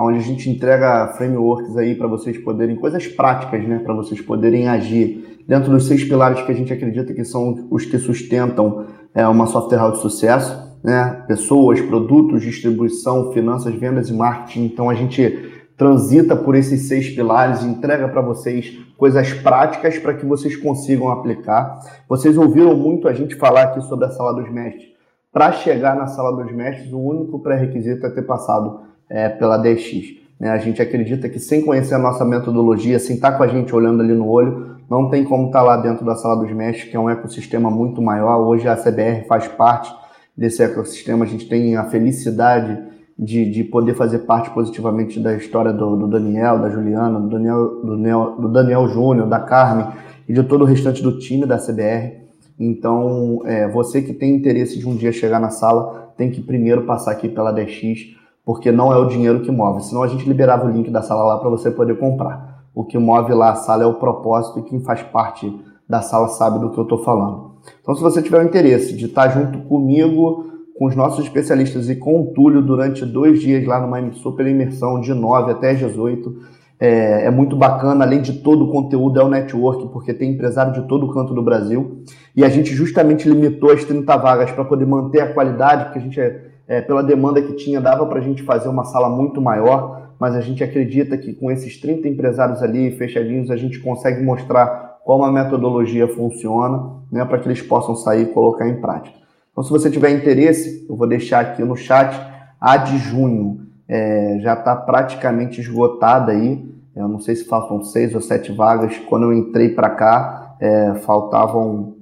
onde 0.00 0.18
a 0.18 0.22
gente 0.22 0.48
entrega 0.48 1.08
frameworks 1.16 1.76
aí 1.76 1.94
para 1.94 2.06
vocês 2.06 2.38
poderem, 2.38 2.76
coisas 2.76 3.06
práticas, 3.06 3.66
né? 3.66 3.78
Para 3.78 3.94
vocês 3.94 4.20
poderem 4.20 4.68
agir 4.68 5.42
dentro 5.46 5.70
dos 5.70 5.86
seis 5.86 6.04
pilares 6.04 6.42
que 6.42 6.52
a 6.52 6.54
gente 6.54 6.72
acredita 6.72 7.14
que 7.14 7.24
são 7.24 7.66
os 7.70 7.84
que 7.84 7.98
sustentam 7.98 8.86
é, 9.14 9.26
uma 9.26 9.46
software 9.46 9.78
house 9.78 9.94
de 9.94 10.02
sucesso, 10.02 10.78
né? 10.82 11.24
Pessoas, 11.26 11.80
produtos, 11.80 12.42
distribuição, 12.42 13.32
finanças, 13.32 13.74
vendas 13.74 14.08
e 14.08 14.12
marketing. 14.12 14.66
Então 14.66 14.88
a 14.88 14.94
gente 14.94 15.52
transita 15.76 16.34
por 16.34 16.54
esses 16.54 16.88
seis 16.88 17.08
pilares 17.08 17.62
e 17.62 17.66
entrega 17.66 18.08
para 18.08 18.20
vocês 18.20 18.76
coisas 18.96 19.32
práticas 19.32 19.96
para 19.98 20.14
que 20.14 20.26
vocês 20.26 20.56
consigam 20.56 21.08
aplicar. 21.08 21.78
Vocês 22.08 22.36
ouviram 22.36 22.76
muito 22.76 23.06
a 23.08 23.12
gente 23.12 23.36
falar 23.36 23.62
aqui 23.62 23.80
sobre 23.82 24.06
a 24.06 24.10
sala 24.10 24.34
dos 24.34 24.50
mestres. 24.50 24.88
Para 25.32 25.52
chegar 25.52 25.94
na 25.94 26.08
sala 26.08 26.36
dos 26.36 26.52
mestres, 26.52 26.92
o 26.92 26.98
único 26.98 27.38
pré-requisito 27.38 28.04
é 28.04 28.10
ter 28.10 28.22
passado 28.22 28.80
é, 29.08 29.28
pela 29.28 29.56
DX. 29.56 30.16
Né? 30.38 30.50
A 30.50 30.58
gente 30.58 30.80
acredita 30.80 31.28
que 31.28 31.38
sem 31.38 31.64
conhecer 31.64 31.94
a 31.94 31.98
nossa 31.98 32.24
metodologia, 32.24 32.98
sem 32.98 33.16
estar 33.16 33.32
tá 33.32 33.36
com 33.36 33.42
a 33.42 33.48
gente 33.48 33.74
olhando 33.74 34.02
ali 34.02 34.12
no 34.12 34.28
olho, 34.28 34.76
não 34.88 35.10
tem 35.10 35.24
como 35.24 35.46
estar 35.46 35.60
tá 35.60 35.64
lá 35.64 35.76
dentro 35.76 36.04
da 36.04 36.14
sala 36.14 36.36
dos 36.36 36.52
mestres, 36.52 36.90
que 36.90 36.96
é 36.96 37.00
um 37.00 37.10
ecossistema 37.10 37.70
muito 37.70 38.00
maior. 38.00 38.38
Hoje 38.38 38.68
a 38.68 38.76
CBR 38.76 39.26
faz 39.26 39.48
parte 39.48 39.94
desse 40.36 40.62
ecossistema. 40.62 41.24
A 41.24 41.28
gente 41.28 41.48
tem 41.48 41.76
a 41.76 41.84
felicidade 41.84 42.78
de, 43.18 43.50
de 43.50 43.64
poder 43.64 43.94
fazer 43.94 44.20
parte 44.20 44.50
positivamente 44.50 45.18
da 45.18 45.34
história 45.34 45.72
do, 45.72 45.96
do 45.96 46.06
Daniel, 46.06 46.58
da 46.58 46.70
Juliana, 46.70 47.18
do 47.18 47.28
Daniel, 47.28 47.80
do 47.82 47.96
Daniel, 47.96 48.36
do 48.38 48.48
Daniel 48.48 48.88
Júnior, 48.88 49.28
da 49.28 49.40
Carmen 49.40 49.88
e 50.28 50.32
de 50.32 50.42
todo 50.44 50.62
o 50.62 50.64
restante 50.64 51.02
do 51.02 51.18
time 51.18 51.44
da 51.44 51.58
CBR. 51.58 52.18
Então, 52.58 53.42
é, 53.44 53.68
você 53.68 54.00
que 54.00 54.12
tem 54.12 54.34
interesse 54.34 54.78
de 54.78 54.88
um 54.88 54.94
dia 54.94 55.12
chegar 55.12 55.40
na 55.40 55.50
sala, 55.50 56.12
tem 56.16 56.30
que 56.30 56.40
primeiro 56.40 56.82
passar 56.82 57.12
aqui 57.12 57.28
pela 57.28 57.52
DX, 57.52 58.16
porque 58.48 58.72
não 58.72 58.90
é 58.90 58.96
o 58.96 59.04
dinheiro 59.04 59.42
que 59.42 59.50
move. 59.50 59.82
Senão 59.82 60.02
a 60.02 60.08
gente 60.08 60.26
liberava 60.26 60.64
o 60.64 60.70
link 60.70 60.90
da 60.90 61.02
sala 61.02 61.22
lá 61.22 61.36
para 61.36 61.50
você 61.50 61.70
poder 61.70 61.98
comprar. 61.98 62.64
O 62.74 62.82
que 62.82 62.96
move 62.96 63.34
lá 63.34 63.50
a 63.50 63.54
sala 63.56 63.82
é 63.82 63.86
o 63.86 63.96
propósito 63.96 64.58
e 64.58 64.62
quem 64.62 64.80
faz 64.80 65.02
parte 65.02 65.54
da 65.86 66.00
sala 66.00 66.28
sabe 66.28 66.58
do 66.58 66.70
que 66.70 66.78
eu 66.78 66.84
estou 66.84 67.04
falando. 67.04 67.56
Então, 67.82 67.94
se 67.94 68.00
você 68.00 68.22
tiver 68.22 68.42
o 68.42 68.46
interesse 68.46 68.96
de 68.96 69.04
estar 69.04 69.28
junto 69.28 69.58
comigo, 69.68 70.46
com 70.78 70.86
os 70.86 70.96
nossos 70.96 71.26
especialistas 71.26 71.90
e 71.90 71.96
com 71.96 72.22
o 72.22 72.26
Túlio 72.32 72.62
durante 72.62 73.04
dois 73.04 73.38
dias 73.38 73.66
lá 73.66 73.82
numa 73.82 74.00
super 74.12 74.46
imersão 74.46 74.98
de 74.98 75.12
9 75.12 75.52
até 75.52 75.74
18, 75.74 76.34
é, 76.80 77.26
é, 77.26 77.30
muito 77.30 77.54
bacana, 77.54 78.02
além 78.02 78.22
de 78.22 78.32
todo 78.32 78.64
o 78.64 78.72
conteúdo, 78.72 79.20
é 79.20 79.22
o 79.22 79.28
network, 79.28 79.88
porque 79.88 80.14
tem 80.14 80.32
empresário 80.32 80.72
de 80.72 80.88
todo 80.88 81.04
o 81.04 81.12
canto 81.12 81.34
do 81.34 81.42
Brasil. 81.42 82.02
E 82.34 82.42
a 82.42 82.48
gente 82.48 82.74
justamente 82.74 83.28
limitou 83.28 83.72
as 83.72 83.84
30 83.84 84.16
vagas 84.16 84.50
para 84.52 84.64
poder 84.64 84.86
manter 84.86 85.20
a 85.20 85.34
qualidade, 85.34 85.84
porque 85.84 85.98
a 85.98 86.02
gente, 86.02 86.18
é, 86.18 86.47
é 86.68 86.80
pela 86.80 87.02
demanda 87.02 87.40
que 87.40 87.54
tinha, 87.54 87.80
dava 87.80 88.06
para 88.06 88.18
a 88.18 88.22
gente 88.22 88.42
fazer 88.42 88.68
uma 88.68 88.84
sala 88.84 89.08
muito 89.08 89.40
maior, 89.40 90.12
mas 90.20 90.36
a 90.36 90.40
gente 90.40 90.62
acredita 90.62 91.16
que 91.16 91.32
com 91.32 91.50
esses 91.50 91.80
30 91.80 92.06
empresários 92.06 92.62
ali 92.62 92.90
fechadinhos, 92.92 93.50
a 93.50 93.56
gente 93.56 93.80
consegue 93.80 94.22
mostrar 94.22 94.98
como 95.04 95.24
a 95.24 95.32
metodologia 95.32 96.06
funciona, 96.06 96.98
né, 97.10 97.24
para 97.24 97.38
que 97.38 97.48
eles 97.48 97.62
possam 97.62 97.96
sair 97.96 98.24
e 98.24 98.26
colocar 98.26 98.68
em 98.68 98.80
prática. 98.80 99.16
Então, 99.50 99.64
se 99.64 99.70
você 99.70 99.90
tiver 99.90 100.10
interesse, 100.10 100.86
eu 100.88 100.94
vou 100.94 101.08
deixar 101.08 101.40
aqui 101.40 101.64
no 101.64 101.74
chat 101.74 102.14
a 102.60 102.76
de 102.76 102.98
junho 102.98 103.66
é, 103.88 104.38
já 104.40 104.52
está 104.52 104.76
praticamente 104.76 105.60
esgotada 105.60 106.32
aí. 106.32 106.68
Eu 106.94 107.08
não 107.08 107.18
sei 107.18 107.34
se 107.34 107.44
faltam 107.44 107.82
seis 107.82 108.14
ou 108.14 108.20
sete 108.20 108.52
vagas. 108.52 108.98
Quando 109.08 109.24
eu 109.24 109.32
entrei 109.32 109.70
para 109.70 109.90
cá, 109.90 110.56
é, 110.60 110.94
faltavam 110.96 111.94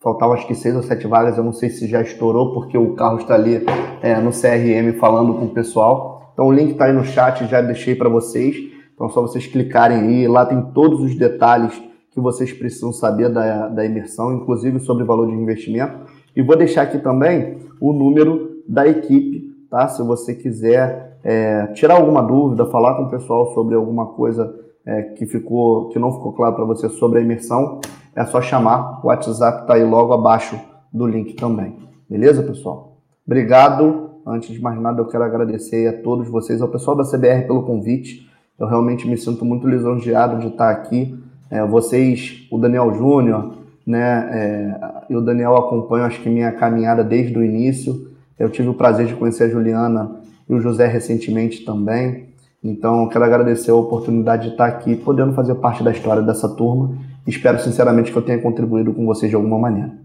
faltavam 0.00 0.34
acho 0.34 0.46
que 0.46 0.54
seis 0.54 0.74
ou 0.74 0.82
sete 0.82 1.06
vagas. 1.06 1.36
Eu 1.36 1.44
não 1.44 1.52
sei 1.52 1.70
se 1.70 1.86
já 1.86 2.02
estourou 2.02 2.52
porque 2.52 2.76
o 2.76 2.94
carro 2.94 3.18
está 3.18 3.34
ali 3.34 3.64
é, 4.02 4.18
no 4.20 4.30
CRM 4.30 4.98
falando 4.98 5.34
com 5.34 5.46
o 5.46 5.50
pessoal. 5.50 6.30
Então 6.32 6.46
o 6.46 6.52
link 6.52 6.72
está 6.72 6.86
aí 6.86 6.92
no 6.92 7.04
chat, 7.04 7.46
já 7.46 7.60
deixei 7.60 7.94
para 7.94 8.08
vocês. 8.08 8.56
Então 8.94 9.06
é 9.06 9.10
só 9.10 9.20
vocês 9.22 9.46
clicarem 9.46 9.98
aí. 9.98 10.28
Lá 10.28 10.46
tem 10.46 10.60
todos 10.72 11.00
os 11.00 11.14
detalhes 11.14 11.72
que 12.10 12.20
vocês 12.20 12.52
precisam 12.52 12.92
saber 12.92 13.28
da, 13.28 13.68
da 13.68 13.84
imersão, 13.84 14.34
inclusive 14.34 14.80
sobre 14.80 15.04
valor 15.04 15.26
de 15.26 15.34
investimento. 15.34 16.10
E 16.34 16.42
vou 16.42 16.56
deixar 16.56 16.82
aqui 16.82 16.98
também 16.98 17.58
o 17.80 17.92
número 17.92 18.62
da 18.66 18.86
equipe 18.86 19.46
tá? 19.70 19.88
Se 19.88 20.02
você 20.02 20.34
quiser 20.34 21.18
é, 21.22 21.66
tirar 21.68 21.96
alguma 21.96 22.22
dúvida, 22.22 22.66
falar 22.66 22.94
com 22.94 23.04
o 23.04 23.10
pessoal 23.10 23.52
sobre 23.52 23.74
alguma 23.74 24.06
coisa 24.06 24.54
é, 24.84 25.02
que 25.02 25.26
ficou, 25.26 25.88
que 25.88 25.98
não 25.98 26.12
ficou 26.12 26.32
claro 26.32 26.54
para 26.54 26.64
você 26.64 26.88
sobre 26.88 27.18
a 27.18 27.22
imersão, 27.22 27.80
é 28.16 28.24
só 28.24 28.40
chamar. 28.40 29.00
O 29.04 29.08
WhatsApp 29.08 29.62
está 29.62 29.74
aí 29.74 29.84
logo 29.84 30.14
abaixo 30.14 30.58
do 30.92 31.06
link 31.06 31.34
também. 31.34 31.76
Beleza, 32.08 32.42
pessoal? 32.42 32.96
Obrigado. 33.26 34.10
Antes 34.26 34.54
de 34.54 34.60
mais 34.60 34.80
nada, 34.80 35.00
eu 35.00 35.06
quero 35.06 35.22
agradecer 35.22 35.86
a 35.86 36.02
todos 36.02 36.28
vocês, 36.28 36.60
ao 36.60 36.68
pessoal 36.68 36.96
da 36.96 37.04
CBR 37.04 37.46
pelo 37.46 37.62
convite. 37.62 38.28
Eu 38.58 38.66
realmente 38.66 39.06
me 39.06 39.16
sinto 39.16 39.44
muito 39.44 39.68
lisonjeado 39.68 40.40
de 40.40 40.48
estar 40.48 40.70
aqui. 40.70 41.16
É, 41.50 41.64
vocês, 41.64 42.48
o 42.50 42.58
Daniel 42.58 42.92
Júnior, 42.94 43.54
né, 43.86 44.28
é, 44.32 45.12
e 45.12 45.16
o 45.16 45.20
Daniel 45.20 45.56
acompanham, 45.56 46.06
acho 46.06 46.20
que 46.20 46.28
minha 46.28 46.50
caminhada 46.52 47.04
desde 47.04 47.38
o 47.38 47.44
início. 47.44 48.10
Eu 48.38 48.50
tive 48.50 48.68
o 48.68 48.74
prazer 48.74 49.06
de 49.06 49.14
conhecer 49.14 49.44
a 49.44 49.48
Juliana 49.48 50.16
e 50.48 50.54
o 50.54 50.60
José 50.60 50.86
recentemente 50.86 51.64
também. 51.64 52.26
Então, 52.64 53.08
quero 53.08 53.24
agradecer 53.24 53.70
a 53.70 53.76
oportunidade 53.76 54.46
de 54.46 54.52
estar 54.52 54.66
aqui, 54.66 54.96
podendo 54.96 55.34
fazer 55.34 55.54
parte 55.56 55.84
da 55.84 55.92
história 55.92 56.22
dessa 56.22 56.48
turma. 56.48 56.96
Espero 57.26 57.58
sinceramente 57.58 58.12
que 58.12 58.16
eu 58.16 58.22
tenha 58.22 58.40
contribuído 58.40 58.94
com 58.94 59.04
vocês 59.04 59.28
de 59.28 59.36
alguma 59.36 59.58
maneira. 59.58 59.98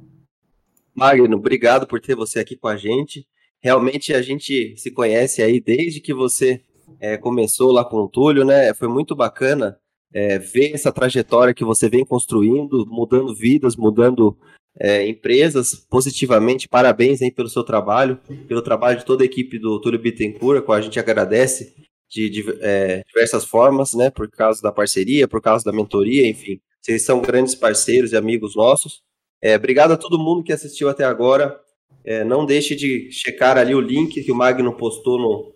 Magno, 0.94 1.38
obrigado 1.38 1.88
por 1.88 2.02
ter 2.02 2.16
você 2.16 2.40
aqui 2.40 2.56
com 2.56 2.68
a 2.68 2.76
gente. 2.76 3.26
Realmente 3.62 4.14
a 4.14 4.22
gente 4.22 4.76
se 4.78 4.92
conhece 4.92 5.42
aí 5.42 5.62
desde 5.62 6.02
que 6.02 6.14
você 6.14 6.62
é, 7.00 7.18
começou 7.18 7.72
lá 7.72 7.86
com 7.86 7.98
o 7.98 8.10
Túlio, 8.10 8.44
né? 8.44 8.74
Foi 8.74 8.88
muito 8.88 9.16
bacana 9.16 9.78
é, 10.14 10.40
ver 10.40 10.74
essa 10.74 10.92
trajetória 10.92 11.54
que 11.54 11.64
você 11.64 11.88
vem 11.88 12.04
construindo, 12.04 12.86
mudando 12.88 13.36
vidas, 13.36 13.76
mudando 13.76 14.36
é, 14.80 15.08
empresas 15.08 15.76
positivamente. 15.76 16.68
Parabéns 16.68 17.22
aí 17.22 17.32
pelo 17.32 17.50
seu 17.50 17.64
trabalho, 17.64 18.20
pelo 18.48 18.62
trabalho 18.62 18.98
de 18.98 19.06
toda 19.06 19.24
a 19.24 19.26
equipe 19.26 19.60
do 19.60 19.80
Túlio 19.80 20.00
Bittencourt, 20.00 20.68
a 20.68 20.74
a 20.74 20.82
gente 20.82 21.00
agradece 21.00 21.76
de, 22.10 22.30
de 22.30 22.44
é, 22.62 23.04
diversas 23.08 23.46
formas, 23.46 23.94
né? 23.94 24.10
Por 24.10 24.30
causa 24.30 24.62
da 24.62 24.72
parceria, 24.72 25.28
por 25.28 25.42
causa 25.42 25.64
da 25.64 25.72
mentoria, 25.72 26.28
enfim. 26.28 26.60
Vocês 26.82 27.04
são 27.04 27.22
grandes 27.22 27.54
parceiros 27.54 28.12
e 28.12 28.18
amigos 28.18 28.56
nossos. 28.56 29.02
É, 29.42 29.56
obrigado 29.56 29.92
a 29.92 29.98
todo 29.98 30.20
mundo 30.20 30.44
que 30.44 30.52
assistiu 30.52 30.90
até 30.90 31.04
agora. 31.04 31.60
É, 32.04 32.24
não 32.24 32.46
deixe 32.46 32.76
de 32.76 33.12
checar 33.12 33.58
ali 33.58 33.76
o 33.76 33.82
link 33.82 34.24
que 34.24 34.32
o 34.32 34.36
Magno 34.36 34.74
postou 34.76 35.20
no 35.20 35.54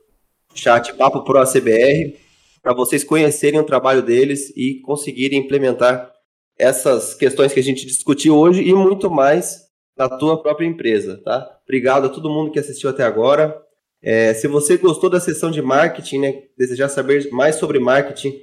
chat 0.53 0.93
Papo 0.93 1.23
Pro 1.23 1.39
ACBR 1.39 2.15
para 2.61 2.73
vocês 2.73 3.03
conhecerem 3.03 3.59
o 3.59 3.65
trabalho 3.65 4.01
deles 4.01 4.51
e 4.55 4.81
conseguirem 4.81 5.39
implementar 5.39 6.11
essas 6.57 7.13
questões 7.13 7.53
que 7.53 7.59
a 7.59 7.63
gente 7.63 7.85
discutiu 7.85 8.35
hoje 8.35 8.63
e 8.63 8.73
muito 8.73 9.09
mais 9.09 9.65
na 9.97 10.09
tua 10.09 10.41
própria 10.41 10.65
empresa, 10.65 11.21
tá? 11.23 11.59
Obrigado 11.63 12.05
a 12.05 12.09
todo 12.09 12.29
mundo 12.29 12.51
que 12.51 12.59
assistiu 12.59 12.89
até 12.89 13.03
agora. 13.03 13.55
É, 14.01 14.33
se 14.33 14.47
você 14.47 14.77
gostou 14.77 15.09
da 15.09 15.19
sessão 15.19 15.51
de 15.51 15.61
marketing, 15.61 16.19
né, 16.19 16.43
desejar 16.57 16.89
saber 16.89 17.29
mais 17.31 17.55
sobre 17.55 17.79
marketing, 17.79 18.39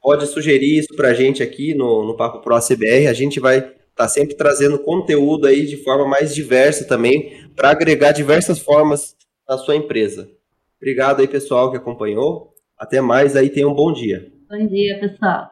pode 0.00 0.26
sugerir 0.26 0.78
isso 0.78 0.94
para 0.96 1.08
a 1.08 1.14
gente 1.14 1.42
aqui 1.42 1.74
no, 1.74 2.04
no 2.04 2.16
Papo 2.16 2.40
Pro 2.40 2.54
ACBR. 2.54 3.06
A 3.08 3.12
gente 3.12 3.40
vai 3.40 3.58
estar 3.58 3.74
tá 3.94 4.08
sempre 4.08 4.36
trazendo 4.36 4.78
conteúdo 4.78 5.46
aí 5.46 5.66
de 5.66 5.76
forma 5.82 6.06
mais 6.06 6.34
diversa 6.34 6.86
também, 6.86 7.48
para 7.54 7.70
agregar 7.70 8.12
diversas 8.12 8.58
formas 8.58 9.16
na 9.48 9.58
sua 9.58 9.76
empresa. 9.76 10.28
Obrigado 10.76 11.20
aí, 11.20 11.28
pessoal, 11.28 11.70
que 11.70 11.76
acompanhou. 11.76 12.54
Até 12.78 13.00
mais 13.00 13.34
aí, 13.34 13.50
tenha 13.50 13.68
um 13.68 13.74
bom 13.74 13.92
dia. 13.92 14.30
Bom 14.48 14.66
dia, 14.66 14.98
pessoal. 15.00 15.50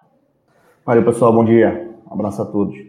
Valeu, 0.85 1.05
pessoal, 1.05 1.33
bom 1.33 1.45
dia. 1.45 1.91
Um 2.09 2.15
abraço 2.15 2.41
a 2.41 2.45
todos. 2.45 2.86